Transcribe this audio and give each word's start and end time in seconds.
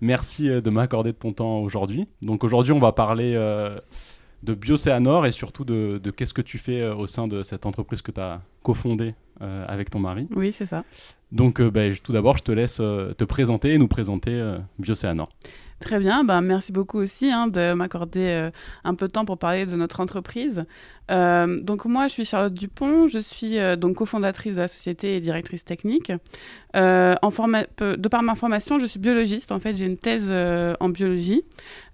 Merci 0.00 0.48
euh, 0.48 0.60
de 0.60 0.70
m'accorder 0.70 1.12
de 1.12 1.16
ton 1.16 1.32
temps 1.32 1.58
aujourd'hui. 1.58 2.06
Donc 2.22 2.44
aujourd'hui, 2.44 2.72
on 2.72 2.78
va 2.78 2.92
parler 2.92 3.34
euh, 3.34 3.78
de 4.42 4.54
Biocéanor 4.54 5.26
et 5.26 5.32
surtout 5.32 5.64
de, 5.64 6.00
qu'est-ce 6.16 6.34
que 6.34 6.42
tu 6.42 6.58
fais 6.58 6.80
euh, 6.80 6.94
au 6.94 7.06
sein 7.06 7.28
de 7.28 7.42
cette 7.42 7.66
entreprise 7.66 8.02
que 8.02 8.12
tu 8.12 8.20
as 8.20 8.42
cofondée 8.62 9.14
avec 9.68 9.88
ton 9.88 10.00
mari. 10.00 10.26
Oui, 10.34 10.50
c'est 10.50 10.66
ça. 10.66 10.82
Donc 11.30 11.62
ben, 11.62 11.94
tout 12.02 12.10
d'abord, 12.10 12.36
je 12.38 12.42
te 12.42 12.50
laisse 12.50 12.78
te 12.78 13.22
présenter 13.22 13.72
et 13.74 13.78
nous 13.78 13.86
présenter 13.86 14.56
Biocéanor. 14.80 15.28
Très 15.80 16.00
bien, 16.00 16.24
ben, 16.24 16.40
merci 16.40 16.72
beaucoup 16.72 16.98
aussi 16.98 17.30
hein, 17.30 17.46
de 17.46 17.72
m'accorder 17.72 18.50
un 18.82 18.94
peu 18.94 19.06
de 19.06 19.12
temps 19.12 19.24
pour 19.24 19.38
parler 19.38 19.64
de 19.64 19.76
notre 19.76 20.00
entreprise. 20.00 20.64
donc 21.08 21.84
moi, 21.84 22.08
je 22.08 22.12
suis 22.12 22.24
Charlotte 22.24 22.52
Dupont, 22.52 23.06
je 23.06 23.20
suis 23.20 23.58
donc 23.76 23.96
cofondatrice 23.96 24.56
de 24.56 24.60
la 24.60 24.68
société 24.68 25.16
et 25.16 25.20
directrice 25.20 25.64
technique. 25.64 26.12
Euh, 26.76 27.14
en 27.22 27.30
de 27.30 28.08
par 28.08 28.22
ma 28.22 28.34
formation, 28.34 28.78
je 28.78 28.86
suis 28.86 28.98
biologiste. 28.98 29.52
En 29.52 29.58
fait, 29.58 29.74
j'ai 29.74 29.86
une 29.86 29.96
thèse 29.96 30.28
euh, 30.30 30.74
en 30.80 30.88
biologie. 30.88 31.44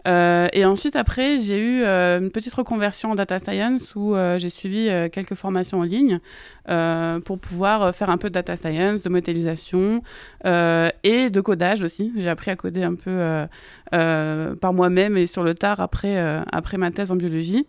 Euh, 0.06 0.48
et 0.52 0.64
ensuite, 0.64 0.96
après, 0.96 1.38
j'ai 1.38 1.58
eu 1.58 1.84
une 1.84 2.30
petite 2.30 2.54
reconversion 2.54 3.12
en 3.12 3.14
data 3.14 3.38
science 3.38 3.94
où 3.94 4.14
j'ai 4.36 4.50
suivi 4.50 4.90
quelques 5.12 5.34
formations 5.34 5.80
en 5.80 5.82
ligne 5.82 6.20
pour 7.24 7.38
pouvoir 7.38 7.94
faire 7.94 8.10
un 8.10 8.18
peu 8.18 8.28
de 8.28 8.34
data 8.34 8.56
science, 8.56 9.02
de 9.02 9.08
modélisation 9.08 10.02
et 10.44 11.30
de 11.30 11.40
codage 11.40 11.82
aussi. 11.82 12.12
J'ai 12.16 12.28
appris 12.28 12.50
à 12.50 12.56
coder 12.56 12.82
un 12.82 12.94
peu 12.94 13.46
par 13.90 14.72
moi-même 14.72 15.16
et 15.16 15.26
sur 15.26 15.42
le 15.42 15.54
tard 15.54 15.80
après, 15.80 16.16
après 16.52 16.76
ma 16.76 16.90
thèse 16.90 17.10
en 17.10 17.16
biologie. 17.16 17.66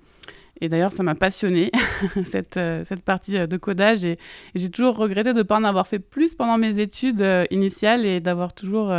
Et 0.61 0.69
d'ailleurs, 0.69 0.93
ça 0.93 1.03
m'a 1.03 1.15
passionné 1.15 1.71
cette, 2.23 2.57
euh, 2.57 2.83
cette 2.85 3.01
partie 3.01 3.37
euh, 3.37 3.47
de 3.47 3.57
codage. 3.57 4.05
Et, 4.05 4.17
j'ai 4.55 4.69
toujours 4.69 4.95
regretté 4.95 5.33
de 5.33 5.39
ne 5.39 5.43
pas 5.43 5.57
en 5.57 5.63
avoir 5.63 5.87
fait 5.87 5.99
plus 5.99 6.33
pendant 6.33 6.57
mes 6.57 6.79
études 6.79 7.21
euh, 7.21 7.45
initiales 7.51 8.05
et 8.05 8.19
d'avoir 8.19 8.53
toujours 8.53 8.93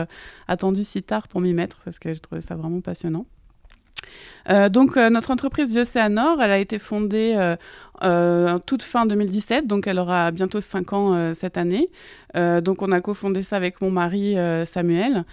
attendu 0.49 0.85
si 0.85 1.03
tard 1.03 1.29
pour 1.29 1.41
m'y 1.41 1.55
mettre, 1.55 1.81
parce 1.85 1.99
que 1.99 2.13
je 2.13 2.21
trouvais 2.21 2.41
ça 2.41 2.57
vraiment 2.57 2.81
passionnant. 2.81 3.27
Donc 4.71 4.97
notre 4.97 5.31
entreprise 5.31 5.69
Biocéanor, 5.69 6.41
elle 6.41 6.51
a 6.51 6.59
été 6.59 6.79
fondée 6.79 7.57
euh, 8.05 8.59
toute 8.67 8.83
fin 8.83 9.07
2017, 9.07 9.67
donc 9.67 9.87
elle 9.87 9.99
aura 9.99 10.31
bientôt 10.31 10.61
5 10.61 10.93
ans 10.93 11.35
cette 11.35 11.57
année. 11.57 11.89
donc 12.35 12.83
on 12.83 12.93
a 12.93 13.01
cofondé 13.01 13.43
ça 13.43 13.57
avec 13.57 13.81
mon 13.81 13.91
mari 13.91 14.37
Samuel, 14.67 15.25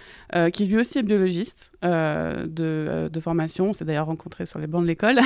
qui 0.52 0.64
lui 0.64 0.78
aussi 0.78 0.98
est 0.98 1.02
biologiste 1.02 1.72
de, 1.82 3.20
formation. 3.20 3.70
On 3.70 3.72
s'est 3.72 3.84
d'ailleurs 3.84 4.06
rencontrés 4.06 4.46
sur 4.46 4.58
les 4.58 4.66
bancs 4.66 4.82
de 4.82 4.86
l'école. 4.86 5.20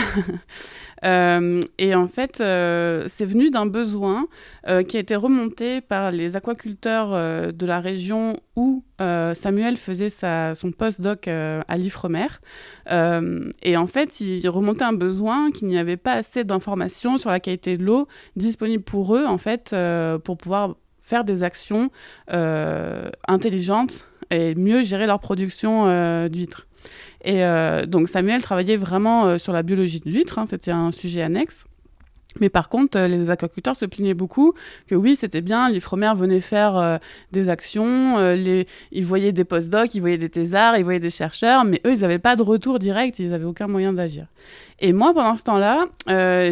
et 1.79 1.95
en 1.95 2.09
fait, 2.09 2.37
c'est 2.37 3.25
venu 3.25 3.51
d'un 3.51 3.67
besoin 3.67 4.27
qui 4.89 4.97
a 4.97 5.01
été 5.01 5.15
remonté 5.15 5.81
par 5.81 6.11
les 6.11 6.37
aquaculteurs 6.37 7.53
de 7.53 7.67
la 7.67 7.81
région 7.81 8.37
où 8.57 8.83
Samuel 8.99 9.77
faisait 9.77 10.11
sa, 10.11 10.57
son 10.57 10.73
post-doc 10.73 11.29
à 11.29 11.77
l'Ifremer. 11.77 12.27
et 12.91 13.77
en 13.79 13.87
fait, 13.87 14.21
il 14.21 14.49
remontait 14.49 14.85
un 14.85 14.93
besoin 14.93 15.51
qu'il 15.51 15.69
n'y 15.69 15.79
avait 15.79 15.97
pas 15.97 16.15
assez 16.15 16.45
d'informations 16.45 17.19
sur 17.19 17.31
la 17.31 17.41
qualité 17.41 17.77
de 17.77 17.85
l'eau 17.85 18.09
disponible 18.37 18.83
pour 18.83 19.17
eux, 19.17 19.25
en 19.25 19.39
fait, 19.39 19.71
euh, 19.73 20.19
pour 20.19 20.37
pouvoir 20.37 20.77
faire 21.03 21.25
des 21.25 21.43
actions 21.43 21.91
euh, 22.33 23.11
intelligentes 23.27 24.11
et 24.31 24.55
mieux 24.55 24.83
gérer 24.83 25.07
leur 25.07 25.21
production 25.21 25.87
euh, 25.87 26.29
d'huîtres. 26.29 26.67
Et 27.25 27.43
donc 27.89 28.09
Samuel 28.09 28.41
travaillait 28.43 28.77
vraiment 28.77 29.39
sur 29.39 29.53
la 29.53 29.65
biologie 29.65 29.99
de 29.99 30.09
l'huître, 30.09 30.39
hein, 30.39 30.47
c'était 30.49 30.71
un 30.71 30.93
sujet 30.93 31.21
annexe. 31.21 31.65
Mais 32.41 32.51
par 32.51 32.69
contre, 32.69 32.99
euh, 32.99 33.09
les 33.09 33.31
aquaculteurs 33.31 33.77
se 33.77 33.87
plaignaient 33.87 34.15
beaucoup 34.15 34.53
que 34.87 34.95
oui, 34.95 35.17
c'était 35.17 35.41
bien, 35.41 35.71
l'Ifremer 35.71 36.13
venait 36.15 36.41
faire 36.41 36.77
euh, 36.77 36.99
des 37.33 37.49
actions, 37.49 38.19
euh, 38.19 38.37
les... 38.37 38.67
ils 38.93 39.05
voyaient 39.05 39.33
des 39.33 39.45
postdocs, 39.45 39.95
ils 39.95 40.01
voyaient 40.01 40.19
des 40.19 40.29
thésards, 40.29 40.77
ils 40.77 40.85
voyaient 40.85 41.01
des 41.01 41.11
chercheurs, 41.11 41.65
mais 41.65 41.81
eux, 41.87 41.93
ils 41.93 42.01
n'avaient 42.01 42.19
pas 42.19 42.37
de 42.37 42.43
retour 42.43 42.79
direct, 42.79 43.19
ils 43.19 43.31
n'avaient 43.31 43.45
aucun 43.45 43.67
moyen 43.67 43.93
d'agir. 43.93 44.27
Et 44.79 44.93
moi, 44.93 45.13
pendant 45.13 45.37
ce 45.37 45.43
temps-là, 45.45 45.87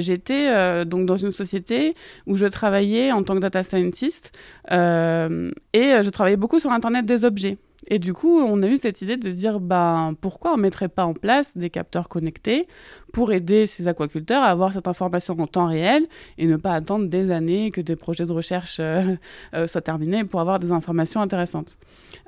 j'étais 0.00 0.84
donc 0.84 1.06
dans 1.06 1.16
une 1.16 1.30
société 1.30 1.94
où 2.26 2.34
je 2.34 2.46
travaillais 2.46 3.12
en 3.12 3.22
tant 3.22 3.34
que 3.34 3.38
data 3.38 3.62
scientist 3.62 4.32
et 4.68 4.72
je 4.72 6.10
travaillais 6.10 6.36
beaucoup 6.36 6.58
sur 6.58 6.72
Internet 6.72 7.06
des 7.06 7.24
objets. 7.24 7.56
Et 7.88 7.98
du 7.98 8.12
coup, 8.12 8.40
on 8.40 8.62
a 8.62 8.66
eu 8.66 8.78
cette 8.78 9.00
idée 9.02 9.16
de 9.16 9.30
se 9.30 9.36
dire, 9.36 9.60
ben, 9.60 10.14
pourquoi 10.20 10.54
on 10.54 10.56
ne 10.56 10.62
mettrait 10.62 10.88
pas 10.88 11.04
en 11.04 11.14
place 11.14 11.56
des 11.56 11.70
capteurs 11.70 12.08
connectés 12.08 12.66
pour 13.12 13.32
aider 13.32 13.66
ces 13.66 13.88
aquaculteurs 13.88 14.42
à 14.42 14.46
avoir 14.46 14.72
cette 14.72 14.88
information 14.88 15.38
en 15.38 15.46
temps 15.46 15.66
réel 15.66 16.06
et 16.38 16.46
ne 16.46 16.56
pas 16.56 16.72
attendre 16.72 17.06
des 17.06 17.30
années 17.30 17.70
que 17.70 17.80
des 17.80 17.96
projets 17.96 18.26
de 18.26 18.32
recherche 18.32 18.78
euh, 18.80 19.16
euh, 19.54 19.66
soient 19.66 19.80
terminés 19.80 20.24
pour 20.24 20.40
avoir 20.40 20.58
des 20.58 20.72
informations 20.72 21.20
intéressantes. 21.20 21.78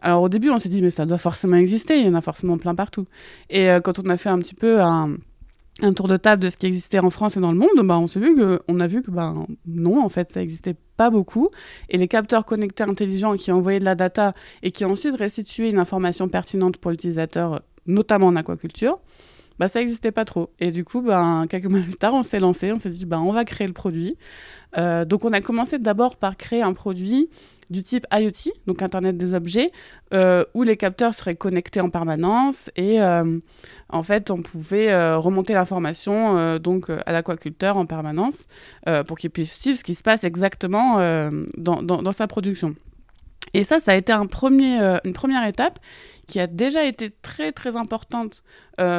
Alors 0.01 0.23
au 0.23 0.29
début, 0.29 0.51
on 0.51 0.59
s'est 0.59 0.69
dit, 0.69 0.81
mais 0.81 0.91
ça 0.91 1.07
doit 1.07 1.19
forcément 1.19 1.57
exister, 1.57 1.99
il 1.99 2.07
y 2.07 2.09
en 2.09 2.15
a 2.15 2.21
forcément 2.21 2.57
plein 2.57 2.75
partout. 2.75 3.07
Et 3.51 3.69
euh, 3.69 3.81
quand 3.81 3.99
on 3.99 4.09
a 4.09 4.17
fait 4.17 4.29
un 4.29 4.39
petit 4.39 4.55
peu 4.55 4.81
un 4.81 5.17
un 5.83 5.93
tour 5.93 6.09
de 6.09 6.17
table 6.17 6.43
de 6.43 6.51
ce 6.51 6.57
qui 6.57 6.67
existait 6.67 6.99
en 6.99 7.11
France 7.11 7.37
et 7.37 7.41
dans 7.41 7.53
le 7.53 7.59
monde, 7.59 7.71
bah, 7.85 7.99
on 7.99 8.07
s'est 8.07 8.21
vu 8.21 8.35
que, 8.35 8.61
a 8.69 8.87
vu 8.87 9.03
que 9.03 9.11
bah, 9.11 9.35
non, 9.67 10.03
en 10.03 10.09
fait, 10.09 10.31
ça 10.31 10.41
n'existait 10.41 10.75
pas 10.97 11.11
beaucoup. 11.11 11.51
Et 11.89 11.99
les 11.99 12.09
capteurs 12.09 12.45
connectés 12.45 12.83
intelligents 12.83 13.37
qui 13.37 13.53
envoyaient 13.53 13.79
de 13.79 13.85
la 13.85 13.95
data 13.95 14.35
et 14.63 14.71
qui 14.73 14.85
ensuite 14.85 15.15
restituaient 15.15 15.71
une 15.71 15.79
information 15.79 16.29
pertinente 16.29 16.79
pour 16.79 16.91
l'utilisateur, 16.91 17.63
notamment 17.87 18.27
en 18.27 18.37
aquaculture, 18.37 18.99
bah, 19.59 19.69
ça 19.69 19.79
n'existait 19.81 20.13
pas 20.13 20.25
trop. 20.25 20.51
Et 20.59 20.71
du 20.71 20.85
coup, 20.85 21.05
quelques 21.49 21.67
mois 21.71 21.81
plus 21.81 21.95
tard, 21.95 22.15
on 22.15 22.23
s'est 22.23 22.41
lancé, 22.41 22.73
on 22.73 22.79
s'est 22.79 22.91
dit, 22.91 23.07
on 23.11 23.33
va 23.33 23.45
créer 23.45 23.67
le 23.67 23.73
produit. 23.73 24.17
Euh, 24.77 25.05
donc, 25.05 25.25
on 25.25 25.33
a 25.33 25.41
commencé 25.41 25.79
d'abord 25.79 26.17
par 26.17 26.37
créer 26.37 26.63
un 26.63 26.75
produit 26.75 27.29
du 27.71 27.83
type 27.83 28.07
IoT, 28.13 28.53
donc 28.67 28.83
Internet 28.83 29.17
des 29.17 29.35
objets, 29.35 29.71
euh, 30.15 30.45
où 30.55 30.63
les 30.63 30.77
capteurs 30.77 31.15
seraient 31.15 31.37
connectés 31.37 31.81
en 31.81 31.91
permanence 31.91 32.71
et 32.77 33.01
euh, 33.01 33.39
en 33.91 34.03
fait 34.03 34.31
on 34.31 34.43
pouvait 34.43 34.91
euh, 34.91 35.19
remonter 35.19 35.53
l'information 35.53 36.59
donc 36.59 36.91
à 36.91 37.13
l'aquaculteur 37.13 37.77
en 37.77 37.87
permanence 37.87 38.47
pour 39.07 39.19
qu'il 39.19 39.31
puisse 39.31 39.53
suivre 39.53 39.79
ce 39.79 39.85
qui 39.85 39.95
se 39.95 40.03
passe 40.03 40.25
exactement 40.25 40.97
dans, 41.57 41.83
dans, 41.83 42.13
sa 42.13 42.27
production. 42.27 42.75
Et 43.55 43.65
ça, 43.65 43.81
ça 43.81 43.93
a 43.93 43.95
été 43.95 44.13
un 44.13 44.27
premier, 44.27 44.79
une 45.05 45.13
première 45.13 45.47
étape 45.47 45.79
qui 46.27 46.41
a 46.41 46.47
déjà 46.47 46.85
été 46.85 47.11
très 47.11 47.53
très 47.53 47.77
importante 47.77 48.43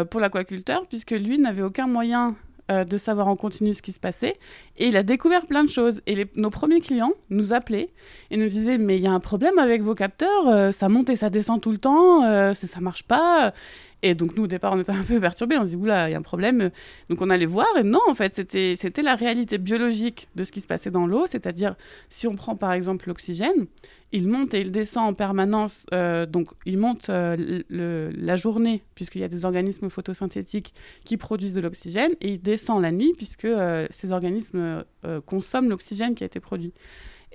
pour 0.09 0.19
l'aquaculteur 0.19 0.87
puisque 0.87 1.11
lui 1.11 1.39
n'avait 1.39 1.61
aucun 1.61 1.87
moyen 1.87 2.35
euh, 2.69 2.83
de 2.83 2.97
savoir 2.97 3.27
en 3.27 3.35
continu 3.35 3.73
ce 3.73 3.81
qui 3.81 3.91
se 3.91 3.99
passait. 3.99 4.37
Et 4.77 4.87
il 4.87 4.97
a 4.97 5.03
découvert 5.03 5.45
plein 5.45 5.63
de 5.63 5.69
choses. 5.69 6.01
Et 6.05 6.27
nos 6.35 6.49
premiers 6.49 6.81
clients 6.81 7.13
nous 7.29 7.51
appelaient 7.51 7.89
et 8.29 8.37
nous 8.37 8.47
disaient 8.47 8.77
Mais 8.77 8.97
il 8.97 9.01
y 9.01 9.07
a 9.07 9.11
un 9.11 9.19
problème 9.19 9.57
avec 9.57 9.81
vos 9.81 9.95
capteurs, 9.95 10.47
euh, 10.47 10.71
ça 10.71 10.87
monte 10.87 11.09
et 11.09 11.15
ça 11.15 11.29
descend 11.29 11.61
tout 11.61 11.71
le 11.71 11.79
temps, 11.79 12.23
euh, 12.23 12.53
ça, 12.53 12.79
marche 12.79 13.03
pas. 13.03 13.53
Et 14.01 14.15
donc, 14.15 14.35
nous, 14.35 14.43
au 14.43 14.47
départ, 14.47 14.73
on 14.73 14.79
était 14.79 14.91
un 14.91 15.03
peu 15.03 15.19
perturbés. 15.19 15.57
On 15.57 15.63
se 15.63 15.69
dit, 15.69 15.75
oula, 15.75 16.09
il 16.09 16.13
y 16.13 16.15
a 16.15 16.17
un 16.17 16.21
problème. 16.21 16.71
Donc, 17.09 17.21
on 17.21 17.29
allait 17.29 17.45
voir. 17.45 17.67
Et 17.77 17.83
non, 17.83 17.99
en 18.07 18.15
fait, 18.15 18.33
c'était 18.33 19.01
la 19.01 19.15
réalité 19.15 19.57
biologique 19.57 20.29
de 20.35 20.43
ce 20.43 20.51
qui 20.51 20.61
se 20.61 20.67
passait 20.67 20.91
dans 20.91 21.05
l'eau. 21.05 21.25
C'est-à-dire, 21.27 21.75
si 22.09 22.27
on 22.27 22.35
prend 22.35 22.55
par 22.55 22.71
exemple 22.73 23.07
l'oxygène, 23.07 23.67
il 24.11 24.27
monte 24.27 24.53
et 24.53 24.61
il 24.61 24.71
descend 24.71 25.09
en 25.09 25.13
permanence. 25.13 25.85
Euh, 25.93 26.25
donc, 26.25 26.49
il 26.65 26.77
monte 26.77 27.09
euh, 27.09 27.61
la 27.69 28.35
journée, 28.35 28.83
puisqu'il 28.95 29.21
y 29.21 29.25
a 29.25 29.27
des 29.27 29.45
organismes 29.45 29.89
photosynthétiques 29.89 30.73
qui 31.03 31.17
produisent 31.17 31.53
de 31.53 31.61
l'oxygène. 31.61 32.13
Et 32.21 32.33
il 32.33 32.41
descend 32.41 32.81
la 32.81 32.91
nuit, 32.91 33.13
puisque 33.17 33.45
euh, 33.45 33.87
ces 33.89 34.11
organismes 34.11 34.83
consomment 35.25 35.69
l'oxygène 35.69 36.15
qui 36.15 36.23
a 36.23 36.27
été 36.27 36.39
produit. 36.39 36.73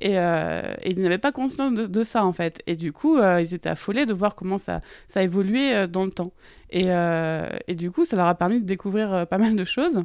Euh, 0.03 0.75
et, 0.83 0.93
ils 0.93 1.01
n'avaient 1.01 1.19
pas 1.19 1.33
conscience 1.33 1.73
de, 1.73 2.05
ça, 2.05 2.25
en 2.25 2.33
fait. 2.33 2.63
Et 2.67 2.77
du 2.77 2.93
coup, 2.93 3.17
euh, 3.17 3.41
ils 3.41 3.55
étaient 3.55 3.69
affolés 3.69 4.07
de 4.07 4.13
voir 4.13 4.35
comment 4.35 4.59
ça, 4.59 4.81
ça 5.09 5.23
évoluait 5.23 5.75
euh, 5.75 5.87
dans 5.87 6.05
le 6.05 6.11
temps. 6.11 6.33
Et, 6.71 6.87
et, 7.69 7.75
du 7.75 7.91
coup, 7.91 8.05
ça 8.05 8.17
leur 8.17 8.27
a 8.27 8.35
permis 8.35 8.61
de 8.61 8.67
découvrir 8.67 9.27
pas 9.29 9.39
mal 9.39 9.55
de 9.55 9.65
choses. 9.65 10.03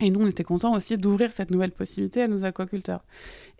Et 0.00 0.08
nous, 0.10 0.20
on 0.22 0.26
était 0.26 0.44
contents 0.44 0.74
aussi 0.74 0.96
d'ouvrir 0.96 1.30
cette 1.32 1.50
nouvelle 1.50 1.72
possibilité 1.72 2.22
à 2.22 2.28
nos 2.28 2.44
aquaculteurs. 2.44 3.04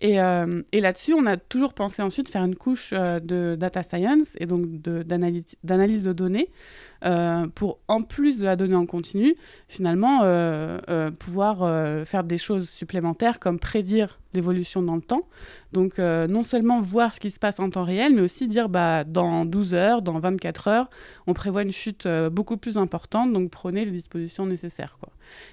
Et, 0.01 0.15
et 0.15 0.81
là-dessus, 0.81 1.13
on 1.13 1.27
a 1.27 1.37
toujours 1.37 1.75
pensé 1.75 2.01
ensuite 2.01 2.29
faire 2.29 2.45
une 2.45 2.57
couche 2.57 2.93
de 2.93 3.55
data 3.55 3.83
science 3.83 4.31
et 4.39 4.47
donc 4.47 4.67
d'analyse 4.81 6.03
de 6.03 6.13
données 6.13 6.49
euh, 7.05 7.47
pour, 7.55 7.79
en 7.89 8.03
plus 8.03 8.39
de 8.39 8.45
la 8.45 8.57
donnée 8.57 8.75
en 8.75 8.85
continu, 8.85 9.35
finalement, 9.69 10.21
euh, 10.23 10.79
euh, 10.91 11.11
pouvoir 11.11 11.59
faire 12.07 12.25
des 12.25 12.39
choses 12.39 12.69
supplémentaires 12.69 13.39
comme 13.39 13.59
prédire 13.59 14.21
l'évolution 14.33 14.83
dans 14.83 14.97
le 14.97 15.03
temps. 15.03 15.27
Donc, 15.73 15.99
non 15.99 16.43
seulement 16.43 16.81
voir 16.81 17.15
ce 17.15 17.21
qui 17.21 17.31
se 17.31 17.39
passe 17.39 17.61
en 17.61 17.71
temps 17.71 17.85
réel, 17.85 18.15
mais 18.15 18.23
aussi 18.23 18.49
dire 18.49 18.69
bah, 18.69 19.05
dans 19.05 19.45
12 19.45 19.75
heures, 19.75 20.03
dans 20.03 20.19
24 20.19 20.69
heures, 20.69 20.91
on 21.27 21.33
prévoit 21.33 21.63
une 21.63 21.73
chute 21.73 22.07
beaucoup 22.31 22.57
plus 22.57 22.77
importante, 22.77 23.33
donc 23.33 23.51
prenez 23.51 23.85
les 23.85 23.91
dispositions 23.91 24.47
nécessaires. 24.47 24.99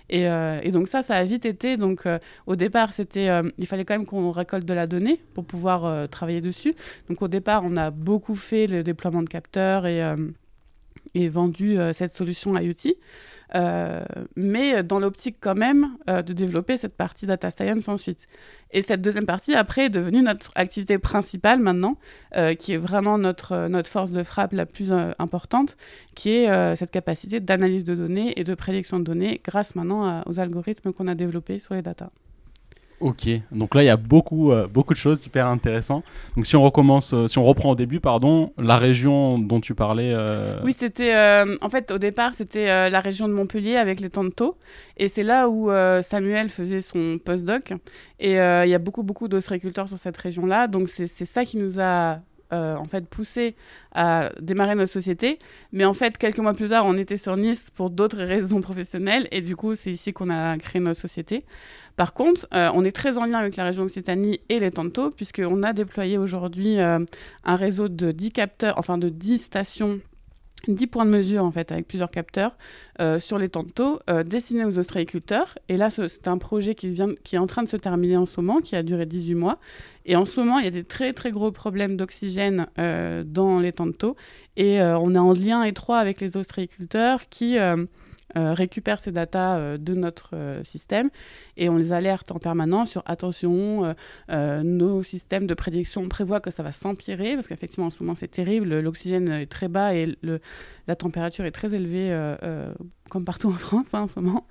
Et, 0.10 0.24
et, 0.24 0.72
donc 0.72 0.88
ça, 0.88 1.04
ça 1.04 1.16
a 1.16 1.24
vite 1.24 1.46
été. 1.46 1.78
Donc 1.78 2.08
au 2.46 2.56
départ, 2.56 2.94
c'était, 2.94 3.30
il 3.58 3.68
fallait 3.68 3.86
quand 3.86 3.96
même 3.96 4.06
qu'on 4.06 4.32
récolte 4.38 4.66
de 4.66 4.74
la 4.74 4.88
donnée 4.88 5.22
pour 5.34 5.46
pouvoir 5.46 6.08
travailler 6.10 6.42
dessus. 6.42 6.76
Donc 7.10 7.22
au 7.22 7.28
départ, 7.28 7.64
on 7.66 7.76
a 7.78 7.92
beaucoup 7.92 8.36
fait 8.36 8.68
le 8.68 8.84
déploiement 8.84 9.24
de 9.24 9.30
capteurs 9.30 9.86
et 9.86 10.02
et 11.14 11.30
vendu 11.30 11.80
euh, 11.80 11.94
cette 11.94 12.12
solution 12.12 12.58
IoT. 12.58 12.96
Euh, 13.56 14.04
mais 14.36 14.84
dans 14.84 15.00
l'optique 15.00 15.38
quand 15.40 15.56
même 15.56 15.96
euh, 16.10 16.22
de 16.22 16.34
développer 16.34 16.76
cette 16.76 16.96
partie 16.96 17.26
data 17.26 17.50
science 17.50 17.88
ensuite. 17.88 18.28
Et 18.72 18.82
cette 18.82 19.02
deuxième 19.02 19.26
partie, 19.26 19.56
après, 19.56 19.86
est 19.86 19.90
devenue 19.90 20.22
notre 20.22 20.52
activité 20.56 20.98
principale 20.98 21.62
maintenant, 21.62 21.96
qui 22.60 22.74
est 22.74 22.78
vraiment 22.78 23.18
notre, 23.18 23.70
notre 23.70 23.90
force 23.90 24.12
de 24.12 24.24
frappe 24.24 24.52
la 24.52 24.66
plus 24.66 24.92
importante, 24.92 25.78
qui 26.16 26.32
est 26.32 26.76
cette 26.76 26.92
capacité 26.92 27.40
d'analyse 27.40 27.86
de 27.86 27.96
données 27.96 28.38
et 28.38 28.44
de 28.44 28.54
prédiction 28.56 29.00
de 29.00 29.06
données 29.06 29.40
grâce 29.42 29.76
maintenant 29.76 30.22
aux 30.26 30.42
algorithmes 30.42 30.92
qu'on 30.92 31.08
a 31.08 31.16
développés 31.16 31.60
sur 31.60 31.76
les 31.76 31.82
data. 31.82 32.12
Ok, 33.00 33.30
donc 33.52 33.76
là 33.76 33.84
il 33.84 33.86
y 33.86 33.90
a 33.90 33.98
beaucoup, 33.98 34.52
euh, 34.52 34.68
beaucoup 34.68 34.96
de 34.96 34.98
choses 34.98 35.24
hyper 35.24 35.48
intéressantes. 35.48 36.04
Donc 36.36 36.48
si 36.48 36.56
on 36.56 36.64
recommence, 36.64 37.14
euh, 37.14 37.28
si 37.28 37.38
on 37.38 37.44
reprend 37.44 37.72
au 37.72 37.76
début, 37.76 38.00
pardon, 38.00 38.54
la 38.58 38.78
région 38.78 39.38
dont 39.38 39.60
tu 39.60 39.76
parlais. 39.76 40.14
Euh, 40.16 40.60
oui, 40.64 40.74
c'était 40.74 41.16
en 41.62 41.70
fait 41.70 41.92
au 41.92 42.00
départ 42.00 42.34
c'était 42.34 42.90
la 42.90 43.00
région 43.00 43.28
de 43.28 43.34
Montpellier 43.34 43.76
avec 43.76 44.00
les 44.00 44.10
Tantos, 44.10 44.58
et 44.98 45.10
c'est 45.10 45.24
là 45.24 45.48
où 45.48 45.70
Samuel 46.02 46.50
faisait 46.50 46.82
son 46.82 47.20
postdoc. 47.24 47.74
Et 48.20 48.32
il 48.32 48.70
y 48.70 48.74
a 48.74 48.80
beaucoup 48.80 49.04
beaucoup 49.04 49.28
d'ostréiculteurs 49.28 49.88
sur 49.88 50.00
cette 50.00 50.18
région-là, 50.18 50.68
donc 50.68 50.90
c'est 50.90 51.08
ça 51.08 51.46
qui 51.46 51.58
nous 51.58 51.80
a 51.80 52.18
en 52.52 52.86
fait 52.86 53.06
poussé 53.08 53.56
à 53.94 54.32
démarrer 54.40 54.74
notre 54.74 54.92
société. 54.92 55.38
Mais 55.72 55.86
en 55.86 55.94
fait, 55.94 56.18
quelques 56.18 56.40
mois 56.40 56.54
plus 56.54 56.70
tard, 56.70 56.86
on 56.86 56.98
était 56.98 57.18
sur 57.18 57.38
Nice 57.38 57.70
pour 57.76 57.90
d'autres 57.90 58.24
raisons 58.24 58.62
professionnelles. 58.62 59.28
Et 59.32 59.42
du 59.42 59.56
coup, 59.56 59.76
c'est 59.76 59.92
ici 59.92 60.14
qu'on 60.14 60.30
a 60.30 60.58
créé 60.58 60.82
notre 60.82 61.00
société. 61.00 61.44
Par 61.98 62.14
contre, 62.14 62.48
euh, 62.54 62.70
on 62.76 62.86
est 62.86 62.92
très 62.92 63.18
en 63.18 63.26
lien 63.26 63.40
avec 63.40 63.56
la 63.56 63.64
région 63.64 63.84
Occitanie 63.84 64.40
et 64.50 64.60
les 64.60 64.70
Tantos, 64.70 65.10
puisqu'on 65.10 65.64
a 65.64 65.74
déployé 65.74 66.20
aujourd'hui 66.20 66.80
euh, 66.80 67.00
un 67.44 67.56
réseau 67.56 67.90
de 67.90 68.12
10 68.12 68.32
capteurs, 68.32 68.76
enfin 68.78 69.00
de 69.00 69.10
10 69.10 69.40
stations 69.40 70.00
10 70.68 70.88
points 70.88 71.06
de 71.06 71.12
mesure 71.12 71.46
en 71.46 71.52
fait 71.52 71.72
avec 71.72 71.88
plusieurs 71.88 72.10
capteurs 72.10 72.58
euh, 73.00 73.20
sur 73.20 73.38
les 73.38 73.48
tantos 73.48 74.00
destinés 74.26 74.66
aux 74.66 74.80
ostréiculteurs. 74.80 75.58
Et 75.70 75.78
là 75.78 75.90
c'est 75.90 76.28
un 76.28 76.38
projet 76.40 76.76
qui, 76.76 76.98
est 76.98 77.38
en 77.38 77.48
train 77.48 77.64
de 77.64 77.70
se 77.70 77.78
terminer 77.78 78.18
en 78.18 78.26
ce 78.26 78.42
moment 78.42 78.60
qui 78.60 78.76
a 78.76 78.84
duré 78.84 79.06
18 79.06 79.36
mois. 79.36 79.60
Et 80.06 80.16
en 80.16 80.26
ce 80.26 80.40
moment 80.40 80.58
il 80.58 80.66
y 80.66 80.68
a 80.68 80.72
des 80.72 80.84
très 80.84 81.14
très 81.14 81.32
gros 81.32 81.52
problèmes 81.52 81.96
d'oxygène 81.96 82.68
dans 82.76 83.60
les 83.60 83.72
tantos 83.72 84.18
et 84.58 84.82
on 84.82 85.16
est 85.16 85.20
en 85.20 85.34
lien 85.34 85.64
étroit 85.64 86.00
avec 86.00 86.20
les 86.20 86.36
ostréiculteurs 86.36 87.30
qui 87.30 87.58
euh, 88.36 88.54
récupère 88.54 89.00
ces 89.00 89.14
datas 89.14 89.58
euh, 89.58 89.78
de 89.78 89.94
notre 89.94 90.32
euh, 90.34 90.62
système 90.62 91.10
et 91.56 91.70
on 91.70 91.78
les 91.78 91.94
alerte 91.94 92.30
en 92.34 92.40
permanence 92.40 92.92
sur 92.92 93.02
attention, 93.06 93.96
nos 94.30 95.02
systèmes 95.02 95.48
de 95.48 95.54
prédiction 95.54 96.08
prévoient 96.10 96.42
que 96.42 96.52
ça 96.52 96.62
va 96.62 96.72
s'empirer 96.72 97.36
parce 97.36 97.48
qu'effectivement 97.48 97.88
en 97.88 97.90
ce 97.90 98.04
moment 98.04 98.16
c'est 98.16 98.28
terrible, 98.28 98.80
l'oxygène 98.80 99.30
est 99.30 99.48
très 99.48 99.70
bas 99.70 99.96
et 99.96 100.18
le, 100.22 100.40
la 100.88 100.96
température 100.96 101.46
est 101.46 101.52
très 101.52 101.74
élevée 101.74 102.16
comme 103.10 103.26
partout 103.26 103.48
en 103.48 103.54
France 103.54 103.88
hein, 103.94 104.02
en 104.02 104.08
ce 104.08 104.20
moment. 104.20 104.48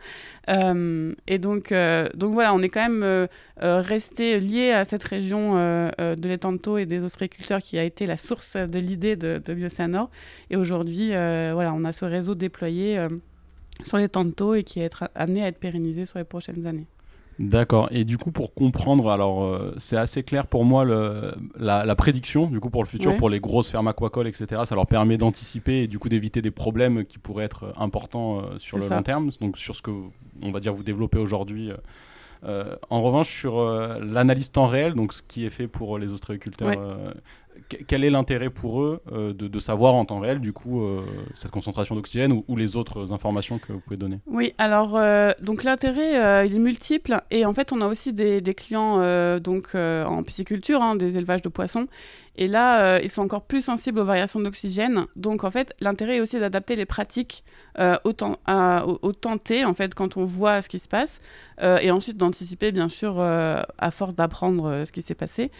et 1.26 1.38
donc, 1.38 1.72
donc 2.14 2.32
voilà, 2.32 2.54
on 2.54 2.62
est 2.62 2.68
quand 2.68 2.88
même 2.88 3.28
resté 3.60 4.40
lié 4.40 4.72
à 4.72 4.84
cette 4.84 5.04
région 5.04 5.54
de 5.54 6.28
l'étanto 6.28 6.78
et 6.78 6.86
des 6.86 7.04
ostréiculteurs 7.04 7.62
qui 7.62 7.78
a 7.78 7.84
été 7.84 8.06
la 8.06 8.16
source 8.16 8.56
de 8.56 8.78
l'idée 8.80 9.14
de, 9.14 9.40
de 9.44 9.54
Biocéanor. 9.54 10.10
Et 10.50 10.56
aujourd'hui, 10.56 11.10
voilà, 11.10 11.72
on 11.72 11.84
a 11.84 11.92
ce 11.92 12.04
réseau 12.04 12.34
déployé 12.34 13.06
sur 13.82 13.98
les 13.98 14.08
tantos 14.08 14.54
et 14.54 14.64
qui 14.64 14.80
est 14.80 14.92
amené 15.14 15.42
à 15.42 15.48
être 15.48 15.58
pérennisé 15.58 16.04
sur 16.04 16.18
les 16.18 16.24
prochaines 16.24 16.66
années. 16.66 16.86
D'accord. 17.38 17.88
Et 17.90 18.04
du 18.04 18.16
coup, 18.16 18.30
pour 18.30 18.54
comprendre, 18.54 19.10
alors 19.10 19.44
euh, 19.44 19.74
c'est 19.76 19.96
assez 19.96 20.22
clair 20.22 20.46
pour 20.46 20.64
moi 20.64 20.84
le, 20.84 21.34
la, 21.58 21.94
prédiction, 21.94 22.46
du 22.46 22.60
coup 22.60 22.70
pour 22.70 22.82
le 22.82 22.88
futur, 22.88 23.14
pour 23.16 23.28
les 23.28 23.40
grosses 23.40 23.68
fermes 23.68 23.88
aquacoles, 23.88 24.26
etc. 24.26 24.62
Ça 24.64 24.74
leur 24.74 24.86
permet 24.86 25.18
d'anticiper 25.18 25.82
et 25.82 25.86
du 25.86 25.98
coup 25.98 26.08
d'éviter 26.08 26.40
des 26.40 26.50
problèmes 26.50 27.04
qui 27.04 27.18
pourraient 27.18 27.44
être 27.44 27.74
importants 27.76 28.38
euh, 28.38 28.58
sur 28.58 28.78
le 28.78 28.88
long 28.88 29.02
terme. 29.02 29.30
Donc 29.40 29.58
sur 29.58 29.76
ce 29.76 29.82
que 29.82 29.90
on 30.42 30.50
va 30.50 30.60
dire 30.60 30.72
vous 30.72 30.82
développez 30.82 31.18
aujourd'hui. 31.18 31.70
Euh, 32.44 32.76
en 32.88 33.02
revanche, 33.02 33.28
sur 33.28 33.62
l'analyse 34.00 34.50
temps 34.50 34.66
réel, 34.66 34.94
donc 34.94 35.12
ce 35.12 35.20
qui 35.20 35.44
est 35.44 35.50
fait 35.50 35.68
pour 35.68 35.98
les 35.98 36.12
ostréiculteurs 36.12 36.98
quel 37.86 38.04
est 38.04 38.10
l'intérêt 38.10 38.50
pour 38.50 38.82
eux 38.82 39.00
euh, 39.12 39.32
de, 39.32 39.60
savoir 39.60 39.94
en 39.94 40.04
temps 40.04 40.20
réel, 40.20 40.40
du 40.40 40.52
coup, 40.52 40.82
euh, 40.82 41.02
cette 41.34 41.50
concentration 41.50 41.94
d'oxygène 41.94 42.42
ou, 42.46 42.56
les 42.56 42.76
autres 42.76 43.12
informations 43.12 43.58
que 43.58 43.72
vous 43.72 43.80
pouvez 43.80 43.96
donner? 43.96 44.20
Oui, 44.26 44.54
alors, 44.58 44.96
euh, 44.96 45.32
donc 45.40 45.64
l'intérêt, 45.64 46.46
il 46.46 46.54
est 46.54 46.58
multiple. 46.58 47.20
Et 47.30 47.44
en 47.44 47.52
fait, 47.52 47.72
on 47.72 47.80
a 47.80 47.86
aussi 47.86 48.12
des, 48.12 48.42
clients 48.54 48.98
donc, 49.38 49.74
en 49.74 50.22
pisciculture, 50.22 50.82
hein, 50.82 50.96
des 50.96 51.18
élevages 51.18 51.42
de 51.42 51.48
poissons. 51.48 51.86
Et 52.38 52.48
là, 52.48 52.82
euh, 52.82 53.00
ils 53.02 53.10
sont 53.10 53.22
encore 53.22 53.42
plus 53.42 53.62
sensibles 53.62 53.98
aux 53.98 54.04
variations 54.04 54.40
d'oxygène. 54.40 55.06
Donc, 55.16 55.44
en 55.44 55.50
fait, 55.50 55.74
l'intérêt 55.80 56.16
est 56.16 56.20
aussi 56.20 56.38
d'adapter 56.38 56.76
les 56.76 56.84
pratiques 56.84 57.44
euh, 57.78 57.96
au, 58.04 58.12
temps, 58.12 58.36
au, 59.02 59.12
T, 59.42 59.64
en 59.64 59.74
fait, 59.74 59.94
quand 59.94 60.16
on 60.16 60.24
voit 60.24 60.60
ce 60.62 60.68
qui 60.68 60.78
se 60.78 60.88
passe. 60.88 61.20
Euh, 61.62 61.78
et 61.78 61.90
ensuite 61.90 62.18
d'anticiper, 62.18 62.72
bien 62.72 62.88
sûr, 62.88 63.20
à 63.20 63.90
force 63.90 64.14
d'apprendre 64.14 64.84
ce 64.84 64.92
qui 64.92 65.02
s'est 65.02 65.14
passé. 65.14 65.50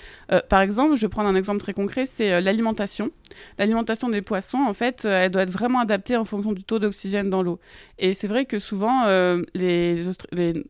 par 0.48 0.60
exemple, 0.60 0.96
je 0.96 1.02
vais 1.02 1.08
prendre 1.08 1.28
un 1.28 1.34
exemple 1.34 1.60
très 1.60 1.72
concret, 1.72 1.85
c'est 2.06 2.40
l'alimentation. 2.40 3.10
L'alimentation 3.58 4.08
des 4.08 4.22
poissons, 4.22 4.58
en 4.58 4.74
fait, 4.74 5.04
elle 5.04 5.30
doit 5.30 5.42
être 5.42 5.50
vraiment 5.50 5.80
adaptée 5.80 6.16
en 6.16 6.24
fonction 6.24 6.52
du 6.52 6.64
taux 6.64 6.78
d'oxygène 6.78 7.30
dans 7.30 7.42
l'eau. 7.42 7.58
Et 7.98 8.14
c'est 8.14 8.28
vrai 8.28 8.44
que 8.44 8.58
souvent, 8.58 9.06
les, 9.54 9.96
les 10.32 10.64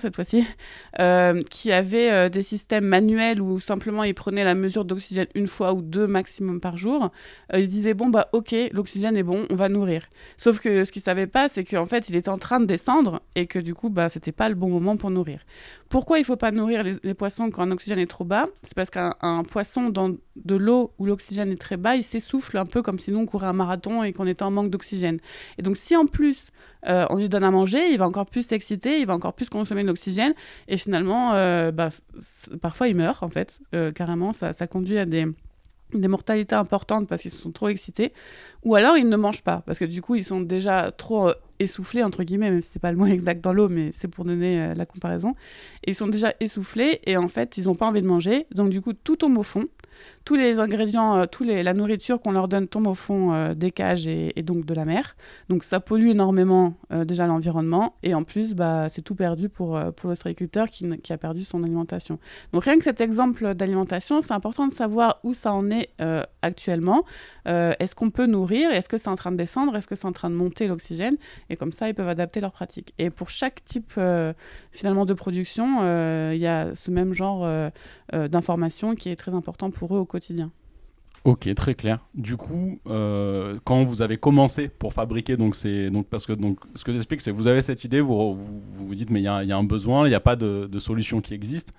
cette 0.00 0.14
fois-ci, 0.14 0.44
euh, 0.98 1.40
qui 1.50 1.72
avaient 1.72 2.10
euh, 2.10 2.28
des 2.28 2.42
systèmes 2.42 2.84
manuels 2.84 3.40
où 3.40 3.60
simplement 3.60 4.04
ils 4.04 4.14
prenaient 4.14 4.44
la 4.44 4.54
mesure 4.54 4.84
d'oxygène 4.84 5.26
une 5.34 5.46
fois 5.46 5.72
ou 5.72 5.82
deux 5.82 6.06
maximum 6.06 6.60
par 6.60 6.76
jour, 6.76 7.10
euh, 7.52 7.60
ils 7.60 7.68
disaient 7.68 7.94
bon 7.94 8.08
bah 8.08 8.28
ok 8.32 8.54
l'oxygène 8.72 9.16
est 9.16 9.22
bon, 9.22 9.46
on 9.50 9.56
va 9.56 9.68
nourrir. 9.68 10.08
Sauf 10.36 10.60
que 10.60 10.84
ce 10.84 10.92
qu'ils 10.92 11.02
savaient 11.02 11.26
pas 11.26 11.48
c'est 11.48 11.64
qu'en 11.64 11.86
fait 11.86 12.08
il 12.08 12.16
était 12.16 12.28
en 12.28 12.38
train 12.38 12.60
de 12.60 12.66
descendre 12.66 13.20
et 13.34 13.46
que 13.46 13.58
du 13.58 13.74
coup 13.74 13.90
bah 13.90 14.08
c'était 14.08 14.32
pas 14.32 14.48
le 14.48 14.54
bon 14.54 14.68
moment 14.68 14.96
pour 14.96 15.10
nourrir. 15.10 15.40
Pourquoi 15.88 16.18
il 16.18 16.24
faut 16.24 16.36
pas 16.36 16.52
nourrir 16.52 16.84
les, 16.84 17.14
poissons 17.14 17.50
quand 17.50 17.66
l'oxygène 17.66 17.98
est 17.98 18.06
trop 18.06 18.24
bas? 18.24 18.46
C'est 18.62 18.74
parce 18.74 18.90
qu'un 18.90 19.42
poisson 19.50 19.88
dans 19.88 20.14
de 20.36 20.54
l'eau 20.54 20.92
où 20.98 21.06
l'oxygène 21.06 21.50
est 21.50 21.60
très 21.60 21.76
bas, 21.76 21.96
il 21.96 22.04
s'essouffle 22.04 22.56
un 22.56 22.66
peu 22.66 22.82
comme 22.82 22.98
si 22.98 23.10
nous 23.10 23.18
on 23.18 23.26
courait 23.26 23.48
un 23.48 23.52
marathon 23.52 24.02
et 24.02 24.12
qu'on 24.12 24.26
était 24.26 24.42
en 24.42 24.50
manque 24.50 24.70
d'oxygène. 24.70 25.18
Et 25.58 25.62
donc 25.62 25.76
si 25.76 25.96
en 25.96 26.06
plus 26.06 26.52
on 26.86 27.16
lui 27.16 27.28
donne 27.28 27.44
à 27.44 27.50
manger, 27.50 27.90
il 27.90 27.98
va 27.98 28.06
encore 28.06 28.26
plus 28.26 28.46
s'exciter, 28.46 29.00
il 29.00 29.06
va 29.06 29.14
encore 29.14 29.34
plus 29.34 29.48
consommer 29.48 29.82
de 29.82 29.88
l'oxygène. 29.88 30.34
Et 30.68 30.76
finalement, 30.76 31.34
euh, 31.34 31.70
bah, 31.70 31.88
parfois, 32.60 32.88
ils 32.88 32.96
meurent, 32.96 33.22
en 33.22 33.28
fait. 33.28 33.60
Euh, 33.74 33.92
carrément, 33.92 34.32
ça, 34.32 34.52
conduit 34.66 34.98
à 34.98 35.06
des, 35.06 35.26
mortalités 35.92 36.54
importantes 36.54 37.08
parce 37.08 37.22
qu'ils 37.22 37.30
sont 37.30 37.52
trop 37.52 37.68
excités. 37.68 38.12
Ou 38.64 38.74
alors, 38.74 38.96
ils 38.96 39.08
ne 39.08 39.16
mangent 39.16 39.42
pas, 39.42 39.62
parce 39.66 39.78
que 39.78 39.84
du 39.84 40.02
coup, 40.02 40.14
ils 40.14 40.24
sont 40.24 40.40
déjà 40.40 40.92
trop 40.92 41.28
euh, 41.28 41.34
essoufflés, 41.58 42.02
entre 42.02 42.22
guillemets, 42.22 42.50
même 42.50 42.62
si 42.62 42.70
c'est 42.72 42.78
pas 42.78 42.92
le 42.92 42.98
mot 42.98 43.06
exact 43.18 43.42
dans 43.42 43.52
l'eau, 43.52 43.68
mais 43.68 43.92
c'est 43.94 44.08
pour 44.08 44.24
donner 44.24 44.74
la 44.74 44.86
comparaison. 44.86 45.34
Ils 45.86 45.94
sont 45.94 46.08
déjà 46.08 46.34
essoufflés, 46.40 47.00
et 47.04 47.16
en 47.16 47.28
fait, 47.28 47.56
ils 47.56 47.64
n'ont 47.64 47.74
pas 47.74 47.86
envie 47.86 48.02
de 48.02 48.06
manger. 48.06 48.46
Donc, 48.52 48.70
du 48.70 48.80
coup, 48.80 48.92
tout 48.92 49.16
tombe 49.16 49.38
au 49.38 49.42
fond 49.42 49.66
tous 50.24 50.34
les 50.34 50.58
ingrédients, 50.58 51.18
euh, 51.18 51.26
tous 51.26 51.44
les, 51.44 51.62
la 51.62 51.74
nourriture 51.74 52.20
qu'on 52.20 52.32
leur 52.32 52.48
donne 52.48 52.68
tombe 52.68 52.86
au 52.86 52.94
fond 52.94 53.32
euh, 53.32 53.54
des 53.54 53.70
cages 53.70 54.06
et, 54.06 54.32
donc 54.42 54.64
de 54.64 54.74
la 54.74 54.84
mer. 54.84 55.16
Donc 55.48 55.64
ça 55.64 55.80
pollue 55.80 56.08
énormément 56.08 56.74
euh, 56.92 57.04
déjà 57.04 57.26
l'environnement 57.26 57.94
et 58.02 58.14
en 58.14 58.24
plus 58.24 58.54
bah, 58.54 58.88
c'est 58.88 59.02
tout 59.02 59.14
perdu 59.14 59.48
pour, 59.48 59.80
pour 59.96 60.10
l'ostréiculteur 60.10 60.68
qui, 60.68 60.98
qui, 60.98 61.12
a 61.12 61.18
perdu 61.18 61.44
son 61.44 61.62
alimentation. 61.64 62.18
Donc 62.52 62.64
rien 62.64 62.76
que 62.78 62.84
cet 62.84 63.00
exemple 63.00 63.54
d'alimentation, 63.54 64.22
c'est 64.22 64.32
important 64.32 64.66
de 64.66 64.72
savoir 64.72 65.20
où 65.24 65.34
ça 65.34 65.52
en 65.52 65.70
est 65.70 65.90
actuellement. 66.42 67.04
Est-ce 67.46 67.94
qu'on 67.94 68.10
peut 68.10 68.26
nourrir? 68.26 68.70
Est-ce 68.70 68.88
que 68.88 68.98
c'est 68.98 69.08
en 69.08 69.16
train 69.16 69.32
de 69.32 69.36
descendre? 69.36 69.76
Est-ce 69.76 69.86
que 69.86 69.96
c'est 69.96 70.06
en 70.06 70.12
train 70.12 70.30
de 70.30 70.34
monter 70.34 70.66
l'oxygène? 70.66 71.16
Et 71.48 71.56
comme 71.56 71.72
ça, 71.72 71.88
ils 71.88 71.94
peuvent 71.94 72.08
adapter 72.08 72.40
leurs 72.40 72.52
pratiques. 72.52 72.94
Et 72.98 73.10
pour 73.10 73.28
chaque 73.28 73.64
type 73.64 73.98
finalement 74.70 75.04
de 75.04 75.14
production, 75.14 75.80
il 76.32 76.38
y 76.38 76.46
a 76.46 76.74
ce 76.74 76.90
même 76.90 77.12
genre 77.12 77.48
d'information 78.12 78.94
qui 78.94 79.08
est 79.10 79.16
très 79.16 79.34
important 79.34 79.70
pour 79.70 79.79
au 79.88 80.04
quotidien. 80.04 80.50
Ok, 81.24 81.54
très 81.54 81.74
clair. 81.74 81.98
Du 82.14 82.38
coup, 82.38 82.80
euh, 82.86 83.58
quand 83.64 83.84
vous 83.84 84.00
avez 84.00 84.16
commencé 84.16 84.68
pour 84.68 84.94
fabriquer, 84.94 85.36
donc 85.36 85.54
c'est 85.54 85.90
donc 85.90 86.06
parce 86.06 86.24
que 86.24 86.32
donc 86.32 86.60
ce 86.74 86.82
que 86.82 86.92
j'explique, 86.92 87.20
c'est 87.20 87.30
que 87.30 87.36
vous 87.36 87.46
avez 87.46 87.60
cette 87.60 87.84
idée, 87.84 88.00
vous 88.00 88.38
vous, 88.70 88.94
dites 88.94 89.10
mais 89.10 89.20
il 89.20 89.24
y, 89.24 89.28
a 89.28 89.56
un 89.56 89.64
besoin, 89.64 90.06
il 90.06 90.08
n'y 90.08 90.14
a 90.14 90.20
pas 90.20 90.36
de, 90.36 90.78
solution 90.78 91.20
qui 91.20 91.34
existe. 91.34 91.74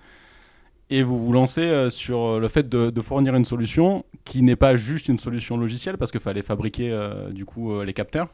et 0.90 1.02
vous 1.02 1.18
vous 1.18 1.32
lancez 1.32 1.62
euh, 1.62 1.90
sur 1.90 2.38
le 2.38 2.46
fait 2.46 2.68
de, 2.68 3.00
fournir 3.00 3.34
une 3.34 3.44
solution 3.44 4.04
qui 4.24 4.42
n'est 4.42 4.56
pas 4.56 4.76
juste 4.76 5.08
une 5.08 5.18
solution 5.18 5.56
logicielle 5.56 5.98
parce 5.98 6.12
qu'il 6.12 6.20
fallait 6.20 6.42
fabriquer 6.42 6.92
euh, 6.92 7.30
du 7.30 7.44
coup 7.44 7.82
les 7.82 7.94
capteurs. 7.94 8.28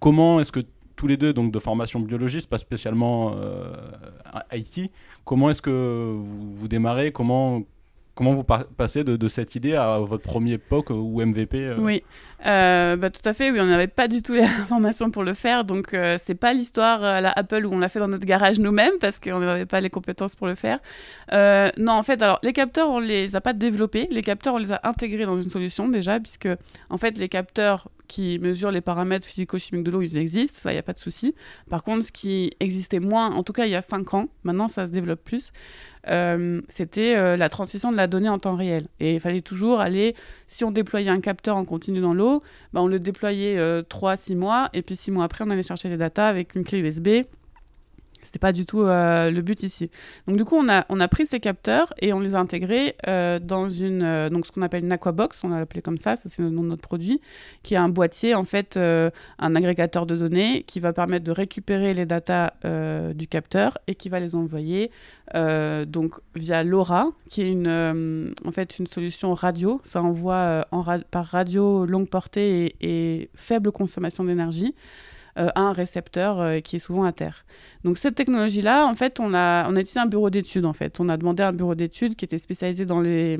comment 0.00 0.40
est-ce 0.40 0.52
que 0.52 0.60
tous 0.96 1.08
les 1.08 1.18
deux, 1.18 1.34
donc 1.34 1.52
de 1.52 1.58
formation 1.58 2.00
biologiste, 2.00 2.48
pas 2.48 2.58
spécialement 2.58 3.34
IT, 4.50 4.90
comment 5.26 5.50
est-ce 5.50 5.60
que 5.60 6.14
vous, 6.16 6.54
vous 6.54 6.68
démarrez? 6.68 7.12
Comment 7.12 7.64
Comment 8.22 8.34
vous 8.36 8.44
passez 8.44 9.02
de, 9.02 9.28
cette 9.28 9.56
idée 9.56 9.74
à 9.74 9.98
votre 9.98 10.22
premier 10.22 10.56
POC 10.56 10.90
ou 10.90 11.20
MVP 11.26 11.58
euh? 11.58 11.74
Oui, 11.80 12.04
euh, 12.46 12.94
bah, 12.94 13.10
tout 13.10 13.28
à 13.28 13.32
fait. 13.32 13.50
Oui, 13.50 13.58
on 13.60 13.66
n'avait 13.66 13.88
pas 13.88 14.06
du 14.06 14.22
tout 14.22 14.32
les 14.32 14.42
informations 14.62 15.10
pour 15.10 15.24
le 15.24 15.34
faire. 15.34 15.64
Donc, 15.64 15.92
euh, 15.92 16.16
c'est 16.24 16.36
pas 16.36 16.52
l'histoire 16.54 17.02
à 17.02 17.20
la 17.20 17.32
Apple 17.32 17.66
où 17.66 17.72
on 17.72 17.80
l'a 17.80 17.88
fait 17.88 17.98
dans 17.98 18.06
notre 18.06 18.24
garage 18.24 18.60
nous-mêmes 18.60 18.92
parce 19.00 19.18
qu'on 19.18 19.40
n'avait 19.40 19.66
pas 19.66 19.80
les 19.80 19.90
compétences 19.90 20.36
pour 20.36 20.46
le 20.46 20.54
faire. 20.54 20.78
non, 21.32 21.94
en 21.94 22.04
fait, 22.04 22.22
alors, 22.22 22.38
les 22.44 22.52
capteurs, 22.52 22.90
on 22.90 23.00
les 23.00 23.34
a 23.34 23.40
pas 23.40 23.54
développés. 23.54 24.06
Les 24.12 24.22
capteurs, 24.22 24.54
on 24.54 24.58
les 24.58 24.70
a 24.70 24.78
intégrés 24.84 25.26
dans 25.26 25.42
une 25.42 25.50
solution 25.50 25.88
déjà, 25.88 26.20
puisque, 26.20 26.48
en 26.90 26.98
fait, 26.98 27.18
les 27.18 27.28
capteurs 27.28 27.88
qui 28.12 28.38
mesurent 28.40 28.72
les 28.72 28.82
paramètres 28.82 29.26
physico-chimiques 29.26 29.84
de 29.84 29.90
l'eau, 29.90 30.02
ils 30.02 30.18
existent, 30.18 30.58
ça, 30.60 30.70
il 30.70 30.74
n'y 30.74 30.78
a 30.78 30.82
pas 30.82 30.92
de 30.92 30.98
souci. 30.98 31.34
Par 31.70 31.82
contre, 31.82 32.04
ce 32.04 32.12
qui 32.12 32.50
existait 32.60 32.98
moins, 33.00 33.30
en 33.30 33.42
tout 33.42 33.54
cas 33.54 33.64
il 33.64 33.70
y 33.70 33.74
a 33.74 33.80
5 33.80 34.12
ans, 34.12 34.28
maintenant 34.44 34.68
ça 34.68 34.86
se 34.86 34.92
développe 34.92 35.24
plus, 35.24 35.50
euh, 36.08 36.60
c'était 36.68 37.16
euh, 37.16 37.38
la 37.38 37.48
transmission 37.48 37.90
de 37.90 37.96
la 37.96 38.08
donnée 38.08 38.28
en 38.28 38.38
temps 38.38 38.54
réel. 38.54 38.86
Et 39.00 39.14
il 39.14 39.20
fallait 39.20 39.40
toujours 39.40 39.80
aller, 39.80 40.14
si 40.46 40.62
on 40.62 40.70
déployait 40.70 41.08
un 41.08 41.22
capteur 41.22 41.56
en 41.56 41.64
continu 41.64 42.02
dans 42.02 42.12
l'eau, 42.12 42.42
bah, 42.74 42.82
on 42.82 42.86
le 42.86 42.98
déployait 42.98 43.56
3-6 43.56 44.32
euh, 44.32 44.36
mois, 44.36 44.68
et 44.74 44.82
puis 44.82 44.94
6 44.94 45.10
mois 45.10 45.24
après, 45.24 45.42
on 45.46 45.50
allait 45.50 45.62
chercher 45.62 45.88
les 45.88 45.96
datas 45.96 46.28
avec 46.28 46.54
une 46.54 46.64
clé 46.64 46.80
USB 46.80 47.24
c'était 48.22 48.38
pas 48.38 48.52
du 48.52 48.64
tout 48.64 48.82
euh, 48.82 49.30
le 49.30 49.42
but 49.42 49.62
ici. 49.62 49.90
Donc 50.26 50.36
du 50.36 50.44
coup, 50.44 50.56
on 50.56 50.68
a, 50.68 50.86
on 50.88 51.00
a 51.00 51.08
pris 51.08 51.26
ces 51.26 51.40
capteurs 51.40 51.92
et 52.00 52.12
on 52.12 52.20
les 52.20 52.34
a 52.34 52.38
intégrés 52.38 52.96
euh, 53.08 53.38
dans 53.38 53.68
une, 53.68 54.02
euh, 54.02 54.30
donc 54.30 54.46
ce 54.46 54.52
qu'on 54.52 54.62
appelle 54.62 54.84
une 54.84 54.92
aquabox, 54.92 55.42
on 55.44 55.48
l'a 55.48 55.58
appelé 55.58 55.82
comme 55.82 55.98
ça, 55.98 56.16
ça 56.16 56.28
c'est 56.28 56.42
le 56.42 56.50
nom 56.50 56.62
de 56.62 56.68
notre 56.68 56.82
produit, 56.82 57.20
qui 57.62 57.74
est 57.74 57.78
un 57.78 57.88
boîtier 57.88 58.34
en 58.34 58.44
fait, 58.44 58.76
un 58.76 59.54
agrégateur 59.54 60.06
de 60.06 60.16
données 60.16 60.62
qui 60.66 60.80
va 60.80 60.92
permettre 60.92 61.24
de 61.24 61.32
récupérer 61.32 61.94
les 61.94 62.06
datas 62.06 62.52
du 63.14 63.26
capteur 63.26 63.78
et 63.86 63.94
qui 63.94 64.08
va 64.08 64.20
les 64.20 64.34
envoyer 64.34 64.90
donc 65.34 66.16
via 66.34 66.62
LoRa, 66.62 67.08
qui 67.28 67.42
est 67.42 67.50
une, 67.50 68.34
en 68.44 68.52
fait 68.52 68.78
une 68.78 68.86
solution 68.86 69.34
radio. 69.34 69.80
Ça 69.84 70.02
envoie 70.02 70.66
en 70.70 70.82
par 71.10 71.26
radio 71.26 71.86
longue 71.86 72.08
portée 72.08 72.76
et 72.80 73.30
faible 73.34 73.72
consommation 73.72 74.24
d'énergie. 74.24 74.74
Euh, 75.38 75.48
un 75.54 75.72
récepteur 75.72 76.40
euh, 76.40 76.60
qui 76.60 76.76
est 76.76 76.78
souvent 76.78 77.04
à 77.04 77.12
terre. 77.12 77.46
Donc 77.84 77.96
cette 77.96 78.14
technologie-là, 78.16 78.86
en 78.86 78.94
fait, 78.94 79.18
on 79.18 79.32
a, 79.32 79.66
on 79.66 79.76
a 79.76 79.80
utilisé 79.80 79.98
un 79.98 80.04
bureau 80.04 80.28
d'études, 80.28 80.66
en 80.66 80.74
fait. 80.74 81.00
On 81.00 81.08
a 81.08 81.16
demandé 81.16 81.42
à 81.42 81.48
un 81.48 81.52
bureau 81.52 81.74
d'études 81.74 82.16
qui 82.16 82.26
était 82.26 82.38
spécialisé 82.38 82.84
dans 82.84 83.00
les 83.00 83.38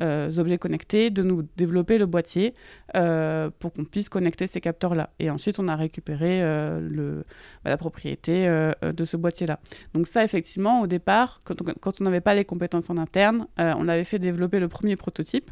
euh, 0.00 0.30
objets 0.38 0.58
connectés 0.58 1.10
de 1.10 1.24
nous 1.24 1.42
développer 1.56 1.98
le 1.98 2.06
boîtier 2.06 2.54
pour 2.94 3.72
qu'on 3.72 3.84
puisse 3.84 4.08
connecter 4.08 4.46
ces 4.46 4.60
capteurs-là. 4.60 5.10
Et 5.18 5.28
ensuite, 5.28 5.58
on 5.58 5.66
a 5.66 5.74
récupéré 5.74 6.40
bah, 6.40 7.70
la 7.70 7.76
propriété 7.76 8.46
de 8.82 9.04
ce 9.04 9.16
boîtier-là. 9.16 9.58
Donc 9.94 10.06
ça, 10.06 10.24
effectivement, 10.24 10.80
au 10.82 10.86
départ, 10.86 11.42
quand 11.44 12.00
on 12.00 12.04
n'avait 12.04 12.20
pas 12.20 12.34
les 12.34 12.44
compétences 12.44 12.90
en 12.90 12.96
interne, 12.96 13.46
on 13.58 13.88
avait 13.88 14.04
fait 14.04 14.18
développer 14.18 14.60
le 14.60 14.68
premier 14.68 14.96
prototype 14.96 15.50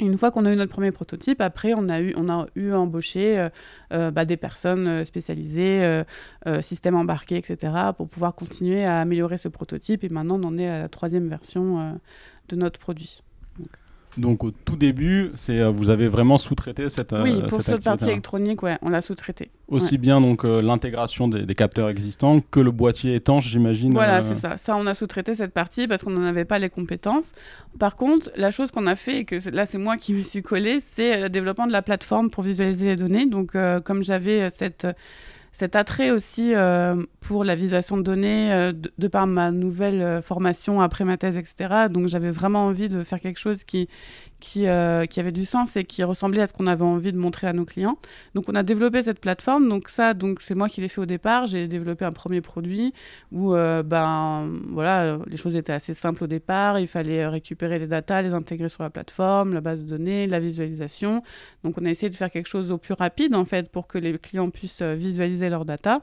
une 0.00 0.16
fois 0.16 0.30
qu'on 0.30 0.44
a 0.46 0.52
eu 0.52 0.56
notre 0.56 0.72
premier 0.72 0.90
prototype, 0.90 1.40
après, 1.40 1.74
on 1.74 1.88
a 1.88 2.00
eu, 2.00 2.14
on 2.16 2.28
a 2.30 2.46
eu 2.56 2.72
embauché 2.72 3.38
euh, 3.38 3.48
euh, 3.92 4.10
bah, 4.10 4.24
des 4.24 4.36
personnes 4.36 4.88
euh, 4.88 5.04
spécialisées, 5.04 6.02
systèmes 6.60 6.94
embarqués, 6.94 7.36
etc., 7.36 7.72
pour 7.96 8.08
pouvoir 8.08 8.34
continuer 8.34 8.84
à 8.84 9.00
améliorer 9.00 9.36
ce 9.36 9.48
prototype. 9.48 10.04
Et 10.04 10.08
maintenant, 10.08 10.40
on 10.40 10.44
en 10.44 10.58
est 10.58 10.68
à 10.68 10.80
la 10.80 10.88
troisième 10.88 11.28
version 11.28 11.98
de 12.48 12.56
notre 12.56 12.78
produit. 12.78 13.22
Donc 14.18 14.44
au 14.44 14.50
tout 14.50 14.76
début, 14.76 15.32
c'est 15.36 15.60
euh, 15.60 15.70
vous 15.70 15.88
avez 15.88 16.06
vraiment 16.08 16.36
sous-traité 16.36 16.88
cette 16.90 17.12
Oui, 17.12 17.40
euh, 17.42 17.48
pour 17.48 17.62
cette, 17.62 17.82
partie 17.82 18.04
électronique, 18.04 18.62
ouais, 18.62 18.76
on 18.82 18.90
l'a 18.90 19.00
sous-traité. 19.00 19.50
Aussi 19.68 19.96
bien 19.96 20.20
donc 20.20 20.44
euh, 20.44 20.60
l'intégration 20.60 21.28
des, 21.28 21.54
capteurs 21.54 21.88
existants 21.88 22.40
que 22.50 22.60
le 22.60 22.70
boîtier 22.70 23.14
étanche, 23.14 23.48
j'imagine. 23.48 23.92
Voilà, 23.92 24.20
c'est 24.20 24.34
ça. 24.34 24.58
Ça, 24.58 24.76
on 24.76 24.86
a 24.86 24.92
sous-traité 24.92 25.34
cette 25.34 25.54
partie 25.54 25.88
parce 25.88 26.02
qu'on 26.02 26.10
n'en 26.10 26.26
avait 26.26 26.44
pas 26.44 26.58
les 26.58 26.68
compétences. 26.68 27.32
Par 27.78 27.96
contre, 27.96 28.30
la 28.36 28.50
chose 28.50 28.70
qu'on 28.70 28.86
a 28.86 28.96
fait 28.96 29.20
et 29.20 29.24
que 29.24 29.36
là 29.50 29.64
c'est 29.64 29.78
moi 29.78 29.96
qui 29.96 30.12
me 30.12 30.22
suis 30.22 30.42
collé, 30.42 30.80
c'est 30.80 31.20
le 31.20 31.30
développement 31.30 31.66
de 31.66 31.72
la 31.72 31.82
plateforme 31.82 32.28
pour 32.28 32.42
visualiser 32.42 32.86
les 32.86 32.96
données. 32.96 33.26
Donc 33.26 33.56
comme 33.84 34.02
j'avais 34.02 34.50
cette 34.50 34.86
cet 35.52 35.76
attrait 35.76 36.10
aussi 36.10 36.54
euh, 36.54 37.04
pour 37.20 37.44
la 37.44 37.54
visualisation 37.54 37.98
de 37.98 38.02
données 38.02 38.52
euh, 38.52 38.72
de, 38.72 39.08
par 39.08 39.26
ma 39.26 39.50
nouvelle 39.50 40.00
euh, 40.00 40.22
formation 40.22 40.80
après 40.80 41.04
ma 41.04 41.18
thèse, 41.18 41.36
etc. 41.36 41.88
Donc 41.90 42.08
j'avais 42.08 42.30
vraiment 42.30 42.66
envie 42.66 42.88
de 42.88 43.04
faire 43.04 43.20
quelque 43.20 43.38
chose 43.38 43.62
qui, 43.62 43.88
qui, 44.42 44.66
qui, 45.10 45.20
avait 45.20 45.32
du 45.32 45.46
sens 45.46 45.76
et 45.76 45.84
qui 45.84 46.02
ressemblait 46.04 46.42
à 46.42 46.46
ce 46.46 46.52
qu'on 46.52 46.66
avait 46.66 46.84
envie 46.84 47.12
de 47.12 47.18
montrer 47.18 47.46
à 47.46 47.52
nos 47.52 47.64
clients. 47.64 47.96
Donc 48.34 48.48
on 48.48 48.54
a 48.54 48.62
développé 48.62 49.02
cette 49.02 49.20
plateforme. 49.20 49.68
Donc 49.68 49.88
ça, 49.88 50.12
donc 50.14 50.40
c'est 50.42 50.54
moi 50.54 50.68
qui 50.68 50.80
l'ai 50.80 50.88
fait 50.88 51.00
au 51.00 51.06
départ. 51.06 51.46
J'ai 51.46 51.68
développé 51.68 52.04
un 52.04 52.12
premier 52.12 52.40
produit 52.40 52.92
où 53.30 53.52
ben 53.52 54.50
voilà, 54.70 55.18
les 55.26 55.36
choses 55.36 55.56
étaient 55.56 55.72
assez 55.72 55.94
simples 55.94 56.24
au 56.24 56.26
départ. 56.26 56.78
Il 56.78 56.88
fallait 56.88 57.26
récupérer 57.26 57.78
les 57.78 57.86
datas, 57.86 58.22
les 58.22 58.34
intégrer 58.34 58.68
sur 58.68 58.82
la 58.82 58.90
plateforme, 58.90 59.54
la 59.54 59.60
base 59.60 59.84
de 59.84 59.88
données, 59.88 60.26
la 60.26 60.40
visualisation. 60.40 61.22
Donc 61.62 61.76
on 61.80 61.84
a 61.84 61.90
essayé 61.90 62.10
de 62.10 62.16
faire 62.16 62.30
quelque 62.30 62.48
chose 62.48 62.70
au 62.70 62.78
plus 62.78 62.94
rapide 62.94 63.34
en 63.34 63.44
fait 63.44 63.70
pour 63.70 63.86
que 63.86 63.98
les 63.98 64.18
clients 64.18 64.50
puissent 64.50 64.82
visualiser 64.82 65.48
leurs 65.48 65.64
data. 65.64 66.02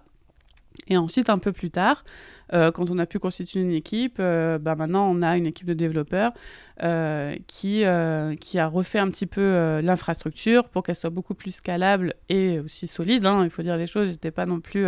Et 0.88 0.98
ensuite, 0.98 1.30
un 1.30 1.40
peu 1.40 1.52
plus 1.52 1.72
tard, 1.72 2.04
euh, 2.54 2.72
quand 2.72 2.90
on 2.90 2.98
a 2.98 3.06
pu 3.06 3.20
constituer 3.20 3.62
une 3.62 3.72
équipe, 3.72 4.18
euh, 4.20 4.58
bah 4.58 4.76
maintenant 4.76 5.10
on 5.10 5.22
a 5.22 5.38
une 5.38 5.46
équipe 5.46 5.68
de 5.68 5.74
développeurs 5.74 6.32
euh, 6.82 7.36
qui, 7.48 7.84
qui 8.40 8.60
a 8.60 8.68
refait 8.68 9.00
un 9.00 9.10
petit 9.10 9.26
peu 9.26 9.80
l'infrastructure 9.84 10.70
pour 10.70 10.84
qu'elle 10.84 10.96
soit 10.96 11.10
beaucoup 11.10 11.34
plus 11.34 11.52
scalable 11.52 12.14
et 12.30 12.60
aussi 12.60 12.88
solide. 12.88 13.26
Hein, 13.26 13.44
il 13.44 13.50
faut 13.50 13.62
dire 13.62 13.78
les 13.78 13.88
choses, 13.88 14.08
je 14.08 14.12
n'étais 14.12 14.32
pas 14.32 14.46
non 14.46 14.60
plus 14.60 14.86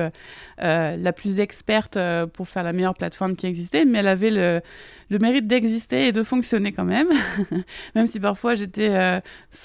la 0.58 1.14
plus 1.14 1.40
experte 1.40 1.98
pour 2.34 2.48
faire 2.48 2.64
la 2.64 2.74
meilleure 2.74 2.94
plateforme 2.94 3.36
qui 3.36 3.46
existait, 3.46 3.86
mais 3.86 4.00
elle 4.00 4.08
avait 4.08 4.32
le, 4.32 4.62
le 5.10 5.20
mérite 5.20 5.48
d'exister 5.48 6.08
et 6.08 6.12
de 6.12 6.24
fonctionner 6.24 6.72
quand 6.72 6.86
même. 6.86 7.10
même 7.96 8.08
si 8.08 8.20
parfois 8.20 8.56
j'étais 8.56 9.22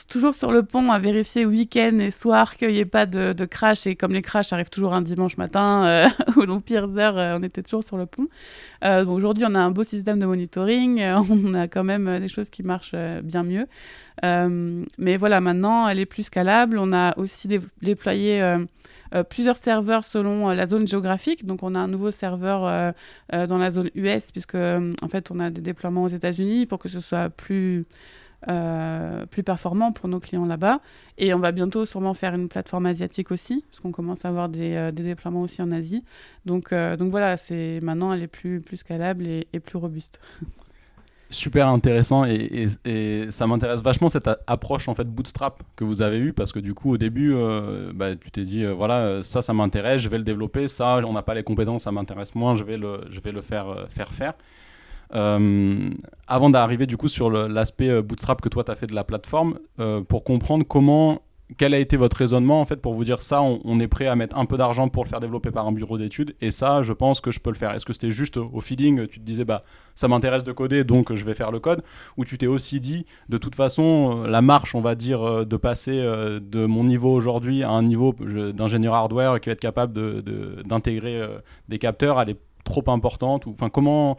toujours 0.09 0.35
sur 0.35 0.53
le 0.53 0.65
pont 0.65 0.91
à 0.91 0.99
vérifier 0.99 1.47
week-end 1.47 1.99
et 2.01 2.11
soir 2.11 2.57
qu'il 2.57 2.69
n'y 2.69 2.79
ait 2.79 2.85
pas 2.85 3.07
de, 3.07 3.45
crash. 3.45 3.87
Et 3.87 3.95
comme 3.95 4.13
les 4.13 4.23
crashs 4.23 4.53
arrivent 4.53 4.71
toujours 4.71 4.95
un 4.95 5.03
dimanche 5.03 5.37
matin 5.37 6.11
ou 6.37 6.41
aux 6.41 6.61
pires 6.61 6.99
heures, 6.99 7.39
on 7.39 7.43
était 7.43 7.63
toujours 7.63 7.85
sur 7.87 7.97
le 7.97 8.07
pont. 8.07 8.27
Euh, 8.85 9.05
Aujourd'hui, 9.07 9.45
on 9.47 9.55
a 9.55 9.61
un 9.61 9.71
beau 9.71 9.85
système 9.85 10.19
de 10.19 10.27
monitoring, 10.27 11.01
euh, 11.01 11.21
on 11.31 11.55
a 11.55 11.69
quand 11.69 11.85
même 11.85 12.09
euh, 12.09 12.21
des 12.21 12.29
choses 12.29 12.51
qui 12.51 12.63
marchent 12.63 12.95
bien 13.23 13.43
mieux. 13.43 13.67
mais 14.23 15.17
voilà, 15.17 15.41
maintenant, 15.41 15.89
elle 15.89 16.01
est 16.01 16.07
plus 16.07 16.25
scalable. 16.25 16.79
On 16.79 16.93
a 16.93 17.17
aussi 17.19 17.49
déployé 17.83 18.57
plusieurs 19.31 19.57
serveurs 19.57 20.05
selon 20.05 20.49
la 20.49 20.67
zone 20.67 20.87
géographique. 20.87 21.47
Donc, 21.47 21.63
on 21.63 21.75
a 21.75 21.79
un 21.79 21.89
nouveau 21.89 22.11
serveur 22.11 22.93
dans 23.33 23.59
la 23.59 23.71
zone 23.71 23.91
US, 23.95 24.31
puisque 24.33 24.55
en 24.57 25.09
fait, 25.09 25.31
on 25.31 25.39
a 25.39 25.51
des 25.51 25.61
déploiements 25.61 26.05
aux 26.05 26.09
États-Unis 26.09 26.67
pour 26.67 26.79
que 26.79 26.89
ce 26.89 27.01
soit 27.01 27.29
plus 27.29 27.87
euh, 28.49 29.27
plus 29.27 29.43
performant 29.43 29.91
pour 29.91 30.09
nos 30.09 30.21
clients 30.21 30.47
là-bas. 30.47 30.81
Et 31.19 31.35
on 31.35 31.41
va 31.41 31.51
bientôt 31.51 31.85
sûrement 31.85 32.15
faire 32.15 32.33
une 32.35 32.49
plateforme 32.49 32.87
asiatique 32.87 33.33
aussi, 33.33 33.65
parce 33.69 33.81
qu'on 33.81 33.91
commence 33.91 34.25
à 34.25 34.29
avoir 34.29 34.49
des, 34.49 34.77
euh, 34.77 34.93
déploiements 34.93 35.43
aussi 35.43 35.63
en 35.63 35.73
Asie. 35.73 36.05
Donc, 36.45 36.73
euh, 36.73 36.97
donc 36.97 37.11
voilà, 37.11 37.37
c'est 37.37 37.81
maintenant 37.83 38.13
elle 38.13 38.23
est 38.23 38.29
plus, 38.29 38.61
plus 38.61 38.77
scalable 38.77 39.27
et, 39.27 39.61
plus 39.61 39.79
robuste. 39.79 40.21
Super 41.29 41.67
intéressant 41.67 42.25
et, 42.25 42.69
ça 43.31 43.49
m'intéresse 43.49 43.81
vachement 43.81 44.09
cette 44.09 44.31
approche 44.47 44.87
en 44.87 44.95
fait 44.95 45.09
bootstrap 45.09 45.61
que 45.75 45.83
vous 45.83 46.01
avez 46.01 46.19
eue 46.19 46.33
parce 46.33 46.53
que 46.53 46.61
du 46.61 46.73
coup 46.73 46.93
au 46.93 46.99
début 46.99 47.35
bah, 47.97 48.15
tu 48.15 48.31
t'es 48.31 48.45
dit 48.45 48.65
voilà 48.65 49.25
ça 49.25 49.43
ça 49.43 49.53
m'intéresse 49.53 50.03
je 50.03 50.09
vais 50.09 50.19
le 50.19 50.25
développer 50.25 50.69
ça 50.69 51.01
on 51.05 51.13
n'a 51.15 51.23
pas 51.23 51.35
les 51.35 51.43
compétences 51.43 51.83
ça 51.83 51.91
m'intéresse 51.91 52.37
moins 52.37 52.55
je 52.55 52.63
vais 52.63 52.77
le 52.77 53.01
je 53.11 53.19
vais 53.19 53.33
le 53.33 53.43
faire 53.43 53.87
faire 53.89 54.13
faire 54.13 54.35
euh, 55.15 55.91
avant 56.27 56.51
d'arriver 56.51 56.87
du 56.87 56.97
coup 56.97 57.09
sur 57.09 57.31
l'aspect 57.31 57.89
euh, 57.89 58.03
bootstrap 58.03 58.41
que 58.41 58.49
toi 58.49 58.65
tu 58.65 58.71
as 58.71 58.77
fait 58.77 58.87
de 58.87 58.95
la 58.95 59.05
plateforme, 59.05 59.59
euh, 59.79 60.01
pour 60.01 60.25
comprendre 60.25 60.65
comment, 60.67 61.23
quel 61.59 61.75
a 61.75 61.79
été 61.79 61.97
votre 61.97 62.17
raisonnement 62.17 62.61
en 62.61 62.65
fait 62.65 62.77
pour 62.77 62.95
vous 62.95 63.05
dire 63.05 63.23
ça, 63.23 63.41
on, 63.43 63.79
est 63.79 63.87
prêt 63.87 64.09
à 64.09 64.17
mettre 64.17 64.37
un 64.37 64.47
peu 64.47 64.57
d'argent 64.57 64.89
pour 64.89 65.05
le 65.05 65.09
faire 65.09 65.21
développer 65.21 65.53
par 65.53 65.67
un 65.67 65.73
bureau 65.73 65.97
d'études 65.97 66.35
et 66.41 66.51
ça, 66.51 66.83
je 66.83 66.93
pense 66.93 67.21
que 67.21 67.31
je 67.31 67.39
peux 67.39 67.51
le 67.51 67.57
faire. 67.57 67.73
Est-ce 67.73 67.87
que 67.87 67.93
c'était 67.93 68.11
juste 68.11 68.37
au 68.37 68.61
feeling, 68.61 69.07
tu 69.07 69.21
te 69.21 69.25
disais 69.25 69.45
bah 69.45 69.63
ça 69.95 70.09
m'intéresse 70.09 70.43
de 70.43 70.53
coder 70.53 70.83
donc 70.83 71.15
je 71.15 71.25
vais 71.25 71.35
faire 71.35 71.53
le 71.53 71.61
code, 71.61 71.83
ou 72.17 72.25
tu 72.25 72.37
t'es 72.37 72.49
aussi 72.49 72.81
dit 72.81 73.07
de 73.29 73.39
toute 73.39 73.55
façon 73.55 74.25
la 74.25 74.43
marche, 74.43 74.75
on 74.75 74.81
va 74.81 74.97
dire, 74.97 75.47
de 75.47 75.57
passer 75.57 76.01
de 76.01 76.67
mon 76.67 76.83
niveau 76.83 77.15
aujourd'hui 77.15 77.63
à 77.63 77.71
un 77.71 77.83
niveau 77.83 78.13
d'ingénieur 78.13 78.95
hardware 78.95 79.41
qui 79.41 79.49
va 79.49 79.53
être 79.53 79.61
capable 79.61 79.93
d'intégrer 80.65 81.21
de, 81.21 81.31
des 81.69 81.79
capteurs, 81.79 82.21
elle 82.21 82.31
est 82.31 82.41
trop 82.65 82.83
importante 82.89 83.47
ou 83.47 83.51
enfin 83.51 83.71
comment 83.71 84.19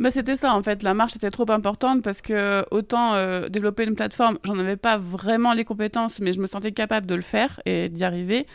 bah, 0.00 0.10
C'était 0.10 0.36
ça, 0.36 0.54
en 0.54 0.62
fait. 0.62 0.82
La 0.82 0.94
marche 0.94 1.14
était 1.14 1.30
trop 1.30 1.50
importante 1.50 2.02
parce 2.02 2.22
que 2.22 2.64
autant 2.70 3.14
euh, 3.14 3.48
développer 3.48 3.84
une 3.84 3.94
plateforme, 3.94 4.38
j'en 4.44 4.58
avais 4.58 4.76
pas 4.76 4.98
vraiment 4.98 5.52
les 5.52 5.64
compétences, 5.64 6.20
mais 6.20 6.32
je 6.32 6.40
me 6.40 6.46
sentais 6.46 6.72
capable 6.72 7.06
de 7.06 7.14
le 7.14 7.22
faire 7.22 7.60
et 7.66 7.88
d'y 7.88 8.02
arriver. 8.02 8.46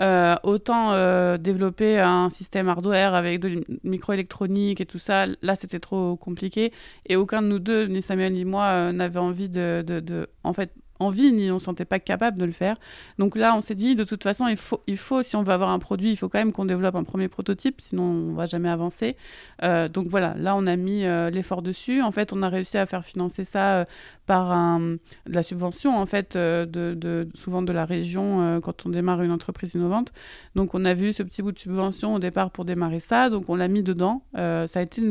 Euh, 0.00 0.34
autant 0.42 0.92
euh, 0.92 1.36
développer 1.38 2.00
un 2.00 2.30
système 2.30 2.68
hardware 2.68 3.14
avec 3.14 3.38
de 3.40 3.64
microélectronique 3.84 4.80
et 4.80 4.86
tout 4.86 4.98
ça, 4.98 5.26
là, 5.42 5.54
c'était 5.56 5.80
trop 5.80 6.16
compliqué. 6.16 6.72
Et 7.06 7.16
aucun 7.16 7.42
de 7.42 7.48
nous 7.48 7.58
deux, 7.60 7.84
ni 7.86 8.02
Samuel 8.02 8.32
ni 8.32 8.44
moi, 8.44 8.92
n'avait 8.92 9.20
envie 9.20 9.48
de, 9.48 9.84
de, 9.86 10.00
de, 10.00 10.28
en 10.42 10.52
fait, 10.52 10.72
envie 10.98 11.32
ni 11.32 11.50
on 11.50 11.54
ne 11.54 11.58
se 11.58 11.64
sentait 11.64 11.84
pas 11.84 11.98
capable 11.98 12.38
de 12.38 12.44
le 12.44 12.52
faire. 12.52 12.76
Donc 13.18 13.36
là, 13.36 13.54
on 13.56 13.60
s'est 13.60 13.74
dit, 13.74 13.94
de 13.94 14.04
toute 14.04 14.22
façon, 14.22 14.46
il 14.48 14.56
faut, 14.56 14.82
il 14.86 14.96
faut, 14.96 15.22
si 15.22 15.36
on 15.36 15.42
veut 15.42 15.52
avoir 15.52 15.70
un 15.70 15.78
produit, 15.78 16.10
il 16.10 16.16
faut 16.16 16.28
quand 16.28 16.38
même 16.38 16.52
qu'on 16.52 16.64
développe 16.64 16.94
un 16.94 17.04
premier 17.04 17.28
prototype, 17.28 17.80
sinon 17.80 18.04
on 18.04 18.32
va 18.34 18.46
jamais 18.46 18.68
avancer. 18.68 19.16
Euh, 19.62 19.88
donc 19.88 20.08
voilà, 20.08 20.34
là, 20.36 20.54
on 20.56 20.66
a 20.66 20.76
mis 20.76 21.04
euh, 21.04 21.30
l'effort 21.30 21.62
dessus. 21.62 22.02
En 22.02 22.12
fait, 22.12 22.32
on 22.32 22.42
a 22.42 22.48
réussi 22.48 22.78
à 22.78 22.86
faire 22.86 23.04
financer 23.04 23.44
ça 23.44 23.78
euh, 23.78 23.84
par 24.26 24.52
un, 24.52 24.80
de 24.80 24.98
la 25.26 25.42
subvention, 25.42 25.96
en 25.96 26.06
fait, 26.06 26.36
de, 26.36 26.66
de, 26.66 27.28
souvent 27.34 27.62
de 27.62 27.72
la 27.72 27.84
région 27.84 28.60
quand 28.62 28.86
on 28.86 28.88
démarre 28.88 29.22
une 29.22 29.30
entreprise 29.30 29.74
innovante. 29.74 30.12
Donc 30.54 30.74
on 30.74 30.84
a 30.84 30.94
vu 30.94 31.12
ce 31.12 31.22
petit 31.22 31.42
bout 31.42 31.52
de 31.52 31.58
subvention 31.58 32.14
au 32.14 32.18
départ 32.18 32.50
pour 32.50 32.64
démarrer 32.64 33.00
ça, 33.00 33.30
donc 33.30 33.48
on 33.48 33.56
l'a 33.56 33.68
mis 33.68 33.82
dedans. 33.82 34.22
ça 34.34 34.66
a 34.74 34.82
été, 34.82 35.02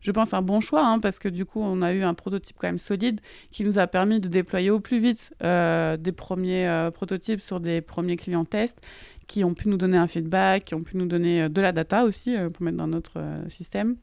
je 0.00 0.12
pense, 0.12 0.34
un 0.34 0.42
bon 0.42 0.60
choix, 0.60 0.86
hein, 0.86 0.98
parce 0.98 1.18
que 1.18 1.28
du 1.28 1.44
coup, 1.44 1.60
on 1.62 1.82
a 1.82 1.92
eu 1.92 2.02
un 2.02 2.14
prototype 2.14 2.56
quand 2.58 2.68
même 2.68 2.78
solide 2.78 3.20
qui 3.50 3.64
nous 3.64 3.78
a 3.78 3.86
permis 3.86 4.20
de 4.20 4.28
déployer 4.28 4.70
au 4.70 4.80
plus 4.80 4.98
vite 4.98 5.34
euh, 5.42 5.96
des 5.96 6.12
premiers 6.12 6.68
euh, 6.68 6.90
prototypes 6.90 7.40
sur 7.40 7.60
des 7.60 7.80
premiers 7.80 8.16
clients 8.16 8.44
tests 8.44 8.78
qui 9.26 9.44
ont 9.44 9.54
pu 9.54 9.68
nous 9.68 9.76
donner 9.76 9.96
un 9.96 10.08
feedback, 10.08 10.64
qui 10.64 10.74
ont 10.74 10.82
pu 10.82 10.96
nous 10.96 11.06
donner 11.06 11.42
euh, 11.42 11.48
de 11.48 11.60
la 11.60 11.72
data 11.72 12.04
aussi 12.04 12.36
pour 12.52 12.62
mettre 12.62 12.76
dans 12.76 12.88
notre 12.88 13.20
système. 13.48 13.96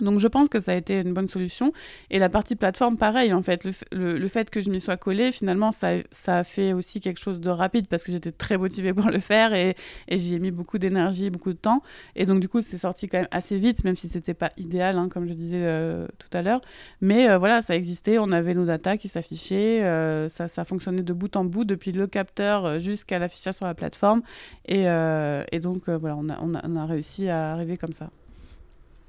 Donc 0.00 0.18
je 0.18 0.28
pense 0.28 0.48
que 0.48 0.60
ça 0.60 0.72
a 0.72 0.74
été 0.74 1.00
une 1.00 1.14
bonne 1.14 1.28
solution. 1.28 1.72
Et 2.10 2.18
la 2.18 2.28
partie 2.28 2.56
plateforme, 2.56 2.96
pareil, 2.96 3.32
en 3.32 3.42
fait. 3.42 3.64
Le, 3.92 4.18
le, 4.18 4.28
fait 4.28 4.50
que 4.50 4.60
je 4.60 4.70
m'y 4.70 4.80
sois 4.80 4.96
collée, 4.96 5.32
finalement, 5.32 5.72
ça, 5.72 5.92
ça, 6.10 6.38
a 6.38 6.44
fait 6.44 6.72
aussi 6.72 7.00
quelque 7.00 7.18
chose 7.18 7.40
de 7.40 7.50
rapide 7.50 7.86
parce 7.88 8.02
que 8.02 8.12
j'étais 8.12 8.32
très 8.32 8.58
motivée 8.58 8.92
pour 8.92 9.10
le 9.10 9.20
faire 9.20 9.54
et, 9.54 9.74
et 10.08 10.18
j'y 10.18 10.34
ai 10.34 10.38
mis 10.38 10.50
beaucoup 10.50 10.78
d'énergie, 10.78 11.30
beaucoup 11.30 11.52
de 11.52 11.58
temps. 11.58 11.82
Et 12.14 12.26
donc 12.26 12.40
du 12.40 12.48
coup, 12.48 12.60
c'est 12.60 12.78
sorti 12.78 13.08
quand 13.08 13.18
même 13.18 13.28
assez 13.30 13.58
vite, 13.58 13.84
même 13.84 13.96
si 13.96 14.08
c'était 14.08 14.34
pas 14.34 14.50
idéal, 14.56 14.98
hein, 14.98 15.08
comme 15.08 15.26
je 15.26 15.32
disais 15.32 15.62
euh, 15.62 16.06
tout 16.18 16.28
à 16.32 16.42
l'heure. 16.42 16.60
Mais 17.00 17.28
euh, 17.28 17.38
voilà, 17.38 17.62
ça 17.62 17.74
existait, 17.74 18.18
on 18.18 18.32
avait 18.32 18.54
nos 18.54 18.66
data 18.66 18.96
qui 18.96 19.08
s'affichaient, 19.08 19.82
euh, 19.84 20.28
ça, 20.28 20.48
ça, 20.48 20.64
fonctionnait 20.64 21.02
de 21.02 21.12
bout 21.12 21.34
en 21.36 21.44
bout, 21.44 21.64
depuis 21.64 21.92
le 21.92 22.06
capteur 22.06 22.78
jusqu'à 22.80 23.18
l'affichage 23.18 23.54
sur 23.54 23.66
la 23.66 23.74
plateforme. 23.74 24.22
Et, 24.66 24.84
et 25.52 25.60
donc 25.60 25.88
voilà, 25.88 26.16
on, 26.16 26.28
a, 26.28 26.38
on 26.40 26.76
a 26.76 26.86
réussi 26.86 27.28
à 27.28 27.52
arriver 27.52 27.76
comme 27.76 27.92
ça 27.92 28.10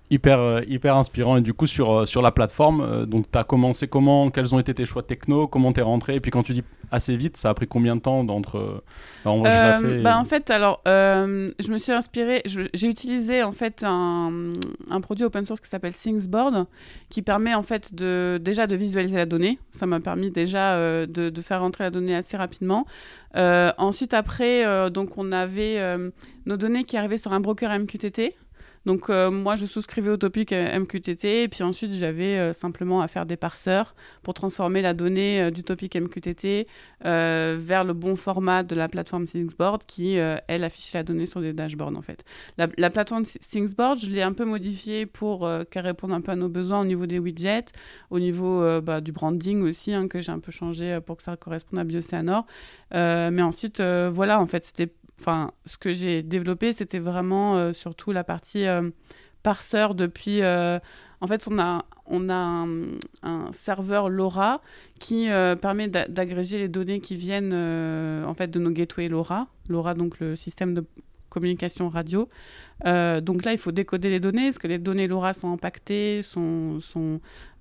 hyper, 0.09 0.39
euh, 0.39 0.61
hyper 0.67 0.95
inspirant. 0.95 1.37
Et 1.37 1.41
du 1.41 1.53
coup, 1.53 1.67
sur, 1.67 1.91
euh, 1.91 2.05
sur 2.05 2.21
la 2.21 2.31
plateforme, 2.31 2.81
euh, 2.81 3.05
donc 3.05 3.31
tu 3.31 3.37
as 3.37 3.43
commencé 3.43 3.87
comment 3.87 4.29
Quels 4.29 4.53
ont 4.53 4.59
été 4.59 4.73
tes 4.73 4.85
choix 4.85 5.03
techno 5.03 5.47
Comment 5.47 5.73
t'es 5.73 5.81
rentré 5.81 6.15
Et 6.15 6.19
puis 6.19 6.31
quand 6.31 6.43
tu 6.43 6.53
dis 6.53 6.63
assez 6.91 7.17
vite, 7.17 7.35
ça 7.35 7.49
a 7.49 7.53
pris 7.53 7.67
combien 7.67 7.95
de 7.97 8.01
temps 8.01 8.23
d'entre. 8.23 8.83
Bah, 9.25 9.79
bah, 10.01 10.17
en 10.17 10.23
fait, 10.23 10.49
alors, 10.49 10.81
je 10.85 11.71
me 11.71 11.77
suis 11.77 11.91
inspiré 11.91 12.41
J'ai 12.45 12.87
utilisé 12.87 13.43
en 13.43 13.51
fait 13.51 13.83
un, 13.85 14.53
un, 14.89 15.01
produit 15.01 15.25
open 15.25 15.45
source 15.45 15.59
qui 15.59 15.69
s'appelle 15.69 15.93
Thingsboard, 15.93 16.65
qui 17.09 17.21
permet 17.21 17.53
en 17.53 17.63
fait 17.63 17.93
de, 17.93 18.39
déjà 18.41 18.67
de 18.67 18.75
visualiser 18.75 19.17
la 19.17 19.25
donnée. 19.25 19.59
Ça 19.71 19.85
m'a 19.85 19.99
permis 19.99 20.31
déjà 20.31 20.77
de, 20.77 21.05
de, 21.05 21.41
faire 21.41 21.59
rentrer 21.59 21.83
la 21.83 21.89
donnée 21.89 22.15
assez 22.15 22.37
rapidement. 22.37 22.85
ensuite, 23.35 24.13
après, 24.13 24.89
donc 24.89 25.17
on 25.17 25.33
avait 25.33 25.81
nos 26.45 26.55
données 26.55 26.85
qui 26.85 26.95
arrivaient 26.95 27.17
sur 27.17 27.33
un 27.33 27.41
broker 27.41 27.77
MQTT. 27.77 28.33
Donc 28.87 29.09
euh, 29.09 29.29
moi, 29.29 29.57
je 29.57 29.65
souscrivais 29.65 30.09
au 30.09 30.15
topic 30.15 30.53
MQTT 30.53 31.43
et 31.43 31.47
puis 31.49 31.61
ensuite 31.61 31.91
j'avais 31.91 32.37
euh, 32.37 32.53
simplement 32.53 33.01
à 33.01 33.09
faire 33.09 33.25
des 33.25 33.35
parseurs 33.35 33.95
pour 34.23 34.33
transformer 34.33 34.81
la 34.81 34.93
donnée 34.93 35.41
euh, 35.41 35.51
du 35.51 35.61
topic 35.61 35.97
MQTT 35.97 36.67
vers 37.01 37.83
le 37.83 37.91
bon 37.91 38.15
format 38.15 38.63
de 38.63 38.75
la 38.75 38.87
plateforme 38.87 39.25
Thingsboard 39.25 39.83
qui, 39.85 40.15
elle, 40.15 40.63
affiche 40.63 40.93
la 40.93 41.03
donnée 41.03 41.25
sur 41.25 41.41
des 41.41 41.51
dashboards 41.51 41.97
en 41.97 42.01
fait. 42.01 42.23
La, 42.57 42.89
plateforme 42.89 43.25
Thingsboard, 43.25 43.99
je 43.99 44.09
l'ai 44.09 44.21
un 44.21 44.31
peu 44.31 44.45
modifiée 44.45 45.05
pour 45.05 45.49
qu'elle 45.69 45.85
réponde 45.85 46.13
un 46.13 46.21
peu 46.21 46.31
à 46.31 46.35
nos 46.35 46.49
besoins 46.49 46.79
au 46.81 46.85
niveau 46.85 47.05
des 47.05 47.19
widgets, 47.19 47.65
au 48.09 48.19
niveau 48.19 48.81
bah, 48.81 49.01
du 49.01 49.11
branding 49.11 49.63
aussi, 49.63 49.93
hein, 49.93 50.07
que 50.07 50.21
j'ai 50.21 50.31
un 50.31 50.39
peu 50.39 50.51
changé 50.51 50.99
pour 51.05 51.17
que 51.17 51.23
ça 51.23 51.35
corresponde 51.35 51.79
à 51.79 51.83
Bioceanor. 51.83 52.45
mais 52.91 53.41
ensuite, 53.41 53.81
voilà, 53.81 54.39
en 54.39 54.47
fait, 54.47 54.65
c'était 54.65 54.91
enfin, 55.19 55.51
ce 55.65 55.77
que 55.77 55.93
j'ai 55.93 56.23
développé, 56.23 56.73
c'était 56.73 56.99
vraiment 56.99 57.57
euh, 57.57 57.73
surtout 57.73 58.11
la 58.11 58.23
partie 58.23 58.65
euh, 58.65 58.89
parseur 59.43 59.95
depuis. 59.95 60.41
Euh, 60.41 60.79
en 61.21 61.27
fait, 61.27 61.47
on 61.49 61.59
a, 61.59 61.85
on 62.05 62.29
a 62.29 62.65
un, 63.23 63.51
serveur 63.51 64.09
LoRa 64.09 64.61
qui 64.99 65.27
permet 65.61 65.87
d'agréger 65.87 66.59
les 66.59 66.67
données 66.67 66.99
qui 66.99 67.15
viennent 67.15 67.53
en 67.53 68.33
fait 68.35 68.49
de 68.49 68.59
nos 68.59 68.69
gateways 68.69 69.07
LoRa. 69.07 69.47
LoRa, 69.67 69.95
donc 69.95 70.19
le 70.19 70.35
système 70.35 70.75
de 70.75 70.85
communication 71.29 71.89
radio. 71.89 72.29
Euh, 72.85 73.21
donc 73.21 73.45
là, 73.45 73.53
il 73.53 73.57
faut 73.57 73.71
décoder 73.71 74.09
les 74.09 74.19
données, 74.19 74.45
parce 74.45 74.57
que 74.57 74.67
les 74.67 74.77
données 74.77 75.07
LoRa 75.07 75.33
sont 75.33 75.51
impactées, 75.51 76.21
sont, 76.21 76.79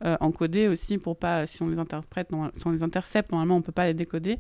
euh, 0.05 0.17
encodées 0.21 0.69
aussi 0.69 0.99
pour 0.99 1.17
pas, 1.17 1.47
si 1.47 1.63
on 1.63 1.69
les 1.69 1.79
interprète, 1.79 2.31
si 2.57 2.67
on 2.67 2.71
les 2.71 2.83
intercepte, 2.83 3.33
normalement, 3.33 3.57
on 3.57 3.63
peut 3.63 3.73
pas 3.73 3.87
les 3.87 3.95
décoder. 3.95 4.39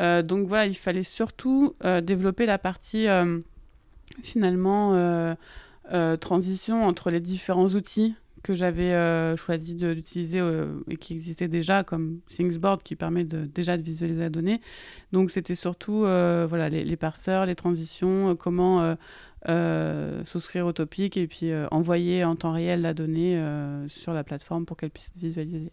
Euh, 0.00 0.22
donc 0.22 0.46
voilà, 0.48 0.66
il 0.66 0.76
fallait 0.76 1.02
surtout 1.02 1.74
développer 2.02 2.46
la 2.46 2.58
partie 2.58 3.06
finalement 4.22 5.36
transition 6.20 6.84
entre 6.84 7.10
les 7.10 7.20
différents 7.20 7.68
outils 7.68 8.14
que 8.46 8.54
j'avais 8.54 8.94
euh, 8.94 9.36
choisi 9.36 9.74
d'utiliser 9.74 10.38
euh, 10.38 10.78
et 10.88 10.96
qui 10.96 11.14
existait 11.14 11.48
déjà, 11.48 11.82
comme 11.82 12.20
Thingsboard, 12.28 12.80
qui 12.84 12.94
permet 12.94 13.24
de, 13.24 13.44
déjà 13.44 13.76
de 13.76 13.82
visualiser 13.82 14.20
la 14.20 14.30
donnée. 14.30 14.60
Donc, 15.10 15.32
c'était 15.32 15.56
surtout 15.56 16.04
euh, 16.04 16.46
voilà, 16.48 16.68
les, 16.68 16.84
les, 16.84 16.96
parseurs, 16.96 17.44
les 17.44 17.56
transitions, 17.56 18.36
comment 18.36 18.96
souscrire 20.24 20.66
au 20.66 20.72
topic 20.72 21.16
et 21.16 21.26
puis 21.26 21.50
envoyer 21.70 22.24
en 22.24 22.36
temps 22.36 22.52
réel 22.52 22.82
la 22.82 22.94
donnée 22.94 23.40
sur 23.88 24.12
la 24.12 24.24
plateforme 24.24 24.64
pour 24.64 24.76
qu'elle 24.76 24.90
puisse 24.90 25.08
être 25.08 25.20
visualisée. 25.20 25.72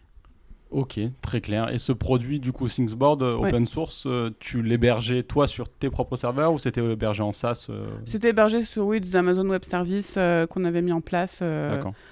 Ok, 0.73 0.99
très 1.21 1.39
clair. 1.39 1.71
Et 1.71 1.77
ce 1.77 1.91
produit, 1.91 2.39
du 2.39 2.51
coup, 2.51 2.67
Thingsboard 2.67 3.21
euh, 3.21 3.33
open 3.33 3.67
source, 3.67 4.05
euh, 4.07 4.31
tu 4.39 4.63
l'hébergeais 4.63 5.21
toi 5.21 5.47
sur 5.47 5.69
tes 5.69 5.91
propres 5.91 6.17
serveurs 6.17 6.51
ou 6.51 6.57
c'était 6.57 6.83
hébergé 6.83 7.21
en 7.21 7.31
SaaS 7.31 7.67
euh 7.69 7.85
C'était 8.05 8.29
hébergé 8.29 8.63
sur 8.63 8.87
oui, 8.87 8.99
des 8.99 9.15
Amazon 9.15 9.47
Web 9.47 9.63
Services 9.65 10.17
qu'on 10.49 10.65
avait 10.65 10.81
mis 10.81 10.91
en 10.91 11.01
place. 11.01 11.43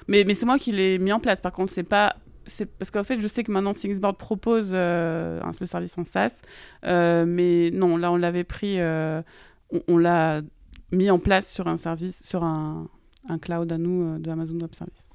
Mais, 0.07 0.23
mais 0.25 0.35
c'est 0.35 0.45
moi 0.45 0.59
qui 0.59 0.71
l'ai 0.71 0.99
mis 0.99 1.11
en 1.11 1.19
place. 1.19 1.39
Par 1.41 1.51
contre, 1.51 1.73
c'est 1.73 1.83
pas 1.83 2.15
c'est 2.45 2.65
parce 2.65 2.91
qu'en 2.91 3.03
fait, 3.03 3.19
je 3.19 3.27
sais 3.27 3.43
que 3.43 3.51
maintenant 3.51 3.73
Thingsboard 3.73 4.17
propose 4.17 4.75
un, 4.75 5.51
le 5.59 5.65
service 5.65 5.97
en 5.97 6.05
SaaS, 6.05 6.41
mais 6.83 7.71
non, 7.71 7.97
là 7.97 8.11
on 8.11 8.17
l'avait 8.17 8.43
pris, 8.43 8.79
on, 8.79 9.23
on 9.87 9.97
l'a 9.97 10.41
mis 10.91 11.09
en 11.09 11.17
place 11.17 11.49
sur 11.49 11.67
un 11.67 11.77
service, 11.77 12.23
sur 12.23 12.43
un, 12.43 12.87
un 13.27 13.39
cloud 13.39 13.71
à 13.71 13.79
nous 13.79 14.19
de 14.19 14.29
Amazon 14.29 14.59
Web 14.59 14.75
Services. 14.75 15.10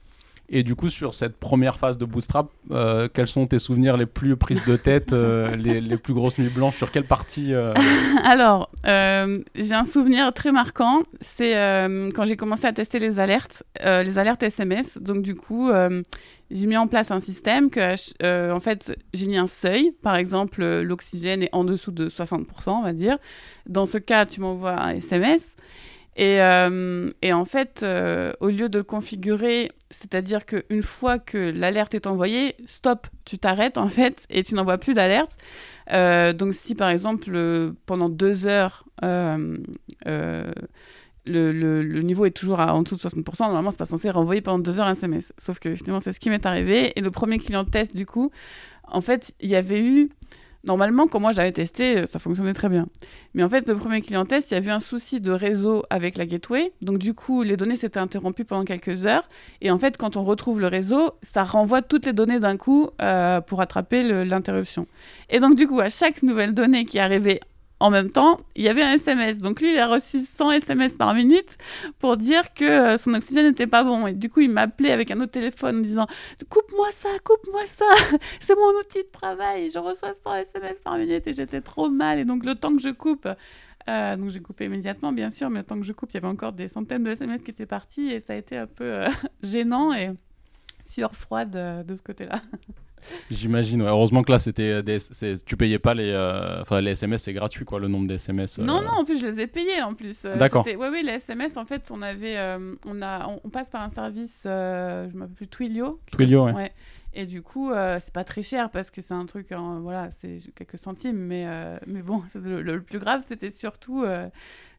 Et 0.48 0.62
du 0.62 0.76
coup, 0.76 0.90
sur 0.90 1.12
cette 1.12 1.36
première 1.38 1.76
phase 1.76 1.98
de 1.98 2.04
Bootstrap, 2.04 2.50
euh, 2.70 3.08
quels 3.12 3.26
sont 3.26 3.48
tes 3.48 3.58
souvenirs 3.58 3.96
les 3.96 4.06
plus 4.06 4.36
prises 4.36 4.64
de 4.64 4.76
tête, 4.76 5.12
euh, 5.12 5.56
les, 5.56 5.96
plus 5.96 6.14
grosses 6.14 6.38
nuits 6.38 6.50
blanches 6.50 6.76
Sur 6.76 6.92
quelle 6.92 7.04
partie 7.04 7.52
euh 7.52 7.74
Alors, 8.24 8.70
j'ai 8.84 9.74
un 9.74 9.84
souvenir 9.84 10.32
très 10.32 10.52
marquant. 10.52 11.02
C'est 11.20 11.54
quand 12.14 12.24
j'ai 12.24 12.36
commencé 12.36 12.66
à 12.66 12.72
tester 12.72 12.98
les 12.98 13.18
alertes, 13.18 13.64
les 13.82 14.18
alertes 14.18 14.42
SMS. 14.42 14.98
Donc, 14.98 15.22
du 15.22 15.34
coup, 15.34 15.70
j'ai 16.50 16.66
mis 16.66 16.76
en 16.76 16.86
place 16.86 17.10
un 17.10 17.20
système 17.20 17.70
que, 17.70 18.52
en 18.52 18.60
fait, 18.60 18.96
j'ai 19.14 19.26
mis 19.26 19.38
un 19.38 19.48
seuil. 19.48 19.92
Par 20.02 20.14
exemple, 20.14 20.64
l'oxygène 20.64 21.42
est 21.42 21.50
en 21.52 21.64
dessous 21.64 21.90
de 21.90 22.08
60%, 22.08 22.44
on 22.68 22.82
va 22.82 22.92
dire. 22.92 23.18
Dans 23.66 23.86
ce 23.86 23.98
cas, 23.98 24.26
tu 24.26 24.40
m'envoies 24.40 24.80
un 24.80 24.90
SMS. 24.90 25.56
Et, 26.16 26.40
euh, 26.40 27.08
et, 27.20 27.32
en 27.34 27.44
fait, 27.44 27.82
euh, 27.82 28.32
au 28.40 28.48
lieu 28.48 28.70
de 28.70 28.78
le 28.78 28.84
configurer, 28.84 29.70
c'est-à-dire 29.90 30.46
qu'une 30.46 30.82
fois 30.82 31.18
que 31.18 31.36
l'alerte 31.36 31.94
est 31.94 32.06
envoyée, 32.06 32.56
stop, 32.64 33.06
tu 33.26 33.38
t'arrêtes 33.38 33.76
en 33.76 33.88
fait 33.88 34.24
et 34.30 34.42
tu 34.42 34.54
n'envoies 34.54 34.78
plus 34.78 34.94
d'alerte. 34.94 35.36
Euh, 35.92 36.32
donc 36.32 36.54
si 36.54 36.74
par 36.74 36.88
exemple 36.88 37.72
pendant 37.84 38.08
deux 38.08 38.46
heures, 38.46 38.84
le, 39.02 40.52
niveau 42.02 42.24
est 42.24 42.30
toujours 42.30 42.60
en 42.60 42.82
dessous 42.82 42.96
de 42.96 43.00
60%, 43.00 43.40
normalement 43.40 43.70
c'est 43.70 43.76
pas 43.76 43.84
censé 43.84 44.10
renvoyer 44.10 44.40
pendant 44.40 44.58
deux 44.58 44.80
heures 44.80 44.86
un 44.86 44.94
SMS. 44.94 45.34
Sauf 45.38 45.58
que 45.58 45.74
finalement 45.74 46.00
c'est 46.00 46.14
ce 46.14 46.20
qui 46.20 46.30
m'est 46.30 46.46
arrivé. 46.46 46.98
Et 46.98 47.02
le 47.02 47.10
premier 47.10 47.38
client 47.38 47.64
test 47.64 47.94
du 47.94 48.06
coup, 48.06 48.30
en 48.88 49.02
fait, 49.02 49.34
il 49.40 49.50
y 49.50 49.56
avait 49.56 49.82
eu 49.82 50.08
Normalement, 50.66 51.06
quand 51.06 51.20
moi 51.20 51.32
j'avais 51.32 51.52
testé, 51.52 51.98
euh, 51.98 52.06
ça 52.06 52.18
fonctionnait 52.18 52.52
très 52.52 52.68
bien. 52.68 52.86
Mais 53.34 53.42
en 53.42 53.48
fait, 53.48 53.68
le 53.68 53.76
premier 53.76 54.00
client 54.00 54.24
test, 54.24 54.50
il 54.50 54.54
y 54.54 54.56
avait 54.56 54.70
un 54.70 54.80
souci 54.80 55.20
de 55.20 55.30
réseau 55.30 55.84
avec 55.90 56.18
la 56.18 56.26
gateway. 56.26 56.72
Donc 56.82 56.98
du 56.98 57.14
coup, 57.14 57.42
les 57.42 57.56
données 57.56 57.76
s'étaient 57.76 58.00
interrompues 58.00 58.44
pendant 58.44 58.64
quelques 58.64 59.06
heures. 59.06 59.28
Et 59.60 59.70
en 59.70 59.78
fait, 59.78 59.96
quand 59.96 60.16
on 60.16 60.24
retrouve 60.24 60.60
le 60.60 60.66
réseau, 60.66 61.12
ça 61.22 61.44
renvoie 61.44 61.82
toutes 61.82 62.06
les 62.06 62.12
données 62.12 62.40
d'un 62.40 62.56
coup 62.56 62.88
euh, 63.00 63.40
pour 63.40 63.60
attraper 63.60 64.24
l'interruption. 64.24 64.86
Et 65.30 65.40
donc 65.40 65.56
du 65.56 65.68
coup, 65.68 65.80
à 65.80 65.88
chaque 65.88 66.22
nouvelle 66.22 66.52
donnée 66.52 66.84
qui 66.84 66.98
arrivait 66.98 67.40
en 67.78 67.90
même 67.90 68.10
temps, 68.10 68.40
il 68.54 68.64
y 68.64 68.68
avait 68.68 68.82
un 68.82 68.92
SMS. 68.92 69.38
Donc 69.38 69.60
lui, 69.60 69.72
il 69.72 69.78
a 69.78 69.86
reçu 69.86 70.20
100 70.20 70.52
SMS 70.52 70.96
par 70.96 71.14
minute 71.14 71.58
pour 71.98 72.16
dire 72.16 72.54
que 72.54 72.64
euh, 72.64 72.96
son 72.96 73.12
oxygène 73.12 73.46
n'était 73.46 73.66
pas 73.66 73.84
bon. 73.84 74.06
Et 74.06 74.14
du 74.14 74.30
coup, 74.30 74.40
il 74.40 74.50
m'appelait 74.50 74.92
avec 74.92 75.10
un 75.10 75.20
autre 75.20 75.32
téléphone 75.32 75.78
en 75.78 75.80
disant 75.80 76.06
Coupe-moi 76.48 76.88
ça, 76.92 77.10
coupe-moi 77.22 77.66
ça, 77.66 77.84
c'est 78.40 78.54
mon 78.54 78.78
outil 78.80 79.02
de 79.02 79.10
travail. 79.12 79.70
Je 79.70 79.78
reçois 79.78 80.14
100 80.14 80.36
SMS 80.36 80.76
par 80.82 80.96
minute 80.96 81.26
et 81.26 81.34
j'étais 81.34 81.60
trop 81.60 81.90
mal. 81.90 82.18
Et 82.18 82.24
donc, 82.24 82.46
le 82.46 82.54
temps 82.54 82.74
que 82.74 82.82
je 82.82 82.90
coupe, 82.90 83.28
euh, 83.88 84.16
donc 84.16 84.30
j'ai 84.30 84.40
coupé 84.40 84.64
immédiatement, 84.64 85.12
bien 85.12 85.30
sûr, 85.30 85.50
mais 85.50 85.58
le 85.58 85.66
temps 85.66 85.78
que 85.78 85.86
je 85.86 85.92
coupe, 85.92 86.10
il 86.12 86.14
y 86.14 86.18
avait 86.18 86.26
encore 86.26 86.52
des 86.52 86.68
centaines 86.68 87.02
de 87.02 87.10
SMS 87.10 87.42
qui 87.42 87.50
étaient 87.50 87.66
partis 87.66 88.08
et 88.10 88.20
ça 88.20 88.32
a 88.32 88.36
été 88.36 88.56
un 88.56 88.66
peu 88.66 88.84
euh, 88.84 89.08
gênant 89.42 89.92
et 89.92 90.12
sueur 90.80 91.14
froide 91.14 91.84
de 91.86 91.96
ce 91.96 92.02
côté-là. 92.02 92.40
J'imagine. 93.30 93.82
Heureusement 93.82 94.22
que 94.22 94.32
là, 94.32 94.38
c'était 94.38 94.82
des... 94.82 94.98
tu 95.44 95.56
payais 95.56 95.78
pas 95.78 95.94
les, 95.94 96.10
euh, 96.10 96.62
enfin 96.62 96.80
les 96.80 96.92
SMS, 96.92 97.22
c'est 97.22 97.32
gratuit 97.32 97.64
quoi, 97.64 97.78
le 97.80 97.88
nombre 97.88 98.06
d'SMS. 98.06 98.58
Euh... 98.58 98.64
Non, 98.64 98.82
non. 98.82 98.90
En 98.90 99.04
plus, 99.04 99.20
je 99.20 99.26
les 99.26 99.40
ai 99.40 99.46
payés 99.46 99.82
en 99.82 99.94
plus. 99.94 100.24
Euh, 100.24 100.36
D'accord. 100.36 100.64
Oui, 100.66 100.86
oui, 100.90 101.02
les 101.04 101.12
SMS. 101.12 101.56
En 101.56 101.64
fait, 101.64 101.90
on 101.90 102.02
avait, 102.02 102.36
euh, 102.36 102.74
on 102.84 103.02
a, 103.02 103.28
on, 103.44 103.48
passe 103.48 103.70
par 103.70 103.82
un 103.82 103.90
service, 103.90 104.42
je 104.44 105.16
m'appelle 105.16 105.34
plus 105.34 105.48
Twilio. 105.48 106.00
Twilio, 106.10 106.46
ouais. 106.46 106.72
Et 107.14 107.24
du 107.24 107.40
coup, 107.40 107.70
c'est 108.00 108.12
pas 108.12 108.24
très 108.24 108.42
cher 108.42 108.70
parce 108.70 108.90
que 108.90 109.00
c'est 109.00 109.14
un 109.14 109.24
truc, 109.24 109.48
voilà, 109.80 110.10
c'est 110.10 110.38
quelques 110.54 110.78
centimes, 110.78 111.16
mais, 111.16 111.46
mais 111.86 112.02
bon, 112.02 112.22
le, 112.34 112.60
le, 112.60 112.82
plus 112.82 112.98
grave, 112.98 113.24
c'était 113.26 113.50
surtout 113.50 114.04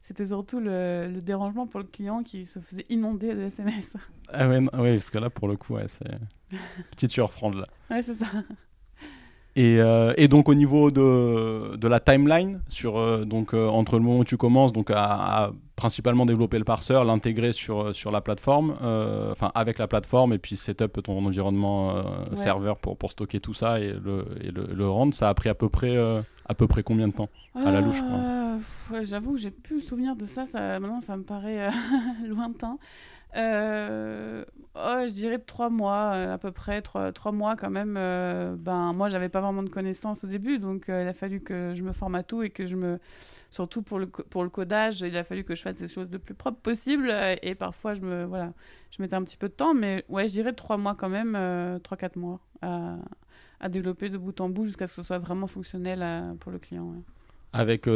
c'était 0.07 0.27
surtout 0.27 0.61
le, 0.61 1.19
dérangement 1.21 1.67
pour 1.67 1.81
le 1.81 1.85
client 1.85 2.23
qui 2.23 2.45
se 2.45 2.59
faisait 2.59 2.85
inonder 2.87 3.35
de 3.35 3.41
SMS. 3.41 3.93
Ah 4.29 4.47
ouais, 4.47 4.63
parce 4.71 5.09
que 5.09 5.17
là, 5.17 5.29
pour 5.29 5.49
le 5.49 5.57
coup, 5.57 5.73
ouais, 5.73 5.87
c'est 5.89 6.17
petite 6.91 7.11
surfrande 7.11 7.55
là. 7.55 7.67
Ouais, 7.91 8.01
c'est 8.01 8.15
ça. 8.15 8.27
Et, 9.57 9.79
euh, 9.79 10.13
et, 10.17 10.27
donc 10.27 10.49
au 10.49 10.53
niveau 10.53 10.91
de, 10.91 11.77
de 11.77 11.87
la 11.87 11.99
timeline, 11.99 12.61
sur, 12.69 12.99
euh, 12.99 13.25
donc, 13.25 13.55
euh, 13.55 13.67
entre 13.67 13.97
le 13.97 14.03
moment 14.03 14.19
où 14.19 14.23
tu 14.23 14.37
commences 14.37 14.71
donc, 14.71 14.91
à, 14.93 15.49
principalement 15.75 16.27
développer 16.27 16.59
le 16.59 16.63
parseur, 16.63 17.03
l'intégrer 17.03 17.53
sur, 17.53 17.95
sur 17.95 18.11
la 18.11 18.21
plateforme, 18.21 18.75
enfin 19.31 19.51
avec 19.55 19.79
la 19.79 19.87
plateforme 19.87 20.33
et 20.33 20.37
puis 20.37 20.57
setup 20.57 21.01
ton 21.03 21.25
environnement 21.25 22.03
serveur 22.35 22.77
pour, 22.77 22.97
pour 22.97 23.11
stocker 23.11 23.39
tout 23.39 23.53
ça 23.53 23.79
et 23.79 23.93
le, 23.93 24.25
et 24.41 24.49
le, 24.49 24.67
le, 24.73 24.89
rendre, 24.89 25.13
ça 25.13 25.29
a 25.29 25.33
pris 25.35 25.49
à 25.49 25.53
peu 25.53 25.69
près, 25.69 25.95
à 25.97 26.53
peu 26.55 26.67
près 26.67 26.81
combien 26.81 27.07
de 27.07 27.13
temps? 27.13 27.29
À 27.53 27.71
la 27.71 27.81
louche 27.81 28.01
J'avoue 29.03 29.33
que 29.33 29.39
j'ai 29.39 29.51
plus 29.51 29.81
souvenir 29.81 30.15
de 30.15 30.25
ça, 30.25 30.47
ça, 30.51 30.79
maintenant 30.79 31.01
ça 31.01 31.15
me 31.15 31.23
paraît 31.23 31.69
lointain. 32.27 32.79
Euh, 33.35 34.45
oh, 34.75 35.01
je 35.07 35.13
dirais 35.13 35.39
trois 35.39 35.69
mois 35.69 36.13
euh, 36.13 36.33
à 36.33 36.37
peu 36.37 36.51
près, 36.51 36.81
trois, 36.81 37.11
trois 37.11 37.31
mois 37.31 37.55
quand 37.55 37.69
même. 37.69 37.95
Euh, 37.97 38.55
ben, 38.57 38.93
moi, 38.93 39.09
j'avais 39.09 39.29
pas 39.29 39.41
vraiment 39.41 39.63
de 39.63 39.69
connaissances 39.69 40.23
au 40.23 40.27
début, 40.27 40.59
donc 40.59 40.85
il 40.87 40.93
a 40.93 41.13
fallu 41.13 41.41
que 41.41 41.73
je 41.75 41.83
me 41.83 41.91
forme 41.91 42.15
à 42.15 42.23
tout 42.23 42.43
et 42.43 42.49
que 42.49 42.65
je 42.65 42.75
me. 42.75 42.99
Surtout 43.49 43.81
pour 43.81 43.97
le, 43.97 44.07
pour 44.07 44.43
le 44.43 44.49
codage, 44.49 44.99
il 44.99 45.15
a 45.15 45.23
fallu 45.23 45.45
que 45.45 45.55
je 45.55 45.61
fasse 45.61 45.77
des 45.77 45.87
choses 45.87 46.09
le 46.11 46.19
plus 46.19 46.33
propre 46.33 46.59
possible 46.59 47.13
et 47.41 47.55
parfois 47.55 47.93
je 47.93 48.01
me. 48.01 48.25
Voilà, 48.25 48.51
je 48.91 49.01
mettais 49.01 49.15
un 49.15 49.23
petit 49.23 49.37
peu 49.37 49.47
de 49.47 49.53
temps, 49.53 49.73
mais 49.73 50.03
ouais, 50.09 50.27
je 50.27 50.33
dirais 50.33 50.51
trois 50.51 50.75
mois 50.75 50.95
quand 50.95 51.07
même, 51.07 51.79
trois, 51.81 51.95
quatre 51.95 52.17
mois 52.17 52.41
à, 52.61 52.97
à, 53.61 53.69
développer 53.69 54.09
de 54.09 54.17
bout 54.17 54.41
en 54.41 54.49
bout 54.49 54.65
jusqu'à 54.65 54.87
ce 54.87 54.97
que 54.97 55.01
ce 55.01 55.07
soit 55.07 55.19
vraiment 55.19 55.47
fonctionnel 55.47 56.35
pour 56.39 56.51
le 56.51 56.59
client. 56.59 56.93
Avec 57.53 57.87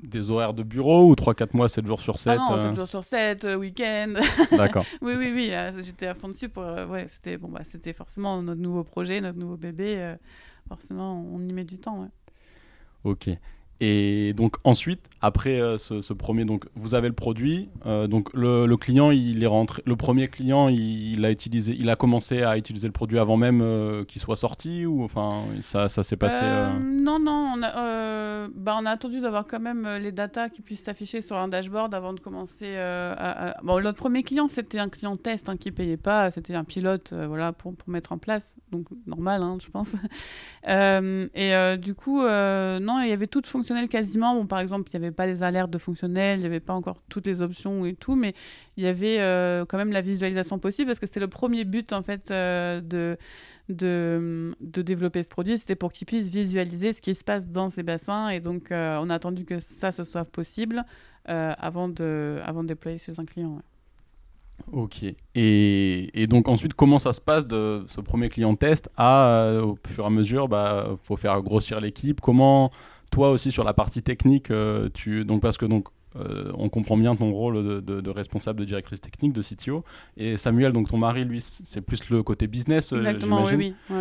des 0.00 0.30
horaires 0.30 0.54
de 0.54 0.62
bureau 0.62 1.10
ou 1.10 1.14
3-4 1.14 1.48
mois, 1.54 1.68
7 1.68 1.86
jours 1.86 2.00
sur 2.00 2.18
7 2.18 2.38
Ah 2.38 2.50
non, 2.50 2.58
7 2.58 2.66
euh 2.66 2.74
jours 2.74 2.88
sur 2.88 3.04
7, 3.04 3.44
euh, 3.44 3.56
week-end. 3.56 4.14
D'accord. 4.56 4.84
oui, 5.00 5.14
oui, 5.16 5.32
oui, 5.34 5.52
j'étais 5.80 6.06
à 6.06 6.14
fond 6.14 6.28
dessus. 6.28 6.48
Pour, 6.48 6.62
euh, 6.62 6.86
ouais, 6.86 7.06
c'était 7.08 7.36
bon, 7.36 7.48
bah, 7.48 7.62
forcément 7.94 8.40
notre 8.42 8.60
nouveau 8.60 8.84
projet, 8.84 9.20
notre 9.20 9.38
nouveau 9.38 9.56
bébé. 9.56 10.14
forcément, 10.68 11.24
on 11.32 11.40
y 11.40 11.52
met 11.52 11.64
du 11.64 11.78
temps. 11.78 12.02
Ouais. 12.02 12.08
Ok. 13.04 13.28
Et 13.80 14.32
donc 14.32 14.56
ensuite, 14.64 15.00
après 15.20 15.60
euh, 15.60 15.78
ce, 15.78 16.12
premier, 16.12 16.44
donc 16.44 16.64
vous 16.74 16.94
avez 16.94 17.06
le 17.06 17.14
produit, 17.14 17.68
euh, 17.86 18.08
donc 18.08 18.28
le, 18.34 18.66
le, 18.66 18.76
client, 18.76 19.12
il 19.12 19.42
est 19.42 19.46
rentré, 19.46 19.82
le 19.86 19.94
premier 19.94 20.26
client, 20.26 20.68
il, 20.68 21.24
a 21.24 21.30
utilisé, 21.30 21.76
il 21.78 21.88
a 21.88 21.94
commencé 21.94 22.42
à 22.42 22.56
utiliser 22.56 22.88
le 22.88 22.92
produit 22.92 23.20
avant 23.20 23.36
même 23.36 23.60
euh, 23.62 24.04
qu'il 24.04 24.20
soit 24.20 24.36
sorti 24.36 24.84
ou 24.84 25.04
enfin 25.04 25.44
ça, 25.60 25.88
ça 25.88 26.02
s'est 26.02 26.16
passé 26.16 26.44
Non, 26.80 27.20
non, 27.20 27.52
on 27.54 27.62
a, 27.62 28.48
bah, 28.48 28.76
on 28.80 28.84
a 28.84 28.90
attendu 28.90 29.20
d'avoir 29.20 29.46
quand 29.46 29.60
même 29.60 29.88
les 30.00 30.10
datas 30.10 30.48
qui 30.48 30.60
puissent 30.60 30.84
s'afficher 30.84 31.20
sur 31.20 31.36
un 31.36 31.46
dashboard 31.46 31.94
avant 31.94 32.12
de 32.12 32.20
commencer. 32.20 32.76
À, 32.76 33.56
Bon, 33.62 33.80
notre 33.80 33.98
premier 33.98 34.22
client, 34.22 34.48
c'était 34.48 34.78
un 34.78 34.88
client 34.88 35.16
test 35.16 35.48
hein, 35.48 35.56
qui 35.56 35.70
payait 35.70 35.96
pas, 35.96 36.30
c'était 36.30 36.54
un 36.54 36.64
pilote, 36.64 37.12
voilà, 37.12 37.52
pour, 37.52 37.74
pour, 37.74 37.88
mettre 37.88 38.12
en 38.12 38.18
place, 38.18 38.56
donc 38.72 38.86
normal, 39.06 39.42
hein, 39.42 39.58
je 39.60 39.68
pense. 39.70 39.94
et 41.34 41.76
du 41.78 41.94
coup, 41.94 42.20
non, 42.22 43.00
il 43.00 43.08
y 43.08 43.12
avait 43.12 43.26
toute 43.28 43.46
fonction 43.46 43.67
quasiment. 43.88 44.34
Bon, 44.34 44.46
par 44.46 44.60
exemple, 44.60 44.90
il 44.92 44.98
n'y 44.98 45.06
avait 45.06 45.14
pas 45.14 45.26
les 45.26 45.42
alertes 45.42 45.70
de 45.70 45.78
fonctionnels, 45.78 46.38
il 46.38 46.40
n'y 46.40 46.46
avait 46.46 46.60
pas 46.60 46.74
encore 46.74 47.02
toutes 47.08 47.26
les 47.26 47.42
options 47.42 47.84
et 47.84 47.94
tout, 47.94 48.14
mais 48.14 48.34
il 48.76 48.84
y 48.84 48.86
avait 48.86 49.18
euh, 49.20 49.64
quand 49.64 49.78
même 49.78 49.92
la 49.92 50.00
visualisation 50.00 50.58
possible 50.58 50.88
parce 50.88 50.98
que 50.98 51.06
c'est 51.06 51.20
le 51.20 51.28
premier 51.28 51.64
but 51.64 51.92
en 51.92 52.02
fait 52.02 52.30
euh, 52.30 52.80
de, 52.80 53.16
de, 53.68 54.54
de, 54.60 54.82
développer 54.82 55.22
ce 55.22 55.28
produit, 55.28 55.58
c'était 55.58 55.76
pour 55.76 55.92
qu'il 55.92 56.06
puisse 56.06 56.28
visualiser 56.28 56.92
ce 56.92 57.02
qui 57.02 57.14
se 57.14 57.24
passe 57.24 57.48
dans 57.48 57.70
ces 57.70 57.82
bassins 57.82 58.28
et 58.28 58.40
donc 58.40 58.72
euh, 58.72 58.98
on 59.00 59.10
a 59.10 59.14
attendu 59.14 59.44
que 59.44 59.60
ça 59.60 59.92
ce 59.92 60.04
soit 60.04 60.24
possible 60.24 60.84
avant, 61.26 61.90
de, 61.90 62.38
avant 62.42 62.62
de 62.62 62.68
déployer 62.68 62.96
chez 62.96 63.12
un 63.20 63.26
client. 63.26 63.60
Ok. 64.72 65.02
Et, 65.34 66.22
et, 66.22 66.26
donc 66.26 66.48
ensuite, 66.48 66.72
comment 66.72 66.98
ça 66.98 67.12
se 67.12 67.20
passe 67.20 67.46
de 67.46 67.84
ce 67.86 68.00
premier 68.00 68.30
client 68.30 68.56
test 68.56 68.88
à, 68.96 69.52
au 69.62 69.78
fur 69.86 70.04
et 70.04 70.06
à 70.06 70.10
mesure, 70.10 70.48
bah, 70.48 70.96
faut 71.02 71.18
faire 71.18 71.42
grossir 71.42 71.82
l'équipe? 71.82 72.22
Comment 72.22 72.70
toi 73.10 73.30
aussi 73.30 73.50
sur 73.50 73.64
la 73.64 73.74
partie 73.74 74.02
technique, 74.02 74.50
euh, 74.50 74.88
tu, 74.92 75.24
donc 75.24 75.42
parce 75.42 75.58
que 75.58 75.66
donc 75.66 75.88
euh, 76.16 76.50
on 76.56 76.68
comprend 76.68 76.96
bien 76.96 77.14
ton 77.14 77.30
rôle 77.32 77.82
de, 77.82 78.10
responsable 78.10 78.60
de 78.60 78.64
directrice 78.64 79.00
technique 79.00 79.32
de 79.32 79.42
CTO. 79.42 79.84
Et 80.16 80.36
Samuel, 80.36 80.72
donc 80.72 80.88
ton 80.88 80.96
mari, 80.96 81.24
lui, 81.24 81.44
c'est 81.64 81.80
plus 81.80 82.08
le 82.10 82.22
côté 82.22 82.46
business. 82.46 82.92
Euh, 82.92 82.98
Exactement, 82.98 83.44
oui, 83.44 83.74
oui. 83.90 83.96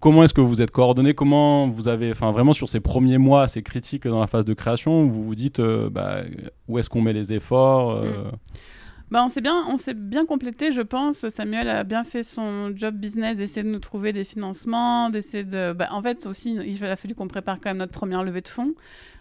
Comment 0.00 0.22
est-ce 0.22 0.34
que 0.34 0.40
vous 0.40 0.62
êtes 0.62 0.70
coordonné 0.70 1.14
Comment 1.14 1.68
vous 1.68 1.88
avez, 1.88 2.10
enfin 2.12 2.30
vraiment 2.30 2.52
sur 2.52 2.68
ces 2.68 2.80
premiers 2.80 3.18
mois 3.18 3.42
assez 3.42 3.62
critiques 3.62 4.06
dans 4.06 4.20
la 4.20 4.26
phase 4.26 4.44
de 4.44 4.54
création, 4.54 5.06
vous 5.06 5.24
vous 5.24 5.34
dites 5.34 5.60
bah, 5.60 6.22
où 6.68 6.78
est-ce 6.78 6.90
qu'on 6.90 7.02
met 7.02 7.12
les 7.12 7.32
efforts 7.32 8.02
mm. 8.02 8.32
Bah, 9.10 9.24
on 9.24 9.30
s'est 9.30 9.40
bien, 9.40 9.64
on 9.68 9.76
bien 9.94 10.26
complété, 10.26 10.70
je 10.70 10.82
pense. 10.82 11.26
Samuel 11.30 11.68
a 11.70 11.84
bien 11.84 12.04
fait 12.04 12.22
son 12.22 12.76
job 12.76 12.94
business, 12.94 13.38
d'essayer 13.38 13.62
de 13.62 13.70
nous 13.70 13.78
trouver 13.78 14.12
des 14.12 14.24
financements, 14.24 15.08
d'essayer 15.08 15.44
de. 15.44 15.72
Bah, 15.72 15.88
en 15.92 16.02
fait, 16.02 16.26
aussi, 16.26 16.54
il 16.54 16.84
a 16.84 16.96
fallu 16.96 17.14
qu'on 17.14 17.28
prépare 17.28 17.56
quand 17.56 17.70
même 17.70 17.78
notre 17.78 17.92
première 17.92 18.22
levée 18.22 18.42
de 18.42 18.48
fonds. 18.48 18.74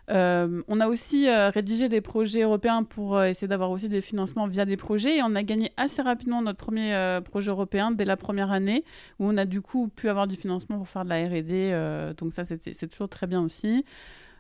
Euh, 0.10 0.62
on 0.68 0.80
a 0.80 0.88
aussi 0.88 1.28
euh, 1.28 1.50
rédigé 1.50 1.90
des 1.90 2.00
projets 2.00 2.44
européens 2.44 2.84
pour 2.84 3.18
euh, 3.18 3.26
essayer 3.26 3.48
d'avoir 3.48 3.72
aussi 3.72 3.90
des 3.90 4.00
financements 4.00 4.48
via 4.48 4.64
des 4.64 4.78
projets 4.78 5.18
et 5.18 5.22
on 5.22 5.36
a 5.36 5.44
gagné 5.44 5.74
assez 5.76 6.02
rapidement 6.02 6.42
notre 6.42 6.58
premier 6.58 7.20
projet 7.26 7.52
européen 7.52 7.92
dès 7.92 8.06
la 8.06 8.16
première 8.16 8.52
année 8.52 8.86
où 9.20 9.28
on 9.28 9.36
a 9.36 9.44
du 9.44 9.62
coup 9.62 9.90
pu 9.90 10.08
avoir 10.08 10.28
du 10.28 10.38
financement 10.38 10.78
pour 10.78 10.88
faire 10.88 11.04
de 11.04 11.10
la 11.10 11.28
R&D. 11.28 12.14
donc 12.18 12.32
ça, 12.32 12.44
c'est 12.46 12.88
toujours 12.88 13.10
très 13.10 13.28
bien 13.28 13.42
aussi. 13.42 13.84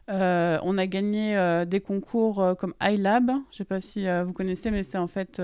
Euh, 0.10 0.58
on 0.64 0.78
a 0.78 0.88
gagné 0.88 1.36
euh, 1.36 1.66
des 1.66 1.82
concours 1.82 2.42
euh, 2.42 2.56
comme 2.56 2.74
iLab. 2.82 3.28
Je 3.28 3.34
ne 3.34 3.42
sais 3.52 3.66
pas 3.66 3.82
si 3.82 4.06
vous 4.26 4.34
connaissez, 4.34 4.72
mais 4.72 4.84
c'est 4.84 4.98
en 4.98 5.08
fait 5.08 5.42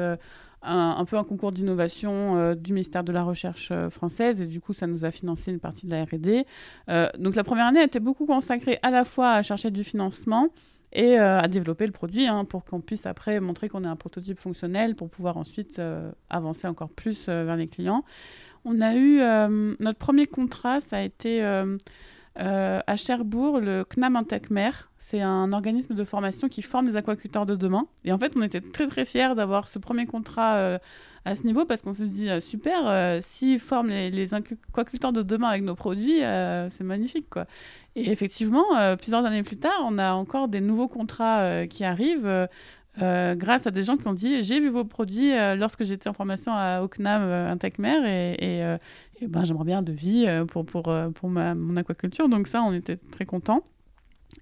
un, 0.61 1.05
peu 1.05 1.17
un 1.17 1.23
concours 1.23 1.51
d'innovation 1.51 2.55
du 2.55 2.73
ministère 2.73 3.03
de 3.03 3.11
la 3.11 3.23
Recherche 3.23 3.71
française. 3.89 4.41
Et 4.41 4.47
du 4.47 4.61
coup, 4.61 4.73
ça 4.73 4.87
nous 4.87 5.05
a 5.05 5.11
financé 5.11 5.51
une 5.51 5.59
partie 5.59 5.87
de 5.87 5.91
la 5.91 6.03
RD. 6.03 6.45
donc 7.19 7.35
la 7.35 7.43
première 7.43 7.67
année 7.67 7.81
a 7.81 7.83
été 7.83 7.99
beaucoup 7.99 8.25
consacrée 8.25 8.79
à 8.81 8.91
la 8.91 9.05
fois 9.05 9.31
à 9.31 9.41
chercher 9.41 9.71
du 9.71 9.83
financement 9.83 10.49
et 10.93 11.17
à 11.17 11.47
développer 11.47 11.87
le 11.87 11.91
produit 11.91 12.27
hein, 12.27 12.45
pour 12.45 12.63
qu'on 12.63 12.79
puisse 12.79 13.05
après 13.05 13.39
montrer 13.39 13.67
qu'on 13.67 13.83
est 13.83 13.87
un 13.87 13.95
prototype 13.95 14.39
fonctionnel 14.39 14.95
pour 14.95 15.09
pouvoir 15.09 15.37
ensuite 15.37 15.81
avancer 16.29 16.67
encore 16.67 16.89
plus 16.89 17.27
vers 17.27 17.55
les 17.55 17.67
clients. 17.67 18.05
On 18.63 18.79
a 18.79 18.95
eu 18.95 19.17
notre 19.79 19.99
premier 19.99 20.27
contrat, 20.27 20.79
ça 20.79 20.97
a 20.97 21.01
été 21.01 21.41
euh, 22.39 22.79
à 22.87 22.95
Cherbourg, 22.95 23.59
le 23.59 23.83
CNAM 23.83 24.15
Intecmer, 24.15 24.71
c'est 24.97 25.21
un 25.21 25.53
organisme 25.53 25.93
de 25.93 26.03
formation 26.03 26.49
qui 26.49 26.63
forme 26.63 26.87
les 26.87 26.95
aquaculteurs 26.95 27.45
de 27.45 27.55
demain. 27.55 27.85
Et 28.05 28.11
en 28.11 28.17
fait, 28.17 28.33
on 28.35 28.41
était 28.41 28.61
très 28.61 28.87
très 28.87 29.05
fiers 29.05 29.35
d'avoir 29.35 29.67
ce 29.67 29.77
premier 29.77 30.07
contrat 30.07 30.55
euh, 30.55 30.79
à 31.25 31.35
ce 31.35 31.43
niveau 31.43 31.65
parce 31.65 31.81
qu'on 31.83 31.93
s'est 31.93 32.07
dit 32.07 32.29
euh, 32.29 32.39
super, 32.39 33.21
s'ils 33.21 33.59
forment 33.59 33.89
les, 33.89 34.33
aquaculteurs 34.33 35.13
de 35.13 35.21
demain 35.21 35.49
avec 35.49 35.63
nos 35.63 35.75
produits, 35.75 36.19
c'est 36.69 36.83
magnifique 36.83 37.29
quoi. 37.29 37.45
Et 37.95 38.09
effectivement, 38.09 38.65
plusieurs 38.97 39.23
années 39.25 39.43
plus 39.43 39.57
tard, 39.57 39.85
on 39.85 39.99
a 39.99 40.13
encore 40.13 40.47
des 40.47 40.61
nouveaux 40.61 40.87
contrats 40.87 41.67
qui 41.67 41.83
arrivent. 41.83 42.47
Grâce 42.99 43.65
à 43.67 43.71
des 43.71 43.81
gens 43.81 43.97
qui 43.97 44.07
ont 44.07 44.13
dit 44.13 44.41
j'ai 44.41 44.59
vu 44.59 44.69
vos 44.69 44.85
produits 44.85 45.31
lorsque 45.57 45.83
j'étais 45.83 46.07
en 46.07 46.13
formation 46.13 46.53
à 46.53 46.81
Ocnam 46.81 47.23
Intecmer 47.23 48.35
et, 48.39 48.77
ben, 49.27 49.43
j'aimerais 49.43 49.65
bien 49.65 49.79
un 49.79 49.83
devis 49.83 50.25
euh, 50.27 50.45
pour, 50.45 50.65
pour, 50.65 50.87
euh, 50.87 51.09
pour 51.09 51.29
ma, 51.29 51.55
mon 51.55 51.75
aquaculture. 51.77 52.29
Donc 52.29 52.47
ça, 52.47 52.61
on 52.63 52.73
était 52.73 52.97
très 52.97 53.25
contents. 53.25 53.63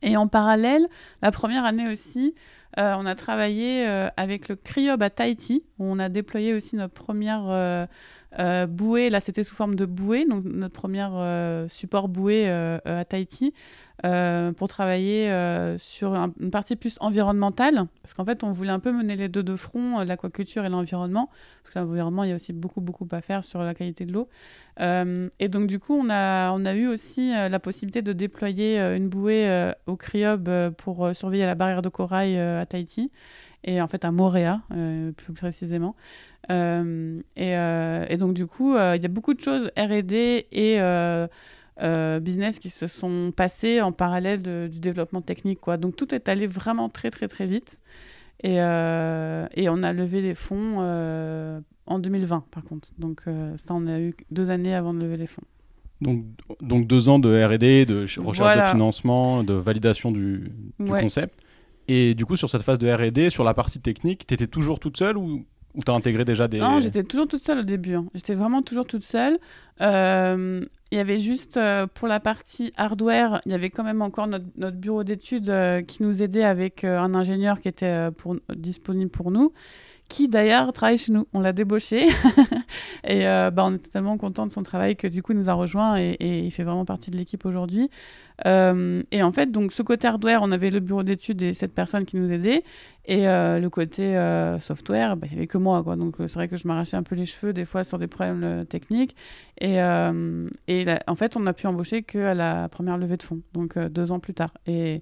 Et 0.02 0.16
en 0.18 0.28
parallèle, 0.28 0.88
la 1.22 1.32
première 1.32 1.66
année 1.66 1.92
aussi, 1.92 2.34
euh, 2.80 2.94
on 2.98 3.06
a 3.06 3.14
travaillé 3.14 3.86
avec 4.16 4.48
le 4.48 4.56
Criob 4.56 5.04
à 5.04 5.10
Tahiti, 5.10 5.64
où 5.80 5.86
on 5.86 6.00
a 6.00 6.08
déployé 6.08 6.54
aussi 6.54 6.78
notre 6.78 6.94
première 6.94 7.88
bouée, 8.68 9.10
là 9.10 9.20
c'était 9.20 9.44
sous 9.44 9.56
forme 9.56 9.76
de 9.76 9.86
bouée, 9.86 10.26
donc 10.26 10.46
notre 10.46 10.74
premier 10.74 11.08
support 11.70 12.08
bouée 12.08 12.50
à 12.50 13.06
Tahiti. 13.06 13.54
Euh, 14.04 14.52
pour 14.52 14.68
travailler 14.68 15.30
euh, 15.30 15.78
sur 15.78 16.16
une 16.16 16.50
partie 16.50 16.76
plus 16.76 16.98
environnementale, 17.02 17.86
parce 18.02 18.16
qu'en 18.16 18.26
fait, 18.26 18.44
on 18.44 18.52
voulait 18.52 18.72
un 18.72 18.80
peu 18.80 18.92
mener 18.92 19.16
les 19.16 19.30
deux 19.30 19.44
de 19.44 19.56
front, 19.56 20.00
euh, 20.00 20.06
l'aquaculture 20.06 20.66
et 20.66 20.70
l'environnement, 20.70 21.30
parce 21.62 21.76
que 21.76 21.80
l'environnement, 21.80 22.24
il 22.24 22.32
y 22.32 22.34
a 22.34 22.36
aussi 22.36 22.52
beaucoup, 22.52 22.82
beaucoup 22.82 23.08
à 23.12 23.22
faire 23.22 23.44
sur 23.44 23.62
la 23.62 23.76
qualité 23.76 24.06
de 24.06 24.14
l'eau. 24.14 24.28
et 24.80 25.48
donc, 25.50 25.68
du 25.68 25.78
coup, 25.78 25.94
on 25.94 26.10
a, 26.10 26.52
on 26.54 26.66
a 26.66 26.74
eu 26.74 26.88
aussi 26.88 27.32
la 27.32 27.60
possibilité 27.60 28.02
de 28.02 28.14
déployer 28.14 28.80
une 28.80 29.10
bouée 29.10 29.72
au 29.86 29.96
CRIOB 29.96 30.72
pour 30.78 31.14
surveiller 31.14 31.46
la 31.46 31.54
barrière 31.54 31.84
de 31.84 31.90
corail 31.90 32.40
à 32.40 32.66
Tahiti, 32.66 33.12
et 33.64 33.82
en 33.82 33.88
fait 33.88 34.06
à 34.06 34.12
Moréa, 34.12 34.62
plus 35.18 35.34
précisément. 35.34 35.96
Et, 36.50 37.54
et, 37.54 38.18
donc, 38.18 38.34
du 38.34 38.46
coup, 38.46 38.76
il 38.76 39.02
y 39.02 39.06
a 39.06 39.10
beaucoup 39.10 39.34
de 39.34 39.42
choses 39.42 39.72
RD 39.78 40.14
et 40.52 40.80
euh, 41.82 42.20
business 42.20 42.60
qui 42.60 42.70
se 42.70 42.86
sont 42.86 43.34
passés 43.36 43.82
en 43.82 43.92
parallèle 43.92 44.70
du 44.70 44.80
développement 44.80 45.22
technique. 45.22 45.60
Quoi. 45.60 45.78
Donc 45.78 45.96
tout 45.96 46.14
est 46.14 46.30
allé 46.30 46.46
vraiment 46.46 46.90
très 46.90 47.10
très 47.10 47.28
très 47.28 47.48
vite. 47.48 47.82
Et, 48.44 48.62
euh, 48.62 49.48
et 49.56 49.70
on 49.70 49.82
a 49.84 49.94
levé 49.94 50.22
les 50.22 50.36
fonds 50.36 50.78
euh, 50.80 51.60
en 51.86 52.00
2020 52.00 52.46
par 52.52 52.64
contre. 52.64 52.90
Donc 52.98 53.24
ça, 53.58 53.74
on 53.74 53.88
a 53.88 54.00
eu 54.00 54.16
deux 54.30 54.50
années 54.50 54.76
avant 54.76 54.94
de 54.94 55.00
lever 55.00 55.18
les 55.18 55.28
fonds. 55.28 55.44
Donc, 56.02 56.26
donc 56.62 56.88
deux 56.88 57.10
ans 57.10 57.20
de 57.20 57.30
RD, 57.30 57.88
de 57.88 58.06
recherche 58.20 58.58
de 58.58 58.72
financement, 58.72 59.44
de 59.44 59.54
validation 59.54 60.12
du, 60.12 60.52
du 60.80 60.90
concept. 60.90 61.41
Et 61.94 62.16
du 62.16 62.26
coup, 62.26 62.38
sur 62.38 62.50
cette 62.50 62.62
phase 62.62 62.80
de 62.80 62.90
RD, 62.90 63.30
sur 63.30 63.44
la 63.44 63.54
partie 63.54 63.82
technique, 63.82 64.26
tu 64.26 64.34
étais 64.34 64.48
toujours 64.48 64.80
toute 64.80 64.96
seule 64.98 65.18
ou 65.18 65.46
ou 65.74 65.80
t'as 65.86 65.94
intégré 65.94 66.26
déjà 66.26 66.50
des... 66.50 66.60
Non, 66.60 66.80
j'étais 66.80 67.04
toujours 67.04 67.30
toute 67.30 67.46
seule 67.46 67.60
au 67.60 67.64
début. 67.64 67.96
Hein. 67.96 68.06
J'étais 68.14 68.36
vraiment 68.36 68.62
toujours 68.62 68.86
toute 68.86 69.06
seule. 69.06 69.40
Euh, 69.80 70.60
il 70.92 70.98
y 70.98 71.00
avait 71.00 71.20
juste 71.20 71.56
euh, 71.56 71.88
pour 71.88 72.10
la 72.10 72.20
partie 72.20 72.74
hardware, 72.76 73.40
il 73.46 73.54
y 73.54 73.56
avait 73.56 73.70
quand 73.70 73.86
même 73.86 74.02
encore 74.02 74.28
notre, 74.28 74.46
notre 74.58 74.76
bureau 74.76 75.06
d'études 75.06 75.50
euh, 75.50 75.82
qui 75.82 76.04
nous 76.04 76.22
aidait 76.22 76.44
avec 76.44 76.84
un 76.84 77.16
ingénieur 77.16 77.62
qui 77.62 77.70
était 77.70 78.12
pour, 78.18 78.36
disponible 78.54 79.10
pour 79.10 79.32
nous 79.32 79.54
qui 80.12 80.28
d'ailleurs 80.28 80.74
travaille 80.74 80.98
chez 80.98 81.14
nous. 81.14 81.26
On 81.32 81.40
l'a 81.40 81.54
débauché 81.54 82.10
et 83.06 83.26
euh, 83.28 83.50
bah, 83.50 83.64
on 83.66 83.76
était 83.76 83.88
tellement 83.88 84.18
content 84.18 84.46
de 84.46 84.52
son 84.52 84.62
travail 84.62 84.98
que 84.98 85.08
du 85.08 85.24
coup 85.24 85.32
il 85.32 85.38
nous 85.38 85.50
a 85.50 85.54
rejoint 85.54 85.98
et, 85.98 86.18
il 86.20 86.52
fait 86.52 86.64
vraiment 86.64 86.84
partie 86.84 87.12
de 87.12 87.18
l'équipe 87.18 87.46
aujourd'hui. 87.46 87.90
Euh, 88.46 89.04
et 89.12 89.24
en 89.24 89.32
fait, 89.32 89.52
donc 89.52 89.72
ce 89.72 89.82
côté 89.84 90.08
hardware, 90.08 90.42
on 90.44 90.52
avait 90.52 90.70
le 90.70 90.82
bureau 90.82 91.04
d'études 91.04 91.42
et 91.42 91.54
cette 91.54 91.74
personne 91.74 92.06
qui 92.06 92.18
nous 92.18 92.30
aidait. 92.30 92.64
Et 93.06 93.28
euh, 93.28 93.60
le 93.60 93.70
côté 93.70 94.14
software, 94.60 95.16
bah, 95.16 95.28
il 95.28 95.34
n'y 95.34 95.38
avait 95.38 95.48
que 95.48 95.58
moi. 95.58 95.82
Quoi. 95.82 95.96
Donc 95.96 96.16
c'est 96.20 96.34
vrai 96.34 96.50
que 96.50 96.58
je 96.58 96.68
m'arrachais 96.68 96.98
un 96.98 97.04
peu 97.04 97.16
les 97.16 97.26
cheveux 97.26 97.54
des 97.54 97.66
fois 97.66 97.86
sur 97.86 97.98
des 97.98 98.08
problèmes 98.08 98.66
techniques. 98.66 99.16
Et, 99.62 99.78
et 100.68 100.86
en 101.08 101.16
fait, 101.16 101.38
on 101.38 101.40
n'a 101.40 101.54
pu 101.54 101.68
embaucher 101.68 102.04
qu'à 102.04 102.34
la 102.34 102.68
première 102.68 102.98
levée 102.98 103.16
de 103.16 103.24
fonds, 103.24 103.42
donc 103.54 103.80
deux 103.80 104.12
ans 104.12 104.20
plus 104.20 104.34
tard. 104.34 104.52
Et, 104.68 105.02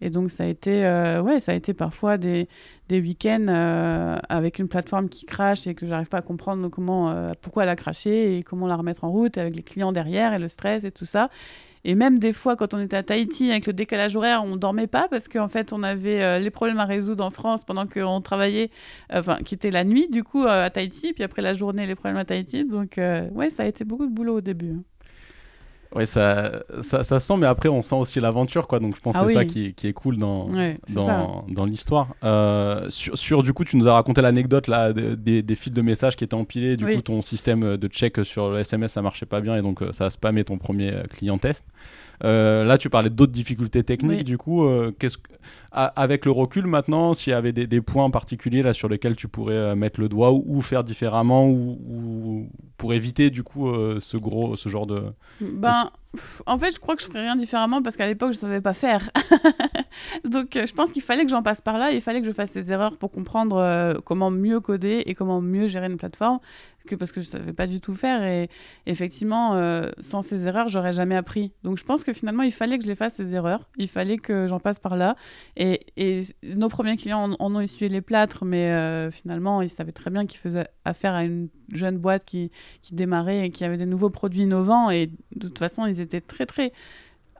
et 0.00 0.10
donc, 0.10 0.30
ça 0.30 0.44
a 0.44 0.46
été, 0.46 0.84
euh, 0.84 1.20
ouais, 1.22 1.40
ça 1.40 1.52
a 1.52 1.54
été 1.54 1.74
parfois 1.74 2.16
des, 2.16 2.48
des 2.88 3.00
week-ends 3.00 3.46
euh, 3.48 4.18
avec 4.28 4.58
une 4.58 4.68
plateforme 4.68 5.08
qui 5.08 5.26
crache 5.26 5.66
et 5.66 5.74
que 5.74 5.86
j'arrive 5.86 6.08
pas 6.08 6.18
à 6.18 6.22
comprendre 6.22 6.68
comment, 6.68 7.10
euh, 7.10 7.32
pourquoi 7.40 7.64
elle 7.64 7.68
a 7.68 7.76
craché 7.76 8.36
et 8.38 8.42
comment 8.42 8.66
la 8.66 8.76
remettre 8.76 9.04
en 9.04 9.10
route 9.10 9.36
avec 9.36 9.54
les 9.54 9.62
clients 9.62 9.92
derrière 9.92 10.32
et 10.32 10.38
le 10.38 10.48
stress 10.48 10.84
et 10.84 10.90
tout 10.90 11.04
ça. 11.04 11.28
Et 11.84 11.94
même 11.94 12.18
des 12.18 12.32
fois, 12.34 12.56
quand 12.56 12.74
on 12.74 12.78
était 12.78 12.96
à 12.96 13.02
Tahiti, 13.02 13.50
avec 13.50 13.66
le 13.66 13.72
décalage 13.72 14.16
horaire, 14.16 14.42
on 14.44 14.56
dormait 14.56 14.86
pas 14.86 15.08
parce 15.08 15.28
qu'en 15.28 15.48
fait, 15.48 15.72
on 15.72 15.82
avait 15.82 16.38
les 16.38 16.50
problèmes 16.50 16.78
à 16.78 16.84
résoudre 16.84 17.24
en 17.24 17.30
France 17.30 17.64
pendant 17.64 17.86
qu'on 17.86 18.20
travaillait, 18.20 18.70
enfin, 19.10 19.38
qui 19.38 19.54
était 19.54 19.70
la 19.70 19.84
nuit, 19.84 20.06
du 20.10 20.22
coup, 20.22 20.44
à 20.44 20.68
Tahiti, 20.68 21.14
puis 21.14 21.24
après 21.24 21.40
la 21.40 21.54
journée, 21.54 21.86
les 21.86 21.94
problèmes 21.94 22.18
à 22.18 22.26
Tahiti. 22.26 22.66
Donc, 22.66 22.98
ouais, 22.98 23.48
ça 23.48 23.62
a 23.62 23.66
été 23.66 23.86
beaucoup 23.86 24.04
de 24.04 24.12
boulot 24.12 24.36
au 24.36 24.40
début. 24.42 24.76
Oui, 25.94 26.06
ça, 26.06 26.62
ça, 26.82 27.02
ça, 27.02 27.18
sent, 27.18 27.36
mais 27.36 27.46
après, 27.46 27.68
on 27.68 27.82
sent 27.82 27.96
aussi 27.96 28.20
l'aventure, 28.20 28.68
quoi. 28.68 28.78
Donc, 28.78 28.94
je 28.94 29.00
pense 29.00 29.16
que 29.16 29.22
ah 29.22 29.28
c'est 29.28 29.34
ça 29.34 29.44
qui, 29.44 29.74
qui, 29.74 29.88
est 29.88 29.92
cool 29.92 30.18
dans, 30.18 30.48
dans, 30.88 31.44
dans 31.48 31.64
l'histoire. 31.64 32.14
Euh, 32.22 32.88
sur, 32.90 33.18
sur, 33.18 33.42
du 33.42 33.52
coup, 33.52 33.64
tu 33.64 33.76
nous 33.76 33.88
as 33.88 33.94
raconté 33.94 34.22
l'anecdote 34.22 34.68
là 34.68 34.92
des, 34.92 35.42
des, 35.42 35.56
fils 35.56 35.72
de 35.72 35.82
messages 35.82 36.14
qui 36.14 36.22
étaient 36.22 36.34
empilés. 36.34 36.76
Du 36.76 36.84
coup, 36.84 37.02
ton 37.02 37.22
système 37.22 37.76
de 37.76 37.88
check 37.88 38.24
sur 38.24 38.50
le 38.50 38.60
SMS, 38.60 38.92
ça 38.92 39.02
marchait 39.02 39.26
pas 39.26 39.40
bien 39.40 39.56
et 39.56 39.62
donc 39.62 39.82
euh, 39.82 39.92
ça 39.92 40.06
a 40.06 40.10
spammé 40.10 40.44
ton 40.44 40.58
premier 40.58 40.92
euh, 40.92 41.02
client 41.04 41.38
test. 41.38 41.64
Euh, 42.24 42.64
là, 42.64 42.78
tu 42.78 42.90
parlais 42.90 43.10
d'autres 43.10 43.32
difficultés 43.32 43.82
techniques. 43.82 44.24
Du 44.24 44.38
coup, 44.38 44.64
euh, 44.64 44.94
qu'est-ce 44.98 45.18
avec 45.72 46.24
le 46.24 46.32
recul 46.32 46.66
maintenant, 46.66 47.14
s'il 47.14 47.30
y 47.30 47.34
avait 47.34 47.52
des, 47.52 47.80
points 47.80 48.10
particuliers 48.10 48.62
là 48.62 48.74
sur 48.74 48.88
lesquels 48.88 49.14
tu 49.14 49.28
pourrais 49.28 49.54
euh, 49.54 49.76
mettre 49.76 50.00
le 50.00 50.08
doigt 50.08 50.32
ou, 50.32 50.60
faire 50.62 50.82
différemment 50.82 51.48
ou, 51.48 52.48
pour 52.76 52.92
éviter 52.92 53.30
du 53.30 53.42
coup 53.42 53.72
ce 54.00 54.16
gros, 54.16 54.56
ce 54.56 54.68
genre 54.68 54.86
de. 54.86 55.04
Ben, 55.40 55.90
en 56.46 56.58
fait, 56.58 56.72
je 56.74 56.78
crois 56.78 56.96
que 56.96 57.02
je 57.02 57.06
ferais 57.06 57.22
rien 57.22 57.36
différemment 57.36 57.82
parce 57.82 57.96
qu'à 57.96 58.06
l'époque, 58.06 58.32
je 58.32 58.38
savais 58.38 58.60
pas 58.60 58.74
faire. 58.74 59.10
Donc, 60.24 60.50
je 60.54 60.72
pense 60.72 60.92
qu'il 60.92 61.02
fallait 61.02 61.24
que 61.24 61.30
j'en 61.30 61.42
passe 61.42 61.60
par 61.60 61.78
là. 61.78 61.92
Il 61.92 62.00
fallait 62.00 62.20
que 62.20 62.26
je 62.26 62.32
fasse 62.32 62.50
ces 62.50 62.72
erreurs 62.72 62.96
pour 62.96 63.10
comprendre 63.10 64.00
comment 64.04 64.30
mieux 64.30 64.60
coder 64.60 65.02
et 65.06 65.14
comment 65.14 65.40
mieux 65.40 65.66
gérer 65.66 65.86
une 65.86 65.96
plateforme 65.96 66.40
que 66.86 66.94
parce 66.94 67.12
que 67.12 67.20
je 67.20 67.26
savais 67.26 67.52
pas 67.52 67.66
du 67.66 67.80
tout 67.80 67.94
faire 67.94 68.22
et 68.22 68.48
effectivement 68.86 69.54
euh, 69.54 69.90
sans 70.00 70.22
ces 70.22 70.46
erreurs 70.46 70.68
j'aurais 70.68 70.92
jamais 70.92 71.16
appris 71.16 71.52
donc 71.62 71.78
je 71.78 71.84
pense 71.84 72.04
que 72.04 72.12
finalement 72.12 72.42
il 72.42 72.52
fallait 72.52 72.78
que 72.78 72.84
je 72.84 72.88
les 72.88 72.94
fasse 72.94 73.14
ces 73.14 73.34
erreurs 73.34 73.68
il 73.76 73.88
fallait 73.88 74.18
que 74.18 74.46
j'en 74.46 74.60
passe 74.60 74.78
par 74.78 74.96
là 74.96 75.16
et, 75.56 75.80
nos 76.42 76.68
premiers 76.68 76.96
clients 76.96 77.30
en, 77.38 77.54
ont 77.54 77.60
essuyé 77.60 77.88
les 77.88 78.00
plâtres 78.00 78.44
mais 78.44 78.72
euh, 78.72 79.10
finalement 79.10 79.62
ils 79.62 79.68
savaient 79.68 79.92
très 79.92 80.10
bien 80.10 80.26
qu'ils 80.26 80.40
faisaient 80.40 80.68
affaire 80.84 81.14
à 81.14 81.24
une 81.24 81.48
jeune 81.72 81.98
boîte 81.98 82.24
qui, 82.24 82.50
qui 82.82 82.94
démarrait 82.94 83.46
et 83.46 83.50
qui 83.50 83.64
avait 83.64 83.76
des 83.76 83.86
nouveaux 83.86 84.10
produits 84.10 84.42
innovants 84.42 84.90
et 84.90 85.10
de 85.36 85.48
toute 85.48 85.58
façon 85.58 85.86
ils 85.86 86.00
étaient 86.00 86.20
très 86.20 86.46
très 86.46 86.72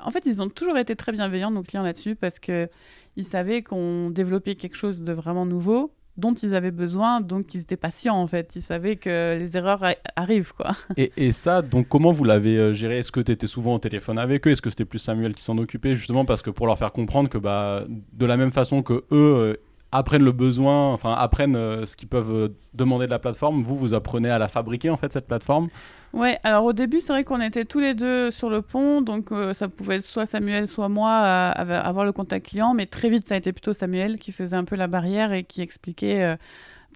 en 0.00 0.10
fait 0.10 0.24
ils 0.26 0.40
ont 0.42 0.48
toujours 0.48 0.78
été 0.78 0.96
très 0.96 1.12
bienveillants 1.12 1.50
nos 1.50 1.62
clients 1.62 1.82
là-dessus 1.82 2.16
parce 2.16 2.38
que 2.38 2.68
ils 3.16 3.24
savaient 3.24 3.62
qu'on 3.62 4.10
développait 4.10 4.54
quelque 4.54 4.76
chose 4.76 5.02
de 5.02 5.12
vraiment 5.12 5.46
nouveau 5.46 5.92
dont 6.16 6.34
ils 6.34 6.54
avaient 6.54 6.70
besoin, 6.70 7.20
donc 7.20 7.54
ils 7.54 7.62
étaient 7.62 7.76
patients 7.76 8.16
en 8.16 8.26
fait. 8.26 8.52
Ils 8.54 8.62
savaient 8.62 8.96
que 8.96 9.36
les 9.38 9.56
erreurs 9.56 9.84
arrivent 10.16 10.52
quoi. 10.52 10.72
Et, 10.96 11.12
et, 11.16 11.32
ça, 11.32 11.62
donc 11.62 11.88
comment 11.88 12.12
vous 12.12 12.24
l'avez 12.24 12.56
euh, 12.56 12.74
géré? 12.74 12.98
Est-ce 12.98 13.10
que 13.10 13.20
tu 13.20 13.32
étais 13.32 13.46
souvent 13.46 13.74
au 13.74 13.78
téléphone 13.78 14.18
avec 14.18 14.46
eux? 14.46 14.50
Est-ce 14.50 14.62
que 14.62 14.70
c'était 14.70 14.84
plus 14.84 14.98
Samuel 14.98 15.34
qui 15.34 15.42
s'en 15.42 15.56
occupait 15.58 15.94
justement 15.94 16.24
parce 16.24 16.42
que 16.42 16.50
pour 16.50 16.66
leur 16.66 16.78
faire 16.78 16.92
comprendre 16.92 17.28
que 17.28 17.38
bah 17.38 17.84
de 17.88 18.26
la 18.26 18.36
même 18.36 18.52
façon 18.52 18.82
que 18.82 18.92
eux 18.92 19.06
euh, 19.12 19.56
apprennent 19.92 20.24
le 20.24 20.32
besoin, 20.32 20.92
enfin 20.92 21.14
apprennent 21.14 21.56
euh, 21.56 21.86
ce 21.86 21.96
qu'ils 21.96 22.08
peuvent 22.08 22.52
demander 22.74 23.06
de 23.06 23.10
la 23.10 23.18
plateforme, 23.18 23.62
vous 23.62 23.76
vous 23.76 23.94
apprenez 23.94 24.30
à 24.30 24.38
la 24.38 24.48
fabriquer 24.48 24.90
en 24.90 24.96
fait 24.96 25.12
cette 25.12 25.26
plateforme? 25.26 25.68
Ouais, 26.12 26.38
alors 26.42 26.64
au 26.64 26.72
début, 26.72 27.00
c'est 27.00 27.12
vrai 27.12 27.22
qu'on 27.22 27.40
était 27.40 27.64
tous 27.64 27.78
les 27.78 27.94
deux 27.94 28.32
sur 28.32 28.50
le 28.50 28.62
pont, 28.62 29.00
donc 29.00 29.30
euh, 29.30 29.54
ça 29.54 29.68
pouvait 29.68 29.96
être 29.96 30.04
soit 30.04 30.26
Samuel, 30.26 30.66
soit 30.66 30.88
moi 30.88 31.12
avoir 31.12 32.04
le 32.04 32.10
contact 32.10 32.46
client, 32.46 32.74
mais 32.74 32.86
très 32.86 33.10
vite, 33.10 33.28
ça 33.28 33.34
a 33.34 33.38
été 33.38 33.52
plutôt 33.52 33.72
Samuel 33.72 34.18
qui 34.18 34.32
faisait 34.32 34.56
un 34.56 34.64
peu 34.64 34.74
la 34.74 34.88
barrière 34.88 35.32
et 35.32 35.44
qui 35.44 35.62
expliquait 35.62 36.22
euh, 36.22 36.36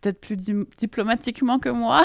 peut-être 0.05 0.21
plus 0.21 0.37
diplomatiquement 0.79 1.59
que 1.59 1.69
moi 1.69 2.03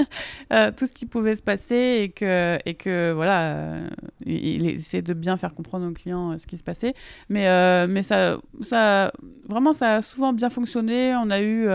euh, 0.52 0.70
tout 0.76 0.86
ce 0.86 0.92
qui 0.92 1.06
pouvait 1.06 1.34
se 1.34 1.42
passer 1.42 2.00
et 2.02 2.08
que, 2.10 2.58
et 2.66 2.74
que 2.74 3.12
voilà, 3.12 3.78
il, 4.26 4.62
il, 4.62 4.66
essayait 4.66 5.02
de 5.02 5.14
bien 5.14 5.36
faire 5.36 5.54
comprendre 5.54 5.88
aux 5.88 5.92
clients 5.92 6.38
ce 6.38 6.46
qui 6.46 6.58
se 6.58 6.62
passait. 6.62 6.94
Mais, 7.28 7.46
mais 7.86 8.02
ça, 8.02 8.38
ça, 8.62 9.12
vraiment, 9.48 9.72
ça 9.72 9.96
a 9.96 10.02
souvent 10.02 10.32
bien 10.32 10.50
fonctionné. 10.50 11.14
On 11.16 11.30
a 11.30 11.40
eu 11.40 11.68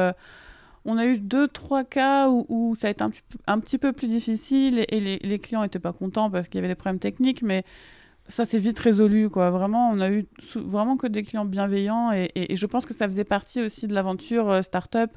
on 0.86 0.98
a 0.98 1.06
eu 1.06 1.18
deux, 1.18 1.48
trois 1.48 1.84
cas 1.84 2.30
où, 2.30 2.76
ça 2.80 2.88
a 2.88 2.92
été 2.92 3.04
un, 3.48 3.60
petit 3.60 3.78
peu 3.78 3.94
plus 3.94 4.08
difficile 4.08 4.86
et, 4.90 5.00
les, 5.00 5.40
clients 5.40 5.62
n'étaient 5.62 5.80
pas 5.80 5.94
contents 5.94 6.30
parce 6.30 6.48
qu'il 6.48 6.56
y 6.56 6.60
avait 6.60 6.68
des 6.68 6.76
problèmes 6.76 7.00
techniques, 7.00 7.42
mais 7.42 7.64
ça 8.28 8.46
s'est 8.46 8.60
vite 8.60 8.80
résolu. 8.80 9.30
Quoi. 9.30 9.50
Vraiment, 9.50 9.90
on 9.90 10.00
a 10.00 10.12
eu 10.12 10.26
vraiment 10.56 10.98
que 10.98 11.08
des 11.08 11.24
clients 11.24 11.46
bienveillants 11.46 12.12
et, 12.12 12.56
je 12.56 12.66
pense 12.66 12.86
que 12.86 12.94
ça 12.94 13.08
faisait 13.08 13.24
partie 13.24 13.62
aussi 13.62 13.88
de 13.88 13.94
l'aventure 13.94 14.50
euh, 14.50 14.62
startup. 14.62 15.12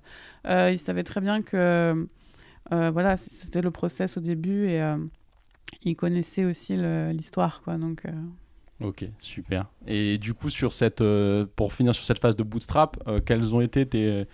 Euh, 0.47 0.71
ils 0.73 0.79
savaient 0.79 1.05
très 1.05 1.21
bien 1.21 1.43
que 1.43 2.07
euh, 2.73 2.91
voilà, 2.91 3.17
c'était 3.17 3.63
le 3.63 3.71
process 3.71 4.17
au 4.17 4.21
début 4.21 4.67
et 4.69 4.83
ils 5.85 5.97
connaissaient 5.97 6.45
aussi 6.45 6.77
l'histoire. 7.13 7.63
quoi. 7.63 7.77
Donc. 7.77 8.03
Ok, 8.81 9.07
super. 9.21 9.67
Et 9.87 10.19
du 10.19 10.35
coup, 10.35 10.51
sur 10.51 10.75
cette, 10.75 11.03
pour 11.55 11.73
finir 11.73 11.95
sur 11.95 12.05
cette 12.05 12.19
phase 12.21 12.37
de 12.37 12.43
bootstrap, 12.43 12.99
quels 13.25 13.55
ont 13.55 13.61
été 13.61 13.87
tes, 13.87 14.27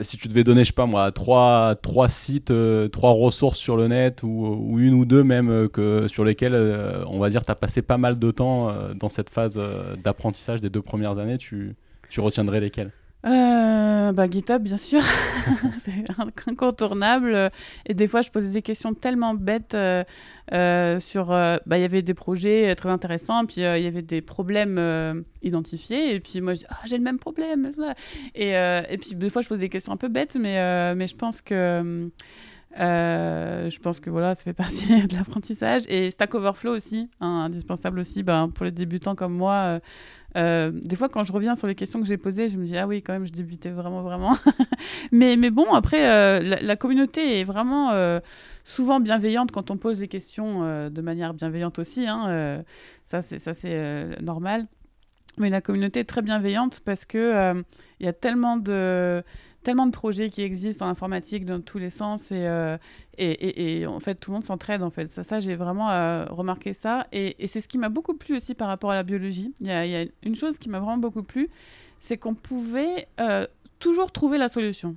si 0.00 0.16
tu 0.16 0.28
devais 0.28 0.44
donner, 0.44 0.62
je 0.62 0.68
sais 0.68 0.72
pas 0.72 0.86
moi, 0.86 1.12
trois, 1.12 1.76
trois 1.76 2.08
sites, 2.08 2.50
euh, 2.50 2.88
trois 2.88 3.12
ressources 3.12 3.58
sur 3.58 3.76
le 3.76 3.88
net 3.88 4.22
ou, 4.22 4.78
une 4.78 4.94
ou 4.94 5.04
deux 5.04 5.22
même 5.22 5.50
euh, 5.50 5.68
que, 5.68 6.08
sur 6.08 6.24
lesquelles, 6.24 6.54
euh, 6.54 7.04
on 7.06 7.18
va 7.18 7.30
dire, 7.30 7.44
tu 7.44 7.50
as 7.50 7.54
passé 7.54 7.82
pas 7.82 7.98
mal 7.98 8.18
de 8.18 8.30
temps 8.30 8.72
dans 8.94 9.08
cette 9.08 9.30
phase 9.30 9.60
d'apprentissage 10.02 10.60
des 10.60 10.70
deux 10.70 10.82
premières 10.82 11.18
années, 11.18 11.38
tu, 11.38 11.76
tu 12.10 12.20
retiendrais 12.20 12.60
lesquelles? 12.60 12.90
Euh, 13.26 14.12
bah, 14.12 14.28
GitHub, 14.28 14.62
bien 14.62 14.76
sûr, 14.76 15.02
c'est 15.84 16.04
incontournable. 16.46 17.50
Et 17.86 17.94
des 17.94 18.06
fois, 18.06 18.20
je 18.20 18.30
posais 18.30 18.48
des 18.48 18.62
questions 18.62 18.92
tellement 18.92 19.34
bêtes 19.34 19.74
euh, 19.74 20.04
euh, 20.52 21.00
sur. 21.00 21.28
Bah, 21.28 21.78
il 21.78 21.80
y 21.80 21.84
avait 21.84 22.02
des 22.02 22.14
projets 22.14 22.74
très 22.74 22.90
intéressants, 22.90 23.46
puis 23.46 23.62
il 23.62 23.82
y 23.82 23.86
avait 23.86 24.02
des 24.02 24.20
problèmes 24.20 25.24
identifiés. 25.42 26.14
Et 26.14 26.20
puis 26.20 26.40
moi, 26.40 26.52
ah, 26.68 26.76
j'ai 26.84 26.98
le 26.98 27.04
même 27.04 27.18
problème. 27.18 27.70
Et, 28.34 28.50
et 28.50 28.98
puis 28.98 29.14
des 29.14 29.30
fois, 29.30 29.42
je 29.42 29.48
pose 29.48 29.58
des 29.58 29.70
questions 29.70 29.92
un 29.92 29.96
peu 29.96 30.08
bêtes, 30.08 30.36
mais, 30.36 30.94
mais 30.94 31.06
je 31.06 31.16
pense 31.16 31.40
que 31.40 32.10
je 32.76 33.78
pense 33.78 34.00
que 34.00 34.10
voilà, 34.10 34.34
ça 34.34 34.42
fait 34.42 34.52
partie 34.52 34.86
de 35.06 35.14
l'apprentissage. 35.14 35.82
Et 35.88 36.10
Stack 36.10 36.34
Overflow 36.34 36.76
aussi, 36.76 37.08
hein, 37.20 37.44
indispensable 37.46 37.98
aussi 37.98 38.22
ben, 38.22 38.48
pour 38.48 38.64
les 38.64 38.72
débutants 38.72 39.14
comme 39.14 39.34
moi. 39.34 39.80
Euh, 40.36 40.72
des 40.74 40.96
fois, 40.96 41.08
quand 41.08 41.22
je 41.22 41.32
reviens 41.32 41.54
sur 41.54 41.66
les 41.66 41.74
questions 41.74 42.00
que 42.00 42.06
j'ai 42.06 42.16
posées, 42.16 42.48
je 42.48 42.58
me 42.58 42.64
dis 42.64 42.76
ah 42.76 42.86
oui, 42.86 43.02
quand 43.02 43.12
même, 43.12 43.26
je 43.26 43.32
débutais 43.32 43.70
vraiment, 43.70 44.02
vraiment. 44.02 44.36
mais, 45.12 45.36
mais 45.36 45.50
bon, 45.50 45.72
après, 45.74 46.10
euh, 46.10 46.56
la, 46.60 46.76
communauté 46.76 47.40
est 47.40 47.44
vraiment 47.44 47.92
euh, 47.92 48.20
souvent 48.64 48.98
bienveillante 49.00 49.52
quand 49.52 49.70
on 49.70 49.76
pose 49.76 49.98
des 49.98 50.08
questions 50.08 50.62
de 50.90 51.00
manière 51.00 51.34
bienveillante 51.34 51.78
aussi. 51.78 52.06
Hein, 52.06 52.64
ça, 53.04 53.22
c'est 53.22 53.38
ça, 53.38 53.54
c'est 53.54 54.20
normal. 54.20 54.66
Mais 55.38 55.50
la 55.50 55.60
communauté 55.60 56.00
est 56.00 56.04
très 56.04 56.22
bienveillante 56.22 56.80
parce 56.84 57.04
que 57.04 57.54
il 58.00 58.06
y 58.06 58.08
a 58.08 58.12
tellement 58.12 58.56
de 58.56 59.22
tellement 59.64 59.86
de 59.86 59.90
projets 59.90 60.30
qui 60.30 60.42
existent 60.42 60.86
en 60.86 60.88
informatique 60.90 61.44
dans 61.44 61.60
tous 61.60 61.78
les 61.78 61.90
sens 61.90 62.30
et, 62.30 62.46
euh, 62.46 62.76
et, 63.18 63.80
et, 63.80 63.86
en 63.86 63.98
fait 63.98 64.14
tout 64.14 64.30
le 64.30 64.34
monde 64.34 64.44
s'entraide 64.44 64.82
en 64.82 64.90
fait. 64.90 65.10
Ça, 65.12 65.24
ça 65.24 65.40
j'ai 65.40 65.56
vraiment 65.56 65.90
euh, 65.90 66.26
remarqué 66.26 66.74
ça 66.74 67.08
et, 67.12 67.34
c'est 67.48 67.60
ce 67.60 67.66
qui 67.66 67.78
m'a 67.78 67.88
beaucoup 67.88 68.14
plu 68.14 68.36
aussi 68.36 68.54
par 68.54 68.68
rapport 68.68 68.92
à 68.92 68.94
la 68.94 69.02
biologie. 69.02 69.52
Il 69.60 69.66
y 69.66 69.70
a, 69.70 69.86
y 69.86 69.96
a 69.96 70.04
une 70.22 70.36
chose 70.36 70.58
qui 70.58 70.68
m'a 70.68 70.78
vraiment 70.78 70.98
beaucoup 70.98 71.24
plu, 71.24 71.48
c'est 71.98 72.18
qu'on 72.18 72.34
pouvait 72.34 73.08
euh, 73.20 73.46
toujours 73.80 74.12
trouver 74.12 74.38
la 74.38 74.48
solution. 74.48 74.94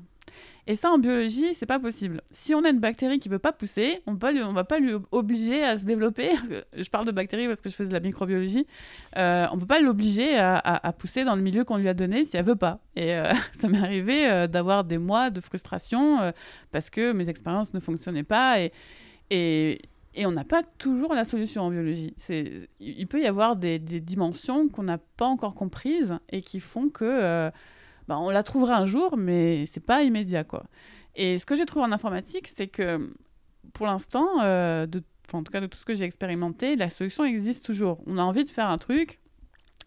Et 0.70 0.76
ça, 0.76 0.92
en 0.92 0.98
biologie, 0.98 1.56
c'est 1.56 1.66
pas 1.66 1.80
possible. 1.80 2.22
Si 2.30 2.54
on 2.54 2.66
a 2.66 2.70
une 2.70 2.80
bactérie 2.80 3.20
qui 3.20 3.30
veut 3.30 3.40
pas 3.40 3.54
pousser, 3.54 4.00
on 4.06 4.14
ne 4.14 4.54
va 4.54 4.64
pas 4.66 4.80
lui 4.80 4.92
obliger 5.12 5.64
à 5.64 5.80
se 5.80 5.86
développer. 5.86 6.32
je 6.76 6.90
parle 6.90 7.06
de 7.06 7.12
bactéries 7.12 7.48
parce 7.48 7.62
que 7.62 7.70
je 7.70 7.76
fais 7.76 7.86
de 7.86 7.94
la 7.94 8.02
microbiologie. 8.02 8.68
Euh, 9.18 9.48
on 9.54 9.58
peut 9.58 9.66
pas 9.66 9.80
l'obliger 9.80 10.38
à, 10.38 10.94
pousser 10.98 11.24
dans 11.24 11.36
le 11.36 11.42
milieu 11.42 11.64
qu'on 11.64 11.78
lui 11.78 11.88
a 11.88 11.94
donné 11.94 12.26
si 12.26 12.36
elle 12.36 12.44
veut 12.44 12.58
pas. 12.58 12.82
Et 12.98 13.14
euh, 13.14 13.32
ça 13.62 13.70
m'est 13.70 13.80
arrivé 13.80 14.30
euh, 14.30 14.48
d'avoir 14.48 14.84
des 14.84 14.98
mois 14.98 15.30
de 15.30 15.40
frustration 15.40 16.20
euh, 16.20 16.32
parce 16.74 16.90
que 16.90 17.14
mes 17.14 17.30
expériences 17.30 17.74
ne 17.74 17.80
fonctionnaient 17.80 18.24
pas 18.24 18.58
et, 19.30 19.80
on 20.20 20.32
n'a 20.32 20.44
pas 20.44 20.64
toujours 20.64 21.14
la 21.14 21.24
solution 21.24 21.62
en 21.62 21.70
biologie. 21.70 22.14
Il 22.80 23.08
peut 23.08 23.22
y 23.22 23.28
avoir 23.28 23.56
des 23.56 23.80
dimensions 23.80 24.68
qu'on 24.68 24.84
n'a 24.84 24.98
pas 24.98 25.28
encore 25.28 25.54
comprises 25.54 26.18
et 26.30 26.42
qui 26.42 26.60
font 26.60 26.90
que 26.90 27.52
bah, 28.08 28.18
on 28.18 28.30
la 28.30 28.44
trouvera 28.44 28.78
un 28.78 28.86
jour, 28.86 29.18
mais 29.18 29.66
c'est 29.66 29.86
pas 29.86 30.04
immédiat, 30.04 30.44
quoi. 30.44 30.64
Et 31.16 31.38
ce 31.38 31.46
que 31.46 31.56
j'ai 31.56 31.66
trouvé 31.66 31.86
en 31.86 31.92
informatique, 31.92 32.48
c'est 32.48 32.68
que 32.68 33.12
pour 33.74 33.86
l'instant, 33.86 34.42
euh, 34.42 34.86
en 35.34 35.44
tout 35.44 35.52
cas 35.52 35.62
de 35.62 35.68
tout 35.68 35.78
ce 35.78 35.86
que 35.86 35.94
j'ai 35.94 36.06
expérimenté, 36.06 36.76
la 36.76 36.90
solution 36.90 37.26
existe 37.26 37.66
toujours. 37.66 38.02
On 38.06 38.18
a 38.18 38.22
envie 38.22 38.44
de 38.44 38.50
faire 38.50 38.68
un 38.68 38.78
truc, 38.78 39.20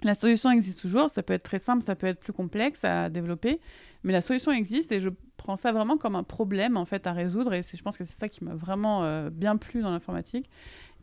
la 0.02 0.14
solution 0.14 0.50
existe 0.50 0.80
toujours. 0.80 1.10
Ça 1.10 1.22
peut 1.22 1.34
être 1.34 1.42
très 1.42 1.58
simple, 1.58 1.84
ça 1.84 1.94
peut 1.94 2.06
être 2.06 2.20
plus 2.20 2.32
complexe 2.32 2.84
à 2.84 3.08
développer, 3.08 3.60
mais 4.02 4.12
la 4.12 4.20
solution 4.20 4.52
existe 4.52 4.92
et 4.92 5.00
je 5.00 5.08
prends 5.40 5.56
ça 5.56 5.72
vraiment 5.72 5.96
comme 5.96 6.16
un 6.16 6.22
problème 6.22 6.76
en 6.76 6.84
fait 6.84 7.06
à 7.06 7.12
résoudre. 7.12 7.52
Et 7.54 7.62
je 7.62 7.82
pense 7.82 7.96
que 7.96 8.04
c'est 8.04 8.18
ça 8.18 8.28
qui 8.28 8.44
m'a 8.44 8.54
vraiment 8.54 9.04
euh, 9.04 9.30
bien 9.30 9.56
plu 9.56 9.80
dans 9.82 9.90
l'informatique. 9.90 10.48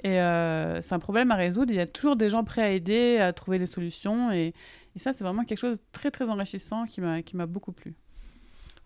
Et 0.04 0.22
euh, 0.22 0.82
c'est 0.82 0.94
un 0.94 1.00
problème 1.00 1.32
à 1.32 1.36
résoudre. 1.36 1.72
Il 1.72 1.76
y 1.76 1.82
a 1.82 1.88
toujours 1.88 2.16
des 2.16 2.30
gens 2.30 2.44
prêts 2.44 2.62
à 2.62 2.72
aider, 2.72 3.18
à 3.18 3.34
trouver 3.34 3.60
des 3.60 3.66
solutions. 3.66 4.32
Et, 4.32 4.54
et 4.96 5.00
ça, 5.00 5.14
c'est 5.14 5.24
vraiment 5.24 5.44
quelque 5.44 5.60
chose 5.60 5.78
de 5.78 5.84
très, 5.92 6.12
très 6.12 6.30
enrichissant 6.30 6.86
qui 6.86 7.02
m'a 7.02 7.46
beaucoup 7.46 7.72
plu. 7.72 7.96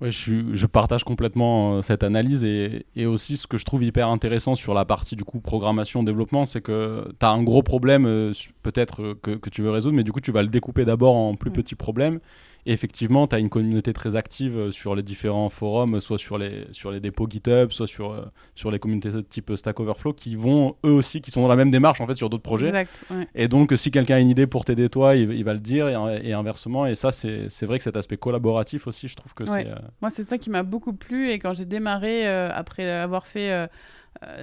Oui, 0.02 0.12
je, 0.12 0.56
je, 0.56 0.66
partage 0.66 1.04
complètement 1.04 1.76
euh, 1.76 1.82
cette 1.84 2.02
analyse 2.02 2.44
et, 2.44 2.88
et, 2.96 3.06
aussi 3.06 3.38
ce 3.38 3.46
que 3.46 3.60
je 3.60 3.66
trouve 3.66 3.84
hyper 3.84 4.08
intéressant 4.10 4.56
sur 4.56 4.74
la 4.74 4.84
partie 4.84 5.16
du 5.16 5.24
coup 5.24 5.40
programmation 5.40 6.02
développement, 6.02 6.48
c'est 6.48 6.60
que 6.60 7.08
tu 7.20 7.24
as 7.24 7.30
un 7.30 7.44
gros 7.44 7.62
problème 7.62 8.08
euh, 8.08 8.34
peut-être 8.64 9.14
que, 9.22 9.36
que, 9.36 9.50
tu 9.52 9.62
veux 9.62 9.70
résoudre, 9.70 9.96
mais 9.96 10.04
du 10.04 10.12
coup 10.12 10.20
tu 10.20 10.32
vas 10.32 10.42
le 10.42 10.48
découper 10.48 10.86
d'abord 10.86 11.16
en 11.16 11.36
plus 11.36 11.52
petits 11.52 11.76
problèmes 11.76 12.20
et 12.65 12.74
effectivement, 12.74 13.26
tu 13.28 13.36
as 13.36 13.39
une 13.39 13.50
communauté 13.50 13.91
très 13.91 14.15
active 14.15 14.56
euh, 14.56 14.71
sur 14.71 14.95
les 14.95 15.02
différents 15.02 15.50
forums, 15.50 16.00
soit 16.00 16.19
sur 16.19 16.38
les, 16.38 16.67
sur 16.71 16.91
les 16.91 17.00
dépôts 17.00 17.28
GitHub, 17.28 17.71
soit 17.71 17.88
sur, 17.88 18.12
euh, 18.12 18.26
sur 18.54 18.69
les 18.69 18.78
communautés 18.78 19.12
de 19.12 19.21
type 19.21 19.52
Stack 19.56 19.80
Overflow, 19.80 20.13
qui 20.13 20.36
vont 20.36 20.76
eux 20.86 20.91
aussi, 20.91 21.21
qui 21.21 21.32
sont 21.32 21.41
dans 21.41 21.47
la 21.47 21.56
même 21.56 21.71
démarche 21.71 22.02
en 22.02 22.08
fait 22.08 22.15
sur 22.15 22.30
d'autres 22.30 22.43
projets. 22.43 22.67
Exact, 22.67 23.06
Et 23.34 23.47
donc, 23.47 23.74
si 23.76 23.89
quelqu'un 23.89 24.15
a 24.15 24.19
une 24.19 24.30
idée 24.30 24.45
pour 24.45 24.65
t'aider 24.65 24.89
toi, 24.89 25.15
il, 25.15 25.43
va 25.43 25.54
le 25.54 25.60
dire 25.60 25.88
et, 25.88 26.34
inversement. 26.34 26.86
Et 26.86 26.95
ça, 26.95 27.12
c'est 27.12 27.65
vrai 27.65 27.80
que 27.80 27.84
cet 27.84 27.95
aspect 27.95 28.17
collaboratif 28.17 28.86
aussi, 28.86 29.08
je 29.08 29.15
trouve 29.15 29.34
que 29.34 29.45
c'est. 29.45 29.67
Euh, 29.67 29.76
Moi, 30.02 30.12
c'est 30.12 30.24
ça 30.24 30.38
qui 30.38 30.50
m'a 30.50 30.63
beaucoup 30.63 30.93
plu. 30.93 31.32
Et 31.32 31.39
quand 31.39 31.54
j'ai 31.54 31.65
démarré, 31.65 32.28
après 32.28 32.89
avoir 32.89 33.26
fait 33.26 33.69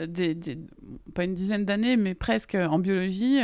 des, 0.07 0.37
pas 1.15 1.25
une 1.25 1.35
dizaine 1.35 1.65
d'années, 1.65 1.97
mais 1.97 2.15
presque 2.15 2.57
en 2.57 2.79
biologie, 2.79 3.41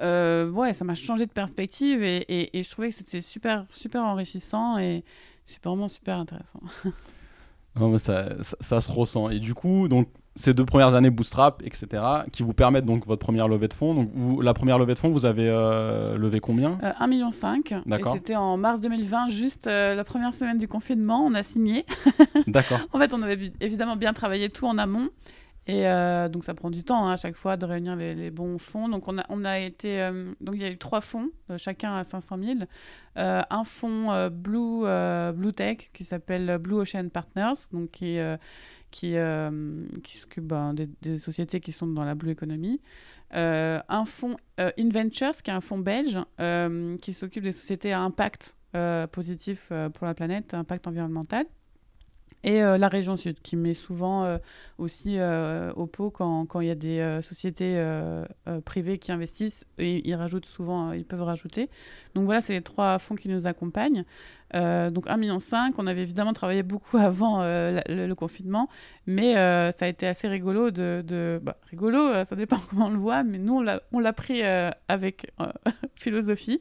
euh, 0.00 0.50
ouais, 0.50 0.72
ça 0.72 0.84
m'a 0.84 0.94
changé 0.94 1.26
de 1.26 1.32
perspective 1.32 2.02
et, 2.02 2.56
et, 2.56 2.62
je 2.62 2.70
trouvais 2.70 2.90
que 2.90 2.94
c'était 2.94 3.20
super, 3.20 3.64
super 3.70 4.04
enrichissant 4.04 4.78
et 4.78 5.04
super, 5.46 5.72
vraiment 5.72 5.88
super 5.88 6.18
intéressant. 6.18 6.60
non, 7.78 7.88
mais 7.90 7.98
ça, 7.98 8.28
ça, 8.60 8.80
se 8.80 8.90
ressent. 8.90 9.30
Et 9.30 9.40
du 9.40 9.54
coup, 9.54 9.88
donc, 9.88 10.08
ces 10.36 10.54
deux 10.54 10.64
premières 10.64 10.94
années 10.94 11.10
Bootstrap, 11.10 11.62
etc., 11.64 12.02
qui 12.32 12.44
vous 12.44 12.52
permettent 12.52 12.86
donc 12.86 13.04
votre 13.06 13.20
première 13.20 13.48
levée 13.48 13.68
de 13.68 13.74
fonds. 13.74 13.94
Donc, 13.94 14.10
vous, 14.14 14.40
la 14.40 14.54
première 14.54 14.78
levée 14.78 14.94
de 14.94 14.98
fonds, 14.98 15.10
vous 15.10 15.24
avez 15.26 15.48
euh, 15.48 16.16
levé 16.16 16.38
combien? 16.38 16.78
Euh, 16.82 16.92
1,5 17.00 17.08
million. 17.08 17.30
D'accord. 17.86 18.14
C'était 18.14 18.36
en 18.36 18.56
mars 18.56 18.80
2020, 18.80 19.28
juste 19.28 19.66
euh, 19.66 19.94
la 19.94 20.04
première 20.04 20.34
semaine 20.34 20.58
du 20.58 20.68
confinement, 20.68 21.24
on 21.24 21.34
a 21.34 21.42
signé. 21.42 21.84
D'accord. 22.46 22.78
en 22.92 22.98
fait, 22.98 23.12
on 23.12 23.22
avait 23.22 23.52
évidemment 23.60 23.96
bien 23.96 24.12
travaillé 24.12 24.50
tout 24.50 24.66
en 24.66 24.78
amont. 24.78 25.08
Et 25.70 25.86
euh, 25.86 26.28
donc 26.28 26.42
ça 26.42 26.52
prend 26.52 26.68
du 26.68 26.82
temps 26.82 27.06
hein, 27.06 27.12
à 27.12 27.16
chaque 27.16 27.36
fois 27.36 27.56
de 27.56 27.64
réunir 27.64 27.94
les, 27.94 28.30
bons 28.32 28.58
fonds. 28.58 28.88
Donc 28.88 29.04
on 29.06 29.44
a, 29.44 29.58
été, 29.60 30.02
euh, 30.02 30.32
donc 30.40 30.56
il 30.56 30.62
y 30.62 30.64
a 30.64 30.70
eu 30.70 30.78
trois 30.78 31.00
fonds, 31.00 31.30
euh, 31.48 31.58
chacun 31.58 31.94
à 31.94 32.02
500 32.02 32.38
000. 32.42 32.58
un 33.14 33.64
fonds 33.64 34.28
Blue, 34.32 35.52
Tech 35.52 35.90
qui 35.92 36.02
s'appelle 36.02 36.58
Blue 36.58 36.74
Ocean 36.74 37.08
Partners, 37.08 37.68
donc 37.72 37.90
qui, 37.90 38.18
s'occupe 40.18 40.44
ben, 40.44 40.74
des, 40.74 41.18
sociétés 41.18 41.60
qui 41.60 41.70
sont 41.70 41.86
dans 41.86 42.04
la 42.04 42.16
blue 42.16 42.32
economy. 42.32 42.80
un 43.30 44.04
fonds 44.06 44.38
InVentures 44.58 45.36
qui 45.36 45.50
est 45.50 45.54
un 45.54 45.60
fonds 45.60 45.78
belge 45.78 46.18
qui 47.00 47.12
s'occupe 47.12 47.44
des 47.44 47.52
sociétés 47.52 47.92
à 47.92 48.00
impact 48.00 48.56
positif 49.12 49.70
pour 49.94 50.08
la 50.08 50.14
planète, 50.14 50.52
impact 50.52 50.88
environnemental 50.88 51.46
et 52.42 52.62
euh, 52.62 52.78
la 52.78 52.88
région 52.88 53.16
sud, 53.16 53.40
qui 53.42 53.56
met 53.56 53.74
souvent 53.74 54.24
euh, 54.24 54.38
aussi 54.78 55.18
euh, 55.18 55.72
au 55.74 55.86
pot 55.86 56.10
quand, 56.10 56.60
il 56.60 56.66
y 56.66 56.70
a 56.70 56.74
des 56.74 57.20
sociétés 57.22 57.82
privées 58.64 58.98
qui 58.98 59.12
investissent, 59.12 59.64
et 59.78 60.06
ils 60.08 60.14
rajoutent 60.14 60.46
souvent, 60.46 60.92
ils 60.92 61.04
peuvent 61.04 61.22
rajouter. 61.22 61.68
Donc 62.14 62.24
voilà, 62.24 62.40
c'est 62.40 62.54
les 62.54 62.62
trois 62.62 62.98
fonds 62.98 63.14
qui 63.14 63.28
nous 63.28 63.46
accompagnent. 63.46 64.04
Euh, 64.54 64.90
donc 64.90 65.06
1,5 65.06 65.18
million. 65.18 65.38
On 65.78 65.86
avait 65.86 66.02
évidemment 66.02 66.32
travaillé 66.32 66.62
beaucoup 66.62 66.96
avant 66.98 67.40
euh, 67.42 67.80
le, 67.88 68.14
confinement, 68.14 68.68
mais 69.06 69.36
euh, 69.36 69.72
ça 69.72 69.86
a 69.86 69.88
été 69.88 70.06
assez 70.06 70.28
rigolo 70.28 70.70
de... 70.70 71.40
Bah, 71.42 71.56
rigolo, 71.70 72.24
ça 72.24 72.36
dépend 72.36 72.58
comment 72.70 72.86
on 72.86 72.90
le 72.90 72.98
voit, 72.98 73.22
mais 73.22 73.38
nous, 73.38 73.64
on 73.92 74.00
l'a 74.00 74.12
pris 74.12 74.42
avec 74.88 75.32
philosophie 75.94 76.60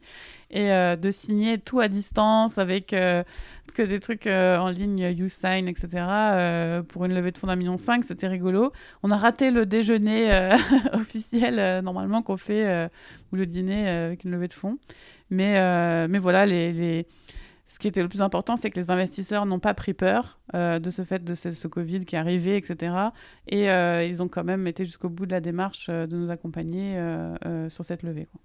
et 0.51 0.69
de 0.69 1.11
signer 1.11 1.59
tout 1.59 1.79
à 1.79 1.87
distance 1.87 2.57
avec 2.57 2.87
que 2.87 3.81
des 3.83 3.99
trucs 3.99 4.25
en 4.25 4.69
ligne, 4.69 4.99
YouSign, 4.99 5.67
etc. 5.67 6.83
pour 6.87 7.05
une 7.05 7.13
levée 7.13 7.31
de 7.31 7.37
fonds 7.37 7.47
d'un 7.47 7.55
million 7.55 7.77
cinq, 7.77 8.03
c'était 8.03 8.27
rigolo. 8.27 8.71
On 9.03 9.11
a 9.11 9.17
raté 9.17 9.51
le 9.51 9.65
déjeuner 9.65 10.31
officiel 10.93 11.83
normalement 11.83 12.21
qu'on 12.21 12.37
fait 12.37 12.89
ou 13.31 13.35
le 13.35 13.45
dîner 13.45 13.87
avec 13.87 14.23
une 14.23 14.31
levée 14.31 14.47
de 14.47 14.53
fonds, 14.53 14.77
mais 15.29 16.07
mais 16.07 16.17
voilà 16.17 16.45
les, 16.45 16.73
les 16.73 17.07
ce 17.69 17.77
qui 17.77 17.87
était 17.87 18.01
le 18.01 18.09
plus 18.09 18.23
important, 18.23 18.57
c'est 18.57 18.71
que 18.71 18.79
les 18.79 18.89
investisseurs 18.89 19.45
n'ont 19.45 19.59
pas 19.59 19.75
pris 19.75 19.93
peur 19.93 20.39
euh, 20.55 20.79
de 20.79 20.89
ce 20.89 21.03
fait 21.03 21.23
de 21.23 21.35
ce, 21.35 21.67
Covid 21.67 22.03
qui 22.03 22.15
est 22.15 22.19
arrivé, 22.19 22.57
etc. 22.57 22.95
Et 23.47 23.69
euh, 23.69 24.03
ils 24.03 24.23
ont 24.23 24.27
quand 24.27 24.43
même 24.43 24.65
été 24.65 24.83
jusqu'au 24.85 25.07
bout 25.07 25.27
de 25.27 25.31
la 25.31 25.39
démarche 25.39 25.85
euh, 25.87 26.07
de 26.07 26.17
nous 26.17 26.31
accompagner 26.31 26.99
sur 27.69 27.85
cette 27.85 28.01
levée. 28.01 28.27
Quoi. 28.31 28.41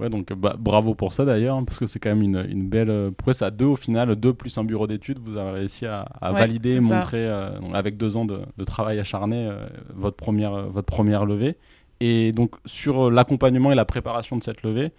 Ouais, 0.00 0.08
donc 0.08 0.32
bah, 0.32 0.56
bravo 0.58 0.94
pour 0.94 1.12
ça 1.12 1.24
d'ailleurs, 1.24 1.58
hein, 1.58 1.64
parce 1.64 1.78
que 1.78 1.86
c'est 1.86 2.00
quand 2.00 2.08
même 2.08 2.22
une, 2.22 2.46
une 2.48 2.66
belle 2.66 3.12
prouesse 3.12 3.42
à 3.42 3.50
deux 3.50 3.66
au 3.66 3.76
final, 3.76 4.16
deux 4.16 4.32
plus 4.32 4.56
un 4.56 4.64
bureau 4.64 4.86
d'études, 4.86 5.18
vous 5.18 5.36
avez 5.36 5.50
réussi 5.50 5.86
à, 5.86 6.08
valider, 6.32 6.80
montrer 6.80 7.28
avec 7.72 7.98
deux 7.98 8.16
ans 8.16 8.24
de, 8.24 8.40
de 8.56 8.64
travail 8.64 8.98
acharné 8.98 9.52
votre, 9.94 10.16
première, 10.16 10.68
votre 10.70 10.86
première 10.86 11.26
levée. 11.26 11.58
Et 12.00 12.32
donc 12.32 12.56
sur 12.64 13.10
l'accompagnement 13.10 13.70
et 13.70 13.76
la 13.76 13.84
préparation 13.84 14.36
de 14.36 14.42
cette 14.42 14.62
levée, 14.62 14.90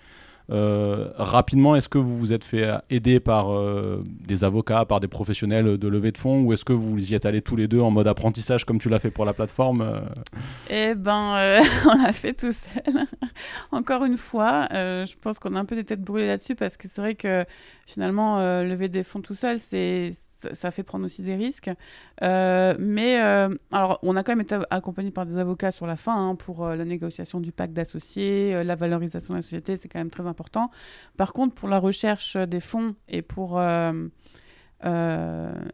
euh, 0.51 1.09
rapidement, 1.15 1.75
est-ce 1.75 1.89
que 1.89 1.97
vous 1.97 2.17
vous 2.17 2.33
êtes 2.33 2.43
fait 2.43 2.69
aider 2.89 3.19
par 3.19 3.51
euh, 3.51 3.99
des 4.05 4.43
avocats, 4.43 4.85
par 4.85 4.99
des 4.99 5.07
professionnels 5.07 5.77
de 5.77 5.87
levée 5.87 6.11
de 6.11 6.17
fonds, 6.17 6.41
ou 6.41 6.53
est-ce 6.53 6.65
que 6.65 6.73
vous 6.73 7.11
y 7.11 7.15
êtes 7.15 7.25
allés 7.25 7.41
tous 7.41 7.55
les 7.55 7.67
deux 7.67 7.79
en 7.79 7.91
mode 7.91 8.07
apprentissage 8.07 8.65
comme 8.65 8.79
tu 8.79 8.89
l'as 8.89 8.99
fait 8.99 9.11
pour 9.11 9.25
la 9.25 9.33
plateforme 9.33 9.81
euh? 9.81 10.01
Eh 10.69 10.95
ben, 10.95 11.61
on 11.85 12.03
l'a 12.03 12.13
fait 12.13 12.33
tout 12.33 12.51
seul. 12.51 13.05
Encore 13.71 14.05
une 14.05 14.17
fois, 14.17 14.67
je 14.71 15.15
pense 15.21 15.39
qu'on 15.39 15.55
a 15.55 15.59
un 15.59 15.65
peu 15.65 15.75
des 15.75 15.83
têtes 15.83 16.03
brûlées 16.03 16.27
là-dessus 16.27 16.55
parce 16.55 16.77
que 16.77 16.87
c'est 16.87 17.01
vrai 17.01 17.15
que 17.15 17.45
finalement, 17.87 18.39
lever 18.61 18.89
des 18.89 19.03
fonds 19.03 19.21
tout 19.21 19.35
seul, 19.35 19.59
c'est 19.59 20.11
ça, 20.35 20.71
fait 20.71 20.83
prendre 20.83 21.05
aussi 21.05 21.21
des 21.21 21.35
risques. 21.35 21.71
Euh, 22.21 22.75
mais 22.79 23.21
euh, 23.21 23.49
alors, 23.71 23.99
on 24.03 24.15
a 24.15 24.23
quand 24.23 24.33
même 24.33 24.41
été 24.41 24.57
accompagné 24.69 25.11
par 25.11 25.25
des 25.25 25.37
avocats 25.37 25.71
sur 25.71 25.87
la 25.87 25.95
fin 25.95 26.29
hein, 26.29 26.35
pour 26.35 26.65
euh, 26.65 26.75
la 26.75 26.85
négociation 26.85 27.39
du 27.39 27.51
pacte 27.51 27.73
d'associés, 27.73 28.63
la 28.63 28.75
valorisation 28.75 29.33
de 29.33 29.39
la 29.39 29.41
société, 29.41 29.77
c'est 29.77 29.87
quand 29.87 29.99
même 29.99 30.09
très 30.09 30.27
important. 30.27 30.69
Par 31.17 31.33
contre, 31.33 31.55
pour 31.55 31.69
la 31.69 31.79
recherche 31.79 32.37
des 32.37 32.59
fonds 32.59 32.95
et 33.07 33.21
pour 33.21 33.61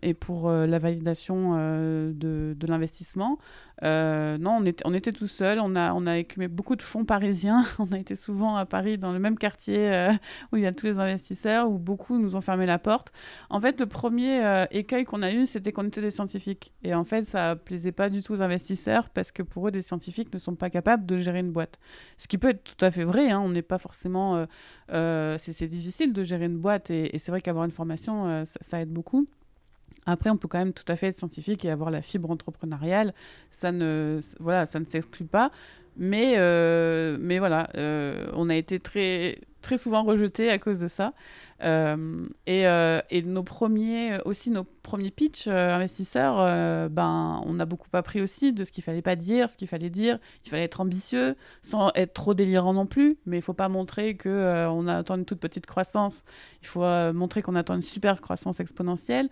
et 0.01 0.13
pour 0.13 0.49
la 0.49 0.79
validation 0.79 1.55
de, 1.57 2.55
de 2.57 2.67
l'investissement. 2.67 3.39
Non, 3.81 4.63
on 4.85 4.93
était, 4.93 5.11
tout 5.11 5.27
seul, 5.27 5.59
on 5.59 5.75
a, 5.75 6.17
écumé 6.17 6.47
beaucoup 6.47 6.75
de 6.75 6.81
fonds 6.81 7.05
parisiens, 7.05 7.65
on 7.79 7.91
a 7.91 7.97
été 7.97 8.15
souvent 8.15 8.55
à 8.55 8.65
Paris 8.65 8.97
dans 8.97 9.11
le 9.11 9.19
même 9.19 9.37
quartier 9.37 10.09
où 10.51 10.57
il 10.57 10.63
y 10.63 10.65
a 10.65 10.71
tous 10.71 10.85
les 10.85 10.99
investisseurs, 10.99 11.69
où 11.69 11.77
beaucoup 11.77 12.17
nous 12.17 12.35
ont 12.35 12.41
fermé 12.41 12.65
la 12.65 12.79
porte. 12.79 13.11
En 13.49 13.59
fait, 13.59 13.79
le 13.79 13.85
premier 13.85 14.65
écueil 14.71 15.05
qu'on 15.05 15.21
a 15.21 15.31
eu, 15.31 15.45
c'était 15.45 15.71
qu'on 15.71 15.87
était 15.87 16.01
des 16.01 16.11
scientifiques. 16.11 16.73
Et 16.83 16.93
en 16.93 17.03
fait, 17.03 17.23
ça 17.23 17.55
plaisait 17.55 17.91
pas 17.91 18.09
du 18.09 18.23
tout 18.23 18.33
aux 18.33 18.41
investisseurs 18.41 19.09
parce 19.09 19.31
que 19.31 19.43
pour 19.43 19.67
eux, 19.67 19.71
des 19.71 19.81
scientifiques 19.81 20.33
ne 20.33 20.39
sont 20.39 20.55
pas 20.55 20.69
capables 20.69 21.05
de 21.05 21.17
gérer 21.17 21.39
une 21.39 21.51
boîte. 21.51 21.79
Ce 22.17 22.27
qui 22.27 22.37
peut 22.37 22.49
être 22.49 22.63
tout 22.63 22.85
à 22.85 22.91
fait 22.91 23.03
vrai, 23.03 23.31
hein, 23.31 23.39
on 23.39 23.49
n'est 23.49 23.61
pas 23.61 23.77
forcément... 23.77 24.45
c'est 24.89 25.67
difficile 25.67 26.13
de 26.13 26.23
gérer 26.23 26.45
une 26.45 26.57
boîte 26.57 26.89
et, 26.89 27.17
c'est 27.19 27.31
vrai 27.31 27.41
qu'avoir 27.41 27.65
une 27.65 27.71
formation, 27.71 28.43
ça, 28.45 28.81
aide 28.81 28.89
beaucoup. 28.89 29.27
Après, 30.05 30.29
on 30.29 30.37
peut 30.37 30.47
quand 30.47 30.57
même 30.57 30.73
tout 30.73 30.85
à 30.87 30.95
fait 30.95 31.07
être 31.07 31.17
scientifique 31.17 31.63
et 31.65 31.69
avoir 31.69 31.91
la 31.91 32.01
fibre 32.01 32.31
entrepreneuriale. 32.31 33.13
Ça 33.49 33.71
ne, 33.71 34.19
voilà, 34.39 34.65
ça 34.65 34.79
ne 34.79 34.85
s'exclut 34.85 35.25
pas. 35.25 35.51
Mais, 35.97 36.35
euh, 36.37 37.17
voilà, 37.39 37.69
euh, 37.75 38.27
on 38.33 38.49
a 38.49 38.55
été 38.55 38.79
très, 38.79 39.39
très 39.61 39.77
souvent 39.77 40.03
rejetés 40.03 40.49
à 40.49 40.57
cause 40.57 40.79
de 40.79 40.87
ça. 40.87 41.13
Euh, 41.63 42.27
et, 42.47 42.63
et, 43.09 43.21
nos 43.23 43.43
premiers, 43.43 44.19
aussi 44.25 44.49
nos 44.49 44.63
premiers 44.63 45.11
pitch 45.11 45.47
investisseurs, 45.47 46.89
ben, 46.89 47.41
on 47.45 47.59
a 47.59 47.65
beaucoup 47.65 47.87
appris 47.93 48.21
aussi 48.21 48.53
de 48.53 48.63
ce 48.63 48.71
qu'il 48.71 48.83
fallait 48.83 49.01
pas 49.01 49.15
dire, 49.15 49.49
ce 49.49 49.57
qu'il 49.57 49.67
fallait 49.67 49.89
dire. 49.89 50.19
Il 50.45 50.49
fallait 50.49 50.63
être 50.63 50.81
ambitieux, 50.81 51.35
sans 51.61 51.91
être 51.95 52.13
trop 52.13 52.33
délirant 52.33 52.73
non 52.73 52.85
plus. 52.85 53.17
Mais 53.25 53.37
il 53.37 53.43
faut 53.43 53.53
pas 53.53 53.69
montrer 53.69 54.15
que 54.15 54.67
on 54.69 54.87
attend 54.87 55.15
une 55.15 55.25
toute 55.25 55.39
petite 55.39 55.65
croissance. 55.65 56.23
Il 56.61 56.67
faut 56.67 56.83
montrer 57.13 57.41
qu'on 57.41 57.55
attend 57.55 57.75
une 57.75 57.81
super 57.81 58.21
croissance 58.21 58.59
exponentielle. 58.59 59.29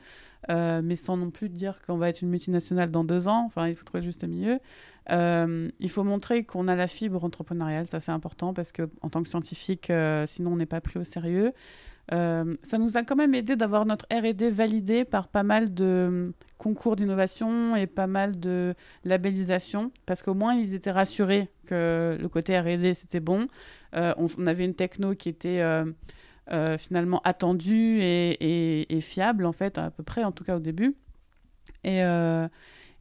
mais 0.48 0.96
sans 0.96 1.18
non 1.18 1.32
plus 1.32 1.50
dire 1.50 1.82
qu'on 1.86 1.98
va 1.98 2.10
être 2.10 2.22
une 2.22 2.30
multinationale 2.30 2.92
dans 2.92 3.04
deux 3.04 3.28
ans. 3.28 3.44
Enfin, 3.48 3.68
il 3.68 3.76
faut 3.76 3.84
trouver 3.84 4.02
le 4.02 4.06
juste 4.06 4.24
milieu. 4.24 4.60
Euh, 5.12 5.68
il 5.80 5.90
faut 5.90 6.04
montrer 6.04 6.44
qu'on 6.44 6.68
a 6.68 6.76
la 6.76 6.88
fibre 6.88 7.24
entrepreneuriale, 7.24 7.88
ça 7.88 8.00
c'est 8.00 8.12
important 8.12 8.54
parce 8.54 8.72
que 8.72 8.90
en 9.02 9.10
tant 9.10 9.24
que 9.24 9.28
scientifique, 9.28 9.90
euh, 9.90 10.26
sinon 10.28 10.54
on 10.54 10.56
n'est 10.58 10.66
pas 10.66 10.82
pris 10.82 11.00
au 11.00 11.04
sérieux. 11.04 11.54
Euh, 12.12 12.56
ça 12.64 12.78
nous 12.78 12.98
a 12.98 13.04
quand 13.04 13.16
même 13.16 13.36
aidé 13.36 13.56
d'avoir 13.56 13.86
notre 13.86 14.06
R&D 14.12 14.50
validé 14.50 15.06
par 15.06 15.28
pas 15.28 15.44
mal 15.44 15.74
de 15.74 16.34
concours 16.58 16.96
d'innovation 16.96 17.76
et 17.76 17.88
pas 17.88 18.08
mal 18.08 18.40
de 18.40 18.74
labellisation, 19.04 19.92
parce 20.06 20.24
qu'au 20.24 20.34
moins 20.34 20.56
ils 20.56 20.74
étaient 20.74 20.92
rassurés 20.92 21.50
que 21.68 22.18
le 22.20 22.30
côté 22.30 22.60
R&D 22.60 22.94
c'était 22.96 23.20
bon. 23.20 23.48
On, 23.94 24.48
avait 24.48 24.66
une 24.66 24.76
techno 24.76 25.14
qui 25.14 25.30
était 25.30 25.64
finalement 26.78 27.22
attendue 27.24 28.00
et, 28.02 29.00
fiable 29.02 29.46
en 29.46 29.54
fait, 29.54 29.78
à 29.78 29.92
peu 29.92 30.04
près 30.04 30.24
en 30.24 30.32
tout 30.32 30.44
cas 30.44 30.56
au 30.56 30.60
début. 30.60 30.96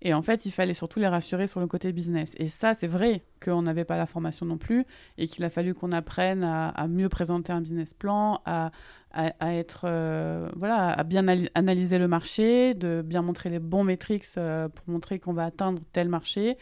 Et 0.00 0.14
en 0.14 0.22
fait, 0.22 0.46
il 0.46 0.52
fallait 0.52 0.74
surtout 0.74 1.00
les 1.00 1.08
rassurer 1.08 1.46
sur 1.46 1.60
le 1.60 1.66
côté 1.66 1.92
business. 1.92 2.34
Et 2.36 2.48
ça, 2.48 2.74
c'est 2.74 2.86
vrai 2.86 3.22
qu'on 3.42 3.62
n'avait 3.62 3.84
pas 3.84 3.96
la 3.96 4.06
formation 4.06 4.46
non 4.46 4.56
plus 4.56 4.84
et 5.16 5.26
qu'il 5.26 5.44
a 5.44 5.50
fallu 5.50 5.74
qu'on 5.74 5.90
apprenne 5.90 6.44
à, 6.44 6.86
mieux 6.88 7.08
présenter 7.08 7.52
un 7.52 7.60
business 7.60 7.94
plan, 7.94 8.40
à, 8.44 8.70
à, 9.12 9.54
être, 9.54 9.82
euh, 9.84 10.48
voilà, 10.54 10.90
à 10.90 11.02
bien 11.02 11.26
analyser 11.54 11.98
le 11.98 12.08
marché, 12.08 12.74
de 12.74 13.02
bien 13.04 13.22
montrer 13.22 13.48
les 13.48 13.58
bons 13.58 13.82
métriques 13.82 14.26
euh, 14.36 14.68
pour 14.68 14.88
montrer 14.88 15.18
qu'on 15.18 15.32
va 15.32 15.46
atteindre 15.46 15.82
tel 15.92 16.08
marché, 16.08 16.58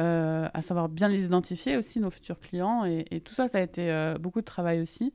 euh, 0.00 0.48
à 0.52 0.62
savoir 0.62 0.88
bien 0.88 1.08
les 1.08 1.24
identifier 1.24 1.76
aussi, 1.76 2.00
nos 2.00 2.10
futurs 2.10 2.40
clients. 2.40 2.84
Et, 2.84 3.20
tout 3.20 3.32
ça, 3.32 3.48
ça 3.48 3.58
a 3.58 3.60
été 3.60 4.14
beaucoup 4.20 4.40
de 4.40 4.44
travail 4.44 4.80
aussi. 4.80 5.14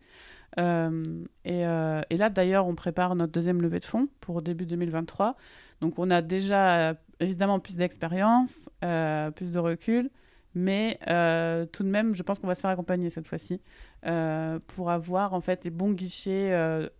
Et, 0.58 1.64
là, 1.64 2.30
d'ailleurs, 2.30 2.66
on 2.68 2.76
prépare 2.76 3.16
notre 3.16 3.34
deuxième 3.34 3.62
levée 3.62 3.80
de 3.80 3.86
fonds 3.86 4.08
pour 4.22 4.42
début 4.42 4.66
2023. 4.66 5.36
Donc 5.82 5.98
on 5.98 6.12
a 6.12 6.22
déjà 6.22 6.96
évidemment 7.20 7.60
plus 7.60 7.78
d'expérience, 7.78 8.70
plus 8.82 9.52
de 9.52 9.60
recul, 9.60 10.10
mais 10.60 10.99
euh, 11.07 11.66
tout 11.66 11.84
de 11.84 11.89
même, 11.89 12.14
je 12.16 12.24
pense 12.24 12.39
qu'on 12.39 12.47
va 12.47 12.55
se 12.55 12.62
faire 12.62 12.70
accompagner 12.70 13.10
cette 13.10 13.28
fois-ci 13.28 13.62
euh, 14.05 14.60
pour 14.68 14.91
avoir 14.91 15.34
en 15.34 15.41
fait 15.41 15.64
les 15.64 15.70
bons 15.70 15.91
guichets 15.91 16.51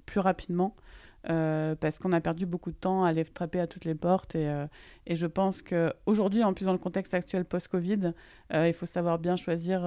plus 0.06 0.20
rapidement. 0.20 0.76
parce 1.24 2.00
qu'on 2.00 2.14
a 2.14 2.22
perdu 2.22 2.46
beaucoup 2.46 2.72
de 2.72 2.78
temps 2.78 3.04
à 3.04 3.10
aller 3.10 3.24
frapper 3.24 3.60
à 3.60 3.68
toutes 3.68 3.86
les 3.86 3.96
portes. 3.96 4.36
Et, 4.36 4.50
et 5.06 5.16
je 5.16 5.28
pense 5.28 5.62
qu'aujourd'hui, 5.62 6.44
en 6.44 6.54
plus 6.54 6.66
dans 6.66 6.72
le 6.72 6.78
contexte 6.78 7.14
actuel 7.14 7.46
post-Covid, 7.46 8.14
il 8.54 8.74
faut 8.74 8.86
savoir 8.86 9.20
bien 9.20 9.36
choisir 9.36 9.82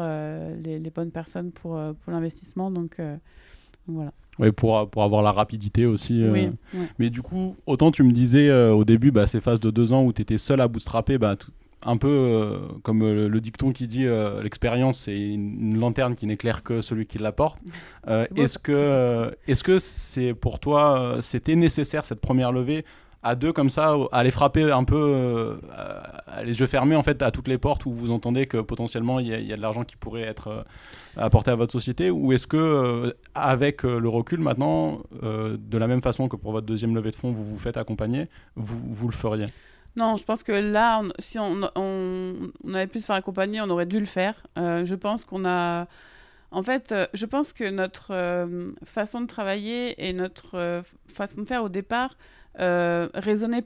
les, 0.62 0.78
les, 0.78 0.90
bonnes 0.90 1.10
personnes 1.10 1.52
pour, 1.52 1.80
pour 2.02 2.12
l'investissement. 2.12 2.70
Donc, 2.70 3.00
donc, 3.86 3.96
voilà. 3.96 4.12
Oui, 4.38 4.50
pour, 4.50 4.88
pour 4.88 5.02
avoir 5.02 5.22
la 5.22 5.32
rapidité 5.32 5.86
aussi. 5.86 6.22
Euh. 6.22 6.50
Mais 6.98 7.10
du 7.10 7.22
coup, 7.22 7.56
autant 7.66 7.90
tu 7.90 8.02
me 8.02 8.12
disais 8.12 8.48
euh, 8.48 8.72
au 8.72 8.84
début, 8.84 9.10
bah, 9.10 9.26
ces 9.26 9.40
phases 9.40 9.60
de 9.60 9.70
deux 9.70 9.92
ans 9.92 10.04
où 10.04 10.12
tu 10.12 10.22
étais 10.22 10.38
seul 10.38 10.60
à 10.60 10.68
bootstrapper, 10.68 11.18
bah, 11.18 11.36
un 11.84 11.96
peu 11.96 12.08
euh, 12.08 12.58
comme 12.82 13.00
le, 13.00 13.40
dicton 13.40 13.72
qui 13.72 13.86
dit 13.86 14.06
l'expérience 14.42 15.00
c'est 15.00 15.18
une, 15.18 15.78
lanterne 15.78 16.14
qui 16.14 16.26
n'éclaire 16.26 16.62
que 16.62 16.82
celui 16.82 17.06
qui 17.06 17.18
la 17.18 17.32
porte. 17.32 17.60
est-ce 18.36 18.58
que 18.58 19.36
est-ce 19.46 19.64
que 19.64 19.78
c'est 19.78 20.34
pour 20.34 20.58
toi 20.58 21.18
c'était 21.22 21.56
nécessaire 21.56 22.04
cette 22.04 22.20
première 22.20 22.52
levée 22.52 22.84
à 23.22 23.36
deux 23.36 23.52
comme 23.52 23.70
ça, 23.70 23.94
à 24.10 24.24
les 24.24 24.30
frapper 24.32 24.70
un 24.72 24.84
peu 24.84 24.96
euh, 24.96 25.56
les 26.44 26.58
yeux 26.58 26.66
fermés 26.66 26.96
en 26.96 27.02
fait 27.02 27.22
à 27.22 27.30
toutes 27.30 27.46
les 27.46 27.58
portes 27.58 27.86
où 27.86 27.92
vous 27.92 28.10
entendez 28.10 28.46
que 28.46 28.58
potentiellement 28.58 29.20
il 29.20 29.28
y, 29.28 29.52
a 29.52 29.56
de 29.56 29.62
l'argent 29.62 29.84
qui 29.84 29.96
pourrait 29.96 30.22
être 30.22 30.48
euh, 30.48 30.62
apporté 31.16 31.52
à 31.52 31.54
votre 31.54 31.72
société? 31.72 32.10
Ou 32.10 32.32
est-ce 32.32 32.48
que 32.48 32.56
euh, 32.56 33.12
avec 33.34 33.84
le 33.84 34.08
recul 34.08 34.40
maintenant, 34.40 35.02
de 35.22 35.78
la 35.78 35.86
même 35.86 36.02
façon 36.02 36.28
que 36.28 36.36
pour 36.36 36.52
votre 36.52 36.66
deuxième 36.66 36.94
levée 36.94 37.10
de 37.10 37.16
fonds, 37.16 37.30
vous 37.30 37.44
vous 37.44 37.58
faites 37.58 37.76
accompagner, 37.76 38.28
vous, 38.56 38.80
vous 38.92 39.08
le 39.08 39.14
feriez? 39.14 39.46
Non, 39.96 40.16
je 40.16 40.24
pense 40.24 40.42
que 40.42 40.52
là, 40.52 41.02
si 41.18 41.38
on, 41.38 41.68
on, 41.76 42.50
avait 42.74 42.86
pu 42.86 43.00
se 43.00 43.06
faire 43.06 43.16
accompagner, 43.16 43.60
on 43.60 43.70
aurait 43.70 43.86
dû 43.86 44.00
le 44.00 44.06
faire. 44.06 44.46
je 44.56 44.94
pense 44.94 45.24
qu'on 45.24 45.44
a... 45.44 45.86
En 46.50 46.62
fait, 46.62 46.94
je 47.14 47.26
pense 47.26 47.52
que 47.52 47.68
notre 47.70 48.12
façon 48.84 49.20
de 49.22 49.26
travailler 49.26 50.06
et 50.06 50.12
notre 50.12 50.82
façon 51.08 51.42
de 51.42 51.46
faire 51.46 51.64
au 51.64 51.68
départ 51.68 52.16
euh, 52.60 53.08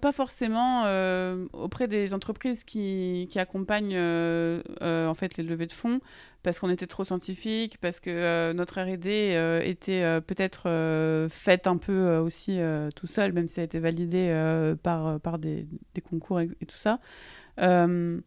pas 0.00 0.12
forcément 0.12 0.84
euh, 0.86 1.46
auprès 1.52 1.88
des 1.88 2.14
entreprises 2.14 2.64
qui, 2.64 3.28
qui 3.30 3.38
accompagnent 3.38 3.96
euh, 3.96 4.62
euh, 4.82 5.06
en 5.08 5.14
fait 5.14 5.36
les 5.36 5.44
levées 5.44 5.66
de 5.66 5.72
fonds 5.72 6.00
parce 6.42 6.60
qu'on 6.60 6.70
était 6.70 6.86
trop 6.86 7.02
scientifique, 7.02 7.78
parce 7.80 7.98
que 7.98 8.52
notre 8.52 8.80
R&D 8.80 9.60
était 9.64 10.20
peut-être 10.20 11.26
faite 11.28 11.66
un 11.66 11.76
peu 11.76 12.18
aussi 12.18 12.60
tout 12.94 13.08
seul, 13.08 13.32
même 13.32 13.48
si 13.48 13.54
elle 13.58 13.62
a 13.62 13.64
été 13.64 13.80
validée 13.80 14.76
par, 14.80 15.18
par 15.18 15.40
des, 15.40 15.66
des 15.94 16.00
concours 16.00 16.38
et, 16.38 16.46
tout 16.46 16.76
ça. 16.76 17.00
je 17.58 18.20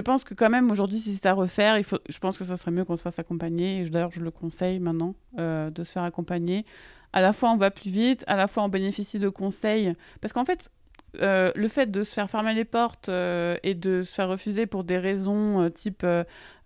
pense 0.00 0.24
que 0.24 0.32
quand 0.32 0.48
même 0.48 0.70
aujourd'hui, 0.70 0.98
si 0.98 1.14
c'est 1.14 1.26
à 1.26 1.34
refaire, 1.34 1.76
il 1.76 1.84
faut, 1.84 1.98
je 2.08 2.18
pense 2.20 2.38
que 2.38 2.46
ça 2.46 2.56
serait 2.56 2.70
mieux 2.70 2.86
qu'on 2.86 2.96
se 2.96 3.02
fasse 3.02 3.18
accompagner. 3.18 3.84
D'ailleurs, 3.90 4.12
je 4.12 4.22
le 4.22 4.30
conseille 4.30 4.78
maintenant 4.80 5.14
de 5.36 5.84
se 5.84 5.92
faire 5.92 6.04
accompagner 6.04 6.64
à 7.12 7.20
la 7.20 7.32
fois 7.32 7.50
on 7.50 7.56
va 7.56 7.70
plus 7.70 7.90
vite, 7.90 8.24
à 8.26 8.36
la 8.36 8.48
fois 8.48 8.64
on 8.64 8.68
bénéficie 8.68 9.18
de 9.18 9.28
conseils. 9.28 9.94
Parce 10.20 10.32
qu'en 10.32 10.44
fait, 10.44 10.70
euh, 11.22 11.50
le 11.54 11.68
fait 11.68 11.90
de 11.90 12.04
se 12.04 12.12
faire 12.12 12.28
fermer 12.28 12.54
les 12.54 12.64
portes 12.64 13.08
euh, 13.08 13.56
et 13.62 13.74
de 13.74 14.02
se 14.02 14.12
faire 14.12 14.28
refuser 14.28 14.66
pour 14.66 14.84
des 14.84 14.98
raisons 14.98 15.62
euh, 15.62 15.70
type 15.70 16.04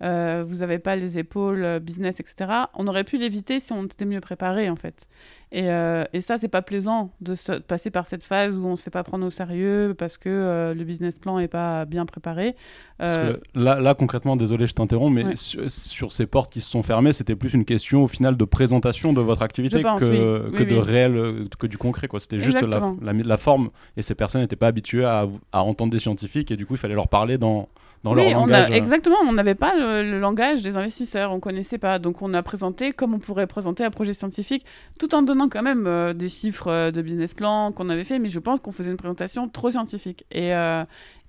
vous 0.00 0.56
n'avez 0.56 0.78
pas 0.78 0.96
les 0.96 1.18
épaules, 1.18 1.78
business, 1.80 2.20
etc., 2.20 2.50
on 2.74 2.88
aurait 2.88 3.04
pu 3.04 3.18
l'éviter 3.18 3.60
si 3.60 3.72
on 3.72 3.84
était 3.84 4.06
mieux 4.06 4.20
préparé 4.20 4.70
en 4.70 4.76
fait. 4.76 5.08
Et, 5.52 5.68
et 6.12 6.20
ça, 6.20 6.38
c'est 6.38 6.48
pas 6.48 6.62
plaisant 6.62 7.12
de 7.20 7.34
passer 7.58 7.90
par 7.90 8.06
cette 8.06 8.24
phase 8.24 8.56
où 8.56 8.64
on 8.64 8.76
se 8.76 8.82
fait 8.82 8.90
pas 8.90 9.02
prendre 9.02 9.26
au 9.26 9.30
sérieux 9.30 9.94
parce 9.98 10.16
que 10.16 10.72
le 10.76 10.84
business 10.84 11.18
plan 11.18 11.38
est 11.38 11.48
pas 11.48 11.84
bien 11.84 12.06
préparé. 12.06 12.54
Parce 12.98 13.16
que 13.16 13.40
là, 13.54 13.80
là, 13.80 13.94
concrètement, 13.94 14.36
désolé, 14.36 14.66
je 14.66 14.74
t'interromps, 14.74 15.12
mais 15.12 15.34
sur, 15.34 16.12
ces 16.12 16.26
portes 16.26 16.52
qui 16.52 16.60
se 16.60 16.70
sont 16.70 16.82
fermées, 16.82 17.12
c'était 17.12 17.36
plus 17.36 17.54
une 17.54 17.64
question 17.64 18.04
au 18.04 18.08
final 18.08 18.36
de 18.36 18.44
présentation 18.44 19.12
de 19.12 19.20
votre 19.20 19.42
activité 19.42 19.82
que, 19.82 20.50
que 20.50 20.62
de 20.62 20.76
réel, 20.76 21.48
que 21.58 21.66
du 21.66 21.78
concret. 21.78 22.08
C'était 22.18 22.40
juste 22.40 22.60
la, 22.60 22.94
la, 23.00 23.12
la, 23.12 23.36
forme. 23.36 23.70
Et 23.96 24.02
ces 24.02 24.14
personnes 24.14 24.40
n'étaient 24.40 24.56
pas 24.56 24.68
habitués 24.68 25.04
à, 25.04 25.26
à, 25.52 25.62
entendre 25.62 25.92
des 25.92 25.98
scientifiques 25.98 26.50
et 26.50 26.56
du 26.56 26.66
coup 26.66 26.74
il 26.74 26.78
fallait 26.78 26.94
leur 26.94 27.08
parler 27.08 27.38
dans, 27.38 27.68
dans 28.02 28.14
leur 28.14 28.30
langage. 28.30 28.70
Euh. 28.70 28.74
exactement, 28.74 29.16
on 29.24 29.32
n'avait 29.32 29.54
pas 29.54 29.74
le, 29.76 30.18
langage 30.18 30.62
des 30.62 30.76
investisseurs, 30.76 31.32
on 31.32 31.40
connaissait 31.40 31.78
pas. 31.78 31.98
Donc 31.98 32.22
on 32.22 32.32
a 32.34 32.42
présenté 32.42 32.92
comme 32.92 33.14
on 33.14 33.18
pourrait 33.18 33.46
présenter 33.46 33.84
un 33.84 33.90
projet 33.90 34.12
scientifique, 34.12 34.64
tout 34.98 35.14
en 35.14 35.22
donnant 35.22 35.48
quand 35.48 35.62
même 35.62 35.86
euh, 35.86 36.12
des 36.12 36.28
chiffres 36.28 36.68
euh, 36.68 36.90
de 36.90 37.02
business 37.02 37.34
plan 37.34 37.72
qu'on 37.72 37.90
avait 37.90 38.04
fait, 38.04 38.18
mais 38.18 38.28
je 38.28 38.38
pense 38.38 38.60
qu'on 38.60 38.72
faisait 38.72 38.90
une 38.90 38.96
présentation 38.96 39.48
trop 39.48 39.70
scientifique. 39.70 40.24
Et, 40.30 40.52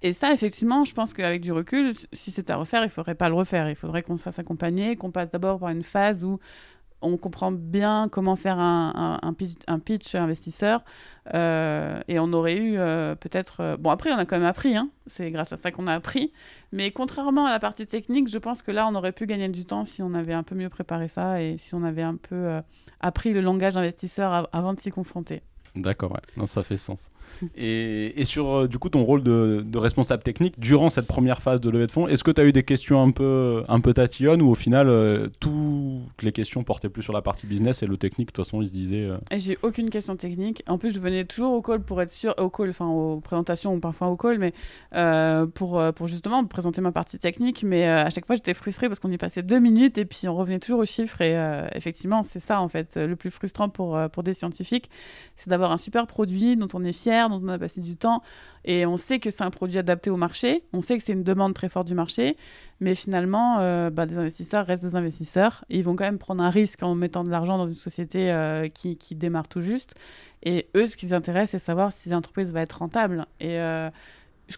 et 0.04 0.14
ça, 0.14 0.34
effectivement, 0.34 0.84
je 0.84 0.94
pense 0.94 1.14
qu'avec 1.14 1.42
du 1.42 1.52
recul, 1.52 1.94
si 2.12 2.32
c'était 2.32 2.54
à 2.54 2.56
refaire, 2.56 2.84
il 2.84 2.90
faudrait 2.90 3.16
pas 3.16 3.30
le 3.30 3.36
refaire. 3.36 3.70
Il 3.70 3.76
faudrait 3.76 4.02
qu'on 4.02 4.18
se 4.18 4.24
fasse 4.24 4.40
accompagner, 4.40 4.96
qu'on 4.96 5.12
passe 5.12 5.30
d'abord 5.30 5.60
par 5.60 5.70
une 5.70 5.84
phase 5.84 6.24
où 6.24 6.40
on 7.02 7.18
comprend 7.18 7.52
bien 7.52 8.08
comment 8.10 8.36
faire 8.36 8.60
un, 8.60 9.34
pitch, 9.34 10.16
investisseur. 10.16 10.84
Euh, 11.34 12.00
et 12.08 12.20
on 12.20 12.34
aurait 12.34 12.58
eu 12.58 12.78
euh, 12.78 13.16
peut-être... 13.16 13.62
Euh, 13.62 13.78
bon, 13.78 13.90
après, 13.90 14.12
on 14.12 14.18
a 14.18 14.26
quand 14.26 14.38
même 14.38 14.48
appris. 14.48 14.76
Hein. 14.76 14.90
C'est 15.08 15.32
grâce 15.32 15.54
à 15.54 15.58
ça 15.58 15.72
qu'on 15.72 15.88
a 15.88 15.94
appris. 15.94 16.32
Mais 16.72 16.92
contrairement 16.92 17.46
à 17.46 17.52
la 17.52 17.60
partie 17.60 17.88
technique, 17.88 18.30
je 18.30 18.38
pense 18.38 18.62
que 18.62 18.72
là, 18.72 18.88
on 18.88 18.96
aurait 18.96 19.12
pu 19.12 19.26
gagner 19.26 19.50
du 19.50 19.66
temps 19.66 19.86
si 19.86 20.02
on 20.02 20.14
avait 20.14 20.34
un 20.34 20.44
peu 20.44 20.56
mieux 20.56 20.70
préparé 20.70 21.08
ça 21.08 21.42
et 21.42 21.58
si 21.58 21.76
on 21.76 21.84
avait 21.84 22.02
un 22.02 22.16
peu 22.16 22.62
appris 23.00 23.34
le 23.34 23.42
langage 23.42 23.74
d'investisseur 23.74 24.50
avant 24.54 24.74
de 24.74 24.80
s'y 24.80 24.92
confronter. 24.92 25.42
D'accord, 25.76 26.12
ouais. 26.12 26.20
Non, 26.36 26.48
ça 26.48 26.64
fait 26.64 26.78
sens. 26.78 27.12
et, 27.56 28.20
et, 28.20 28.26
sur 28.26 28.68
du 28.68 28.78
coup 28.78 28.90
ton 28.90 29.04
rôle 29.04 29.24
de, 29.24 29.78
responsable 29.78 30.22
technique 30.22 30.60
durant 30.60 30.90
cette 30.90 31.08
première 31.08 31.42
phase 31.42 31.62
de 31.62 31.70
levée 31.70 31.88
de 31.88 31.92
fonds, 31.92 32.08
est-ce 32.08 32.24
que 32.24 32.32
tu 32.32 32.42
as 32.42 32.46
eu 32.46 32.52
des 32.52 32.64
questions 32.64 33.02
un 33.02 33.12
peu, 33.12 33.64
un 33.70 33.80
peu 33.80 33.94
tatillonnes 33.94 34.42
ou 34.42 34.50
au 34.50 34.56
final 34.56 34.90
euh, 34.90 35.30
les 36.26 36.32
questions 36.32 36.64
portaient 36.64 36.90
plus 36.90 37.04
sur 37.04 37.14
la 37.14 37.22
partie 37.22 37.48
business 37.48 37.84
et 37.84 37.88
le 37.88 37.98
technique, 37.98 38.28
de 38.28 38.34
toute 38.34 38.46
façon, 38.46 38.62
ils 38.62 38.68
se 38.68 38.74
disaient. 38.74 39.06
Euh, 39.06 39.18
J'ai 39.36 39.58
aucune 39.62 39.90
question 39.90 40.16
technique. 40.16 40.64
En 40.68 40.78
plus, 40.78 40.94
je 40.94 41.00
venais 41.00 41.26
toujours 41.26 41.54
au 41.54 41.62
call 41.62 41.82
pour 41.82 42.02
être 42.02 42.12
sûr, 42.12 42.34
au 42.38 42.50
call, 42.50 42.70
enfin 42.70 42.88
aux 42.88 43.20
présentations 43.20 43.74
ou 43.74 43.80
parfois 43.80 44.08
au 44.08 44.18
call, 44.18 44.40
mais 44.40 44.54
pour, 45.54 45.82
pour 45.94 46.08
justement 46.08 46.44
présenter 46.46 46.82
ma 46.82 46.92
partie 46.92 47.20
technique. 47.20 47.64
Mais 47.64 47.88
à 47.88 48.10
chaque 48.10 48.26
fois, 48.26 48.36
j'étais 48.36 48.54
frustrée 48.54 48.88
parce 48.88 49.00
qu'on 49.00 49.12
y 49.12 49.18
passait 49.18 49.44
deux 49.44 49.60
minutes 49.60 49.98
et 49.98 50.06
puis 50.06 50.28
on 50.28 50.36
revenait 50.36 50.60
toujours 50.60 50.80
aux 50.80 50.86
chiffres. 50.86 51.22
Et 51.22 51.36
effectivement, 51.74 52.24
c'est 52.24 52.40
ça 52.40 52.62
en 52.62 52.68
fait 52.68 52.98
le 52.98 53.16
plus 53.16 53.32
frustrant 53.32 53.70
pour, 53.70 54.00
pour 54.12 54.24
des 54.24 54.34
scientifiques, 54.34 54.90
c'est 55.36 55.50
d'avoir 55.50 55.72
un 55.72 55.78
super 55.78 56.08
produit 56.08 56.56
dont 56.56 56.68
on 56.74 56.84
est 56.84 56.94
fier, 56.94 57.30
dont 57.30 57.42
on 57.44 57.48
a 57.48 57.60
passé 57.60 57.82
du 57.82 57.96
temps, 57.96 58.22
et 58.66 58.86
on 58.86 58.98
sait 58.98 59.20
que 59.20 59.32
c'est 59.32 59.44
un 59.44 59.50
produit 59.50 59.78
adapté 59.78 60.10
au 60.10 60.18
marché, 60.18 60.64
on 60.74 60.82
sait 60.82 60.98
que 60.98 61.04
c'est 61.04 61.14
une 61.14 61.24
demande 61.24 61.54
très 61.54 61.70
forte 61.70 61.88
du 61.88 61.96
marché, 61.96 62.38
mais 62.82 62.96
finalement, 62.96 63.60
euh, 63.60 63.92
bah, 63.92 64.08
des 64.08 64.18
investisseurs 64.18 64.66
restent 64.66 64.84
des 64.84 64.96
investisseurs, 64.96 65.64
ils 65.70 65.84
vont 65.84 65.96
quand 65.96 66.04
même 66.04 66.18
prendre 66.18 66.44
un 66.44 66.50
risque 66.50 66.82
en 66.82 66.96
mettant 66.96 67.24
de 67.24 67.30
l'argent 67.30 67.60
dans 67.60 67.68
une 67.68 67.76
société 67.76 68.32
euh, 68.32 68.68
qui, 68.70 68.98
qui, 68.98 69.16
démarre 69.16 69.48
tout 69.48 69.62
juste, 69.62 69.94
et 70.44 70.68
eux, 70.76 70.88
ce 70.88 70.98
qui 70.98 71.06
les 71.06 71.14
intéresse, 71.14 71.52
c'est 71.52 71.60
savoir 71.60 71.92
si 71.92 72.10
l'entreprise 72.10 72.52
va 72.52 72.62
être 72.62 72.80
rentable. 72.80 73.28
Et 73.40 73.60
euh, 73.60 73.92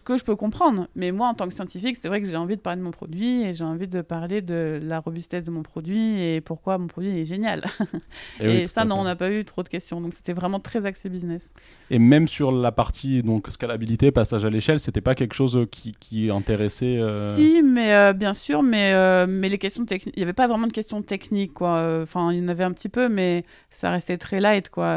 que 0.00 0.16
je 0.16 0.24
peux 0.24 0.36
comprendre. 0.36 0.88
Mais 0.94 1.12
moi, 1.12 1.28
en 1.28 1.34
tant 1.34 1.46
que 1.48 1.54
scientifique, 1.54 1.96
c'est 2.00 2.08
vrai 2.08 2.20
que 2.20 2.28
j'ai 2.28 2.36
envie 2.36 2.56
de 2.56 2.60
parler 2.60 2.78
de 2.78 2.84
mon 2.84 2.90
produit 2.90 3.42
et 3.42 3.52
j'ai 3.52 3.64
envie 3.64 3.88
de 3.88 4.02
parler 4.02 4.42
de 4.42 4.80
la 4.82 5.00
robustesse 5.00 5.44
de 5.44 5.50
mon 5.50 5.62
produit 5.62 6.20
et 6.22 6.40
pourquoi 6.40 6.78
mon 6.78 6.86
produit 6.86 7.18
est 7.18 7.24
génial. 7.24 7.64
Et, 8.40 8.62
et 8.62 8.66
ça, 8.66 8.84
non, 8.84 8.96
on 8.96 9.04
n'a 9.04 9.16
pas 9.16 9.30
eu 9.30 9.44
trop 9.44 9.62
de 9.62 9.68
questions. 9.68 10.00
Donc, 10.00 10.12
c'était 10.12 10.32
vraiment 10.32 10.58
très 10.60 10.86
axé 10.86 11.08
business. 11.08 11.52
Et 11.90 11.98
même 11.98 12.26
sur 12.28 12.52
la 12.52 12.72
partie 12.72 13.22
donc 13.22 13.48
scalabilité, 13.48 14.10
passage 14.10 14.44
à 14.44 14.50
l'échelle, 14.50 14.80
c'était 14.80 15.00
pas 15.00 15.14
quelque 15.14 15.34
chose 15.34 15.66
qui, 15.70 15.92
qui 15.92 16.30
intéressait. 16.30 16.98
Euh, 17.00 17.34
si, 17.36 17.62
mais 17.62 17.94
euh, 17.94 18.12
bien 18.12 18.34
sûr, 18.34 18.62
mais 18.62 18.92
euh, 18.92 19.26
mais 19.28 19.48
les 19.48 19.58
questions 19.58 19.84
techniques, 19.84 20.14
il 20.16 20.20
n'y 20.20 20.24
avait 20.24 20.32
pas 20.32 20.46
vraiment 20.46 20.66
de 20.66 20.72
questions 20.72 21.02
techniques, 21.02 21.54
quoi. 21.54 22.00
Enfin, 22.02 22.32
il 22.32 22.38
y 22.38 22.44
en 22.44 22.48
avait 22.48 22.64
un 22.64 22.72
petit 22.72 22.88
peu, 22.88 23.08
mais 23.08 23.44
ça 23.70 23.90
restait 23.90 24.18
très 24.18 24.40
light, 24.40 24.68
quoi. 24.70 24.96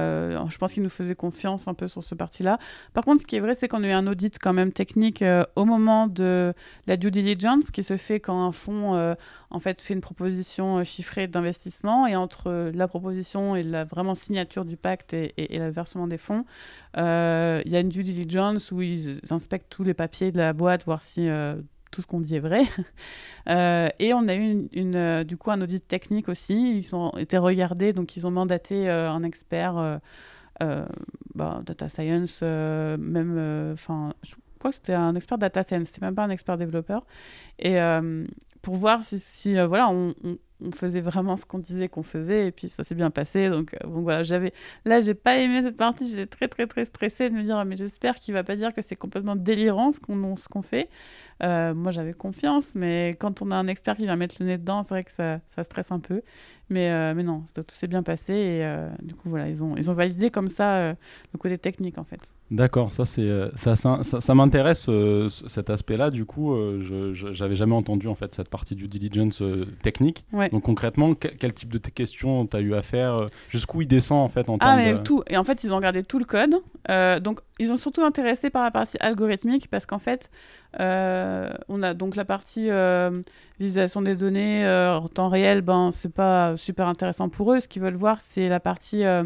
je 0.50 0.58
pense 0.58 0.74
qu'ils 0.74 0.84
nous 0.84 0.90
faisaient 0.90 1.16
confiance 1.16 1.68
un 1.68 1.74
peu 1.74 1.88
sur 1.88 2.04
ce 2.04 2.16
parti-là. 2.16 2.58
Par 2.94 3.04
contre, 3.04 3.22
ce 3.22 3.28
qui 3.28 3.36
est 3.36 3.40
vrai, 3.40 3.56
c'est 3.56 3.68
qu'on 3.68 3.84
a 3.84 3.88
eu 3.88 3.92
un 3.92 4.08
audit 4.08 4.38
quand 4.40 4.54
même 4.54 4.72
technique 4.72 4.87
technique 4.88 5.22
euh, 5.22 5.44
au 5.56 5.66
moment 5.66 6.08
de 6.08 6.54
la 6.88 6.98
due 6.98 7.12
diligence 7.12 7.72
qui 7.72 7.84
se 7.84 7.98
fait 7.98 8.20
quand 8.20 8.42
un 8.42 8.52
fonds 8.54 8.96
euh, 8.96 9.16
en 9.50 9.60
fait 9.60 9.82
fait 9.82 9.94
une 9.94 10.02
proposition 10.02 10.78
euh, 10.78 10.84
chiffrée 10.84 11.28
d'investissement 11.28 12.08
et 12.08 12.16
entre 12.16 12.72
la 12.74 12.88
proposition 12.88 13.56
et 13.56 13.64
la 13.64 13.84
vraiment 13.84 14.16
signature 14.16 14.64
du 14.64 14.78
pacte 14.78 15.14
et, 15.14 15.34
le 15.38 15.70
versement 15.70 16.08
des 16.08 16.18
fonds, 16.18 16.46
il 16.96 17.72
y 17.72 17.76
a 17.76 17.80
une 17.80 17.90
due 17.90 18.04
diligence 18.04 18.72
où 18.72 18.82
ils 18.82 19.20
inspectent 19.30 19.70
tous 19.70 19.84
les 19.84 19.94
papiers 19.94 20.32
de 20.32 20.38
la 20.38 20.54
boîte, 20.54 20.86
voir 20.86 21.02
si 21.02 21.28
tout 21.92 22.02
ce 22.02 22.08
qu'on 22.08 22.22
dit 22.22 22.36
est 22.36 22.40
vrai. 22.40 22.64
et 23.48 24.14
on 24.14 24.28
a 24.28 24.36
eu 24.36 25.26
du 25.26 25.38
coup 25.38 25.52
un 25.52 25.62
audit 25.62 25.86
technique 25.86 26.30
aussi. 26.30 26.78
Ils 26.78 26.96
ont 26.96 27.12
été 27.18 27.38
regardés, 27.38 27.94
donc 27.94 28.16
ils 28.16 28.26
ont 28.28 28.32
mandaté 28.32 28.90
un 28.90 29.24
expert. 29.24 30.00
Bah, 31.36 31.62
data 31.66 31.88
science, 31.90 32.42
même, 32.42 33.74
enfin, 33.74 34.14
crois 34.58 34.72
que 34.72 34.76
c'était 34.76 34.94
un 34.94 35.16
expert 35.16 35.38
data 35.38 35.64
science, 35.64 35.88
c'était 35.88 36.06
même 36.06 36.16
pas 36.16 36.24
un 36.24 36.30
expert 36.30 36.58
développeur. 36.58 37.06
Et 37.60 37.80
euh, 37.80 38.26
pour 38.62 38.76
voir 38.76 39.02
si, 39.04 39.58
euh, 39.58 39.68
voilà, 39.68 39.90
on, 39.90 40.14
faisait 40.74 41.02
vraiment 41.02 41.36
ce 41.36 41.46
qu'on 41.46 41.60
disait 41.60 41.88
qu'on 41.88 42.02
faisait, 42.02 42.48
et 42.48 42.52
puis 42.52 42.68
ça 42.68 42.84
s'est 42.84 42.96
bien 42.96 43.12
passé. 43.12 43.50
Donc, 43.50 43.76
euh, 43.76 43.88
bon, 43.88 44.02
voilà, 44.02 44.24
j'avais. 44.24 44.54
Là, 44.86 45.00
j'ai 45.00 45.14
pas 45.14 45.38
aimé 45.38 45.62
cette 45.64 45.78
partie, 45.78 46.10
j'étais 46.10 46.26
très, 46.26 46.48
très, 46.48 46.66
très 46.66 46.86
stressée 46.86 47.30
de 47.30 47.36
me 47.36 47.44
dire, 47.44 47.64
mais 47.64 47.76
j'espère 47.76 48.18
qu'il 48.18 48.34
va 48.34 48.44
pas 48.44 48.56
dire 48.56 48.74
que 48.74 48.82
c'est 48.82 48.96
complètement 48.96 49.36
délirant 49.36 49.92
ce 49.92 50.00
qu'on 50.00 50.36
ce 50.36 50.48
qu'on 50.50 50.64
fait. 50.64 50.90
Moi, 51.42 51.92
j'avais 51.92 52.14
confiance, 52.14 52.74
mais 52.76 53.16
quand 53.20 53.42
on 53.42 53.52
a 53.52 53.56
un 53.56 53.68
expert 53.68 53.98
qui 53.98 54.06
va 54.06 54.16
mettre 54.16 54.36
le 54.40 54.46
nez 54.46 54.58
dedans, 54.58 54.84
c'est 54.84 54.90
vrai 54.90 55.04
que 55.04 55.12
ça, 55.12 55.40
ça 55.48 55.64
stresse 55.64 55.92
un 55.92 56.00
peu. 56.00 56.22
Mais, 56.70 56.90
euh, 56.90 57.14
mais 57.16 57.24
non, 57.24 57.44
tout 57.54 57.64
s'est 57.70 57.88
bien 57.88 58.04
passé 58.04 58.34
et 58.34 58.66
euh, 58.66 58.90
du 59.02 59.16
coup, 59.16 59.30
voilà, 59.30 59.48
ils 59.48 59.64
ont, 59.64 59.78
ils 59.78 59.90
ont 59.90 59.94
validé 59.94 60.30
comme 60.30 60.50
ça 60.50 60.76
euh, 60.76 60.94
le 61.34 61.40
côté 61.40 61.58
technique 61.58 61.98
en 61.98 62.04
fait. 62.04 62.20
D'accord, 62.52 62.92
ça, 62.92 63.06
c'est, 63.06 63.30
ça, 63.56 63.76
ça, 63.78 64.02
ça, 64.04 64.36
m'intéresse 64.36 64.90
cet 65.48 65.70
aspect-là. 65.70 66.12
Du 66.12 66.26
coup, 66.26 66.56
je 66.80 67.42
n'avais 67.42 67.56
jamais 67.56 67.76
entendu 67.76 68.08
en 68.08 68.16
fait 68.16 68.34
cette 68.36 68.50
partie 68.50 68.76
du 68.76 68.88
diligence 68.88 69.44
technique. 69.82 70.26
Donc 70.52 70.64
concrètement, 70.64 71.14
quel 71.14 71.54
type 71.54 71.70
de 71.70 71.78
questions 71.78 72.46
tu 72.48 72.56
as 72.56 72.62
eu 72.62 72.74
à 72.74 72.82
faire 72.82 73.18
Jusqu'où 73.50 73.82
il 73.82 73.88
descend 73.88 74.20
en 74.20 74.30
fait 74.30 74.48
en 74.50 74.56
Ah, 74.62 74.78
mais 74.78 75.02
tout. 75.04 75.24
Et 75.28 75.36
en 75.36 75.44
fait, 75.44 75.64
ils 75.66 75.74
ont 75.74 75.78
regardé 75.78 76.04
tout 76.04 76.20
le 76.20 76.26
code. 76.26 76.56
donc, 77.22 77.42
ils 77.60 77.72
ont 77.72 77.78
surtout 77.78 78.02
intéressé 78.02 78.50
par 78.50 78.64
la 78.64 78.72
partie 78.72 78.98
algorithmique 79.00 79.70
parce 79.70 79.86
qu'en 79.86 80.00
fait, 80.00 80.30
on 80.80 81.84
a 81.84 81.94
donc 81.94 82.16
la 82.16 82.26
partie 82.26 82.70
visualisation 83.60 84.02
des 84.02 84.16
données 84.16 84.66
en 84.68 85.08
temps 85.08 85.30
réel, 85.30 85.62
ben, 85.62 85.92
c'est 85.92 86.14
pas 86.14 86.56
super 86.58 86.88
intéressant 86.88 87.30
pour 87.30 87.54
eux. 87.54 87.60
Ce 87.60 87.68
qu'ils 87.68 87.82
veulent 87.82 87.96
voir, 87.96 88.20
c'est 88.20 88.50
la 88.50 88.60
partie 88.60 89.04
euh, 89.04 89.24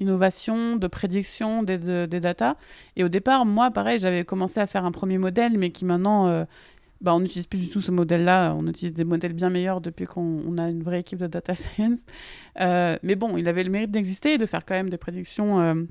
innovation, 0.00 0.76
de 0.76 0.86
prédiction 0.86 1.62
des, 1.62 2.06
des 2.06 2.20
datas. 2.20 2.56
Et 2.96 3.04
au 3.04 3.08
départ, 3.08 3.44
moi, 3.46 3.70
pareil, 3.70 3.98
j'avais 3.98 4.24
commencé 4.24 4.60
à 4.60 4.66
faire 4.66 4.84
un 4.84 4.92
premier 4.92 5.18
modèle, 5.18 5.58
mais 5.58 5.70
qui 5.70 5.84
maintenant, 5.84 6.28
euh, 6.28 6.44
bah, 7.00 7.14
on 7.14 7.20
n'utilise 7.20 7.46
plus 7.46 7.58
du 7.58 7.68
tout 7.68 7.80
ce 7.80 7.90
modèle-là. 7.90 8.54
On 8.56 8.66
utilise 8.66 8.94
des 8.94 9.04
modèles 9.04 9.32
bien 9.32 9.50
meilleurs 9.50 9.80
depuis 9.80 10.06
qu'on 10.06 10.56
a 10.58 10.68
une 10.68 10.82
vraie 10.82 11.00
équipe 11.00 11.18
de 11.18 11.26
data 11.26 11.54
science. 11.54 12.00
Euh, 12.60 12.96
mais 13.02 13.16
bon, 13.16 13.36
il 13.36 13.48
avait 13.48 13.64
le 13.64 13.70
mérite 13.70 13.90
d'exister 13.90 14.34
et 14.34 14.38
de 14.38 14.46
faire 14.46 14.64
quand 14.64 14.74
même 14.74 14.90
des 14.90 14.98
prédictions. 14.98 15.86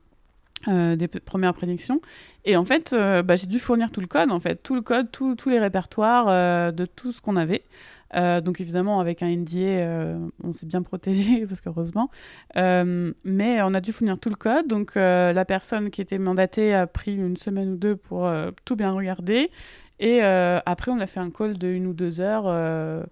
Des 0.66 1.08
premières 1.08 1.54
prédictions. 1.54 2.02
Et 2.44 2.58
en 2.58 2.66
fait, 2.66 2.96
bah, 3.24 3.36
j'ai 3.36 3.48
dû 3.48 3.60
fournir 3.60 3.92
tout 3.92 4.02
le 4.02 4.08
code, 4.08 4.32
en 4.32 4.40
fait, 4.40 4.62
tout 4.64 4.76
le 4.76 4.82
code, 4.82 5.12
tous 5.12 5.50
les 5.50 5.60
répertoires 5.60 6.74
de 6.74 6.86
tout 6.86 7.12
ce 7.12 7.22
qu'on 7.22 7.36
avait. 7.36 7.64
Euh, 8.16 8.42
donc 8.42 8.62
évidemment, 8.62 9.00
avec 9.00 9.22
un 9.22 9.28
NDA, 9.28 9.58
euh, 9.58 10.18
on 10.44 10.54
s'est 10.54 10.66
bien 10.66 10.82
protégé, 10.82 11.46
parce 11.50 11.62
qu'heureusement. 11.62 12.10
Euh, 12.56 13.14
mais 13.24 13.62
on 13.62 13.74
a 13.74 13.82
dû 13.82 13.92
fournir 13.92 14.18
tout 14.20 14.30
le 14.30 14.36
code. 14.36 14.68
Donc 14.68 14.96
la 14.96 15.46
personne 15.46 15.90
qui 15.90 16.02
était 16.02 16.18
mandatée 16.18 16.74
a 16.74 16.88
pris 16.88 17.16
une 17.16 17.38
semaine 17.38 17.74
ou 17.74 17.78
deux 17.78 17.96
pour 17.96 18.30
tout 18.66 18.76
bien 18.76 18.92
regarder. 18.92 19.52
Et 20.00 20.22
après, 20.22 20.92
on 20.92 21.00
a 21.00 21.08
fait 21.08 21.20
un 21.20 21.32
call 21.32 21.58
de 21.58 21.68
une 21.68 21.88
ou 21.88 21.94
deux 21.94 22.20
heures 22.20 23.06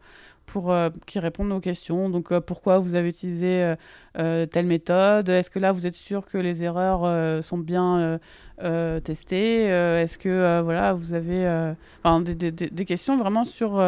pour 0.46 0.74
qu'ils 1.06 1.22
répondent 1.22 1.52
aux 1.52 1.60
questions. 1.60 2.10
Donc, 2.10 2.38
pourquoi 2.40 2.80
vous 2.80 2.96
avez 2.96 3.10
utilisé 3.10 3.74
telle 4.14 4.66
méthode? 4.66 5.30
Est-ce 5.30 5.50
que 5.50 5.60
là, 5.60 5.72
vous 5.72 5.86
êtes 5.88 5.96
sûr 5.96 6.26
que 6.26 6.38
les 6.38 6.64
erreurs 6.64 7.44
sont 7.44 7.58
bien 7.58 8.20
testées? 9.04 9.64
Est-ce 9.66 10.18
que 10.18 10.62
voilà, 10.62 10.94
vous 10.94 11.14
avez 11.14 11.74
des, 12.22 12.36
des, 12.52 12.52
des, 12.52 12.86
questions 12.86 13.18
vraiment 13.18 13.44
sur 13.44 13.82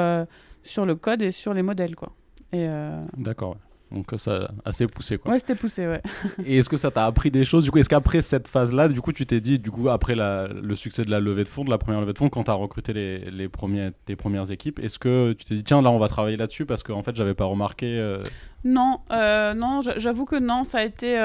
sur 0.67 0.85
le 0.85 0.95
code 0.95 1.21
et 1.21 1.31
sur 1.31 1.53
les 1.53 1.63
modèles, 1.63 1.95
quoi. 1.95 2.11
Euh, 2.53 3.01
D'accord. 3.17 3.57
Donc 3.91 4.07
ça 4.17 4.51
assez 4.65 4.85
poussé 4.87 5.17
quoi. 5.17 5.31
Ouais, 5.31 5.39
c'était 5.39 5.55
poussé, 5.55 5.87
ouais. 5.87 6.01
et 6.45 6.57
est-ce 6.57 6.69
que 6.69 6.77
ça 6.77 6.91
t'a 6.91 7.05
appris 7.05 7.31
des 7.31 7.45
choses 7.45 7.63
Du 7.63 7.71
coup, 7.71 7.77
est-ce 7.77 7.89
qu'après 7.89 8.21
cette 8.21 8.47
phase-là, 8.47 8.89
du 8.89 9.01
coup, 9.01 9.13
tu 9.13 9.25
t'es 9.25 9.39
dit, 9.39 9.59
du 9.59 9.71
coup, 9.71 9.89
après 9.89 10.15
la, 10.15 10.47
le 10.47 10.75
succès 10.75 11.03
de 11.03 11.11
la 11.11 11.19
levée 11.19 11.43
de 11.43 11.47
fonds, 11.47 11.63
de 11.63 11.69
la 11.69 11.77
première 11.77 12.01
levée 12.01 12.13
de 12.13 12.17
fonds, 12.17 12.29
quand 12.29 12.43
tu 12.43 12.51
as 12.51 12.55
recruté 12.55 12.93
les, 12.93 13.19
les 13.19 13.47
premiers, 13.47 13.91
tes 14.05 14.15
premières 14.15 14.51
équipes, 14.51 14.79
est-ce 14.79 14.99
que 14.99 15.33
tu 15.33 15.45
t'es 15.45 15.55
dit, 15.55 15.63
tiens, 15.63 15.81
là, 15.81 15.89
on 15.91 15.99
va 15.99 16.09
travailler 16.09 16.37
là-dessus? 16.37 16.65
Parce 16.65 16.83
qu'en 16.83 17.03
fait, 17.03 17.15
j'avais 17.15 17.33
pas 17.33 17.45
remarqué 17.45 17.97
euh, 17.97 18.23
Non, 18.65 18.99
euh, 19.11 19.53
non, 19.53 19.81
j'avoue 19.95 20.25
que 20.25 20.37
non, 20.37 20.63
ça 20.63 20.79
a 20.79 20.83
été 20.83 21.17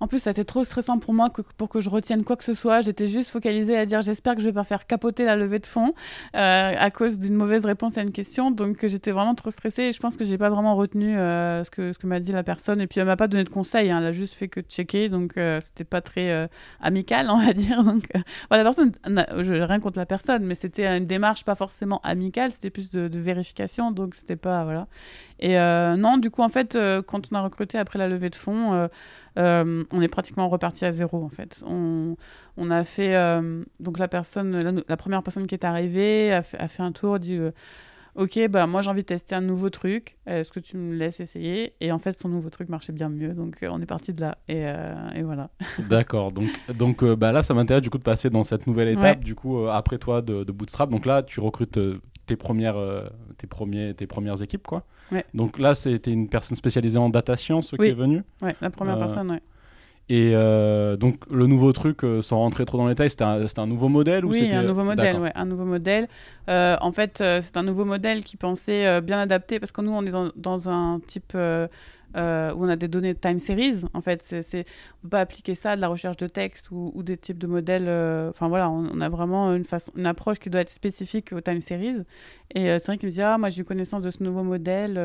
en 0.00 0.06
plus, 0.06 0.20
ça 0.20 0.32
trop 0.44 0.64
stressant 0.64 0.98
pour 0.98 1.14
moi 1.14 1.30
pour 1.56 1.68
que 1.68 1.80
je 1.80 1.90
retienne 1.90 2.24
quoi 2.24 2.36
que 2.36 2.44
ce 2.44 2.54
soit. 2.54 2.80
J'étais 2.80 3.06
juste 3.06 3.30
focalisée 3.30 3.76
à 3.76 3.86
dire 3.86 4.00
j'espère 4.00 4.34
que 4.34 4.40
je 4.40 4.46
vais 4.46 4.52
pas 4.52 4.64
faire 4.64 4.86
capoter 4.86 5.24
la 5.24 5.36
levée 5.36 5.58
de 5.58 5.66
fonds 5.66 5.92
euh, 6.36 6.72
à 6.76 6.90
cause 6.90 7.18
d'une 7.18 7.34
mauvaise 7.34 7.64
réponse 7.64 7.98
à 7.98 8.02
une 8.02 8.12
question. 8.12 8.50
Donc 8.50 8.86
j'étais 8.86 9.10
vraiment 9.10 9.34
trop 9.34 9.50
stressée 9.50 9.84
et 9.84 9.92
je 9.92 10.00
pense 10.00 10.16
que 10.16 10.24
j'ai 10.24 10.38
pas 10.38 10.50
vraiment 10.50 10.76
retenu 10.76 11.16
euh, 11.16 11.64
ce 11.64 11.70
que, 11.70 12.06
m'a 12.06 12.20
dit 12.20 12.32
la 12.32 12.42
personne. 12.42 12.80
Et 12.80 12.86
puis 12.86 13.00
elle 13.00 13.06
m'a 13.06 13.16
pas 13.16 13.28
donné 13.28 13.44
de 13.44 13.48
conseils, 13.48 13.90
hein. 13.90 13.98
elle 13.98 14.06
a 14.06 14.12
juste 14.12 14.34
fait 14.34 14.48
que 14.48 14.60
checker. 14.60 15.08
Donc 15.08 15.36
euh, 15.36 15.60
c'était 15.60 15.84
pas 15.84 16.00
très 16.00 16.48
amical, 16.80 17.28
on 17.30 17.38
va 17.38 17.52
dire. 17.52 17.82
Donc 17.82 18.04
voilà, 18.48 18.62
la 18.62 18.70
personne, 18.70 18.92
je 19.06 19.54
rien 19.54 19.80
contre 19.80 19.98
la 19.98 20.06
personne, 20.06 20.44
mais 20.44 20.54
c'était 20.54 20.86
une 20.86 21.06
démarche 21.06 21.44
pas 21.44 21.54
forcément 21.54 22.00
amicale, 22.04 22.52
c'était 22.52 22.70
plus 22.70 22.90
de, 22.90 23.08
de 23.08 23.18
vérification. 23.18 23.90
Donc 23.90 24.14
c'était 24.14 24.36
pas. 24.36 24.64
Voilà. 24.64 24.86
Et 25.40 25.56
non, 25.56 26.18
du 26.18 26.30
coup, 26.30 26.42
en 26.42 26.48
fait, 26.48 26.76
quand 27.06 27.32
on 27.32 27.36
a 27.36 27.40
recruté 27.40 27.78
après 27.78 27.98
la 27.98 28.08
levée 28.08 28.30
de 28.30 28.34
fonds, 28.36 28.88
euh, 29.38 29.84
on 29.92 30.02
est 30.02 30.08
pratiquement 30.08 30.48
reparti 30.48 30.84
à 30.84 30.90
zéro 30.90 31.22
en 31.22 31.28
fait. 31.28 31.62
On, 31.66 32.16
on 32.56 32.70
a 32.70 32.84
fait 32.84 33.14
euh, 33.14 33.62
donc 33.78 33.98
la 33.98 34.08
personne, 34.08 34.82
la, 34.88 34.96
première 34.96 35.22
personne 35.22 35.46
qui 35.46 35.54
est 35.54 35.64
arrivée 35.64 36.32
a 36.32 36.42
fait, 36.42 36.58
a 36.58 36.66
fait 36.66 36.82
un 36.82 36.90
tour, 36.90 37.20
dit 37.20 37.36
euh, 37.36 37.52
ok 38.16 38.48
bah 38.48 38.66
moi 38.66 38.80
j'ai 38.80 38.90
envie 38.90 39.02
de 39.02 39.06
tester 39.06 39.36
un 39.36 39.40
nouveau 39.40 39.70
truc, 39.70 40.16
est-ce 40.26 40.50
que 40.50 40.58
tu 40.58 40.76
me 40.76 40.96
laisses 40.96 41.20
essayer? 41.20 41.74
Et 41.80 41.92
en 41.92 42.00
fait 42.00 42.18
son 42.18 42.28
nouveau 42.28 42.50
truc 42.50 42.68
marchait 42.68 42.92
bien 42.92 43.08
mieux, 43.08 43.32
donc 43.32 43.58
on 43.62 43.80
est 43.80 43.86
parti 43.86 44.12
de 44.12 44.22
là 44.22 44.38
et, 44.48 44.64
et 45.14 45.22
voilà. 45.22 45.50
D'accord, 45.88 46.32
donc 46.32 46.48
donc 46.74 47.04
bah 47.04 47.30
là 47.30 47.44
ça 47.44 47.54
m'intéresse 47.54 47.82
du 47.82 47.90
coup 47.90 47.98
de 47.98 48.04
passer 48.04 48.30
dans 48.30 48.42
cette 48.42 48.66
nouvelle 48.66 48.88
étape 48.88 49.22
du 49.22 49.36
coup 49.36 49.68
après 49.68 49.98
toi 49.98 50.20
de, 50.20 50.42
de, 50.42 50.52
Bootstrap. 50.52 50.90
Donc 50.90 51.06
là 51.06 51.22
tu 51.22 51.38
recrutes 51.38 51.78
tes 52.28 52.36
premières 52.36 52.76
tes 53.38 53.46
premiers 53.46 53.94
tes 53.94 54.06
premières 54.06 54.40
équipes 54.42 54.66
quoi. 54.66 54.84
Donc 55.34 55.58
là, 55.58 55.74
c'était 55.74 56.12
une 56.12 56.28
personne 56.28 56.56
spécialisée 56.56 56.98
en 56.98 57.08
data 57.08 57.36
science 57.36 57.74
qui 57.78 57.86
est 57.86 57.92
venue. 57.92 58.22
Oui, 58.42 58.50
la 58.60 58.70
première 58.70 58.96
euh, 58.96 59.00
personne. 59.00 59.40
Et 60.10 60.32
euh, 60.34 60.96
donc 60.96 61.16
le 61.30 61.46
nouveau 61.46 61.72
truc, 61.72 62.02
euh, 62.02 62.22
sans 62.22 62.38
rentrer 62.38 62.64
trop 62.64 62.78
dans 62.78 62.88
les 62.88 62.94
détails, 62.94 63.10
c'était 63.10 63.24
un, 63.24 63.44
un, 63.44 63.66
nouveau 63.66 63.88
modèle 63.88 64.24
ou 64.24 64.30
Oui, 64.30 64.50
un 64.50 64.62
nouveau 64.62 64.84
modèle, 64.84 65.18
ouais, 65.18 65.32
un 65.34 65.44
nouveau 65.44 65.64
modèle. 65.64 66.08
Euh, 66.48 66.76
en 66.80 66.92
fait, 66.92 67.18
c'est 67.18 67.56
un 67.56 67.62
nouveau 67.62 67.84
modèle 67.84 68.24
qui 68.24 68.36
pensait 68.36 69.00
bien 69.02 69.20
adapter, 69.20 69.60
parce 69.60 69.72
que 69.72 69.82
nous, 69.82 69.92
on 69.92 70.04
est 70.06 70.10
dans, 70.10 70.30
dans 70.34 70.70
un 70.70 71.00
type 71.06 71.36
euh, 72.16 72.52
où 72.54 72.64
on 72.64 72.68
a 72.68 72.76
des 72.76 72.88
données 72.88 73.14
de 73.14 73.18
time 73.18 73.38
series. 73.38 73.84
En 73.94 74.00
fait, 74.00 74.22
c'est, 74.22 74.64
on 74.98 75.02
peut 75.02 75.08
pas 75.10 75.20
appliquer 75.20 75.54
ça 75.54 75.72
à 75.72 75.76
de 75.76 75.80
la 75.80 75.88
recherche 75.88 76.16
de 76.16 76.26
texte 76.26 76.70
ou, 76.70 76.90
ou 76.94 77.02
des 77.02 77.16
types 77.16 77.38
de 77.38 77.46
modèles. 77.46 77.86
Euh, 77.86 78.30
enfin 78.30 78.48
voilà, 78.48 78.70
on, 78.70 79.00
a 79.00 79.08
vraiment 79.08 79.54
une, 79.54 79.64
façon, 79.64 79.92
une 79.96 80.06
approche 80.06 80.38
qui 80.38 80.50
doit 80.50 80.60
être 80.60 80.70
spécifique 80.70 81.32
aux 81.32 81.40
time 81.40 81.60
series. 81.60 82.02
Et 82.54 82.70
euh, 82.70 82.78
c'est 82.78 82.86
vrai 82.86 82.98
qu'il 82.98 83.08
me 83.08 83.12
dit, 83.12 83.22
ah, 83.22 83.36
moi 83.38 83.50
j'ai 83.50 83.60
eu 83.60 83.64
connaissance 83.64 84.02
de 84.02 84.10
ce 84.10 84.22
nouveau 84.22 84.42
modèle, 84.42 84.96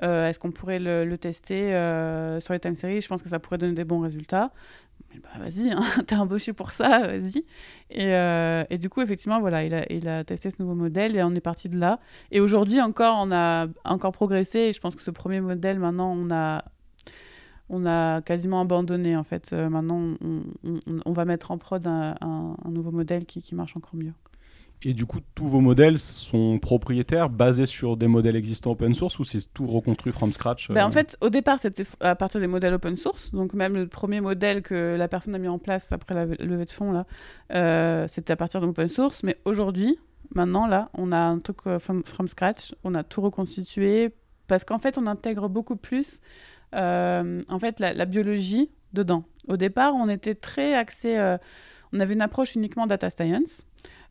est-ce 0.00 0.38
qu'on 0.38 0.50
pourrait 0.50 0.78
le, 0.78 1.04
le 1.04 1.18
tester 1.18 1.70
sur 2.40 2.54
les 2.54 2.60
time 2.60 2.74
series? 2.74 3.00
Je 3.00 3.08
pense 3.08 3.22
que 3.22 3.28
ça 3.28 3.38
pourrait 3.38 3.58
donner 3.58 3.74
des 3.74 3.84
bons 3.84 4.00
résultats 4.00 4.50
bah, 5.22 5.28
vas-y, 5.38 5.70
hein, 5.70 5.82
t'es 6.06 6.16
embauché 6.16 6.52
pour 6.52 6.72
ça, 6.72 7.06
vas-y. 7.06 7.44
Et, 7.90 8.14
euh, 8.14 8.64
et, 8.70 8.78
du 8.78 8.88
coup, 8.88 9.00
effectivement, 9.00 9.40
voilà, 9.40 9.64
il 9.64 9.74
a, 9.74 9.90
il 9.92 10.08
a, 10.08 10.24
testé 10.24 10.50
ce 10.50 10.56
nouveau 10.60 10.74
modèle 10.74 11.16
et 11.16 11.22
on 11.22 11.34
est 11.34 11.40
parti 11.40 11.68
de 11.68 11.78
là. 11.78 12.00
Et 12.30 12.40
aujourd'hui 12.40 12.80
encore, 12.80 13.16
on 13.20 13.32
a 13.32 13.66
encore 13.84 14.12
progressé. 14.12 14.58
Et 14.58 14.72
je 14.72 14.80
pense 14.80 14.94
que 14.94 15.02
ce 15.02 15.10
premier 15.10 15.40
modèle, 15.40 15.78
maintenant, 15.78 16.12
on 16.16 16.30
a, 16.30 16.64
on 17.68 17.86
a 17.86 18.22
quasiment 18.22 18.60
abandonné. 18.60 19.16
En 19.16 19.24
fait, 19.24 19.50
euh, 19.52 19.68
maintenant, 19.68 20.14
on, 20.20 20.42
on, 21.04 21.12
va 21.12 21.24
mettre 21.24 21.50
en 21.50 21.58
prod 21.58 21.86
un, 21.86 22.14
un, 22.20 22.56
un 22.64 22.70
nouveau 22.70 22.90
modèle 22.90 23.24
qui, 23.24 23.42
qui 23.42 23.54
marche 23.54 23.76
encore 23.76 23.96
mieux. 23.96 24.12
Et 24.82 24.94
du 24.94 25.04
coup, 25.04 25.18
tous 25.34 25.46
vos 25.46 25.60
modèles 25.60 25.98
sont 25.98 26.58
propriétaires, 26.58 27.28
basés 27.28 27.66
sur 27.66 27.98
des 27.98 28.08
modèles 28.08 28.36
existants 28.36 28.70
open 28.70 28.94
source 28.94 29.18
ou 29.18 29.24
c'est 29.24 29.52
tout 29.52 29.66
reconstruit 29.66 30.12
from 30.12 30.32
scratch 30.32 30.68
ben, 30.70 30.84
En 30.84 30.88
euh 30.88 30.90
fait, 30.90 31.18
au 31.20 31.28
départ, 31.28 31.58
c'était 31.58 31.84
à 32.00 32.14
partir 32.14 32.40
des 32.40 32.46
modèles 32.46 32.72
open 32.72 32.96
source. 32.96 33.30
Donc, 33.32 33.52
même 33.52 33.74
le 33.74 33.86
premier 33.86 34.22
modèle 34.22 34.62
que 34.62 34.96
la 34.96 35.06
personne 35.06 35.34
a 35.34 35.38
mis 35.38 35.48
en 35.48 35.58
place 35.58 35.92
après 35.92 36.14
la 36.14 36.24
levée 36.24 36.64
de 36.64 36.70
fonds, 36.70 36.92
là, 36.92 37.04
euh, 37.52 38.06
c'était 38.08 38.32
à 38.32 38.36
partir 38.36 38.62
d'open 38.62 38.88
source. 38.88 39.22
Mais 39.22 39.36
aujourd'hui, 39.44 39.98
maintenant, 40.34 40.66
là, 40.66 40.88
on 40.94 41.12
a 41.12 41.18
un 41.18 41.40
truc 41.40 41.58
euh, 41.66 41.78
from, 41.78 42.02
scratch. 42.26 42.74
On 42.82 42.94
a 42.94 43.02
tout 43.02 43.20
reconstitué 43.20 44.14
parce 44.46 44.64
qu'en 44.64 44.78
fait, 44.78 44.96
on 44.96 45.06
intègre 45.06 45.48
beaucoup 45.48 45.76
plus 45.76 46.20
en 46.72 47.58
fait, 47.58 47.80
la, 47.80 47.92
la, 47.92 48.04
biologie 48.04 48.70
dedans. 48.92 49.24
Au 49.48 49.56
départ, 49.56 49.92
on 49.96 50.08
était 50.08 50.36
très 50.36 50.72
axé. 50.74 51.18
on 51.92 51.98
avait 51.98 52.14
une 52.14 52.22
approche 52.22 52.54
uniquement 52.54 52.86
data 52.86 53.10
science. 53.10 53.66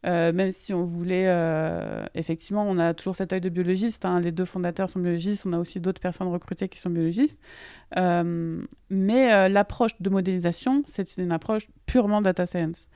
Euh, 0.06 0.32
même 0.32 0.52
si 0.52 0.74
on 0.74 0.84
voulait, 0.84 1.26
euh, 1.28 2.06
effectivement, 2.16 2.64
on 2.64 2.78
a 2.78 2.93
toujours 2.93 3.16
cet 3.16 3.34
œil 3.34 3.41
de 3.41 3.50
biologiste. 3.50 4.06
Hein. 4.06 4.20
les 4.22 4.32
deux 4.32 4.45
fondateurs 4.45 4.89
sont 4.89 5.00
biologistes, 5.00 5.45
on 5.45 5.54
a 5.54 5.60
aussi 5.60 5.80
d'autres 5.80 6.02
personnes 6.02 6.30
recrutées 6.30 6.70
qui 6.70 6.80
sont 6.80 6.89
biologistes. 6.89 7.39
Euh, 7.97 8.62
mais 8.89 9.50
l'approche 9.50 10.00
de 10.00 10.10
modélisation, 10.10 10.84
c'est 10.88 11.18
une 11.18 11.32
approche 11.32 11.68
purement 11.86 12.22
data 12.22 12.45
science. 12.45 12.88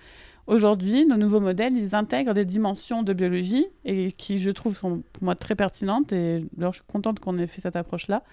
Aujourd'hui, 0.45 1.05
nos 1.05 1.15
nouveaux 1.15 1.39
modèles, 1.39 1.77
ils 1.77 1.95
intègrent 1.95 2.33
des 2.33 2.43
dimensions 2.43 3.01
de 3.01 3.13
biologie 3.13 3.65
et 3.85 4.11
qui, 4.11 4.39
je 4.39 4.51
trouve, 4.51 4.75
sont 4.75 5.01
pour 5.13 5.23
moi 5.23 5.35
très 5.35 5.55
pertinentes. 5.55 6.11
Et 6.11 6.41
alors, 6.57 6.73
je 6.73 6.79
suis 6.79 6.87
contente 6.91 7.19
qu'on 7.19 7.37
ait 7.37 7.47
fait 7.47 7.61
cette 7.61 7.77
approche-là. 7.77 8.23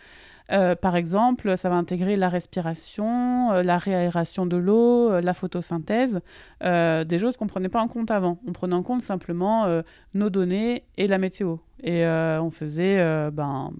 Euh, 0.52 0.74
par 0.74 0.96
exemple, 0.96 1.56
ça 1.56 1.68
va 1.68 1.76
intégrer 1.76 2.16
la 2.16 2.28
respiration, 2.28 3.52
euh, 3.52 3.62
la 3.62 3.78
réaération 3.78 4.46
de 4.46 4.56
l'eau, 4.56 5.10
euh, 5.10 5.20
la 5.20 5.34
photosynthèse, 5.34 6.20
des 6.60 7.18
choses 7.18 7.36
qu'on 7.36 7.44
ne 7.44 7.50
prenait 7.50 7.68
pas 7.68 7.80
en 7.80 7.88
compte 7.88 8.10
avant. 8.10 8.38
On 8.46 8.52
prenait 8.52 8.74
en 8.74 8.82
compte 8.82 9.02
simplement 9.02 9.82
nos 10.14 10.30
données 10.30 10.84
et 10.96 11.06
la 11.06 11.18
météo. 11.18 11.56
Et 11.82 12.04
on 12.06 12.50
faisait 12.50 13.30
ben, 13.30 13.72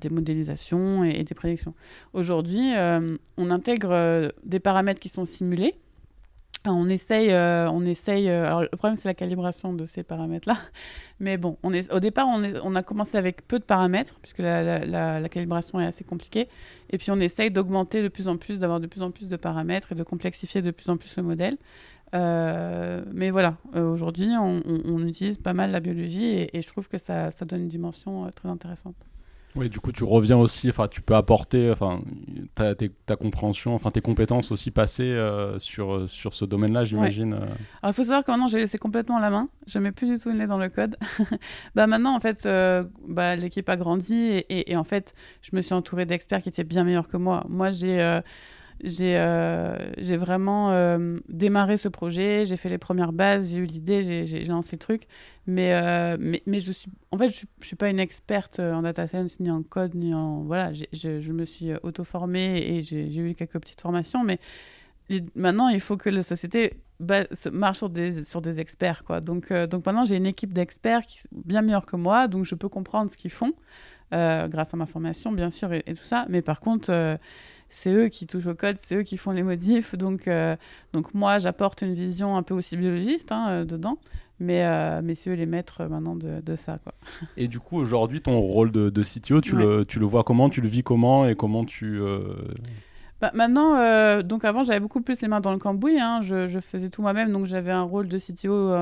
des 0.00 0.08
modélisations 0.08 1.04
et 1.04 1.24
des 1.24 1.34
prédictions. 1.34 1.74
Aujourd'hui, 2.14 2.72
on 3.36 3.50
intègre 3.50 4.32
des 4.44 4.60
paramètres 4.60 5.00
qui 5.00 5.08
sont 5.08 5.26
simulés 5.26 5.74
on 6.72 6.88
essaye, 6.88 7.30
euh, 7.30 7.70
on 7.70 7.84
essaye. 7.84 8.28
Euh, 8.28 8.66
le 8.70 8.76
problème 8.76 8.98
c'est 9.00 9.08
la 9.08 9.14
calibration 9.14 9.72
de 9.72 9.86
ces 9.86 10.02
paramètres-là, 10.02 10.56
mais 11.20 11.36
bon, 11.36 11.58
on 11.62 11.72
est, 11.72 11.92
au 11.92 12.00
départ 12.00 12.26
on, 12.28 12.74
a 12.74 12.82
commencé 12.82 13.16
avec 13.16 13.46
peu 13.46 13.58
de 13.58 13.64
paramètres 13.64 14.18
puisque 14.20 14.38
la, 14.38 15.28
calibration 15.28 15.80
est 15.80 15.86
assez 15.86 16.04
compliquée, 16.04 16.48
et 16.90 16.98
puis 16.98 17.10
on 17.10 17.20
essaye 17.20 17.50
d'augmenter 17.50 18.02
de 18.02 18.08
plus 18.08 18.28
en 18.28 18.36
plus, 18.36 18.58
d'avoir 18.58 18.80
de 18.80 18.86
plus 18.86 19.02
en 19.02 19.10
plus 19.10 19.28
de 19.28 19.36
paramètres 19.36 19.92
et 19.92 19.94
de 19.94 20.02
complexifier 20.02 20.62
de 20.62 20.70
plus 20.70 20.90
en 20.90 20.96
plus 20.96 21.16
le 21.16 21.22
modèle. 21.22 21.56
Euh, 22.14 23.04
mais 23.12 23.30
voilà, 23.30 23.56
aujourd'hui 23.74 24.30
on, 24.38 25.06
utilise 25.06 25.36
pas 25.36 25.52
mal 25.52 25.70
la 25.70 25.80
biologie 25.80 26.48
et, 26.52 26.62
je 26.62 26.66
trouve 26.68 26.88
que 26.88 26.98
ça 26.98 27.30
donne 27.42 27.62
une 27.62 27.68
dimension 27.68 28.30
très 28.34 28.48
intéressante. 28.48 28.96
Oui, 29.56 29.70
du 29.70 29.80
coup, 29.80 29.92
tu 29.92 30.04
reviens 30.04 30.36
aussi, 30.36 30.68
enfin, 30.68 30.88
tu 30.88 31.00
peux 31.00 31.14
apporter 31.14 31.70
enfin, 31.70 32.00
ta, 32.54 32.74
ta, 32.74 33.16
compréhension, 33.16 33.74
enfin, 33.74 33.90
tes 33.90 34.00
compétences 34.00 34.52
aussi 34.52 34.70
passées 34.70 35.02
euh, 35.04 35.58
sur, 35.58 35.94
euh, 35.94 36.06
sur 36.06 36.34
ce 36.34 36.44
domaine-là, 36.44 36.84
j'imagine. 36.84 37.32
Euh. 37.32 37.40
Alors, 37.82 37.90
il 37.90 37.92
faut 37.92 38.04
savoir 38.04 38.24
que 38.24 38.30
maintenant, 38.30 38.48
j'ai 38.48 38.58
laissé 38.58 38.78
complètement 38.78 39.18
la 39.18 39.30
main. 39.30 39.48
Je 39.66 39.78
mets 39.78 39.90
plus 39.90 40.08
du 40.08 40.18
tout 40.18 40.28
le 40.28 40.36
nez 40.36 40.46
dans 40.46 40.58
le 40.58 40.68
code. 40.68 40.96
bah, 41.74 41.86
maintenant, 41.86 42.14
en 42.14 42.20
fait, 42.20 42.46
bah, 43.08 43.36
l'équipe 43.36 43.68
a 43.68 43.76
grandi 43.76 44.14
et, 44.14 44.70
et, 44.70 44.76
en 44.76 44.84
fait, 44.84 45.14
je 45.42 45.56
me 45.56 45.62
suis 45.62 45.74
entourée 45.74 46.04
d'experts 46.04 46.42
qui 46.42 46.50
étaient 46.50 46.64
bien 46.64 46.84
meilleurs 46.84 47.08
que 47.08 47.16
moi. 47.16 47.44
Moi, 47.48 47.70
j'ai 47.70 48.20
j'ai 48.82 49.16
euh, 49.18 49.76
vraiment 50.18 50.70
euh, 50.70 51.18
démarré 51.28 51.76
ce 51.76 51.88
projet, 51.88 52.44
j'ai 52.44 52.56
fait 52.56 52.68
les 52.68 52.78
premières 52.78 53.12
bases, 53.12 53.50
j'ai 53.50 53.58
eu 53.58 53.64
l'idée, 53.64 54.02
j'ai 54.24 54.44
lancé 54.44 54.76
le 54.76 54.78
truc. 54.78 55.02
Mais, 55.46 55.74
euh, 55.74 56.16
mais, 56.20 56.42
mais, 56.46 56.60
je 56.60 56.72
suis, 56.72 56.90
en 57.10 57.18
fait, 57.18 57.30
je 57.30 57.44
ne 57.60 57.64
suis, 57.64 57.76
pas 57.76 57.90
une 57.90 57.98
experte 57.98 58.60
en 58.60 58.82
data 58.82 59.06
science, 59.06 59.40
ni 59.40 59.50
en 59.50 59.62
code, 59.62 59.94
ni 59.94 60.14
en. 60.14 60.42
Voilà, 60.42 60.72
je, 60.72 61.20
je 61.20 61.32
me 61.32 61.44
suis 61.44 61.72
auto-formée 61.82 62.58
et 62.58 62.82
j'ai 62.82 63.18
eu 63.18 63.34
quelques 63.34 63.58
petites 63.58 63.80
formations. 63.80 64.22
Mais 64.22 64.38
maintenant, 65.34 65.68
il 65.68 65.80
faut 65.80 65.96
que 65.96 66.10
la 66.10 66.22
société 66.22 66.74
marche 67.50 67.78
sur 67.78 67.90
des, 67.90 68.24
sur 68.24 68.42
des 68.42 68.60
experts. 68.60 69.02
Quoi. 69.04 69.20
Donc, 69.20 69.52
donc 69.52 69.86
maintenant, 69.86 70.04
j'ai 70.04 70.16
une 70.16 70.26
équipe 70.26 70.52
d'experts 70.52 71.02
bien 71.32 71.62
meilleurs 71.62 71.86
que 71.86 71.96
moi, 71.96 72.28
donc 72.28 72.44
je 72.44 72.54
peux 72.54 72.68
comprendre 72.68 73.10
ce 73.10 73.16
qu'ils 73.16 73.32
font. 73.32 73.54
grâce 74.12 74.72
à 74.72 74.76
ma 74.76 74.86
formation, 74.86 75.32
bien 75.32 75.50
sûr, 75.50 75.72
et 75.72 75.82
tout 75.82 76.04
ça. 76.04 76.26
Mais 76.28 76.42
par 76.42 76.60
contre, 76.60 77.18
c'est 77.68 77.92
eux 77.92 78.08
qui 78.08 78.26
touchent 78.26 78.46
au 78.46 78.54
code, 78.54 78.76
c'est 78.80 78.96
eux 78.96 79.02
qui 79.02 79.16
font 79.16 79.30
les 79.30 79.42
modifs. 79.42 79.94
Donc, 79.94 80.26
euh, 80.26 80.56
donc 80.92 81.14
moi, 81.14 81.38
j'apporte 81.38 81.82
une 81.82 81.94
vision 81.94 82.36
un 82.36 82.42
peu 82.42 82.54
aussi 82.54 82.76
biologiste 82.76 83.32
hein, 83.32 83.46
euh, 83.48 83.64
dedans. 83.64 83.98
Mais, 84.40 84.64
euh, 84.64 85.00
mais 85.02 85.16
c'est 85.16 85.30
eux 85.30 85.34
les 85.34 85.46
maîtres 85.46 85.84
maintenant 85.84 86.14
de, 86.14 86.40
de, 86.40 86.56
ça. 86.56 86.78
Quoi. 86.82 86.94
Et 87.36 87.48
du 87.48 87.58
coup, 87.58 87.76
aujourd'hui, 87.76 88.20
ton 88.20 88.38
rôle 88.40 88.70
de, 88.70 88.88
de 88.88 89.02
CTO, 89.02 89.40
tu, 89.40 89.56
le, 89.56 89.84
tu 89.84 89.98
le 89.98 90.06
vois 90.06 90.22
comment? 90.22 90.48
Tu 90.48 90.60
le 90.60 90.68
vis 90.68 90.84
comment? 90.84 91.26
Et 91.26 91.34
comment 91.34 91.64
tu... 91.64 92.00
Bah, 93.20 93.32
maintenant, 93.34 94.22
donc 94.22 94.44
avant, 94.44 94.62
j'avais 94.62 94.78
beaucoup 94.78 95.00
plus 95.00 95.20
les 95.20 95.26
mains 95.26 95.40
dans 95.40 95.50
le 95.50 95.58
cambouis. 95.58 95.98
Hein. 95.98 96.20
Je, 96.22 96.46
je, 96.46 96.60
faisais 96.60 96.88
tout 96.88 97.02
moi-même, 97.02 97.32
donc 97.32 97.46
j'avais 97.46 97.72
un 97.72 97.82
rôle 97.82 98.06
de 98.06 98.16
CTO 98.16 98.76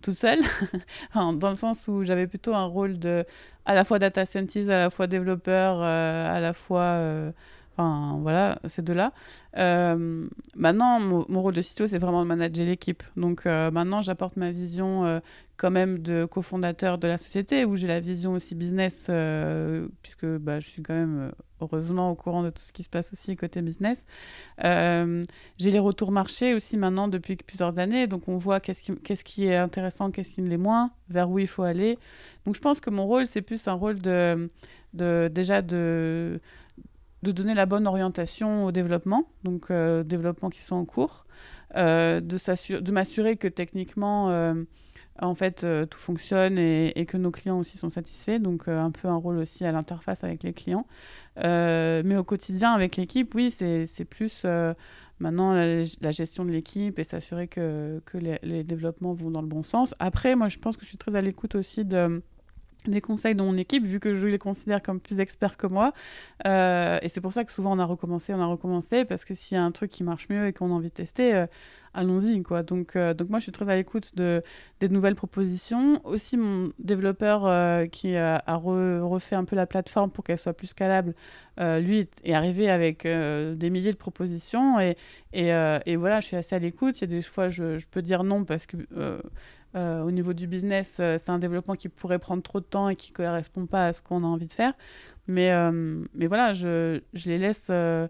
tout 0.00 0.14
seul, 0.14 0.38
dans 1.14 1.50
le 1.50 1.56
sens 1.56 1.86
où 1.88 2.02
j'avais 2.02 2.26
plutôt 2.26 2.54
un 2.54 2.64
rôle 2.64 2.98
de 2.98 3.26
à 3.66 3.74
la 3.74 3.84
fois 3.84 3.98
data 3.98 4.24
scientist, 4.24 4.70
à 4.70 4.78
la 4.78 4.88
fois 4.88 5.06
développeur, 5.06 5.82
à 5.82 6.40
la 6.40 6.54
fois 6.54 7.34
Enfin, 7.78 8.18
voilà, 8.22 8.58
ces 8.68 8.80
deux-là. 8.80 9.12
Euh, 9.58 10.26
maintenant, 10.54 10.98
mon, 10.98 11.42
rôle 11.42 11.52
de 11.52 11.60
CTO, 11.60 11.86
c'est 11.86 11.98
vraiment 11.98 12.22
de 12.22 12.26
manager 12.28 12.64
l'équipe. 12.64 13.02
Donc 13.16 13.44
euh, 13.44 13.70
maintenant, 13.70 14.00
j'apporte 14.00 14.38
ma 14.38 14.50
vision 14.50 15.04
euh, 15.04 15.20
quand 15.58 15.70
même 15.70 15.98
de 15.98 16.24
cofondateur 16.24 16.96
de 16.96 17.06
la 17.06 17.18
société, 17.18 17.66
où 17.66 17.76
j'ai 17.76 17.86
la 17.86 18.00
vision 18.00 18.32
aussi 18.32 18.54
business, 18.54 19.10
puisque 20.02 20.26
bah, 20.26 20.58
je 20.58 20.66
suis 20.68 20.82
quand 20.82 20.94
même 20.94 21.32
heureusement 21.60 22.10
au 22.10 22.14
courant 22.14 22.42
de 22.42 22.48
tout 22.48 22.62
ce 22.62 22.72
qui 22.72 22.82
se 22.82 22.88
passe 22.88 23.12
aussi 23.12 23.36
côté 23.36 23.60
business. 23.60 24.06
j'ai 24.58 25.70
les 25.70 25.78
retours 25.78 26.12
marché 26.12 26.54
aussi 26.54 26.78
maintenant 26.78 27.08
depuis 27.08 27.36
plusieurs 27.36 27.78
années, 27.78 28.06
donc 28.06 28.28
on 28.28 28.38
voit 28.38 28.60
qu'est-ce 28.60 29.24
qui, 29.24 29.46
est 29.46 29.56
intéressant, 29.56 30.10
qu'est-ce 30.10 30.30
qui 30.30 30.40
ne 30.40 30.48
l'est 30.48 30.56
moins, 30.56 30.92
vers 31.10 31.28
où 31.28 31.38
il 31.38 31.46
faut 31.46 31.62
aller. 31.62 31.98
Donc 32.46 32.54
je 32.54 32.60
pense 32.60 32.80
que 32.80 32.88
mon 32.88 33.06
rôle, 33.06 33.26
c'est 33.26 33.42
plus 33.42 33.68
un 33.68 33.74
rôle 33.74 33.98
de 34.00 34.48
déjà 34.94 35.60
de 35.60 36.40
de 37.22 37.32
donner 37.32 37.54
la 37.54 37.66
bonne 37.66 37.86
orientation 37.86 38.64
au 38.64 38.72
développement, 38.72 39.28
donc 39.42 39.70
euh, 39.70 40.02
développement 40.02 40.50
qui 40.50 40.62
sont 40.62 40.76
en 40.76 40.84
cours, 40.84 41.26
euh, 41.74 42.20
de 42.20 42.90
m'assurer 42.92 43.36
que 43.36 43.48
techniquement, 43.48 44.30
euh, 44.30 44.54
en 45.20 45.34
fait, 45.34 45.64
euh, 45.64 45.84
tout 45.84 45.98
fonctionne 45.98 46.58
et, 46.58 47.06
que 47.06 47.16
nos 47.16 47.30
clients 47.30 47.58
aussi 47.58 47.76
sont 47.76 47.90
satisfaits, 47.90 48.38
donc 48.38 48.68
un 48.68 48.90
peu 48.90 49.08
un 49.08 49.16
rôle 49.16 49.38
aussi 49.38 49.64
à 49.64 49.72
l'interface 49.72 50.24
avec 50.24 50.42
les 50.42 50.52
clients. 50.52 50.86
mais 51.36 52.16
au 52.16 52.24
quotidien, 52.24 52.72
avec 52.72 52.96
l'équipe, 52.96 53.34
oui, 53.34 53.50
c'est 53.50 54.04
plus 54.04 54.46
maintenant 55.18 55.54
la, 55.54 56.10
gestion 56.12 56.44
de 56.44 56.50
l'équipe 56.50 56.98
et 56.98 57.04
s'assurer 57.04 57.48
que, 57.48 58.00
que 58.06 58.18
les, 58.18 58.64
développements 58.64 59.14
vont 59.14 59.30
dans 59.30 59.42
le 59.42 59.48
bon 59.48 59.62
sens. 59.62 59.94
Après, 59.98 60.36
moi, 60.36 60.48
je 60.48 60.58
pense 60.58 60.76
que 60.76 60.82
je 60.82 60.88
suis 60.88 60.98
très 60.98 61.16
à 61.16 61.20
l'écoute 61.20 61.56
aussi 61.56 61.84
de 61.84 62.22
des 62.90 63.00
conseils 63.00 63.34
de 63.34 63.42
mon 63.42 63.56
équipe, 63.56 63.84
vu 63.84 64.00
que 64.00 64.14
je 64.14 64.26
les 64.26 64.38
considère 64.38 64.82
comme 64.82 65.00
plus 65.00 65.20
experts 65.20 65.56
que 65.56 65.66
moi. 65.66 65.92
Euh, 66.46 66.98
et 67.02 67.08
c'est 67.08 67.20
pour 67.20 67.32
ça 67.32 67.44
que 67.44 67.52
souvent 67.52 67.72
on 67.72 67.78
a 67.78 67.84
recommencé, 67.84 68.34
on 68.34 68.40
a 68.40 68.46
recommencé, 68.46 69.04
parce 69.04 69.24
que 69.24 69.34
s'il 69.34 69.56
y 69.56 69.58
a 69.58 69.64
un 69.64 69.72
truc 69.72 69.90
qui 69.90 70.04
marche 70.04 70.28
mieux 70.28 70.46
et 70.46 70.52
qu'on 70.52 70.70
a 70.70 70.74
envie 70.74 70.88
de 70.88 70.94
tester, 70.94 71.34
euh, 71.34 71.46
allons-y. 71.94 72.42
quoi. 72.42 72.62
Donc, 72.62 72.96
euh, 72.96 73.14
donc 73.14 73.30
moi, 73.30 73.38
je 73.38 73.44
suis 73.44 73.52
très 73.52 73.68
à 73.68 73.76
l'écoute 73.76 74.14
de, 74.16 74.42
des 74.80 74.88
nouvelles 74.88 75.14
propositions. 75.14 76.00
Aussi, 76.04 76.36
mon 76.36 76.72
développeur 76.78 77.88
qui 77.90 78.16
a, 78.16 78.42
refait 78.46 79.36
un 79.36 79.44
peu 79.44 79.56
la 79.56 79.66
plateforme 79.66 80.10
pour 80.10 80.24
qu'elle 80.24 80.38
soit 80.38 80.52
plus 80.52 80.68
scalable, 80.68 81.14
lui 81.58 82.08
est 82.24 82.34
arrivé 82.34 82.68
avec 82.70 83.04
des 83.04 83.70
milliers 83.70 83.92
de 83.92 83.96
propositions. 83.96 84.78
Et, 84.80 84.96
et, 85.32 85.96
voilà, 85.96 86.20
je 86.20 86.26
suis 86.26 86.36
assez 86.36 86.54
à 86.54 86.58
l'écoute. 86.58 87.00
Il 87.00 87.02
y 87.02 87.04
a 87.04 87.16
des 87.16 87.22
fois, 87.22 87.48
je 87.48 87.84
peux 87.90 88.02
dire 88.02 88.24
non 88.24 88.44
parce 88.44 88.66
que 88.66 88.76
euh, 89.74 90.02
au 90.02 90.10
niveau 90.10 90.32
du 90.32 90.46
business, 90.46 90.96
euh, 91.00 91.18
c'est 91.18 91.30
un 91.30 91.38
développement 91.38 91.74
qui 91.74 91.88
pourrait 91.88 92.18
prendre 92.18 92.42
trop 92.42 92.60
de 92.60 92.64
temps 92.64 92.88
et 92.88 92.96
qui 92.96 93.12
ne 93.12 93.16
correspond 93.16 93.66
pas 93.66 93.88
à 93.88 93.92
ce 93.92 94.00
qu'on 94.00 94.24
a 94.24 94.26
envie 94.26 94.46
de 94.46 94.52
faire. 94.52 94.72
Mais, 95.26 95.50
euh, 95.50 96.04
mais 96.14 96.28
voilà, 96.28 96.52
je, 96.52 97.00
je 97.12 97.28
les 97.28 97.38
laisse, 97.38 97.66
je 97.68 98.08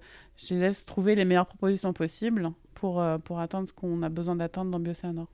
les 0.51 0.61
laisse 0.61 0.85
trouver 0.85 1.15
les 1.15 1.25
meilleures 1.25 1.47
propositions 1.47 1.93
possibles 1.93 2.53
pour, 2.75 3.03
pour 3.25 3.41
atteindre 3.41 3.67
ce 3.67 3.73
qu'on 3.73 4.03
a 4.03 4.09
besoin 4.11 4.37
d'atteindre 4.37 4.71
dans 4.71 4.79
Bioceanor. 4.79 5.27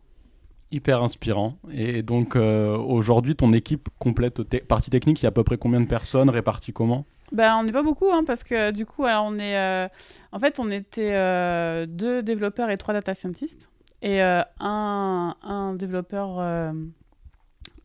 Hyper 0.70 1.02
inspirant. 1.02 1.58
Et 1.72 2.02
donc 2.02 2.36
aujourd'hui, 2.36 3.34
ton 3.34 3.52
équipe 3.52 3.88
complète 3.98 4.42
partie 4.66 4.90
technique, 4.90 5.20
il 5.20 5.24
y 5.24 5.26
a 5.26 5.30
à 5.30 5.32
peu 5.32 5.42
près 5.42 5.58
combien 5.58 5.80
de 5.80 5.86
personnes 5.86 6.30
réparties 6.30 6.72
comment? 6.72 7.04
Ben, 7.32 7.56
on 7.56 7.64
n'est 7.64 7.72
pas 7.72 7.82
beaucoup, 7.82 8.10
hein, 8.12 8.24
parce 8.24 8.44
que 8.44 8.70
du 8.70 8.86
coup, 8.86 9.04
alors, 9.04 9.24
on 9.26 9.38
est, 9.38 9.88
en 10.30 10.38
fait, 10.38 10.60
on 10.60 10.70
était 10.70 11.86
deux 11.88 12.22
développeurs 12.22 12.70
et 12.70 12.78
trois 12.78 12.94
data 12.94 13.12
scientists 13.14 13.71
et 14.02 14.20
euh, 14.20 14.42
un, 14.58 15.36
un, 15.42 15.74
développeur 15.74 16.38
euh, 16.38 16.72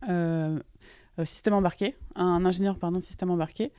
euh, 0.08 0.58
système 1.24 1.54
embarqué, 1.54 1.96
un 2.16 2.44
ingénieur 2.44 2.76
pardon 2.76 3.00
système 3.00 3.30
embarqué. 3.30 3.72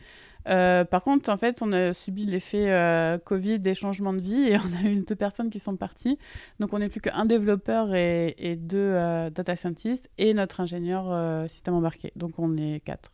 par 0.45 1.03
contre, 1.03 1.29
en 1.29 1.37
fait, 1.37 1.61
on 1.61 1.71
a 1.73 1.93
subi 1.93 2.25
l'effet 2.25 3.19
Covid 3.25 3.59
des 3.59 3.75
changements 3.75 4.13
de 4.13 4.21
vie 4.21 4.49
et 4.49 4.57
on 4.57 4.85
a 4.85 4.89
eu 4.89 5.03
deux 5.03 5.15
personnes 5.15 5.49
qui 5.49 5.59
sont 5.59 5.75
parties. 5.75 6.17
Donc, 6.59 6.73
on 6.73 6.79
n'est 6.79 6.89
plus 6.89 7.01
qu'un 7.01 7.25
développeur 7.25 7.93
et, 7.93 8.35
et 8.37 8.55
deux 8.55 8.93
data 9.31 9.55
scientists 9.55 10.09
et 10.17 10.33
notre 10.33 10.61
ingénieur 10.61 11.49
système 11.49 11.75
embarqué. 11.75 12.13
Donc, 12.15 12.39
on 12.39 12.55
est 12.57 12.79
quatre. 12.79 13.11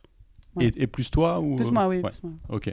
Et, 0.60 0.86
plus 0.86 1.10
toi 1.10 1.40
ou... 1.40 1.56
Plus 1.56 1.70
moi, 1.70 1.86
oui. 1.88 2.00
Plus 2.00 2.22
moi. 2.22 2.32
Ok. 2.48 2.72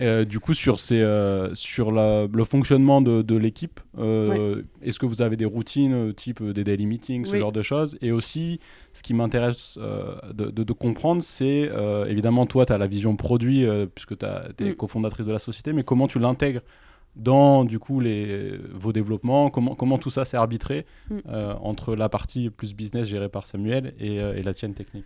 Euh, 0.00 0.24
du 0.24 0.40
coup, 0.40 0.54
sur, 0.54 0.78
ces, 0.78 1.00
euh, 1.00 1.54
sur 1.54 1.90
la, 1.90 2.26
le 2.30 2.44
fonctionnement 2.44 3.00
de, 3.00 3.22
de 3.22 3.36
l'équipe, 3.36 3.80
euh, 3.98 4.62
est-ce 4.82 4.98
que 4.98 5.06
vous 5.06 5.22
avez 5.22 5.36
des 5.36 5.44
routines 5.44 6.12
type 6.14 6.42
des 6.42 6.64
daily 6.64 6.86
meetings, 6.86 7.26
ce 7.26 7.36
genre 7.36 7.52
de 7.52 7.62
choses? 7.62 7.96
Et 8.02 8.12
aussi, 8.12 8.60
ce 8.92 9.02
qui 9.02 9.14
m'intéresse 9.14 9.78
de, 9.78 10.50
de, 10.50 10.72
comprendre, 10.72 11.22
c'est 11.22 11.70
évidemment, 12.08 12.46
toi, 12.46 12.66
tu 12.66 12.72
as 12.72 12.78
la 12.78 12.86
vision 12.86 13.16
produit, 13.16 13.66
puisque 13.94 14.16
tu 14.18 14.24
es 14.24 14.70
mm. 14.70 14.74
cofondatrice 14.76 15.26
de 15.26 15.32
la 15.32 15.38
société, 15.38 15.72
mais 15.72 15.84
comment 15.84 16.08
tu 16.08 16.18
l'intègres 16.18 16.60
dans 17.14 17.64
du 17.64 17.78
coup 17.78 18.00
les, 18.00 18.58
vos 18.74 18.92
développements, 18.92 19.48
comment, 19.48 19.74
comment 19.74 19.96
tout 19.96 20.10
ça 20.10 20.26
s'est 20.26 20.36
arbitré 20.36 20.84
mm. 21.10 21.20
entre 21.62 21.96
la 21.96 22.08
partie 22.08 22.50
plus 22.50 22.74
business 22.74 23.06
gérée 23.06 23.30
par 23.30 23.46
Samuel 23.46 23.94
et, 23.98 24.16
et 24.16 24.42
la 24.42 24.52
tienne 24.52 24.74
technique? 24.74 25.04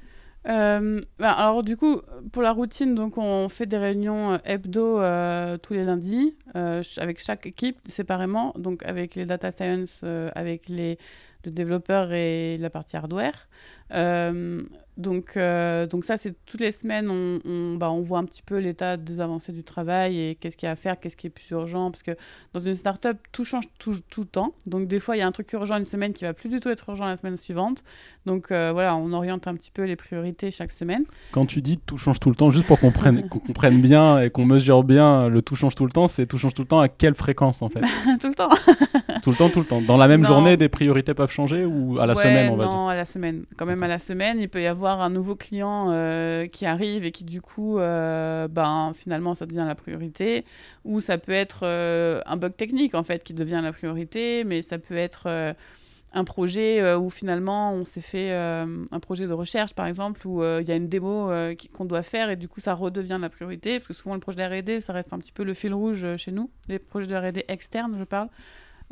Euh, 0.48 1.00
bah, 1.18 1.32
alors 1.32 1.62
du 1.62 1.76
coup, 1.76 2.00
pour 2.32 2.42
la 2.42 2.52
routine, 2.52 2.94
donc 2.94 3.18
on 3.18 3.48
fait 3.48 3.66
des 3.66 3.76
réunions 3.76 4.32
euh, 4.32 4.38
hebdo 4.44 5.00
euh, 5.00 5.58
tous 5.58 5.74
les 5.74 5.84
lundis 5.84 6.34
avec 6.54 7.20
chaque 7.20 7.46
équipe 7.46 7.78
séparément, 7.86 8.54
donc 8.56 8.82
avec 8.84 9.14
les 9.14 9.26
data 9.26 9.50
science, 9.50 10.02
avec 10.34 10.68
les, 10.68 10.98
les, 11.44 11.50
développeurs 11.50 12.12
et 12.12 12.58
la 12.58 12.70
partie 12.70 12.96
hardware. 12.96 13.48
Donc, 15.00 15.36
euh, 15.36 15.86
donc 15.86 16.04
ça, 16.04 16.16
c'est 16.16 16.34
toutes 16.44 16.60
les 16.60 16.72
semaines, 16.72 17.10
on, 17.10 17.38
on, 17.44 17.76
bah, 17.76 17.90
on, 17.90 18.02
voit 18.02 18.18
un 18.18 18.24
petit 18.24 18.42
peu 18.42 18.58
l'état 18.58 18.96
des 18.96 19.20
avancées 19.20 19.52
du 19.52 19.64
travail 19.64 20.20
et 20.20 20.34
qu'est-ce 20.34 20.56
qu'il 20.56 20.66
y 20.66 20.68
a 20.68 20.72
à 20.72 20.76
faire, 20.76 21.00
qu'est-ce 21.00 21.16
qui 21.16 21.26
est 21.26 21.30
plus 21.30 21.50
urgent. 21.50 21.90
Parce 21.90 22.02
que 22.02 22.12
dans 22.52 22.60
une 22.60 22.74
startup, 22.74 23.16
tout 23.32 23.44
change 23.44 23.64
tout, 23.78 23.96
tout, 24.10 24.20
le 24.20 24.26
temps. 24.26 24.54
Donc 24.66 24.88
des 24.88 25.00
fois, 25.00 25.16
il 25.16 25.20
y 25.20 25.22
a 25.22 25.26
un 25.26 25.32
truc 25.32 25.50
urgent 25.54 25.78
une 25.78 25.86
semaine 25.86 26.12
qui 26.12 26.24
va 26.24 26.34
plus 26.34 26.50
du 26.50 26.60
tout 26.60 26.68
être 26.68 26.88
urgent 26.88 27.06
la 27.06 27.16
semaine 27.16 27.38
suivante. 27.38 27.82
Donc 28.26 28.52
euh, 28.52 28.70
voilà, 28.72 28.94
on 28.94 29.12
oriente 29.12 29.48
un 29.48 29.54
petit 29.54 29.70
peu 29.70 29.84
les 29.84 29.96
priorités 29.96 30.50
chaque 30.50 30.72
semaine. 30.72 31.04
Quand 31.32 31.46
tu 31.46 31.62
dis 31.62 31.78
tout 31.78 31.96
change 31.96 32.20
tout 32.20 32.28
le 32.28 32.36
temps, 32.36 32.50
juste 32.50 32.66
pour 32.66 32.78
qu'on 32.78 32.90
comprenne, 32.90 33.28
qu'on 33.28 33.38
comprenne 33.38 33.80
bien 33.80 34.20
et 34.20 34.30
qu'on 34.30 34.44
mesure 34.44 34.84
bien 34.84 35.28
le 35.28 35.42
tout 35.42 35.56
change 35.56 35.74
tout 35.74 35.84
le 35.84 35.92
temps, 35.92 36.08
c'est 36.08 36.26
tout 36.26 36.38
change 36.38 36.54
tout 36.54 36.62
le 36.62 36.68
temps 36.68 36.80
à 36.80 36.88
quelle 36.88 37.14
fréquence 37.14 37.62
en 37.62 37.68
fait? 37.68 37.80
Tout 38.20 38.28
le 38.28 38.34
temps. 38.34 38.48
tout 39.22 39.30
le 39.30 39.36
temps, 39.36 39.48
tout 39.48 39.60
le 39.60 39.64
temps. 39.64 39.80
Dans 39.80 39.96
la 39.96 40.08
même 40.08 40.26
journée, 40.26 40.56
des 40.56 40.68
priorités 40.68 41.14
peuvent 41.14 41.30
changer 41.30 41.64
ou 41.64 41.98
à 41.98 42.06
la 42.06 42.14
semaine, 42.14 42.50
on 42.50 42.56
va 42.56 42.64
non, 42.64 42.70
dire? 42.70 42.78
Non, 42.78 42.88
à 42.88 42.94
la 42.94 43.04
semaine. 43.04 43.44
Quand 43.56 43.66
même 43.66 43.82
à 43.82 43.88
la 43.88 43.98
semaine, 43.98 44.38
il 44.40 44.48
peut 44.48 44.60
y 44.60 44.66
avoir 44.66 44.89
un 44.98 45.10
nouveau 45.10 45.36
client 45.36 45.90
euh, 45.90 46.46
qui 46.46 46.66
arrive 46.66 47.04
et 47.04 47.12
qui 47.12 47.24
du 47.24 47.40
coup, 47.40 47.78
euh, 47.78 48.48
ben, 48.48 48.92
finalement, 48.96 49.34
ça 49.34 49.46
devient 49.46 49.64
la 49.66 49.76
priorité. 49.76 50.44
Ou 50.84 51.00
ça 51.00 51.18
peut 51.18 51.32
être 51.32 51.60
euh, 51.62 52.20
un 52.26 52.36
bug 52.36 52.56
technique, 52.56 52.94
en 52.94 53.04
fait, 53.04 53.22
qui 53.22 53.34
devient 53.34 53.60
la 53.62 53.72
priorité, 53.72 54.42
mais 54.44 54.62
ça 54.62 54.78
peut 54.78 54.96
être 54.96 55.54
un 56.12 56.24
projet 56.24 56.94
où 56.96 57.08
finalement 57.08 57.72
on 57.72 57.84
s'est 57.84 58.00
fait 58.00 58.32
un 58.32 59.00
projet 59.00 59.28
de 59.28 59.32
recherche 59.32 59.74
par 59.74 59.86
exemple 59.86 60.26
où 60.26 60.42
il 60.42 60.68
y 60.68 60.72
a 60.72 60.74
une 60.74 60.88
démo 60.88 61.30
qu'on 61.72 61.84
doit 61.84 62.02
faire 62.02 62.30
et 62.30 62.36
du 62.36 62.48
coup 62.48 62.60
ça 62.60 62.74
redevient 62.74 63.18
la 63.20 63.28
priorité. 63.28 63.78
Parce 63.78 63.86
que 63.86 63.94
souvent 63.94 64.14
le 64.14 64.20
projet 64.20 64.38
de 64.38 64.58
R&D 64.58 64.80
ça 64.80 64.92
reste 64.92 65.12
un 65.12 65.18
petit 65.20 65.30
peu 65.30 65.44
le 65.44 65.54
fil 65.54 65.72
rouge 65.72 66.16
chez 66.16 66.32
nous. 66.32 66.50
Les 66.66 66.80
projets 66.80 67.06
de 67.06 67.14
R&D 67.14 67.44
externes 67.46 67.94
je 67.96 68.02
parle 68.02 68.28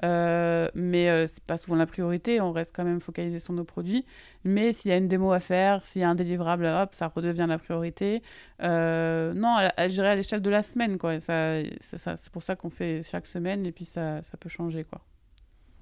euh, 0.05 0.69
mais 0.75 1.09
euh, 1.11 1.27
c'est 1.27 1.43
pas 1.45 1.57
souvent 1.57 1.77
la 1.77 1.87
priorité, 1.87 2.41
on 2.41 2.53
reste 2.53 2.75
quand 2.75 2.85
même 2.85 3.01
focalisé 3.01 3.39
sur 3.39 3.53
nos 3.53 3.65
produits. 3.65 4.05
Mais 4.45 4.73
s'il 4.73 4.91
y 4.91 4.95
a 4.95 4.97
une 4.97 5.09
démo 5.09 5.33
à 5.33 5.41
faire, 5.41 5.83
s'il 5.83 6.03
y 6.03 6.05
a 6.05 6.11
un 6.11 6.15
délivrable, 6.15 6.67
hop, 6.67 6.95
ça 6.95 7.09
redevient 7.09 7.47
la 7.49 7.59
priorité. 7.59 8.23
Euh, 8.63 9.35
non, 9.35 9.49
à, 9.57 9.67
à, 9.77 9.83
à 9.83 10.15
l'échelle 10.15 10.43
de 10.43 10.51
la 10.51 10.63
semaine, 10.63 10.99
quoi. 10.99 11.21
Ça, 11.21 11.63
ça, 11.81 12.17
c'est 12.17 12.31
pour 12.31 12.43
ça 12.43 12.57
qu'on 12.57 12.71
fait 12.71 13.03
chaque 13.03 13.27
semaine 13.27 13.67
et 13.67 13.73
puis 13.73 13.85
ça, 13.85 14.23
ça 14.23 14.37
peut 14.37 14.49
changer, 14.49 14.85
quoi. 14.85 15.01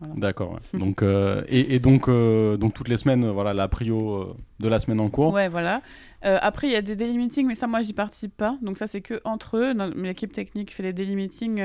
D'accord. 0.00 0.58
donc 0.74 1.02
euh, 1.02 1.42
et, 1.48 1.74
et, 1.74 1.78
donc 1.78 2.08
euh, 2.08 2.56
donc 2.58 2.74
toutes 2.74 2.88
les 2.88 2.98
semaines, 2.98 3.24
euh, 3.24 3.32
voilà 3.32 3.54
la 3.54 3.66
prio 3.66 4.36
de 4.60 4.68
la 4.68 4.78
semaine 4.78 5.00
en 5.00 5.08
cours. 5.08 5.32
Ouais, 5.32 5.48
voilà. 5.48 5.80
après 6.22 6.66
il 6.66 6.72
y 6.72 6.76
a 6.76 6.82
des 6.82 6.96
daily 6.96 7.16
meetings, 7.16 7.46
mais 7.46 7.54
ça 7.54 7.66
moi 7.66 7.80
j'y 7.80 7.94
participe 7.94 8.36
pas. 8.36 8.58
Donc 8.60 8.76
ça 8.76 8.86
c'est 8.86 9.00
que 9.00 9.20
entre 9.24 9.56
eux. 9.56 9.74
L'équipe 9.96 10.32
technique 10.32 10.72
fait 10.74 10.82
les 10.82 10.92
daily 10.92 11.16
meetings 11.16 11.58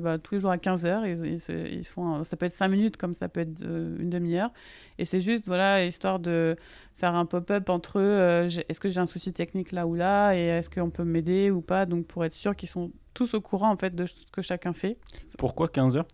bah, 0.00 0.18
tous 0.18 0.34
les 0.34 0.40
jours 0.40 0.50
à 0.50 0.58
15 0.58 0.84
h 0.84 1.40
Ils, 1.48 1.78
ils, 1.78 1.84
font, 1.84 2.24
ça 2.24 2.36
peut 2.36 2.46
être 2.46 2.52
5 2.52 2.68
minutes 2.68 2.96
comme 2.96 3.14
ça 3.14 3.28
peut 3.28 3.40
être 3.40 3.62
une 3.62 4.10
demi-heure. 4.10 4.50
Et 4.98 5.04
c'est 5.04 5.20
juste 5.20 5.46
voilà 5.46 5.84
histoire 5.84 6.18
de 6.18 6.56
faire 6.96 7.14
un 7.14 7.26
pop-up 7.26 7.68
entre 7.68 8.00
eux. 8.00 8.48
est-ce 8.68 8.80
que 8.80 8.88
j'ai 8.88 9.00
un 9.00 9.06
souci 9.06 9.32
technique 9.32 9.70
là 9.70 9.86
ou 9.86 9.94
là 9.94 10.34
et 10.34 10.46
est-ce 10.46 10.70
qu'on 10.70 10.90
peut 10.90 11.04
m'aider 11.04 11.50
ou 11.52 11.60
pas? 11.60 11.86
Donc 11.86 12.06
pour 12.06 12.24
être 12.24 12.32
sûr 12.32 12.56
qu'ils 12.56 12.68
sont 12.68 12.90
tous 13.16 13.34
au 13.34 13.40
courant 13.40 13.70
en 13.70 13.76
fait 13.76 13.94
de 13.94 14.06
ce 14.06 14.14
que 14.30 14.42
chacun 14.42 14.72
fait. 14.72 14.98
Pourquoi 15.38 15.68
15 15.68 15.96
heures? 15.96 16.06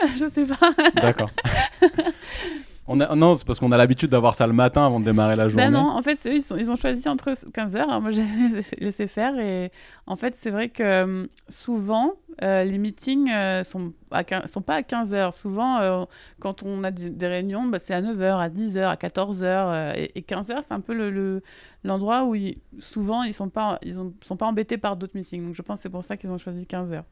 je 0.14 0.28
sais 0.28 0.44
pas. 0.44 0.72
D'accord. 1.00 1.30
On 2.92 2.98
a, 2.98 3.14
non, 3.14 3.36
c'est 3.36 3.46
parce 3.46 3.60
qu'on 3.60 3.70
a 3.70 3.76
l'habitude 3.76 4.10
d'avoir 4.10 4.34
ça 4.34 4.48
le 4.48 4.52
matin 4.52 4.84
avant 4.84 4.98
de 4.98 5.04
démarrer 5.04 5.36
la 5.36 5.44
ben 5.44 5.48
journée. 5.48 5.64
Ben 5.66 5.70
non, 5.70 5.90
en 5.90 6.02
fait, 6.02 6.18
eux, 6.26 6.34
ils, 6.34 6.60
ils, 6.60 6.70
ont 6.72 6.74
choisi 6.74 7.08
entre 7.08 7.30
15h. 7.30 8.00
moi, 8.00 8.10
j'ai 8.10 8.24
laissé 8.78 9.06
faire. 9.06 9.38
Et 9.38 9.70
en 10.08 10.16
fait, 10.16 10.34
c'est 10.34 10.50
vrai 10.50 10.70
que 10.70 10.82
euh, 10.82 11.26
souvent, 11.48 12.14
euh, 12.42 12.64
les 12.64 12.78
meetings 12.78 13.30
euh, 13.30 13.62
sont, 13.62 13.92
sont 14.46 14.62
pas 14.62 14.74
à 14.74 14.80
15h. 14.82 15.30
Souvent, 15.30 16.04
quand 16.40 16.64
on 16.64 16.82
a 16.82 16.90
des, 16.90 17.26
réunions, 17.28 17.66
bah, 17.66 17.78
c'est 17.78 17.94
à 17.94 18.02
9h, 18.02 18.40
à 18.40 18.48
10h, 18.48 18.82
à 18.82 18.96
14h. 18.96 19.94
et, 19.96 20.22
15h, 20.22 20.62
c'est 20.66 20.74
un 20.74 20.80
peu 20.80 20.94
l'endroit 21.84 22.22
le, 22.22 22.26
où 22.26 22.80
souvent, 22.80 23.22
ils 23.22 23.28
ne 23.28 23.34
sont, 23.34 23.50
pas, 23.50 23.78
ils 23.82 23.94
sont 23.94 24.36
pas 24.36 24.46
embêtés 24.46 24.78
par 24.78 24.96
d'autres 24.96 25.16
meetings. 25.16 25.46
Donc, 25.46 25.54
je 25.54 25.62
pense 25.62 25.78
que 25.78 25.82
c'est 25.84 25.90
pour 25.90 26.02
ça 26.02 26.16
qu'ils 26.16 26.30
ont 26.32 26.38
choisi 26.38 26.64
15h. 26.64 27.04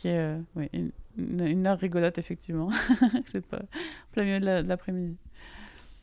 Qui 0.00 0.08
est 0.08 0.34
une, 0.72 0.92
une, 1.18 1.66
heure 1.66 1.78
rigolote, 1.78 2.16
effectivement. 2.16 2.70
c'est 3.26 3.44
pas 3.44 3.60
plein 4.12 4.24
milieu 4.24 4.40
de 4.40 4.66
l'après-midi. 4.66 5.18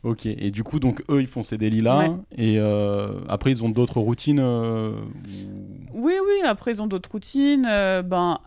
Ok, 0.04 0.26
et 0.26 0.52
du 0.52 0.62
coup, 0.62 0.78
donc 0.78 1.02
eux, 1.10 1.20
ils 1.20 1.26
font 1.26 1.42
ces 1.42 1.58
délits-là, 1.58 2.16
et 2.36 2.54
euh, 2.58 3.14
après, 3.28 3.50
ils 3.50 3.64
ont 3.64 3.68
d'autres 3.68 3.98
routines 3.98 4.38
euh, 4.38 4.92
Oui, 5.92 6.12
oui, 6.24 6.40
après, 6.44 6.70
ils 6.70 6.80
ont 6.80 6.86
d'autres 6.86 7.10
routines. 7.10 7.66
Euh, 7.68 8.02
ben, 8.02 8.38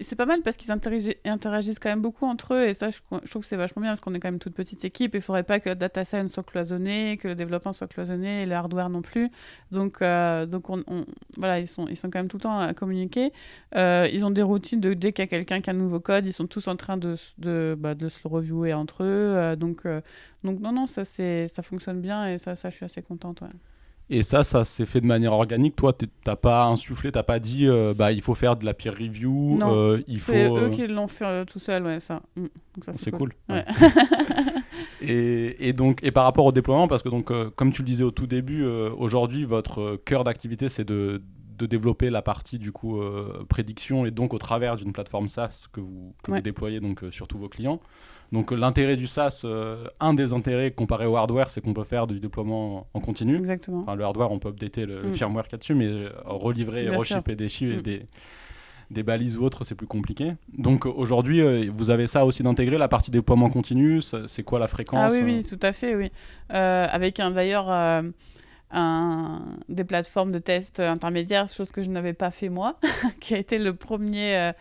c'est 0.00 0.16
pas 0.16 0.26
mal 0.26 0.42
parce 0.42 0.58
qu'ils 0.58 0.70
interagissent, 0.70 1.78
quand 1.78 1.88
même 1.88 2.02
beaucoup 2.02 2.26
entre 2.26 2.52
eux, 2.52 2.68
et 2.68 2.74
ça, 2.74 2.90
je, 2.90 2.98
trouve 3.08 3.40
que 3.40 3.48
c'est 3.48 3.56
vachement 3.56 3.80
bien 3.80 3.92
parce 3.92 4.02
qu'on 4.02 4.12
est 4.12 4.20
quand 4.20 4.28
même 4.28 4.38
toute 4.38 4.52
petite 4.52 4.84
équipe, 4.84 5.14
et 5.14 5.18
il 5.18 5.22
faudrait 5.22 5.44
pas 5.44 5.60
que 5.60 5.70
la 5.70 5.74
data 5.74 6.04
science 6.04 6.32
soit 6.32 6.42
cloisonnée, 6.42 7.16
que 7.16 7.28
le 7.28 7.36
développement 7.36 7.72
soit 7.72 7.86
cloisonné, 7.86 8.42
et 8.42 8.46
le 8.46 8.54
hardware 8.54 8.90
non 8.90 9.00
plus. 9.00 9.30
Donc, 9.70 10.00
donc 10.02 10.68
on, 10.68 10.84
voilà, 11.38 11.58
ils 11.58 11.68
sont, 11.68 11.86
ils 11.88 11.96
sont 11.96 12.10
quand 12.10 12.18
même 12.18 12.28
tout 12.28 12.36
le 12.36 12.42
temps 12.42 12.58
à 12.58 12.74
communiquer. 12.74 13.32
ils 13.74 14.24
ont 14.26 14.30
des 14.30 14.42
routines 14.42 14.80
de 14.80 14.92
dès 14.92 15.12
qu'il 15.12 15.22
y 15.22 15.24
a 15.24 15.28
quelqu'un 15.28 15.62
qui 15.62 15.70
a 15.70 15.72
un 15.72 15.76
nouveau 15.76 16.00
code, 16.00 16.26
ils 16.26 16.34
sont 16.34 16.46
tous 16.46 16.68
en 16.68 16.76
train 16.76 16.98
de, 16.98 17.14
de, 17.38 17.74
bah, 17.78 17.94
de 17.94 18.10
se 18.10 18.18
le 18.22 18.28
reviewer 18.28 18.74
entre 18.74 19.04
eux. 19.04 19.56
donc, 19.56 19.86
donc, 20.44 20.60
non, 20.60 20.72
non, 20.72 20.81
ça, 20.86 21.04
ça 21.04 21.62
fonctionne 21.62 22.00
bien 22.00 22.28
et 22.28 22.38
ça, 22.38 22.56
ça 22.56 22.70
je 22.70 22.76
suis 22.76 22.84
assez 22.84 23.02
contente. 23.02 23.42
Et 24.10 24.22
ça, 24.22 24.44
ça 24.44 24.66
s'est 24.66 24.84
fait 24.84 25.00
de 25.00 25.06
manière 25.06 25.32
organique. 25.32 25.74
Toi, 25.74 25.94
t'as 26.24 26.36
pas 26.36 26.66
insufflé, 26.66 27.10
t'as 27.10 27.22
pas 27.22 27.38
dit, 27.38 27.66
euh, 27.66 27.94
bah, 27.96 28.12
il 28.12 28.20
faut 28.20 28.34
faire 28.34 28.56
de 28.56 28.66
la 28.66 28.74
peer 28.74 28.92
review. 28.92 29.56
Non, 29.56 29.74
euh, 29.74 30.02
il 30.06 30.20
faut. 30.20 30.32
C'est 30.32 30.50
eux 30.50 30.68
qui 30.68 30.86
l'ont 30.86 31.08
fait 31.08 31.24
euh, 31.24 31.44
tout 31.46 31.58
seul, 31.58 31.84
ouais, 31.84 31.98
ça. 31.98 32.20
Mm. 32.36 32.46
c'est 32.92 33.10
cool. 33.10 33.32
et, 35.00 35.68
et, 35.68 35.72
donc, 35.72 36.00
et 36.02 36.10
par 36.10 36.24
rapport 36.24 36.44
au 36.44 36.52
déploiement, 36.52 36.88
parce 36.88 37.02
que 37.02 37.08
donc, 37.08 37.32
comme 37.54 37.72
tu 37.72 37.80
le 37.80 37.86
disais 37.86 38.04
au 38.04 38.10
tout 38.10 38.26
début, 38.26 38.64
aujourd'hui, 38.64 39.44
votre 39.44 39.96
cœur 40.04 40.24
d'activité, 40.24 40.68
c'est 40.68 40.84
de, 40.84 41.22
de, 41.56 41.66
développer 41.66 42.10
la 42.10 42.20
partie 42.20 42.58
du 42.58 42.72
coup 42.72 43.00
prédiction 43.48 44.04
et 44.04 44.10
donc 44.10 44.34
au 44.34 44.38
travers 44.38 44.76
d'une 44.76 44.92
plateforme 44.92 45.28
SaaS 45.28 45.68
que 45.72 45.80
vous, 45.80 46.14
que 46.22 46.32
vous 46.32 46.40
déployez 46.40 46.80
donc 46.80 47.02
sur 47.10 47.28
tous 47.28 47.38
vos 47.38 47.48
clients. 47.48 47.80
Donc 48.32 48.50
l'intérêt 48.50 48.96
du 48.96 49.06
SaaS, 49.06 49.42
euh, 49.44 49.84
un 50.00 50.14
des 50.14 50.32
intérêts 50.32 50.70
comparé 50.70 51.04
au 51.04 51.16
hardware, 51.16 51.50
c'est 51.50 51.60
qu'on 51.60 51.74
peut 51.74 51.84
faire 51.84 52.06
du 52.06 52.18
déploiement 52.18 52.86
en 52.94 53.00
continu. 53.00 53.36
Exactement. 53.36 53.94
le 53.94 54.02
hardware, 54.02 54.32
on 54.32 54.38
peut 54.38 54.48
updater 54.48 54.86
le, 54.86 55.02
mm. 55.02 55.14
firmware 55.14 55.44
qu'il 55.44 55.52
y 55.52 55.54
a 55.56 55.58
dessus, 55.58 55.74
mais 55.74 55.86
euh, 55.86 56.10
relivrer, 56.24 56.88
reshipper 56.88 57.36
des 57.36 57.50
chiffres 57.50 57.74
et 57.74 57.78
mm. 57.78 57.82
des, 57.82 58.06
des 58.90 59.02
balises 59.02 59.36
ou 59.36 59.44
autres, 59.44 59.64
c'est 59.64 59.74
plus 59.74 59.86
compliqué. 59.86 60.32
Donc 60.56 60.86
aujourd'hui, 60.86 61.42
euh, 61.42 61.70
vous 61.74 61.90
avez 61.90 62.06
ça 62.06 62.24
aussi 62.24 62.42
d'intégrer, 62.42 62.78
la 62.78 62.88
partie 62.88 63.10
déploiement 63.10 63.50
continu, 63.50 64.00
c'est 64.00 64.42
quoi 64.42 64.58
la 64.58 64.66
fréquence 64.66 65.12
Ah 65.12 65.12
oui, 65.12 65.20
oui, 65.22 65.44
tout 65.44 65.60
à 65.60 65.72
fait, 65.72 65.94
oui. 65.94 66.10
avec 66.48 67.18
d'ailleurs 67.18 67.68
un, 68.70 69.42
des 69.68 69.84
plateformes 69.84 70.32
de 70.32 70.38
test 70.38 70.80
intermédiaires, 70.80 71.48
chose 71.48 71.70
que 71.70 71.82
je 71.82 71.90
n'avais 71.90 72.14
pas 72.14 72.30
fait 72.30 72.48
moi, 72.48 72.78
qui 73.20 73.34
a 73.34 73.38
été 73.38 73.58
le 73.58 73.74
premier 73.74 74.52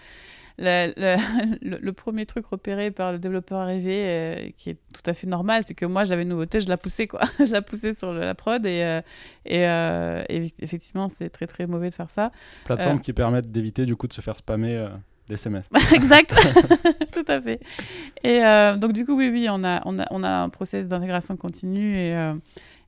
le, 0.58 1.92
premier 1.92 2.26
truc 2.26 2.46
repéré 2.46 2.92
par 2.92 3.12
le 3.12 3.20
développeur 3.20 3.60
arrivé, 3.60 4.04
euh, 4.06 4.50
qui 4.58 4.72
est 4.72 4.78
tout 4.94 5.10
à 5.10 5.14
fait 5.14 5.28
normal, 5.28 5.64
c'est 5.66 5.74
que 5.74 5.86
moi 5.86 6.04
j'avais 6.04 6.24
une 6.24 6.30
nouveauté, 6.30 6.62
je 6.62 6.70
la 6.70 6.78
poussais 6.78 7.08
quoi. 7.08 7.22
je 7.40 7.52
la 7.52 7.62
poussais 7.62 7.94
sur 7.94 8.14
la 8.14 8.36
prod 8.36 8.66
et, 8.66 8.84
euh, 8.84 9.02
euh, 9.50 10.24
et, 10.30 10.52
effectivement 10.60 11.10
c'est 11.10 11.30
très 11.30 11.48
très 11.48 11.68
mauvais 11.68 11.90
de 11.90 11.96
faire 11.96 12.10
ça. 12.10 12.32
Plateforme 12.66 13.00
qui 13.00 13.14
permettent 13.14 13.52
d'éviter 13.52 13.86
du 13.86 13.96
coup 13.96 14.08
de 14.08 14.14
se 14.14 14.22
faire 14.22 14.38
spammer 14.38 14.88
des 15.28 15.36
SMS. 15.36 15.70
exact, 15.94 16.34
tout 17.12 17.26
à 17.28 17.42
fait. 17.42 17.60
Et 18.24 18.42
donc 18.78 18.94
du 18.94 19.06
coup 19.06 19.16
oui 19.18 19.30
oui 19.30 19.48
on 19.50 19.64
a, 19.64 19.82
on 19.86 20.00
a, 20.00 20.08
on 20.12 20.24
a 20.24 20.30
un 20.30 20.50
process 20.50 20.88
d'intégration 20.88 21.38
continue 21.38 21.98
et 21.98 22.32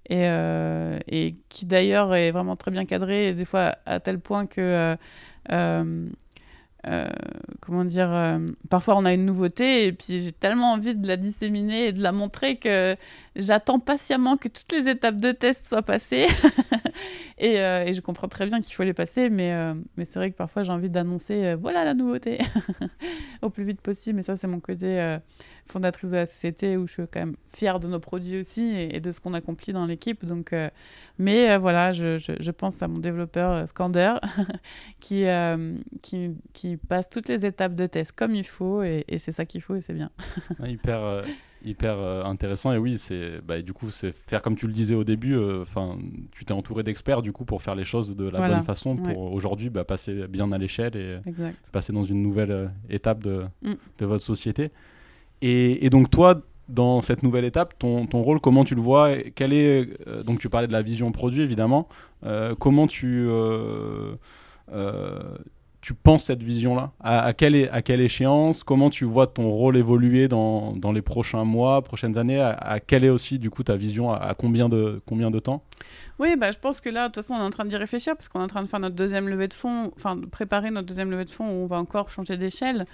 et, 0.10 0.28
et, 1.08 1.36
qui 1.48 1.66
d'ailleurs 1.66 2.14
est 2.14 2.32
vraiment 2.32 2.58
très 2.58 2.72
bien 2.72 2.84
cadré, 2.84 3.30
et 3.30 3.34
des 3.34 3.46
fois 3.46 3.78
à 3.86 4.02
tel 4.02 4.20
point 4.20 4.48
que 4.48 4.98
euh, 5.52 6.08
comment 7.62 7.86
dire, 7.86 8.12
euh, 8.12 8.40
parfois 8.70 8.98
on 8.98 9.06
a 9.06 9.14
une 9.14 9.26
nouveauté 9.26 9.86
et 9.86 9.94
puis 9.94 10.22
j'ai 10.22 10.32
tellement 10.32 10.74
envie 10.74 10.96
de 10.96 11.08
la 11.08 11.18
disséminer 11.18 11.88
et 11.88 11.92
de 11.94 12.02
la 12.02 12.12
montrer 12.12 12.58
que 12.58 12.96
j'attends 13.36 13.80
patiemment 13.80 14.38
que 14.38 14.50
toutes 14.50 14.72
les 14.72 14.90
étapes 14.90 15.18
de 15.18 15.32
test 15.32 15.68
soient 15.68 15.82
passées. 15.82 16.28
et, 17.38 17.60
euh, 17.60 17.86
et, 17.86 17.94
je 17.94 18.02
comprends 18.02 18.28
très 18.28 18.46
bien 18.48 18.62
qu'il 18.62 18.74
faut 18.74 18.84
les 18.84 18.94
passer, 18.94 19.30
mais, 19.30 19.56
mais 19.98 20.06
c'est 20.06 20.16
vrai 20.16 20.32
que 20.32 20.36
parfois 20.36 20.64
j'ai 20.64 20.72
envie 20.72 20.90
d'annoncer 20.90 21.56
voilà 21.56 21.84
la 21.84 21.94
nouveauté 21.94 22.40
au 23.42 23.50
plus 23.50 23.64
vite 23.64 23.82
possible. 23.82 24.18
Mais 24.18 24.24
ça, 24.24 24.38
c'est 24.38 24.48
mon 24.48 24.60
côté 24.60 25.18
fondatrice 25.66 26.10
de 26.10 26.16
la 26.16 26.26
société 26.26 26.78
où 26.78 26.88
je 26.88 26.94
suis 26.94 27.04
quand 27.04 27.20
même 27.20 27.36
fière 27.54 27.80
de 27.80 27.88
nos 27.88 28.00
produits 28.00 28.40
aussi 28.40 28.76
et, 28.76 29.00
de 29.00 29.12
ce 29.12 29.20
qu'on 29.20 29.34
accomplit 29.34 29.74
dans 29.74 29.86
l'équipe. 29.86 30.26
Donc, 30.26 30.54
euh, 30.54 30.70
mais 31.18 31.52
euh, 31.52 31.58
voilà, 31.58 31.92
je, 31.92 32.52
pense 32.52 32.82
à 32.82 32.88
mon 32.88 33.00
développeur 33.00 33.52
euh, 33.52 33.66
Scander 33.66 34.16
qui, 35.00 35.26
passe 36.88 37.10
toutes 37.10 37.28
les 37.28 37.46
étapes 37.46 37.76
de 37.76 37.86
test 37.86 38.12
comme 38.14 38.36
il 38.36 38.46
faut 38.46 38.84
et, 38.84 39.06
c'est 39.20 39.32
ça 39.32 39.46
qu'il 39.46 39.62
faut 39.62 39.76
et 39.76 39.82
c'est 39.82 39.94
bien. 39.94 40.10
hyper 40.66 41.24
hyper 41.66 41.98
intéressant. 42.26 42.74
Et 42.74 42.78
oui 42.78 42.98
c'est 42.98 43.42
bah, 43.46 43.62
du 43.62 43.74
coup 43.74 43.90
c'est 43.90 44.14
faire 44.28 44.42
comme 44.42 44.56
tu 44.56 44.68
le 44.68 44.74
disais 44.74 44.96
au 44.96 45.04
début 45.04 45.38
enfin 45.62 45.98
tu 46.32 46.46
t'es 46.46 46.54
entouré 46.54 46.84
d'experts 46.84 47.22
du 47.22 47.32
coup 47.32 47.46
pour 47.46 47.62
faire 47.62 47.76
les 47.76 47.86
choses 47.86 48.16
de 48.16 48.30
la 48.30 48.48
bonne 48.48 48.64
façon 48.64 48.96
pour 48.96 49.34
aujourd'hui 49.34 49.70
bah, 49.70 49.84
passer 49.84 50.28
bien 50.28 50.52
à 50.52 50.58
l'échelle 50.58 50.96
et 50.96 51.18
passer 51.72 51.94
dans 51.94 52.04
une 52.04 52.22
nouvelle 52.22 52.70
étape 52.90 53.24
de, 53.24 53.44
mm. 53.62 53.74
de 54.00 54.06
votre 54.06 54.24
société. 54.24 54.72
Et, 55.46 55.90
donc 55.90 56.10
toi, 56.10 56.42
dans 56.70 57.02
cette 57.02 57.22
nouvelle 57.22 57.44
étape, 57.44 57.78
ton, 57.78 58.08
ton, 58.08 58.22
rôle, 58.22 58.40
comment 58.40 58.64
tu 58.64 58.76
le 58.76 58.82
vois 58.82 59.10
Quel 59.36 59.52
est 59.52 59.90
euh, 60.08 60.24
donc 60.24 60.40
tu 60.40 60.48
parlais 60.48 60.68
de 60.68 60.72
la 60.72 60.82
vision 60.82 61.12
produit 61.12 61.42
évidemment. 61.42 61.90
Euh, 62.24 62.56
comment 62.58 62.88
tu 62.88 63.26
euh, 63.28 64.16
tu 65.84 65.94
penses 65.94 66.24
cette 66.24 66.42
vision-là? 66.42 66.92
À, 67.02 67.34
quelle, 67.34 67.68
à 67.70 67.82
quelle 67.82 68.00
échéance? 68.00 68.64
Comment 68.64 68.90
tu 68.90 69.04
vois 69.04 69.28
ton 69.28 69.50
rôle 69.50 69.76
évoluer 69.76 70.30
dans, 70.30 70.74
les 70.94 71.02
prochains 71.02 71.44
mois, 71.44 71.82
prochaines 71.82 72.18
années? 72.18 72.40
À, 72.40 72.80
quelle 72.80 73.04
est 73.04 73.10
aussi 73.10 73.38
du 73.38 73.50
coup 73.50 73.64
ta 73.64 73.76
vision? 73.76 74.10
À, 74.10 74.34
combien, 74.34 74.70
de, 74.70 75.02
combien 75.06 75.30
de 75.30 75.40
temps? 75.40 75.62
Oui, 76.20 76.36
bah, 76.36 76.52
je 76.52 76.60
pense 76.60 76.80
que 76.80 76.90
là, 76.90 77.10
de 77.10 77.14
toute 77.14 77.24
façon, 77.24 77.34
on 77.34 77.42
est 77.42 77.46
en 77.46 77.50
train 77.50 77.66
d'y 77.66 77.76
réfléchir 77.76 78.16
parce 78.16 78.30
qu'on 78.30 78.40
est 78.40 78.44
en 78.44 78.48
train 78.48 78.62
de 78.62 78.68
faire 78.68 78.80
notre 78.80 78.96
deuxième 78.96 79.28
levée 79.28 79.48
de 79.48 79.54
fonds, 79.54 79.92
enfin 79.96 80.16
de 80.16 80.26
préparer 80.26 80.70
notre 80.70 80.88
deuxième 80.88 81.10
levée 81.10 81.26
de 81.26 81.32
fonds 81.32 81.46
où 81.46 81.64
on 81.64 81.66
va 81.66 81.78
encore 81.78 82.10
changer 82.10 82.38
d'échelle. 82.38 82.86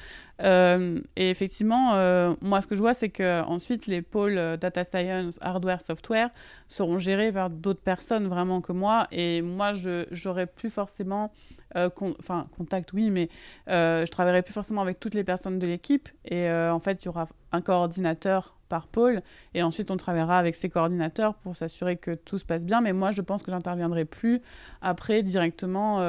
Euh, 0.42 1.02
et 1.16 1.30
effectivement, 1.30 1.96
euh, 1.96 2.34
moi, 2.42 2.62
ce 2.62 2.68
que 2.68 2.76
je 2.76 2.80
vois, 2.80 2.94
c'est 2.94 3.10
que 3.10 3.44
ensuite 3.44 3.88
les 3.88 4.02
pôles 4.02 4.38
euh, 4.38 4.58
data 4.58 4.86
science, 4.86 5.38
hardware, 5.42 5.82
software 5.82 6.30
seront 6.68 7.00
gérés 7.00 7.32
par 7.32 7.50
d'autres 7.50 7.82
personnes 7.82 8.28
vraiment 8.28 8.62
que 8.62 8.72
moi. 8.72 9.08
Et 9.12 9.42
moi, 9.42 9.74
je 9.74 10.46
plus 10.46 10.70
forcément 10.70 11.32
euh, 11.76 11.90
contact 11.90 12.94
oui, 12.94 13.10
mais 13.10 13.30
je 13.68 14.10
travaillerai 14.10 14.42
plus 14.42 14.54
forcément 14.54 14.82
avec 14.82 15.00
toutes 15.00 15.14
les 15.14 15.24
personnes 15.24 15.60
de 15.60 15.68
l'équipe. 15.68 16.08
Et 16.26 16.50
en 16.50 16.80
fait, 16.80 17.04
il 17.04 17.06
y 17.08 17.10
aura 17.10 17.28
un 17.52 17.62
coordinateur 17.62 18.56
par 18.70 18.88
pôle, 18.88 19.22
et 19.54 19.64
ensuite 19.64 19.92
on 19.92 19.98
travaillera 19.98 20.38
avec 20.38 20.56
ces 20.56 20.70
coordinateurs 20.70 21.34
pour 21.36 21.56
s'assurer 21.56 21.98
que 21.98 22.16
tout 22.16 22.38
se 22.38 22.46
passe 22.46 22.66
bien. 22.66 22.82
Mais 22.82 22.94
moi, 22.94 23.12
je 23.12 23.22
pense 23.22 23.44
que 23.44 23.52
j'interviendrai 23.52 24.06
plus 24.06 24.42
après 24.82 25.24
directement 25.24 26.00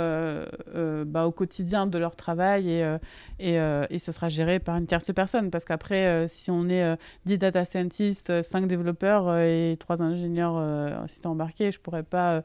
bah, 1.06 1.26
au 1.26 1.32
quotidien 1.32 1.86
de 1.86 1.98
leur 1.98 2.16
travail, 2.16 2.70
et, 2.70 2.96
et, 3.38 3.54
et, 3.90 3.98
ce 3.98 4.12
sera 4.12 4.28
géré 4.28 4.60
par 4.60 4.76
une 4.76 4.86
tierce 4.86 5.12
personne. 5.12 5.50
Parce 5.50 5.64
qu'après, 5.64 6.28
si 6.28 6.50
on 6.50 6.68
est 6.68 6.96
10 7.24 7.38
data 7.38 7.64
scientists, 7.64 8.42
5 8.42 8.66
développeurs 8.66 9.38
et 9.38 9.76
3 9.80 10.02
ingénieurs 10.02 10.56
assistants 11.02 11.32
embarqués, 11.32 11.70
je 11.70 11.80
pourrais 11.80 12.02
pas 12.02 12.42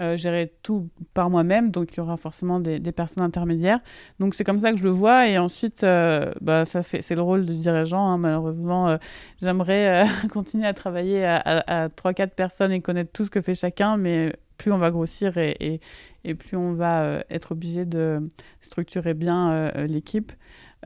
euh, 0.00 0.16
gérer 0.16 0.50
tout 0.62 0.88
par 1.12 1.28
moi-même, 1.28 1.70
donc 1.70 1.92
il 1.92 1.98
y 1.98 2.00
aura 2.00 2.16
forcément 2.16 2.60
des, 2.60 2.80
personnes 2.92 3.22
intermédiaires. 3.22 3.80
Donc 4.20 4.34
c'est 4.34 4.42
comme 4.42 4.58
ça 4.58 4.72
que 4.72 4.78
je 4.78 4.84
le 4.84 4.90
vois, 4.90 5.28
et 5.28 5.36
ensuite, 5.36 5.84
euh, 5.84 6.32
bah, 6.40 6.64
ça 6.64 6.82
fait, 6.82 7.02
c'est 7.02 7.14
le 7.14 7.20
rôle 7.20 7.44
de 7.44 7.52
dirigeant. 7.52 8.02
Hein. 8.02 8.16
Malheureusement, 8.16 8.88
euh, 8.88 8.96
j'aimerais 9.42 10.06
continuer 10.32 10.66
à 10.66 10.72
travailler 10.72 11.26
à, 11.26 11.36
à, 11.66 11.88
3-4 11.88 12.28
personnes 12.28 12.72
et 12.72 12.80
connaître 12.80 13.12
tout 13.12 13.26
ce 13.26 13.30
que 13.30 13.42
fait 13.42 13.54
chacun, 13.54 13.98
mais 13.98 14.32
plus 14.56 14.72
on 14.72 14.78
va 14.78 14.90
grossir 14.90 15.36
et, 15.36 15.80
et, 16.24 16.34
plus 16.34 16.56
on 16.56 16.72
va 16.72 17.22
être 17.28 17.52
obligé 17.52 17.84
de 17.84 18.30
structurer 18.62 19.12
bien 19.12 19.72
l'équipe. 19.88 20.32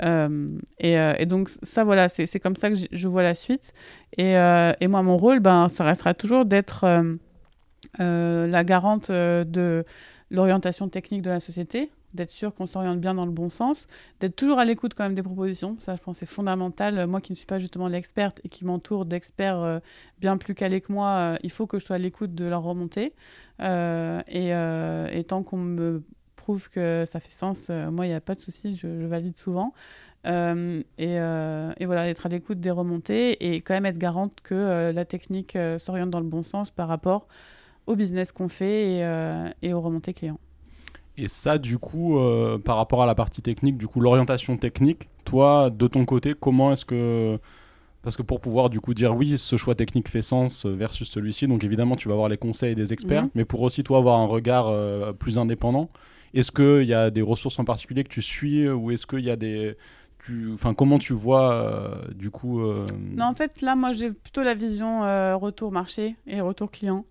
Et, 0.00 1.26
donc 1.26 1.50
ça, 1.62 1.84
voilà, 1.84 2.09
c'est 2.09 2.40
comme 2.40 2.57
ça 2.57 2.70
que 2.70 2.76
je, 2.90 3.09
vois 3.09 3.22
la 3.22 3.36
suite. 3.36 3.72
Et, 4.16 4.32
et 4.32 4.88
moi, 4.88 5.02
mon 5.02 5.16
rôle, 5.16 5.40
ben, 5.40 5.68
ça 5.68 5.84
restera 5.84 6.14
toujours 6.14 6.46
d'être 6.46 6.86
la 7.99 8.64
garante 8.64 9.11
euh, 9.11 9.44
de 9.44 9.84
l'orientation 10.30 10.88
technique 10.88 11.22
de 11.22 11.30
la 11.30 11.40
société, 11.40 11.90
d'être 12.12 12.30
sûr 12.30 12.55
qu'on 12.55 12.66
s'oriente 12.66 13.01
bien 13.01 13.14
dans 13.14 13.26
le 13.26 13.30
bon 13.30 13.49
sens, 13.49 13.86
d'être 14.20 14.34
toujours 14.34 14.59
à 14.59 14.64
l'écoute 14.64 14.94
quand 14.94 15.05
même 15.05 15.14
des 15.14 15.22
propositions. 15.22 15.76
Ça, 15.78 15.94
je 15.94 16.03
pense, 16.03 16.18
c'est 16.18 16.26
fondamental. 16.26 17.07
Moi 17.07 17.20
qui 17.20 17.32
ne 17.32 17.36
suis 17.36 17.47
pas 17.47 17.59
justement 17.59 17.86
l'experte 17.86 18.40
et 18.42 18.49
qui 18.49 18.64
m'entoure 18.64 19.05
d'experts 19.05 19.61
euh, 19.61 19.78
bien 20.18 20.36
plus 20.36 20.55
calés 20.55 20.80
que 20.80 20.92
moi, 20.92 21.36
il 21.42 21.51
faut 21.51 21.66
que 21.66 21.78
je 21.78 21.84
sois 21.84 21.97
à 21.97 21.99
l'écoute 21.99 22.34
de 22.34 22.44
leur 22.47 22.62
remontée. 22.62 23.14
et, 23.61 25.24
tant 25.28 25.42
qu'on 25.42 25.59
me 25.59 26.03
prouve 26.34 26.68
que 26.68 27.05
ça 27.07 27.20
fait 27.20 27.30
sens, 27.30 27.68
moi, 27.68 28.07
il 28.07 28.09
n'y 28.09 28.14
a 28.14 28.20
pas 28.20 28.34
de 28.34 28.40
souci, 28.40 28.76
je, 28.76 29.07
valide 29.07 29.36
souvent. 29.36 29.74
et, 30.24 30.30
et, 30.99 31.86
voilà, 31.86 32.09
être 32.09 32.26
à 32.26 32.28
l'écoute 32.28 32.59
des 32.59 32.70
remontées 32.72 33.55
et 33.55 33.61
quand 33.61 33.74
même 33.74 33.86
être 33.86 33.99
garante 33.99 34.40
que 34.42 34.90
la 34.92 35.05
technique 35.05 35.57
s'oriente 35.78 36.11
dans 36.11 36.20
le 36.20 36.26
bon 36.26 36.42
sens 36.42 36.70
par 36.70 36.88
rapport 36.88 37.28
au 37.87 37.95
business 37.95 38.32
qu'on 38.32 38.49
fait 38.49 38.97
et, 38.97 39.05
euh, 39.05 39.49
et, 39.62 39.72
aux 39.72 39.80
remontées 39.80 40.14
clients. 40.14 40.41
Et 41.16 41.28
ça, 41.28 41.57
du 41.57 41.78
coup, 41.78 42.18
euh, 42.18 42.59
par 42.59 42.76
rapport 42.76 43.03
à 43.03 43.07
la 43.07 43.14
partie 43.14 43.41
technique, 43.41 43.78
du 43.78 43.87
coup, 43.87 44.01
l'orientation 44.01 44.57
technique, 44.59 45.09
toi, 45.24 45.70
de 45.70 45.87
ton 45.87 46.05
côté, 46.05 46.34
comment 46.39 46.72
est-ce 46.72 46.84
que... 46.84 47.39
Parce 48.03 48.16
que 48.16 48.22
pour 48.22 48.41
pouvoir, 48.41 48.70
du 48.70 48.80
coup, 48.80 48.95
dire 48.95 49.16
oui, 49.16 49.37
ce 49.37 49.57
choix 49.57 49.74
technique 49.74 50.09
fait 50.09 50.22
sens 50.22 50.64
versus 50.64 51.11
celui-ci, 51.11 51.49
donc 51.49 51.64
évidemment, 51.64 51.97
tu 51.97 52.07
vas 52.07 52.14
avoir 52.14 52.28
les 52.28 52.37
conseils 52.37 52.76
des 52.76 52.93
experts, 52.93 53.24
mhm. 53.24 53.30
mais 53.34 53.45
pour 53.45 53.62
aussi, 53.62 53.82
toi, 53.82 53.99
avoir 53.99 54.20
un 54.20 54.26
regard 54.26 54.68
euh, 54.68 55.12
plus 55.12 55.39
indépendant, 55.39 55.91
est-ce 56.32 56.53
qu'il 56.53 56.87
y 56.87 56.95
a 56.95 57.11
des 57.11 57.22
ressources 57.22 57.59
en 57.59 57.64
particulier 57.64 58.05
que 58.05 58.09
tu 58.09 58.22
suis 58.22 58.68
ou 58.68 58.91
est-ce 58.91 59.07
qu'il 59.07 59.24
y 59.24 59.30
a 59.30 59.37
des... 59.37 59.76
Enfin, 60.53 60.74
comment 60.74 60.99
tu 60.99 61.14
vois, 61.14 62.01
du 62.14 62.30
coup... 62.30 62.61
Non, 62.61 63.26
en 63.26 63.34
fait, 63.34 63.62
là, 63.62 63.76
moi, 63.76 63.93
j'ai 63.93 64.11
plutôt 64.11 64.43
la 64.43 64.55
vision 64.55 65.01
retour 65.39 65.70
marché 65.70 66.16
et 66.26 66.41
retour 66.41 66.70
client 66.70 67.05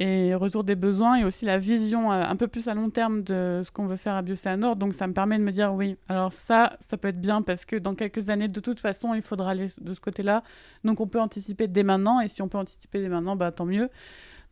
et 0.00 0.32
retour 0.36 0.62
des 0.62 0.76
besoins 0.76 1.16
et 1.16 1.24
aussi 1.24 1.44
la 1.44 1.58
vision 1.58 2.12
euh, 2.12 2.22
un 2.22 2.36
peu 2.36 2.46
plus 2.46 2.68
à 2.68 2.74
long 2.74 2.88
terme 2.88 3.24
de 3.24 3.62
ce 3.64 3.70
qu'on 3.72 3.86
veut 3.86 3.96
faire 3.96 4.14
à 4.14 4.22
Biocéanor. 4.22 4.76
Donc 4.76 4.94
ça 4.94 5.08
me 5.08 5.12
permet 5.12 5.38
de 5.38 5.42
me 5.42 5.50
dire 5.50 5.74
oui, 5.74 5.96
alors 6.08 6.32
ça, 6.32 6.76
ça 6.88 6.96
peut 6.96 7.08
être 7.08 7.20
bien 7.20 7.42
parce 7.42 7.64
que 7.64 7.74
dans 7.74 7.96
quelques 7.96 8.30
années, 8.30 8.46
de 8.46 8.60
toute 8.60 8.78
façon, 8.78 9.12
il 9.14 9.22
faudra 9.22 9.50
aller 9.50 9.66
de 9.80 9.94
ce 9.94 10.00
côté-là. 10.00 10.44
Donc 10.84 11.00
on 11.00 11.08
peut 11.08 11.20
anticiper 11.20 11.66
dès 11.66 11.82
maintenant 11.82 12.20
et 12.20 12.28
si 12.28 12.42
on 12.42 12.48
peut 12.48 12.58
anticiper 12.58 13.00
dès 13.00 13.08
maintenant, 13.08 13.34
bah, 13.34 13.50
tant 13.50 13.64
mieux. 13.64 13.90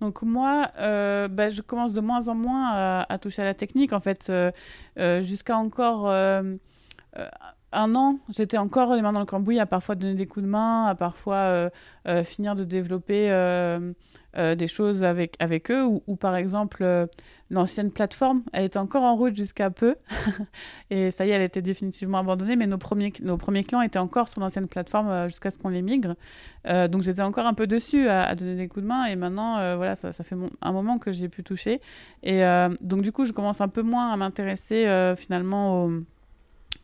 Donc 0.01 0.23
moi, 0.23 0.67
euh, 0.81 1.29
bah, 1.29 1.49
je 1.49 1.63
commence 1.63 1.93
de 1.93 2.01
moins 2.01 2.27
en 2.27 2.35
moins 2.35 3.05
à, 3.09 3.19
toucher 3.19 3.43
à 3.43 3.45
la 3.45 3.55
technique. 3.55 3.93
En 3.93 4.01
fait, 4.01 4.29
euh, 4.29 5.23
jusqu'à 5.23 5.57
encore 5.57 6.09
un 7.73 7.95
an, 7.95 8.19
j'étais 8.31 8.59
encore 8.59 8.97
les 8.97 9.03
mains 9.03 9.13
dans 9.13 9.21
le 9.21 9.27
cambouis 9.27 9.61
à 9.61 9.67
parfois 9.67 9.95
donner 9.95 10.15
des 10.15 10.27
coups 10.27 10.45
de 10.45 10.51
main, 10.51 10.87
à 10.87 10.97
parfois 10.97 11.71
finir 12.25 12.57
de 12.57 12.65
développer 12.65 13.31
des 14.37 14.69
choses 14.69 15.03
avec, 15.03 15.37
avec 15.39 15.71
eux. 15.71 15.85
Ou, 15.85 16.17
par 16.17 16.37
exemple, 16.37 17.09
l'ancienne 17.51 17.91
plateforme, 17.91 18.43
elle 18.53 18.65
était 18.65 18.79
encore 18.79 19.03
en 19.03 19.17
route 19.17 19.37
jusqu'à 19.37 19.71
peu. 19.71 19.97
et 20.91 21.11
ça 21.11 21.27
y 21.27 21.31
est, 21.31 21.33
elle 21.33 21.43
était 21.43 21.63
définitivement 21.63 22.19
abandonnée. 22.19 22.57
Mais 22.57 22.67
nos 22.67 22.79
premiers, 22.79 23.13
nos 23.23 23.37
premiers 23.37 23.65
clients 23.65 23.83
étaient 23.83 23.99
encore 23.99 24.29
sur 24.29 24.41
l'ancienne 24.41 24.69
plateforme 24.69 25.29
jusqu'à 25.29 25.51
ce 25.51 25.59
qu'on 25.59 25.69
les 25.69 25.83
migre. 25.83 26.15
donc 26.65 27.03
j'étais 27.03 27.23
encore 27.23 27.47
un 27.47 27.55
peu 27.55 27.67
dessus 27.67 28.09
à, 28.09 28.35
donner 28.35 28.57
des 28.57 28.69
coups 28.69 28.83
de 28.83 28.89
main. 28.89 29.07
Et 29.07 29.17
maintenant, 29.17 29.77
voilà, 29.77 29.97
ça, 29.97 30.13
ça 30.13 30.25
fait 30.25 30.37
un 30.61 30.73
moment 30.73 30.99
que 30.99 31.13
j'ai 31.13 31.29
pu 31.29 31.43
toucher. 31.43 31.81
Et 32.23 32.43
donc 32.81 33.03
du 33.03 33.13
coup, 33.13 33.25
je 33.25 33.33
commence 33.33 33.61
un 33.61 33.69
peu 33.69 33.83
moins 33.83 34.13
à 34.13 34.17
m'intéresser 34.17 35.15
finalement 35.17 35.85
aux 35.85 36.03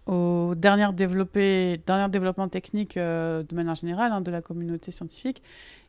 aux 0.06 0.54
dernières, 0.56 0.92
derniers 0.92 2.08
développements 2.10 2.48
techniques 2.48 2.96
euh, 2.96 3.44
de 3.44 3.54
manière 3.54 3.76
générale 3.76 4.10
hein, 4.10 4.20
de 4.20 4.30
la 4.30 4.42
communauté 4.42 4.90
scientifique. 4.90 5.42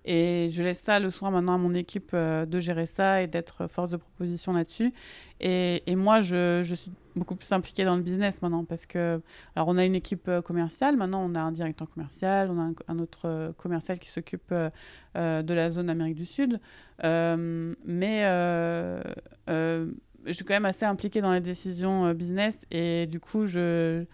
Et 0.06 0.50
je 0.52 0.62
laisse 0.62 0.80
ça 0.80 1.00
le 1.00 1.10
soin 1.10 1.32
maintenant 1.32 1.56
à 1.56 1.58
mon 1.58 1.74
équipe 1.74 2.12
euh, 2.14 2.46
de 2.46 2.60
gérer 2.60 2.86
ça 2.86 3.22
et 3.22 3.28
d'être 3.28 3.68
force 3.68 3.90
de 3.90 3.98
proposition 3.98 4.54
là-dessus. 4.54 4.94
Et, 5.40 5.82
et, 5.88 5.96
moi, 5.96 6.20
je, 6.20 6.62
je, 6.64 6.76
suis 6.76 6.92
beaucoup 7.16 7.36
plus 7.36 7.52
impliquée 7.54 7.86
dans 7.86 7.96
le 7.96 8.02
business 8.02 8.42
maintenant 8.42 8.66
parce 8.66 8.86
que, 8.86 9.22
alors 9.56 9.68
on 9.70 9.78
a 9.78 9.86
une 9.86 9.96
équipe 9.96 10.28
euh, 10.28 10.42
commerciale, 10.42 10.98
maintenant 10.98 11.24
on 11.24 11.34
a 11.36 11.40
un 11.40 11.52
directeur 11.52 11.90
commercial, 11.90 12.52
on 12.52 12.60
a 12.60 12.72
un, 12.88 13.00
autre 13.00 13.54
commercial 13.58 13.98
qui 13.98 14.10
s'occupe 14.10 14.54
de 14.54 15.54
la 15.54 15.70
zone 15.70 15.90
Amérique 15.90 16.16
du 16.16 16.26
Sud. 16.26 16.60
mais 17.02 18.26
je 20.26 20.32
suis 20.32 20.46
quand 20.46 20.54
même 20.54 20.66
assez 20.66 20.86
impliquée 20.86 21.22
dans 21.22 21.34
les 21.34 21.42
décisions 21.42 22.06
euh, 22.06 22.14
business 22.14 22.60
et 22.72 23.06
du 23.08 23.20
coup, 23.20 23.46
je, 23.46 24.06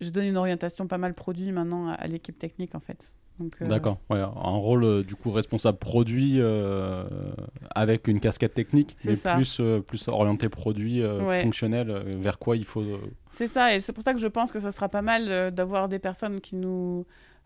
je 0.00 0.10
donne 0.10 0.26
une 0.26 0.36
orientation 0.36 0.86
pas 0.86 0.98
mal 0.98 1.14
produit 1.14 1.52
maintenant 1.52 1.88
à, 1.88 2.06
l'équipe 2.06 2.38
technique 2.38 2.74
en 2.74 2.80
fait. 2.80 3.14
Euh, 3.38 3.66
D'accord, 3.66 3.98
ouais, 4.08 4.18
un 4.18 4.30
rôle 4.30 4.84
euh, 4.84 5.02
du 5.02 5.14
coup 5.14 5.30
responsable 5.30 5.76
produit 5.76 6.40
avec 7.74 8.08
une 8.08 8.18
casquette 8.18 8.54
technique, 8.54 8.96
mais 9.04 9.14
plus, 9.14 9.60
plus 9.86 10.08
orienté 10.08 10.48
produit 10.48 11.02
fonctionnel, 11.42 11.92
vers 12.18 12.38
quoi 12.38 12.56
il 12.56 12.64
faut. 12.64 12.84
C'est 13.30 13.48
ça, 13.48 13.74
et 13.74 13.80
c'est 13.80 13.92
pour 13.92 14.04
ça 14.04 14.14
que 14.14 14.20
je 14.20 14.26
pense 14.26 14.52
que 14.52 14.60
ça 14.60 14.72
sera 14.72 14.88
pas 14.88 15.02
mal 15.02 15.50
d'avoir 15.52 15.88
des 15.88 15.98
personnes 15.98 16.40
qui 16.40 16.56
nous 16.56 17.04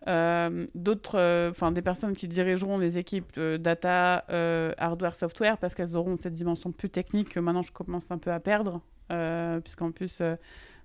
euh, 0.08 0.66
d'autres, 0.74 1.18
euh, 1.18 1.50
enfin 1.50 1.72
des 1.72 1.82
personnes 1.82 2.16
qui 2.16 2.26
dirigeront 2.26 2.78
les 2.78 2.96
équipes 2.96 3.38
data, 3.38 4.24
euh, 4.30 4.72
hardware, 4.78 5.14
software, 5.14 5.58
parce 5.58 5.74
qu'elles 5.74 5.96
auront 5.96 6.16
cette 6.16 6.32
dimension 6.32 6.72
plus 6.72 6.88
technique 6.88 7.30
que 7.30 7.40
maintenant 7.40 7.62
je 7.62 7.72
commence 7.72 8.10
un 8.10 8.18
peu 8.18 8.32
à 8.32 8.40
perdre, 8.40 8.80
puisqu'en 9.62 9.90
plus, 9.90 10.22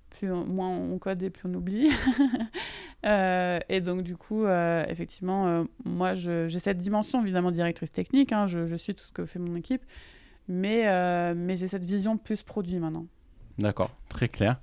plus 0.09 0.29
moins 0.29 0.69
on 0.69 0.97
code 0.97 1.21
et 1.23 1.29
plus 1.29 1.47
on 1.47 1.53
oublie. 1.53 1.91
et 3.03 3.81
donc 3.81 4.03
du 4.03 4.17
coup, 4.17 4.45
effectivement, 4.47 5.65
moi 5.85 6.13
j'ai 6.13 6.59
cette 6.59 6.77
dimension 6.77 7.21
évidemment 7.21 7.51
directrice 7.51 7.91
technique, 7.91 8.33
hein, 8.33 8.47
je, 8.47 8.65
je, 8.65 8.75
suis 8.75 8.95
tout 8.95 9.05
ce 9.05 9.11
que 9.11 9.25
fait 9.25 9.39
mon 9.39 9.55
équipe, 9.55 9.85
mais, 10.47 11.33
mais 11.35 11.55
j'ai 11.55 11.67
cette 11.67 11.85
vision 11.85 12.17
plus 12.17 12.41
produit 12.43 12.79
maintenant. 12.79 13.05
D'accord, 13.57 13.91
très 14.09 14.27
clair. 14.27 14.59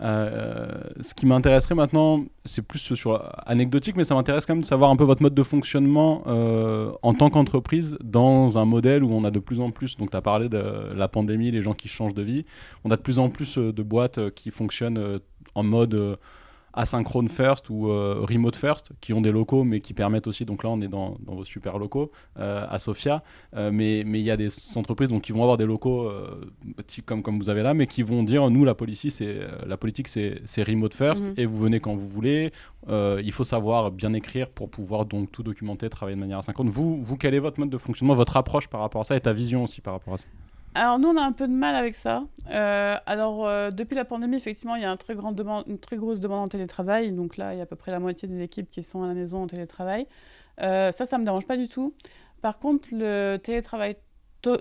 Euh, 0.00 0.68
ce 1.00 1.14
qui 1.14 1.26
m'intéresserait 1.26 1.74
maintenant, 1.74 2.24
c'est 2.44 2.62
plus 2.62 2.94
sur 2.94 3.32
anecdotique, 3.46 3.96
mais 3.96 4.04
ça 4.04 4.14
m'intéresse 4.14 4.44
quand 4.44 4.54
même 4.54 4.62
de 4.62 4.66
savoir 4.66 4.90
un 4.90 4.96
peu 4.96 5.04
votre 5.04 5.22
mode 5.22 5.34
de 5.34 5.42
fonctionnement 5.42 6.22
euh, 6.26 6.92
en 7.02 7.14
tant 7.14 7.30
qu'entreprise 7.30 7.96
dans 8.02 8.58
un 8.58 8.64
modèle 8.64 9.02
où 9.02 9.12
on 9.12 9.24
a 9.24 9.30
de 9.30 9.38
plus 9.38 9.60
en 9.60 9.70
plus, 9.70 9.96
donc 9.96 10.10
tu 10.10 10.16
as 10.16 10.22
parlé 10.22 10.48
de 10.48 10.92
la 10.94 11.08
pandémie, 11.08 11.50
les 11.50 11.62
gens 11.62 11.74
qui 11.74 11.88
changent 11.88 12.14
de 12.14 12.22
vie, 12.22 12.44
on 12.84 12.90
a 12.90 12.96
de 12.96 13.02
plus 13.02 13.18
en 13.18 13.30
plus 13.30 13.58
euh, 13.58 13.72
de 13.72 13.82
boîtes 13.82 14.30
qui 14.34 14.50
fonctionnent 14.50 15.20
en 15.54 15.62
mode 15.62 16.18
asynchrone 16.76 17.28
first 17.28 17.70
ou 17.70 17.88
euh, 17.88 18.24
remote 18.28 18.54
first, 18.54 18.92
qui 19.00 19.12
ont 19.12 19.20
des 19.20 19.32
locaux, 19.32 19.64
mais 19.64 19.80
qui 19.80 19.94
permettent 19.94 20.26
aussi, 20.26 20.44
donc 20.44 20.62
là 20.62 20.70
on 20.70 20.80
est 20.80 20.88
dans, 20.88 21.16
dans 21.20 21.34
vos 21.34 21.44
super 21.44 21.78
locaux 21.78 22.12
euh, 22.38 22.66
à 22.68 22.78
Sofia, 22.78 23.22
euh, 23.56 23.70
mais 23.72 24.00
il 24.00 24.18
y 24.18 24.30
a 24.30 24.36
des 24.36 24.50
entreprises 24.76 25.08
donc, 25.08 25.22
qui 25.22 25.32
vont 25.32 25.42
avoir 25.42 25.56
des 25.56 25.66
locaux 25.66 26.10
comme, 27.04 27.22
comme 27.22 27.38
vous 27.38 27.48
avez 27.48 27.62
là, 27.62 27.74
mais 27.74 27.86
qui 27.86 28.02
vont 28.02 28.22
dire, 28.22 28.48
nous 28.50 28.64
la 28.64 28.74
politique 28.74 29.10
c'est, 29.10 29.40
la 29.66 29.76
politique 29.76 30.08
c'est, 30.08 30.62
remote 30.62 30.94
first, 30.94 31.22
mhm. 31.22 31.34
et 31.36 31.46
vous 31.46 31.58
venez 31.58 31.80
quand 31.80 31.94
vous 31.94 32.08
voulez, 32.08 32.52
il 32.88 33.32
faut 33.32 33.44
savoir 33.44 33.90
bien 33.90 34.12
écrire 34.12 34.50
pour 34.50 34.70
pouvoir 34.70 35.06
donc 35.06 35.32
tout 35.32 35.42
documenter, 35.42 35.88
travailler 35.88 36.16
de 36.16 36.20
manière 36.20 36.38
asynchrone. 36.38 36.68
Vous, 36.68 37.02
vous, 37.02 37.16
quel 37.16 37.34
est 37.34 37.38
votre 37.38 37.58
mode 37.58 37.70
de 37.70 37.78
fonctionnement, 37.78 38.14
votre 38.14 38.36
approche 38.36 38.68
par 38.68 38.80
rapport 38.80 39.00
à 39.00 39.04
ça, 39.04 39.16
et 39.16 39.20
ta 39.20 39.32
vision 39.32 39.64
aussi 39.64 39.80
par 39.80 39.94
rapport 39.94 40.14
à 40.14 40.18
ça? 40.18 40.26
Alors 40.76 40.98
nous, 40.98 41.08
on 41.08 41.16
a 41.16 41.22
un 41.22 41.32
peu 41.32 41.48
de 41.48 41.52
mal 41.52 41.74
avec 41.74 41.94
ça. 41.94 42.24
Euh, 42.50 42.96
alors 43.06 43.46
euh, 43.46 43.70
depuis 43.70 43.94
la 43.94 44.04
pandémie, 44.04 44.36
effectivement, 44.36 44.76
il 44.76 44.82
y 44.82 44.84
a 44.84 44.90
un 44.90 44.96
très 44.96 45.14
grand 45.14 45.34
une 45.66 45.78
très 45.78 45.96
grosse 45.96 46.20
demande 46.20 46.44
en 46.44 46.48
télétravail. 46.48 47.12
Donc 47.12 47.36
là, 47.36 47.54
il 47.54 47.56
y 47.56 47.60
a 47.60 47.64
à 47.64 47.66
peu 47.66 47.76
près 47.76 47.90
la 47.90 47.98
moitié 47.98 48.28
des 48.28 48.42
équipes 48.42 48.70
qui 48.70 48.82
sont 48.82 49.02
à 49.02 49.08
la 49.08 49.14
maison 49.14 49.42
en 49.42 49.46
télétravail. 49.46 50.06
Euh, 50.60 50.92
ça, 50.92 51.06
ça 51.06 51.18
me 51.18 51.24
dérange 51.24 51.46
pas 51.46 51.56
du 51.56 51.68
tout. 51.68 51.94
Par 52.42 52.58
contre, 52.58 52.88
le 52.92 53.38
télétravail 53.38 53.96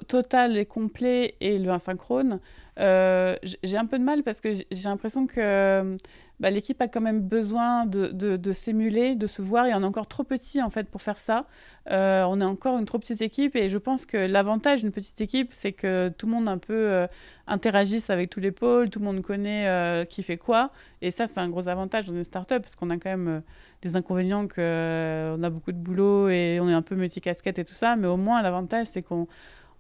total 0.07 0.57
et 0.57 0.65
complet 0.65 1.35
et 1.41 1.59
le 1.59 1.69
asynchrone, 1.69 2.39
j'ai 2.77 3.77
un 3.77 3.85
peu 3.85 3.99
de 3.99 4.03
mal 4.03 4.23
parce 4.23 4.41
que 4.41 4.53
j'ai 4.53 4.89
l'impression 4.89 5.27
que 5.27 5.95
bah, 6.39 6.49
l'équipe 6.49 6.81
a 6.81 6.87
quand 6.87 7.01
même 7.01 7.21
besoin 7.21 7.85
de, 7.85 8.07
de, 8.11 8.51
s'émuler, 8.51 9.15
de 9.15 9.27
se 9.27 9.41
voir, 9.41 9.65
et 9.67 9.73
on 9.73 9.81
est 9.81 9.85
encore 9.85 10.07
trop 10.07 10.23
petit 10.23 10.61
en 10.61 10.69
fait 10.69 10.89
pour 10.89 11.01
faire 11.01 11.19
ça. 11.19 11.47
Euh, 11.91 12.23
on 12.23 12.41
est 12.41 12.45
encore 12.45 12.77
une 12.77 12.85
trop 12.85 12.99
petite 12.99 13.21
équipe, 13.21 13.55
et 13.55 13.69
je 13.69 13.77
pense 13.77 14.05
que 14.05 14.17
l'avantage 14.17 14.81
d'une 14.81 14.91
petite 14.91 15.19
équipe, 15.21 15.53
c'est 15.53 15.71
que 15.71 16.09
tout 16.17 16.25
le 16.25 16.33
monde 16.33 16.49
un 16.49 16.57
peu 16.57 16.73
euh, 16.73 17.07
interagisse 17.47 18.09
avec 18.09 18.29
tous 18.29 18.41
les 18.41 18.51
pôles, 18.51 18.89
tout 18.89 18.99
le 18.99 19.05
monde 19.05 19.21
connaît 19.21 19.67
euh, 19.67 20.03
qui 20.03 20.23
fait 20.23 20.37
quoi, 20.37 20.71
et 21.01 21.09
ça 21.11 21.27
c'est 21.27 21.39
un 21.39 21.49
gros 21.49 21.67
avantage 21.67 22.05
dans 22.05 22.13
une 22.13 22.23
startup, 22.23 22.61
parce 22.61 22.75
qu'on 22.75 22.89
a 22.89 22.97
quand 22.97 23.09
même 23.09 23.41
des 23.81 23.95
inconvénients 23.95 24.47
qu'on 24.47 25.43
a 25.43 25.49
beaucoup 25.49 25.71
de 25.71 25.77
boulot, 25.77 26.27
et 26.27 26.59
on 26.61 26.67
est 26.67 26.73
un 26.73 26.81
peu 26.81 26.95
multicasquette 26.95 27.59
et 27.59 27.65
tout 27.65 27.73
ça, 27.73 27.95
mais 27.95 28.07
au 28.07 28.17
moins 28.17 28.41
l'avantage 28.41 28.87
c'est 28.87 29.03
qu'on 29.03 29.27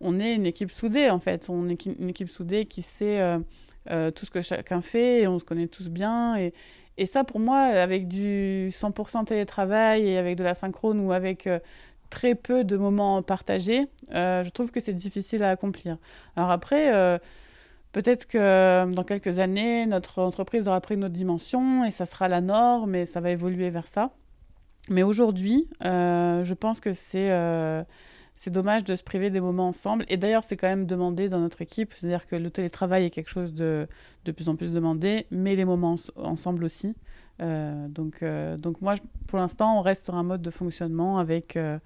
on 0.01 0.19
est 0.19 0.35
une 0.35 0.45
équipe 0.45 0.71
soudée 0.71 1.09
en 1.09 1.19
fait, 1.19 1.49
on 1.49 1.67
est 1.69 1.85
une 1.85 2.09
équipe 2.09 2.29
soudée 2.29 2.65
qui 2.65 2.81
sait 2.81 3.19
euh, 3.89 4.11
tout 4.11 4.25
ce 4.25 4.31
que 4.31 4.41
chacun 4.41 4.81
fait 4.81 5.21
et 5.21 5.27
on 5.27 5.39
se 5.39 5.43
connaît 5.43 5.67
tous 5.67 5.89
bien. 5.89 6.37
Et, 6.37 6.53
et 6.97 7.05
ça, 7.05 7.23
pour 7.23 7.39
moi, 7.39 7.59
avec 7.59 8.07
du 8.07 8.69
100% 8.71 9.25
télétravail 9.25 10.07
et 10.07 10.17
avec 10.17 10.37
de 10.37 10.43
la 10.43 10.55
synchrone 10.55 10.99
ou 10.99 11.11
avec 11.11 11.47
euh, 11.47 11.59
très 12.09 12.35
peu 12.35 12.63
de 12.63 12.77
moments 12.77 13.21
partagés, 13.21 13.87
euh, 14.13 14.43
je 14.43 14.49
trouve 14.49 14.71
que 14.71 14.79
c'est 14.79 14.93
difficile 14.93 15.43
à 15.43 15.49
accomplir. 15.49 15.97
Alors 16.35 16.51
après, 16.51 17.19
peut-être 17.91 18.27
que 18.27 18.89
dans 18.91 19.03
quelques 19.03 19.39
années, 19.39 19.85
notre 19.85 20.21
entreprise 20.21 20.67
aura 20.67 20.79
pris 20.81 20.95
une 20.95 21.03
autre 21.03 21.13
dimension 21.13 21.83
et 21.83 21.91
ça 21.91 22.05
sera 22.05 22.27
la 22.27 22.41
norme 22.41 22.95
et 22.95 23.05
ça 23.05 23.19
va 23.19 23.31
évoluer 23.31 23.69
vers 23.69 23.87
ça. 23.87 24.11
Mais 24.89 25.03
aujourd'hui, 25.03 25.67
je 25.81 26.53
pense 26.53 26.79
que 26.79 26.93
c'est 26.93 27.29
c'est 28.35 28.51
dommage 28.51 28.83
de 28.83 28.95
se 28.95 29.03
priver 29.03 29.29
des 29.29 29.41
moments 29.41 29.69
ensemble. 29.69 30.05
Et 30.09 30.17
d'ailleurs, 30.17 30.43
c'est 30.43 30.57
quand 30.57 30.67
même 30.67 30.85
demandé 30.85 31.29
dans 31.29 31.39
notre 31.39 31.61
équipe. 31.61 31.93
C'est-à-dire 31.97 32.27
que 32.27 32.35
le 32.35 32.51
télétravail 32.51 33.05
est 33.05 33.09
quelque 33.09 33.29
chose 33.29 33.53
de 33.53 33.87
de 34.25 34.31
plus 34.31 34.49
en 34.49 34.55
plus 34.55 34.71
demandé, 34.71 35.27
mais 35.31 35.55
les 35.55 35.65
moments 35.65 35.95
ensemble 36.15 36.63
aussi. 36.63 36.95
Euh, 37.41 37.87
donc, 37.87 38.23
euh, 38.23 38.57
donc 38.57 38.81
moi, 38.81 38.95
pour 39.27 39.39
l'instant, 39.39 39.77
on 39.77 39.81
reste 39.81 40.05
sur 40.05 40.15
un 40.15 40.23
mode 40.23 40.41
de 40.41 40.51
fonctionnement 40.51 41.19
avec 41.19 41.57
euh, 41.57 41.79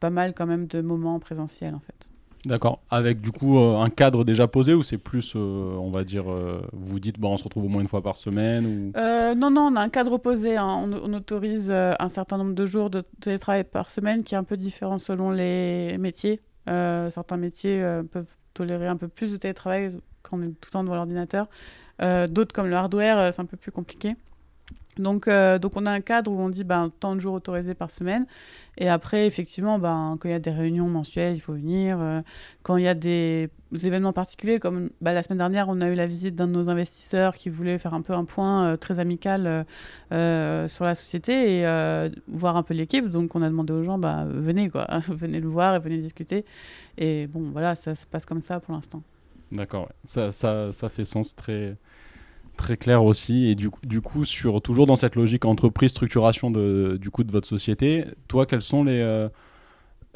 pas 0.00 0.10
mal 0.10 0.34
quand 0.34 0.46
même 0.46 0.66
de 0.66 0.80
moments 0.80 1.18
présentiels 1.18 1.74
en 1.74 1.80
fait. 1.80 2.11
D'accord. 2.44 2.80
Avec 2.90 3.20
du 3.20 3.30
coup 3.30 3.58
euh, 3.58 3.78
un 3.78 3.88
cadre 3.88 4.24
déjà 4.24 4.48
posé 4.48 4.74
ou 4.74 4.82
c'est 4.82 4.98
plus, 4.98 5.34
euh, 5.36 5.76
on 5.78 5.88
va 5.88 6.02
dire, 6.02 6.30
euh, 6.30 6.60
vous 6.72 6.98
dites, 6.98 7.18
bon, 7.18 7.32
on 7.32 7.36
se 7.36 7.44
retrouve 7.44 7.66
au 7.66 7.68
moins 7.68 7.82
une 7.82 7.88
fois 7.88 8.02
par 8.02 8.16
semaine 8.16 8.66
ou... 8.66 8.92
Non, 9.36 9.50
non, 9.50 9.68
on 9.72 9.76
a 9.76 9.80
un 9.80 9.88
cadre 9.88 10.18
posé. 10.18 10.56
Hein. 10.56 10.66
On, 10.66 11.12
autorise 11.14 11.70
un 11.70 12.08
certain 12.08 12.38
nombre 12.38 12.54
de 12.54 12.64
jours 12.64 12.90
de 12.90 13.02
télétravail 13.20 13.64
par 13.64 13.90
semaine 13.90 14.22
qui 14.22 14.34
est 14.34 14.38
un 14.38 14.44
peu 14.44 14.56
différent 14.56 14.98
selon 14.98 15.30
les 15.30 15.96
métiers. 15.98 16.40
certains 16.66 17.36
métiers 17.36 17.82
peuvent 18.10 18.36
tolérer 18.54 18.88
un 18.88 18.96
peu 18.96 19.08
plus 19.08 19.32
de 19.32 19.36
télétravail 19.36 19.96
quand 20.22 20.38
on 20.38 20.42
est 20.42 20.48
tout 20.48 20.68
le 20.68 20.70
temps 20.70 20.84
devant 20.84 20.96
l'ordinateur. 20.96 21.46
D'autres, 22.28 22.52
comme 22.52 22.68
le 22.68 22.76
hardware, 22.76 23.32
c'est 23.32 23.40
un 23.40 23.46
peu 23.46 23.56
plus 23.56 23.72
compliqué. 23.72 24.16
Donc, 24.98 25.26
euh, 25.26 25.58
donc 25.58 25.72
on 25.76 25.86
a 25.86 25.90
un 25.90 26.02
cadre 26.02 26.30
où 26.30 26.38
on 26.38 26.50
dit 26.50 26.64
ben, 26.64 26.90
tant 27.00 27.14
de 27.14 27.20
jours 27.20 27.34
autorisés 27.34 27.74
par 27.74 27.90
semaine. 27.90 28.26
Et 28.76 28.88
après, 28.88 29.26
effectivement, 29.26 29.78
ben, 29.78 30.18
quand 30.20 30.28
il 30.28 30.32
y 30.32 30.34
a 30.34 30.38
des 30.38 30.50
réunions 30.50 30.88
mensuelles, 30.88 31.34
il 31.34 31.40
faut 31.40 31.54
venir. 31.54 31.98
Euh, 31.98 32.20
quand 32.62 32.76
il 32.76 32.84
y 32.84 32.88
a 32.88 32.94
des 32.94 33.48
événements 33.72 34.12
particuliers, 34.12 34.58
comme 34.58 34.90
ben, 35.00 35.14
la 35.14 35.22
semaine 35.22 35.38
dernière, 35.38 35.70
on 35.70 35.80
a 35.80 35.88
eu 35.88 35.94
la 35.94 36.06
visite 36.06 36.34
d'un 36.34 36.46
de 36.46 36.52
nos 36.52 36.68
investisseurs 36.68 37.36
qui 37.36 37.48
voulait 37.48 37.78
faire 37.78 37.94
un 37.94 38.02
peu 38.02 38.12
un 38.12 38.24
point 38.24 38.66
euh, 38.66 38.76
très 38.76 38.98
amical 38.98 39.64
sur 40.10 40.84
la 40.84 40.94
société 40.94 41.60
et 41.60 42.10
voir 42.28 42.58
un 42.58 42.62
peu 42.62 42.74
l'équipe. 42.74 43.08
Donc 43.08 43.34
on 43.34 43.40
a 43.40 43.48
demandé 43.48 43.72
aux 43.72 43.82
gens, 43.82 43.98
ben, 43.98 44.26
venez, 44.26 44.68
quoi. 44.68 44.86
venez 45.08 45.40
le 45.40 45.48
voir 45.48 45.74
et 45.74 45.78
venez 45.78 45.98
discuter. 45.98 46.44
Et 46.98 47.26
bon, 47.28 47.50
voilà, 47.50 47.74
ça 47.76 47.94
se 47.94 48.04
passe 48.04 48.26
comme 48.26 48.42
ça 48.42 48.60
pour 48.60 48.74
l'instant. 48.74 49.02
D'accord, 49.50 49.88
ça, 50.06 50.32
ça, 50.32 50.72
ça 50.72 50.88
fait 50.88 51.04
sens 51.04 51.34
très 51.34 51.76
Très 52.62 52.76
clair 52.76 53.04
aussi. 53.04 53.48
Et 53.48 53.54
du, 53.56 53.70
du, 53.82 54.00
coup, 54.00 54.24
sur, 54.24 54.62
toujours 54.62 54.86
dans 54.86 54.94
cette 54.94 55.16
logique 55.16 55.44
entreprise, 55.44 55.90
structuration 55.90 56.50
de, 56.50 56.96
du 57.00 57.10
coup 57.10 57.24
de 57.24 57.32
votre 57.32 57.48
société, 57.48 58.04
toi, 58.28 58.46
quels 58.46 58.62
sont 58.62 58.84
les, 58.84 59.00
euh, 59.00 59.28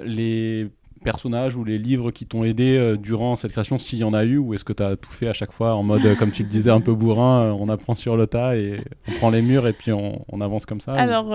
les 0.05 0.69
personnages 1.03 1.57
ou 1.57 1.65
les 1.65 1.79
livres 1.79 2.13
qui 2.13 2.25
t'ont 2.25 2.45
aidé 2.45 2.95
durant 2.99 3.35
cette 3.35 3.51
création, 3.51 3.79
s'il 3.79 3.99
y 3.99 4.05
en 4.05 4.15
a 4.15 4.25
eu, 4.25 4.39
ou 4.39 4.55
est-ce 4.55 4.65
que 4.65 4.73
tu 4.73 4.83
as 4.83 4.97
tout 4.97 5.11
fait 5.11 5.29
à 5.29 5.33
chaque 5.33 5.53
fois 5.53 5.75
en 5.75 5.83
mode, 5.83 6.17
comme 6.19 6.31
tu 6.31 6.45
le 6.45 6.49
disais, 6.49 6.71
un 6.71 6.81
peu 6.81 6.95
bourrin, 6.95 7.53
on 7.59 7.69
apprend 7.69 7.95
sur 7.95 8.17
le 8.17 8.27
tas 8.27 8.57
et 8.57 8.81
on 9.09 9.13
prend 9.15 9.31
les 9.31 9.43
murs 9.43 9.67
et 9.67 9.73
puis 9.73 9.93
on, 9.93 10.41
avance 10.41 10.67
comme 10.67 10.81
ça 10.81 10.95
Alors, 10.95 11.33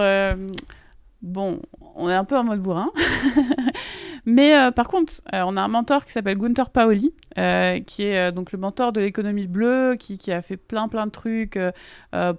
bon, 1.22 1.62
on 1.96 2.10
est 2.10 2.16
un 2.16 2.26
peu 2.26 2.38
en 2.38 2.44
mode 2.44 2.62
bourrin. 2.62 2.92
Mais 4.26 4.56
euh, 4.56 4.72
par 4.72 4.88
contre, 4.88 5.14
euh, 5.34 5.44
on 5.46 5.58
a 5.58 5.62
un 5.62 5.68
mentor 5.68 6.06
qui 6.06 6.12
s'appelle 6.12 6.38
Gunther 6.38 6.70
Paoli, 6.70 7.14
euh, 7.38 7.80
qui 7.80 8.04
est 8.04 8.32
donc 8.32 8.52
le 8.52 8.60
mentor 8.60 8.92
de 8.94 9.02
l'économie 9.02 9.48
bleue, 9.48 9.96
qui, 9.98 10.18
qui, 10.18 10.32
a 10.32 10.42
fait 10.42 10.58
plein 10.58 10.88
plein 10.88 11.06
de 11.08 11.12
trucs 11.12 11.58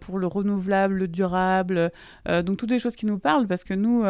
pour 0.01 0.19
le 0.19 0.27
renouvelable, 0.27 0.95
le 0.95 1.09
durable, 1.09 1.91
donc 2.27 2.57
toutes 2.57 2.71
les 2.71 2.79
choses 2.79 2.97
qui 2.97 3.07
nous 3.07 3.19
parlent, 3.19 3.47
parce 3.47 3.65
que 3.65 3.75
nous, 3.75 4.05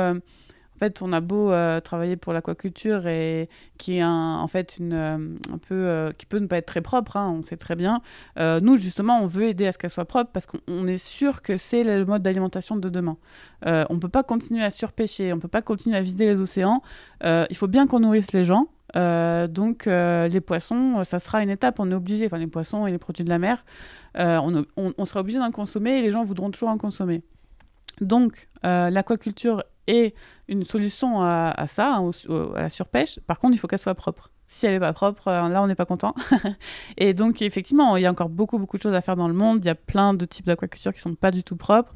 fait, 0.83 1.01
on 1.01 1.12
a 1.12 1.20
beau 1.20 1.53
euh, 1.53 1.80
travailler 1.80 2.16
pour 2.16 2.33
l'aquaculture 2.33 3.07
et 3.07 3.49
qui 3.78 3.99
est 3.99 4.05
en 4.05 4.47
fait 4.49 4.78
une, 4.78 4.93
euh, 4.93 5.16
un 5.53 5.59
peu 5.59 5.74
euh, 5.74 6.11
qui 6.16 6.26
peut 6.26 6.39
ne 6.39 6.47
pas 6.47 6.57
être 6.57 6.66
très 6.66 6.80
propre, 6.80 7.16
hein, 7.16 7.33
on 7.39 7.43
sait 7.43 7.57
très 7.57 7.76
bien. 7.76 8.01
nous 8.37 8.76
justement, 8.76 9.20
on 9.20 9.26
veut 9.26 9.45
aider 9.45 9.66
à 9.66 9.72
ce 9.72 9.78
qu'elle 9.78 9.91
soit 9.91 10.05
propre 10.05 10.30
parce 10.33 10.47
qu'on 10.47 10.87
est 10.89 10.99
sûr 10.99 11.43
que 11.43 11.57
c'est 11.57 11.85
le 11.85 12.05
mode 12.05 12.22
d'alimentation 12.22 12.76
de 12.76 12.89
demain. 12.89 13.16
on 13.64 13.99
peut 14.01 14.09
pas 14.09 14.24
continuer 14.24 14.64
à 14.64 14.70
surpêcher, 14.70 15.33
on 15.33 15.39
peut 15.39 15.49
pas 15.49 15.62
continuer 15.62 15.97
à 15.97 16.03
vider 16.03 16.26
les 16.26 16.41
océans. 16.41 16.83
il 17.24 17.57
faut 17.57 17.68
bien 17.68 17.87
qu'on 17.87 18.01
nourrisse 18.01 18.33
les 18.33 18.45
gens. 18.45 18.66
donc 18.95 19.87
les 19.87 20.41
poissons, 20.41 21.05
ça 21.05 21.18
sera 21.18 21.43
une 21.43 21.51
étape, 21.51 21.78
on 21.78 21.91
est 21.91 21.95
obligé, 21.95 22.26
enfin 22.26 22.39
les 22.39 22.47
poissons 22.49 22.87
et 22.87 22.91
les 22.91 22.99
produits 22.99 23.24
de 23.24 23.30
la 23.30 23.39
mer, 23.39 23.64
on, 24.16 24.64
on, 24.76 25.05
sera 25.05 25.20
obligé 25.20 25.39
d'en 25.39 25.53
consommer 25.53 25.99
et 25.99 26.03
les 26.03 26.11
gens 26.11 26.24
voudront 26.24 26.51
toujours 26.51 26.70
en 26.70 26.78
consommer. 26.78 27.22
Donc 28.01 28.49
l'aquaculture 28.64 29.62
est 29.87 30.14
une 30.49 30.64
solution 30.64 31.22
à, 31.22 31.66
ça, 31.66 31.97
hein, 31.97 32.11
à 32.55 32.62
la 32.62 32.70
surpêche. 32.70 33.20
Par 33.26 33.39
contre, 33.39 33.55
il 33.55 33.59
faut 33.59 33.66
qu'elle 33.66 33.78
soit 33.78 33.95
propre. 33.95 34.30
Si 34.47 34.66
elle 34.66 34.74
n'est 34.74 34.80
pas 34.80 34.93
propre, 34.93 35.28
euh, 35.28 35.49
là, 35.49 35.62
on 35.62 35.66
n'est 35.66 35.74
pas 35.74 35.87
content. 35.87 36.14
et 36.99 37.14
donc, 37.14 37.41
effectivement, 37.41 37.97
il 37.97 38.03
y 38.03 38.07
a 38.07 38.11
encore 38.11 38.28
beaucoup, 38.28 38.59
beaucoup 38.59 38.76
de 38.76 38.83
choses 38.83 38.93
à 38.93 39.01
faire 39.01 39.16
dans 39.16 39.28
le 39.28 39.33
monde. 39.33 39.64
Il 39.64 39.66
y 39.66 39.70
a 39.70 39.74
plein 39.74 40.12
de 40.12 40.26
types 40.26 40.45
d'aquaculture 40.45 40.93
qui 40.93 41.01
sont 41.01 41.14
pas 41.14 41.30
du 41.30 41.43
tout 41.43 41.57
propres. 41.57 41.95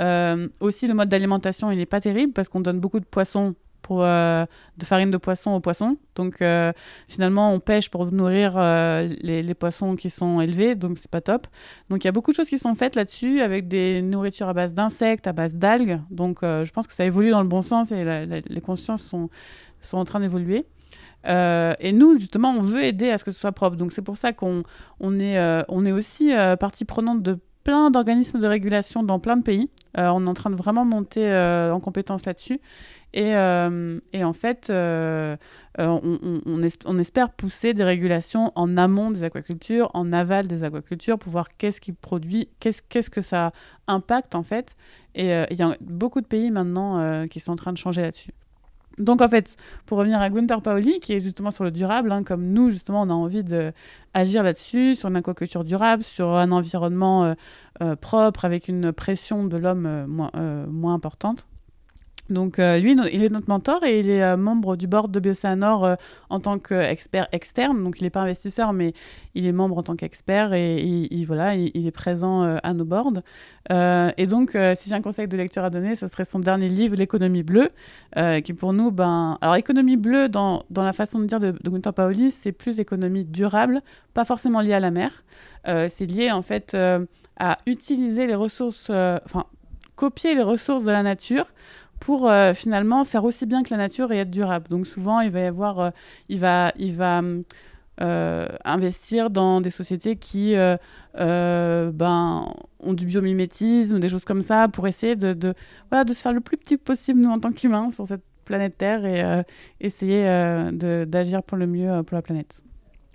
Euh, 0.00 0.48
aussi, 0.60 0.88
le 0.88 0.94
mode 0.94 1.10
d'alimentation, 1.10 1.70
il 1.70 1.76
n'est 1.76 1.86
pas 1.86 2.00
terrible 2.00 2.32
parce 2.32 2.48
qu'on 2.48 2.60
donne 2.60 2.80
beaucoup 2.80 2.98
de 2.98 3.04
poissons 3.04 3.54
euh, 3.90 4.46
de 4.76 4.84
farine 4.84 5.10
de 5.10 5.16
poisson 5.16 5.52
aux 5.52 5.60
poissons. 5.60 5.96
Donc 6.14 6.42
euh, 6.42 6.72
finalement, 7.08 7.52
on 7.52 7.60
pêche 7.60 7.90
pour 7.90 8.10
nourrir 8.12 8.54
euh, 8.56 9.08
les, 9.20 9.54
poissons 9.54 9.96
qui 9.96 10.10
sont 10.10 10.40
élevés, 10.40 10.74
donc 10.74 10.98
c'est 10.98 11.10
pas 11.10 11.20
top. 11.20 11.46
Donc 11.88 12.04
il 12.04 12.06
y 12.06 12.08
a 12.08 12.12
beaucoup 12.12 12.30
de 12.30 12.36
choses 12.36 12.48
qui 12.48 12.58
sont 12.58 12.74
faites 12.74 12.94
là-dessus 12.94 13.40
avec 13.40 13.68
des 13.68 14.02
nourritures 14.02 14.48
à 14.48 14.52
base 14.52 14.74
d'insectes, 14.74 15.26
à 15.26 15.32
base 15.32 15.56
d'algues. 15.56 16.00
Donc 16.10 16.38
je 16.42 16.70
pense 16.70 16.86
que 16.86 16.92
ça 16.92 17.04
évolue 17.04 17.30
dans 17.30 17.42
le 17.42 17.48
bon 17.48 17.62
sens 17.62 17.90
et 17.92 18.04
les 18.48 18.60
consciences 18.60 19.02
sont, 19.02 19.30
sont 19.80 19.98
en 19.98 20.04
train 20.04 20.20
d'évoluer. 20.20 20.66
et 21.24 21.92
nous, 21.92 22.18
justement, 22.18 22.50
on 22.50 22.60
veut 22.60 22.84
aider 22.84 23.10
à 23.10 23.18
ce 23.18 23.24
que 23.24 23.30
ce 23.30 23.40
soit 23.40 23.52
propre. 23.52 23.76
Donc 23.76 23.92
c'est 23.92 24.02
pour 24.02 24.16
ça 24.16 24.32
qu'on 24.32 24.62
on 25.00 25.18
est, 25.18 25.64
on 25.68 25.86
est 25.86 25.92
aussi 25.92 26.32
partie 26.60 26.84
prenante 26.84 27.22
de 27.22 27.38
plein 27.64 27.90
d'organismes 27.90 28.40
de 28.40 28.46
régulation 28.46 29.02
dans 29.02 29.18
plein 29.18 29.36
de 29.36 29.42
pays. 29.42 29.70
on 29.96 30.26
est 30.26 30.30
en 30.30 30.34
train 30.34 30.50
de 30.50 30.56
vraiment 30.56 30.84
monter 30.84 31.32
en 31.72 31.80
compétence 31.80 32.26
là-dessus. 32.26 32.60
Et, 33.14 33.34
euh, 33.34 34.00
et, 34.12 34.22
en 34.22 34.32
fait, 34.32 34.68
euh, 34.70 35.36
euh, 35.78 36.40
on, 36.84 36.98
espère 36.98 37.30
pousser 37.30 37.72
des 37.72 37.84
régulations 37.84 38.52
en 38.54 38.76
amont 38.76 39.10
des 39.10 39.22
aquacultures, 39.22 39.90
en 39.94 40.12
aval 40.12 40.46
des 40.46 40.62
aquacultures, 40.62 41.18
pour 41.18 41.32
voir 41.32 41.48
qu'est-ce 41.56 41.80
qui 41.80 41.92
produit, 41.92 42.48
qu'est-ce, 42.60 43.10
que 43.10 43.22
ça 43.22 43.52
impacte 43.86 44.34
en 44.34 44.42
fait. 44.42 44.76
Et 45.14 45.30
il 45.50 45.58
y 45.58 45.62
a 45.62 45.76
beaucoup 45.80 46.20
de 46.20 46.26
pays 46.26 46.50
maintenant 46.50 47.26
qui 47.28 47.40
sont 47.40 47.52
en 47.52 47.56
train 47.56 47.72
de 47.72 47.78
changer 47.78 48.02
là-dessus. 48.02 48.32
Donc 48.98 49.22
en 49.22 49.28
fait, 49.28 49.56
pour 49.86 49.98
revenir 49.98 50.20
à 50.20 50.28
Gunther 50.28 50.60
Paoli, 50.60 51.00
qui 51.00 51.12
est 51.12 51.20
justement 51.20 51.52
sur 51.52 51.64
le 51.64 51.70
durable, 51.70 52.10
hein, 52.12 52.24
comme 52.24 52.48
nous 52.48 52.70
justement 52.70 53.02
on 53.02 53.10
a 53.10 53.14
envie 53.14 53.44
d'agir 53.44 54.42
là-dessus, 54.42 54.96
sur 54.96 55.08
une 55.08 55.16
aquaculture 55.16 55.64
durable, 55.64 56.02
sur 56.02 56.34
un 56.34 56.52
environnement 56.52 57.34
propre, 58.00 58.44
avec 58.44 58.68
une 58.68 58.92
pression 58.92 59.44
de 59.44 59.56
l'homme 59.56 60.06
moins 60.06 60.94
importante. 60.94 61.46
Donc 62.30 62.58
euh, 62.58 62.78
lui, 62.78 62.96
il 63.12 63.22
est 63.22 63.30
notre 63.30 63.48
mentor 63.48 63.84
et 63.84 64.00
il 64.00 64.10
est 64.10 64.22
euh, 64.22 64.36
membre 64.36 64.76
du 64.76 64.86
board 64.86 65.10
de 65.10 65.20
Biosanor 65.20 65.84
euh, 65.84 65.94
en 66.28 66.40
tant 66.40 66.58
qu'expert 66.58 67.26
externe. 67.32 67.82
Donc 67.82 68.00
il 68.00 68.04
n'est 68.04 68.10
pas 68.10 68.20
investisseur, 68.20 68.72
mais 68.72 68.92
il 69.34 69.46
est 69.46 69.52
membre 69.52 69.78
en 69.78 69.82
tant 69.82 69.96
qu'expert 69.96 70.52
et, 70.52 70.78
il, 70.78 71.24
voilà, 71.24 71.54
il, 71.54 71.86
est 71.86 71.90
présent 71.90 72.42
à 72.42 72.74
nos 72.74 72.84
boards. 72.84 73.22
et 73.70 74.26
donc, 74.26 74.56
si 74.74 74.88
j'ai 74.88 74.94
un 74.94 75.02
conseil 75.02 75.28
de 75.28 75.36
lecture 75.36 75.62
à 75.62 75.70
donner, 75.70 75.94
ce 75.94 76.08
serait 76.08 76.24
son 76.24 76.40
dernier 76.40 76.68
livre, 76.68 76.96
L'économie 76.96 77.42
bleue, 77.42 77.70
qui 78.42 78.52
pour 78.52 78.72
nous, 78.72 78.90
ben, 78.90 79.38
alors 79.40 79.54
économie 79.56 79.96
bleue 79.96 80.28
dans, 80.28 80.64
dans 80.70 80.82
la 80.82 80.92
façon 80.92 81.20
de 81.20 81.26
dire 81.26 81.38
de, 81.38 81.52
de 81.52 81.70
Gunther 81.70 81.94
Paoli, 81.94 82.32
c'est 82.32 82.52
plus 82.52 82.80
économie 82.80 83.24
durable, 83.24 83.82
pas 84.14 84.24
forcément 84.24 84.60
liée 84.60 84.74
à 84.74 84.80
la 84.80 84.90
mer. 84.90 85.24
c'est 85.64 86.06
lié 86.06 86.32
en 86.32 86.42
fait 86.42 86.76
à 87.38 87.58
utiliser 87.66 88.26
les 88.26 88.34
ressources, 88.34 88.90
enfin 88.90 89.44
copier 89.98 90.34
les 90.34 90.42
ressources 90.42 90.84
de 90.84 90.92
la 90.92 91.02
nature 91.02 91.46
pour 92.00 92.28
euh, 92.28 92.54
finalement 92.54 93.04
faire 93.04 93.24
aussi 93.24 93.46
bien 93.46 93.62
que 93.62 93.70
la 93.70 93.76
nature 93.76 94.12
et 94.12 94.18
être 94.18 94.30
durable. 94.30 94.66
Donc 94.68 94.86
souvent, 94.86 95.20
il 95.20 95.30
va 95.30 95.40
y 95.40 95.44
avoir, 95.44 95.80
euh, 95.80 95.90
il 96.28 96.38
va, 96.38 96.72
il 96.78 96.94
va 96.94 97.22
euh, 98.00 98.48
investir 98.64 99.30
dans 99.30 99.60
des 99.60 99.70
sociétés 99.70 100.16
qui 100.16 100.54
ben, 101.14 102.54
ont 102.80 102.92
du 102.92 103.06
biomimétisme, 103.06 103.98
des 103.98 104.08
choses 104.08 104.24
comme 104.24 104.42
ça, 104.42 104.68
pour 104.68 104.86
essayer 104.86 105.16
de, 105.16 105.32
de, 105.32 105.54
voilà, 105.90 106.04
de 106.04 106.12
se 106.12 106.22
faire 106.22 106.32
le 106.32 106.40
plus 106.40 106.56
petit 106.56 106.76
possible, 106.76 107.20
nous, 107.20 107.30
en 107.30 107.38
tant 107.38 107.52
qu'humains, 107.52 107.90
sur 107.90 108.06
cette 108.06 108.22
planète 108.44 108.78
Terre, 108.78 109.04
et 109.04 109.42
essayer 109.80 110.24
d'agir 110.72 111.42
pour 111.42 111.58
le 111.58 111.66
mieux 111.66 112.02
pour 112.04 112.14
la 112.14 112.22
planète. 112.22 112.62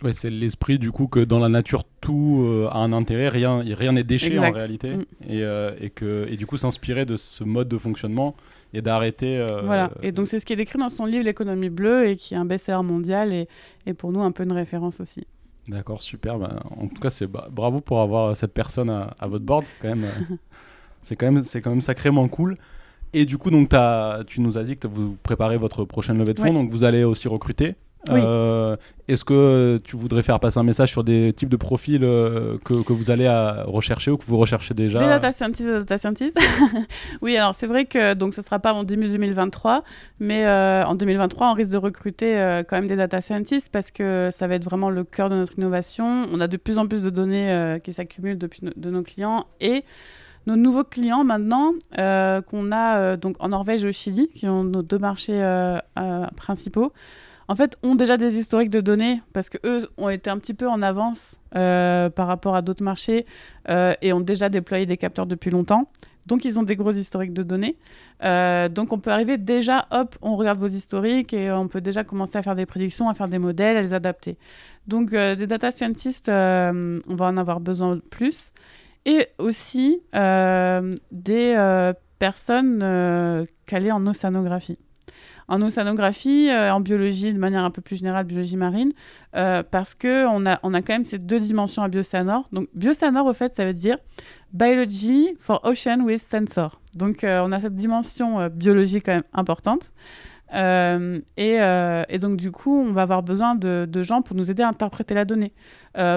Ouais, 0.04 0.12
c'est 0.12 0.30
l'esprit 0.30 0.80
du 0.80 0.92
coup 0.92 1.08
que 1.08 1.22
dans 1.22 1.40
la 1.40 1.48
nature 1.48 1.86
tout 2.02 2.68
a 2.70 2.78
un 2.78 2.92
intérêt, 2.92 3.30
rien 3.30 3.60
rien 3.62 3.94
n'est 3.94 4.04
déchet 4.04 4.38
en 4.38 4.52
réalité, 4.52 4.98
mm. 4.98 5.06
et, 5.30 5.44
et, 5.80 5.90
que, 5.90 6.28
et 6.30 6.36
du 6.36 6.46
coup 6.46 6.58
s'inspirer 6.58 7.06
de 7.06 7.16
ce 7.16 7.46
mode 7.46 7.70
de 7.70 7.78
fonctionnement 7.78 8.36
et 8.74 8.82
d'arrêter. 8.82 9.38
Euh, 9.38 9.62
voilà, 9.64 9.92
et 10.02 10.12
donc 10.12 10.28
c'est 10.28 10.40
ce 10.40 10.46
qui 10.46 10.54
est 10.54 10.58
décrit 10.58 10.80
dans 10.80 10.90
son 10.90 11.06
livre 11.06 11.24
L'économie 11.24 11.70
bleue 11.70 12.08
et 12.08 12.16
qui 12.16 12.34
est 12.34 12.38
un 12.38 12.46
best-seller 12.46 12.84
mondial 12.84 13.34
et, 13.34 13.48
et, 13.86 13.94
pour 13.94 14.12
nous 14.12 14.22
un 14.22 14.32
peu 14.32 14.44
une 14.44 14.52
référence 14.52 15.00
aussi. 15.00 15.26
D'accord, 15.68 16.02
super. 16.02 16.38
Bah, 16.40 16.62
en 16.78 16.88
tout 16.88 17.02
cas, 17.02 17.10
c'est 17.10 17.28
bravo 17.28 17.80
pour 17.80 18.02
avoir 18.02 18.36
cette 18.36 18.54
personne 18.54 18.90
à, 18.90 19.28
votre 19.28 19.46
board. 19.46 19.66
C'est 19.66 19.76
quand 19.82 19.96
même, 19.96 20.04
euh, 20.04 20.36
c'est 21.02 21.16
quand 21.16 21.32
même, 21.32 21.44
c'est 21.44 21.62
quand 21.62 21.70
même 21.70 21.82
sacrément 21.82 22.28
cool. 22.28 22.58
Et 23.14 23.26
du 23.26 23.38
coup, 23.38 23.52
donc, 23.52 23.70
as, 23.74 24.22
tu 24.26 24.42
nous 24.42 24.58
as 24.58 24.64
dit 24.64 24.76
que 24.76 24.88
vous 24.88 25.16
préparez 25.22 25.58
votre 25.58 25.86
prochaine 25.86 26.18
levée 26.18 26.34
de 26.34 26.40
fonds, 26.40 26.54
donc 26.54 26.72
vous 26.72 26.84
allez 26.84 27.04
aussi 27.04 27.28
recruter. 27.28 27.76
Euh, 28.10 28.76
est-ce 29.08 29.24
que 29.24 29.80
tu 29.84 29.96
voudrais 29.96 30.24
faire 30.24 30.40
passer 30.40 30.60
un 30.60 30.64
message 30.64 30.90
sur 30.90 31.04
des 31.04 31.32
types 31.34 31.50
de 31.50 31.56
profils 31.56 32.04
euh, 32.04 32.58
que, 32.64 32.84
que, 32.84 32.92
vous 32.92 33.12
allez 33.12 33.28
à 33.28 33.64
rechercher 33.66 34.12
ou 34.12 34.18
que 34.18 34.26
vous 34.26 34.38
recherchez 34.38 34.74
déjà 34.74 35.00
Des 35.00 35.06
data 35.06 35.32
scientists, 35.32 35.68
data 35.68 35.98
scientists. 35.98 36.38
oui, 37.22 37.38
alors 37.38 37.56
c'est 37.56 37.68
vrai 37.68 37.86
que 37.86 38.14
donc 38.14 38.34
ce 38.34 38.42
sera 38.42 38.60
pas 38.60 38.74
en 38.74 38.84
2023, 38.84 39.84
mais 40.20 40.46
euh, 40.46 40.84
en 40.86 40.96
2023, 40.96 41.52
on 41.52 41.54
risque 41.54 41.72
de 41.72 41.78
recruter 41.78 42.62
quand 42.68 42.76
même 42.76 42.88
des 42.88 42.96
data 42.96 43.22
scientists 43.22 43.70
parce 43.72 43.92
que 43.92 44.30
ça 44.38 44.48
va 44.48 44.56
être 44.56 44.66
vraiment 44.66 44.90
le 44.90 45.04
cœur 45.04 45.30
de 45.30 45.36
notre 45.36 45.58
innovation. 45.58 46.26
On 46.32 46.40
a 46.42 46.48
de 46.48 46.58
plus 46.58 46.78
en 46.78 46.88
plus 46.88 47.02
de 47.02 47.10
données 47.10 47.80
qui 47.84 47.94
s'accumulent 47.94 48.38
depuis 48.38 48.62
de 48.76 48.90
nos 48.90 49.04
clients 49.04 49.46
et 49.62 49.84
nos 50.46 50.58
nouveaux 50.58 50.84
clients 50.84 51.24
maintenant 51.24 51.74
qu'on 51.96 52.72
a 52.72 53.18
donc 53.18 53.38
en 53.40 53.50
Norvège 53.50 53.86
et 53.86 53.88
au 53.88 53.92
Chili, 53.94 54.30
qui 54.30 54.48
ont 54.48 54.64
nos 54.64 54.82
deux 54.82 54.98
marchés 54.98 55.42
principaux 56.36 56.92
en 57.48 57.56
fait, 57.56 57.78
ont 57.84 57.96
déjà 57.96 58.18
des 58.18 58.38
historiques 58.38 58.70
de 58.70 58.82
données 58.82 59.22
parce 59.34 59.50
que 59.50 59.58
eux 59.66 59.90
ont 59.98 60.10
été 60.10 60.30
un 60.30 60.38
petit 60.38 60.54
peu 60.54 60.68
en 60.68 60.82
avance 60.82 61.40
euh, 61.56 62.10
par 62.10 62.28
rapport 62.28 62.56
à 62.56 62.62
d'autres 62.62 62.84
marchés 62.84 63.26
euh, 63.70 63.94
et 64.02 64.14
ont 64.14 64.22
déjà 64.22 64.50
déployé 64.50 64.86
des 64.86 64.98
capteurs 64.98 65.26
depuis 65.26 65.52
longtemps. 65.52 65.90
Donc, 66.26 66.46
ils 66.46 66.58
ont 66.58 66.64
des 66.64 66.78
gros 66.78 66.94
historiques 66.94 67.34
de 67.34 67.44
données. 67.44 67.76
Euh, 68.24 68.70
donc, 68.70 68.94
on 68.94 69.00
peut 69.00 69.12
arriver 69.12 69.38
déjà, 69.38 69.88
hop, 69.92 70.16
on 70.22 70.38
regarde 70.38 70.58
vos 70.58 70.70
historiques 70.70 71.34
et 71.34 71.52
on 71.52 71.68
peut 71.68 71.82
déjà 71.82 72.06
commencer 72.06 72.38
à 72.38 72.42
faire 72.42 72.56
des 72.56 72.66
prédictions, 72.66 73.10
à 73.10 73.14
faire 73.14 73.28
des 73.28 73.40
modèles, 73.40 73.76
à 73.76 73.82
les 73.82 73.94
adapter. 73.94 74.38
Donc, 74.88 75.12
des 75.12 75.48
data 75.48 75.72
scientists, 75.72 76.30
on 76.30 77.02
va 77.16 77.26
en 77.26 77.36
avoir 77.36 77.60
besoin 77.60 78.00
plus. 78.10 78.54
Et 79.06 79.28
aussi 79.38 80.02
des 80.14 81.92
personnes 82.20 83.46
calées 83.66 83.92
en 83.92 84.08
océanographie 84.08 84.78
en 85.48 85.62
océanographie, 85.62 86.50
euh, 86.50 86.74
en 86.74 86.80
biologie 86.80 87.34
de 87.34 87.40
manière 87.40 87.64
un 87.64 87.72
peu 87.72 87.82
plus 87.82 87.98
générale, 87.98 88.26
biologie 88.26 88.58
marine, 88.58 88.92
euh, 89.36 89.64
parce 89.70 89.96
qu'on 89.96 90.46
a, 90.46 90.60
on 90.64 90.74
a 90.74 90.82
quand 90.82 90.94
même 90.94 91.06
ces 91.06 91.20
deux 91.20 91.40
dimensions 91.40 91.84
à 91.84 91.88
Biosanor. 91.88 92.48
Donc 92.52 92.70
Biosanor, 92.74 93.26
au 93.26 93.34
fait, 93.34 93.54
ça 93.54 93.66
veut 93.66 93.74
dire 93.74 93.98
Biology 94.54 95.36
for 95.40 95.62
Ocean 95.64 96.02
with 96.02 96.24
Sensor. 96.30 96.80
Donc 96.96 97.24
euh, 97.24 97.42
on 97.44 97.52
a 97.52 97.60
cette 97.60 97.76
dimension 97.76 98.48
biologie 98.50 99.02
quand 99.02 99.14
même 99.14 99.24
importante. 99.34 99.92
Et, 100.56 101.58
donc 102.20 102.38
du 102.38 102.52
coup, 102.52 102.78
on 102.78 102.94
va 102.94 103.02
avoir 103.02 103.24
besoin 103.24 103.56
de, 103.56 104.02
gens 104.02 104.22
pour 104.22 104.36
nous 104.36 104.52
aider 104.52 104.62
à 104.62 104.68
interpréter 104.68 105.16
la 105.16 105.26
donnée, 105.26 105.52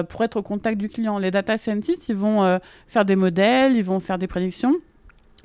pour 0.09 0.23
être 0.23 0.37
au 0.37 0.43
contact 0.43 0.77
du 0.77 0.89
client. 0.89 1.17
Les 1.17 1.31
data 1.31 1.57
scientists, 1.57 2.09
ils 2.09 2.15
vont 2.15 2.59
faire 2.87 3.03
des 3.03 3.15
modèles, 3.15 3.75
ils 3.75 3.83
vont 3.83 3.99
faire 3.99 4.19
des 4.19 4.27
prédictions, 4.27 4.75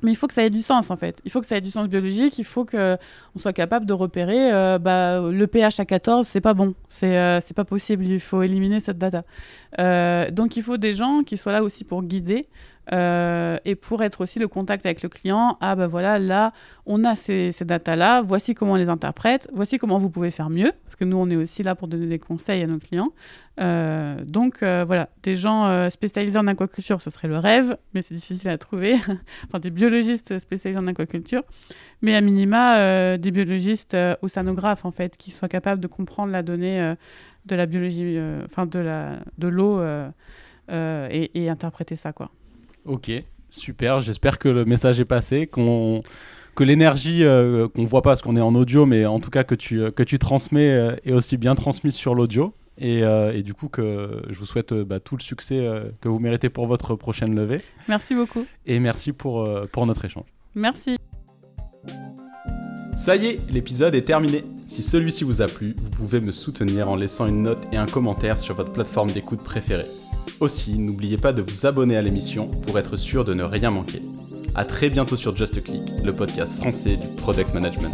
Mais 0.03 0.11
il 0.11 0.15
faut 0.15 0.27
que 0.27 0.33
ça 0.33 0.43
ait 0.43 0.49
du 0.49 0.61
sens 0.61 0.91
en 0.91 0.97
fait. 0.97 1.19
Il 1.25 1.31
faut 1.31 1.41
que 1.41 1.47
ça 1.47 1.57
ait 1.57 1.61
du 1.61 1.71
sens 1.71 1.87
biologique. 1.87 2.37
Il 2.37 2.45
faut 2.45 2.65
qu'on 2.65 2.97
soit 3.37 3.53
capable 3.53 3.85
de 3.85 3.93
repérer 3.93 4.51
bah, 4.79 5.21
le 5.21 5.47
pH 5.47 5.79
à 5.79 5.85
14, 5.85 6.27
c'est 6.27 6.41
pas 6.41 6.53
bon. 6.53 6.75
C'est 6.89 7.39
c'est 7.41 7.53
pas 7.53 7.63
possible. 7.65 8.05
Il 8.05 8.19
faut 8.19 8.41
éliminer 8.41 8.79
cette 8.79 8.97
data. 8.97 9.23
donc 10.31 10.57
il 10.57 10.63
faut 10.63 10.77
des 10.77 10.93
gens 10.93 11.23
qui 11.23 11.37
soient 11.37 11.53
là 11.53 11.63
aussi 11.63 11.83
pour 11.83 12.03
guider. 12.03 12.47
Euh, 12.91 13.57
et 13.63 13.75
pour 13.75 14.03
être 14.03 14.21
aussi 14.21 14.39
le 14.39 14.47
contact 14.47 14.85
avec 14.85 15.03
le 15.03 15.09
client, 15.09 15.57
ah 15.61 15.75
ben 15.75 15.87
voilà, 15.87 16.19
là, 16.19 16.51
on 16.85 17.03
a 17.05 17.15
ces, 17.15 17.51
ces 17.51 17.63
datas-là, 17.63 18.21
voici 18.21 18.55
comment 18.55 18.73
on 18.73 18.75
les 18.75 18.89
interprète, 18.89 19.47
voici 19.53 19.77
comment 19.77 19.99
vous 19.99 20.09
pouvez 20.09 20.31
faire 20.31 20.49
mieux, 20.49 20.71
parce 20.83 20.95
que 20.95 21.05
nous, 21.05 21.17
on 21.17 21.29
est 21.29 21.35
aussi 21.35 21.63
là 21.63 21.75
pour 21.75 21.87
donner 21.87 22.07
des 22.07 22.19
conseils 22.19 22.61
à 22.61 22.67
nos 22.67 22.79
clients. 22.79 23.11
Euh, 23.59 24.17
donc 24.25 24.63
euh, 24.63 24.83
voilà, 24.85 25.09
des 25.21 25.35
gens 25.35 25.89
spécialisés 25.89 26.37
en 26.37 26.47
aquaculture, 26.47 27.01
ce 27.01 27.09
serait 27.09 27.27
le 27.27 27.37
rêve, 27.37 27.77
mais 27.93 28.01
c'est 28.01 28.15
difficile 28.15 28.49
à 28.49 28.57
trouver. 28.57 28.95
enfin, 29.47 29.59
des 29.59 29.69
biologistes 29.69 30.39
spécialisés 30.39 30.79
en 30.79 30.87
aquaculture, 30.87 31.43
mais 32.01 32.15
à 32.15 32.21
minima, 32.21 33.17
des 33.17 33.31
biologistes 33.31 33.95
océanographes, 34.21 34.85
en 34.85 34.91
fait, 34.91 35.15
qui 35.15 35.31
soient 35.31 35.49
capables 35.49 35.81
de 35.81 35.87
comprendre 35.87 36.31
la 36.31 36.43
donnée 36.43 36.95
de 37.45 37.55
la 37.55 37.65
biologie, 37.65 38.19
enfin 38.45 38.65
de 38.65 38.79
l'eau 39.47 39.79
de 39.79 40.11
et, 40.69 41.43
et 41.43 41.49
interpréter 41.49 41.95
ça, 41.95 42.11
quoi. 42.11 42.29
Ok, 42.85 43.11
super. 43.49 44.01
J'espère 44.01 44.39
que 44.39 44.49
le 44.49 44.65
message 44.65 44.99
est 44.99 45.05
passé, 45.05 45.47
qu'on 45.47 46.03
que 46.55 46.63
l'énergie 46.63 47.23
euh, 47.23 47.67
qu'on 47.67 47.85
voit 47.85 48.01
pas 48.01 48.11
parce 48.11 48.21
qu'on 48.21 48.35
est 48.35 48.41
en 48.41 48.55
audio, 48.55 48.85
mais 48.85 49.05
en 49.05 49.19
tout 49.19 49.31
cas 49.31 49.43
que 49.43 49.55
tu, 49.55 49.91
que 49.91 50.03
tu 50.03 50.19
transmets 50.19 50.69
euh, 50.69 50.95
est 51.03 51.13
aussi 51.13 51.37
bien 51.37 51.55
transmise 51.55 51.95
sur 51.95 52.15
l'audio. 52.15 52.53
Et, 52.79 53.03
euh, 53.03 53.31
et, 53.33 53.43
du 53.43 53.53
coup, 53.53 53.67
que 53.67 54.23
je 54.29 54.39
vous 54.39 54.47
souhaite 54.47 54.73
bah, 54.73 54.99
tout 54.99 55.15
le 55.15 55.21
succès 55.21 55.69
que 56.01 56.09
vous 56.09 56.17
méritez 56.17 56.49
pour 56.49 56.65
votre 56.65 56.95
prochaine 56.95 57.35
levée. 57.35 57.61
Merci 57.87 58.15
beaucoup. 58.15 58.47
Et 58.65 58.79
merci 58.79 59.13
pour, 59.13 59.47
pour 59.71 59.85
notre 59.85 60.05
échange. 60.05 60.25
Merci. 60.55 60.97
Ça 62.95 63.15
y 63.15 63.27
est, 63.27 63.51
l'épisode 63.51 63.93
est 63.93 64.01
terminé. 64.01 64.43
Si 64.65 64.81
celui-ci 64.81 65.23
vous 65.23 65.43
a 65.43 65.47
plu, 65.47 65.75
vous 65.77 65.91
pouvez 65.91 66.19
me 66.19 66.31
soutenir 66.31 66.89
en 66.89 66.95
laissant 66.95 67.27
une 67.27 67.43
note 67.43 67.61
et 67.71 67.77
un 67.77 67.85
commentaire 67.85 68.39
sur 68.39 68.55
votre 68.55 68.73
plateforme 68.73 69.11
d'écoute 69.11 69.43
préférée. 69.43 69.85
Aussi, 70.39 70.77
n'oubliez 70.77 71.17
pas 71.17 71.31
de 71.31 71.41
vous 71.41 71.65
abonner 71.65 71.95
à 71.95 72.01
l'émission 72.01 72.47
pour 72.47 72.77
être 72.79 72.97
sûr 72.97 73.23
de 73.23 73.33
ne 73.33 73.43
rien 73.43 73.71
manquer. 73.71 74.01
A 74.55 74.65
très 74.65 74.89
bientôt 74.89 75.15
sur 75.15 75.35
Just 75.35 75.63
Click, 75.63 75.83
le 76.03 76.13
podcast 76.13 76.55
français 76.57 76.97
du 76.97 77.07
product 77.17 77.53
management. 77.53 77.93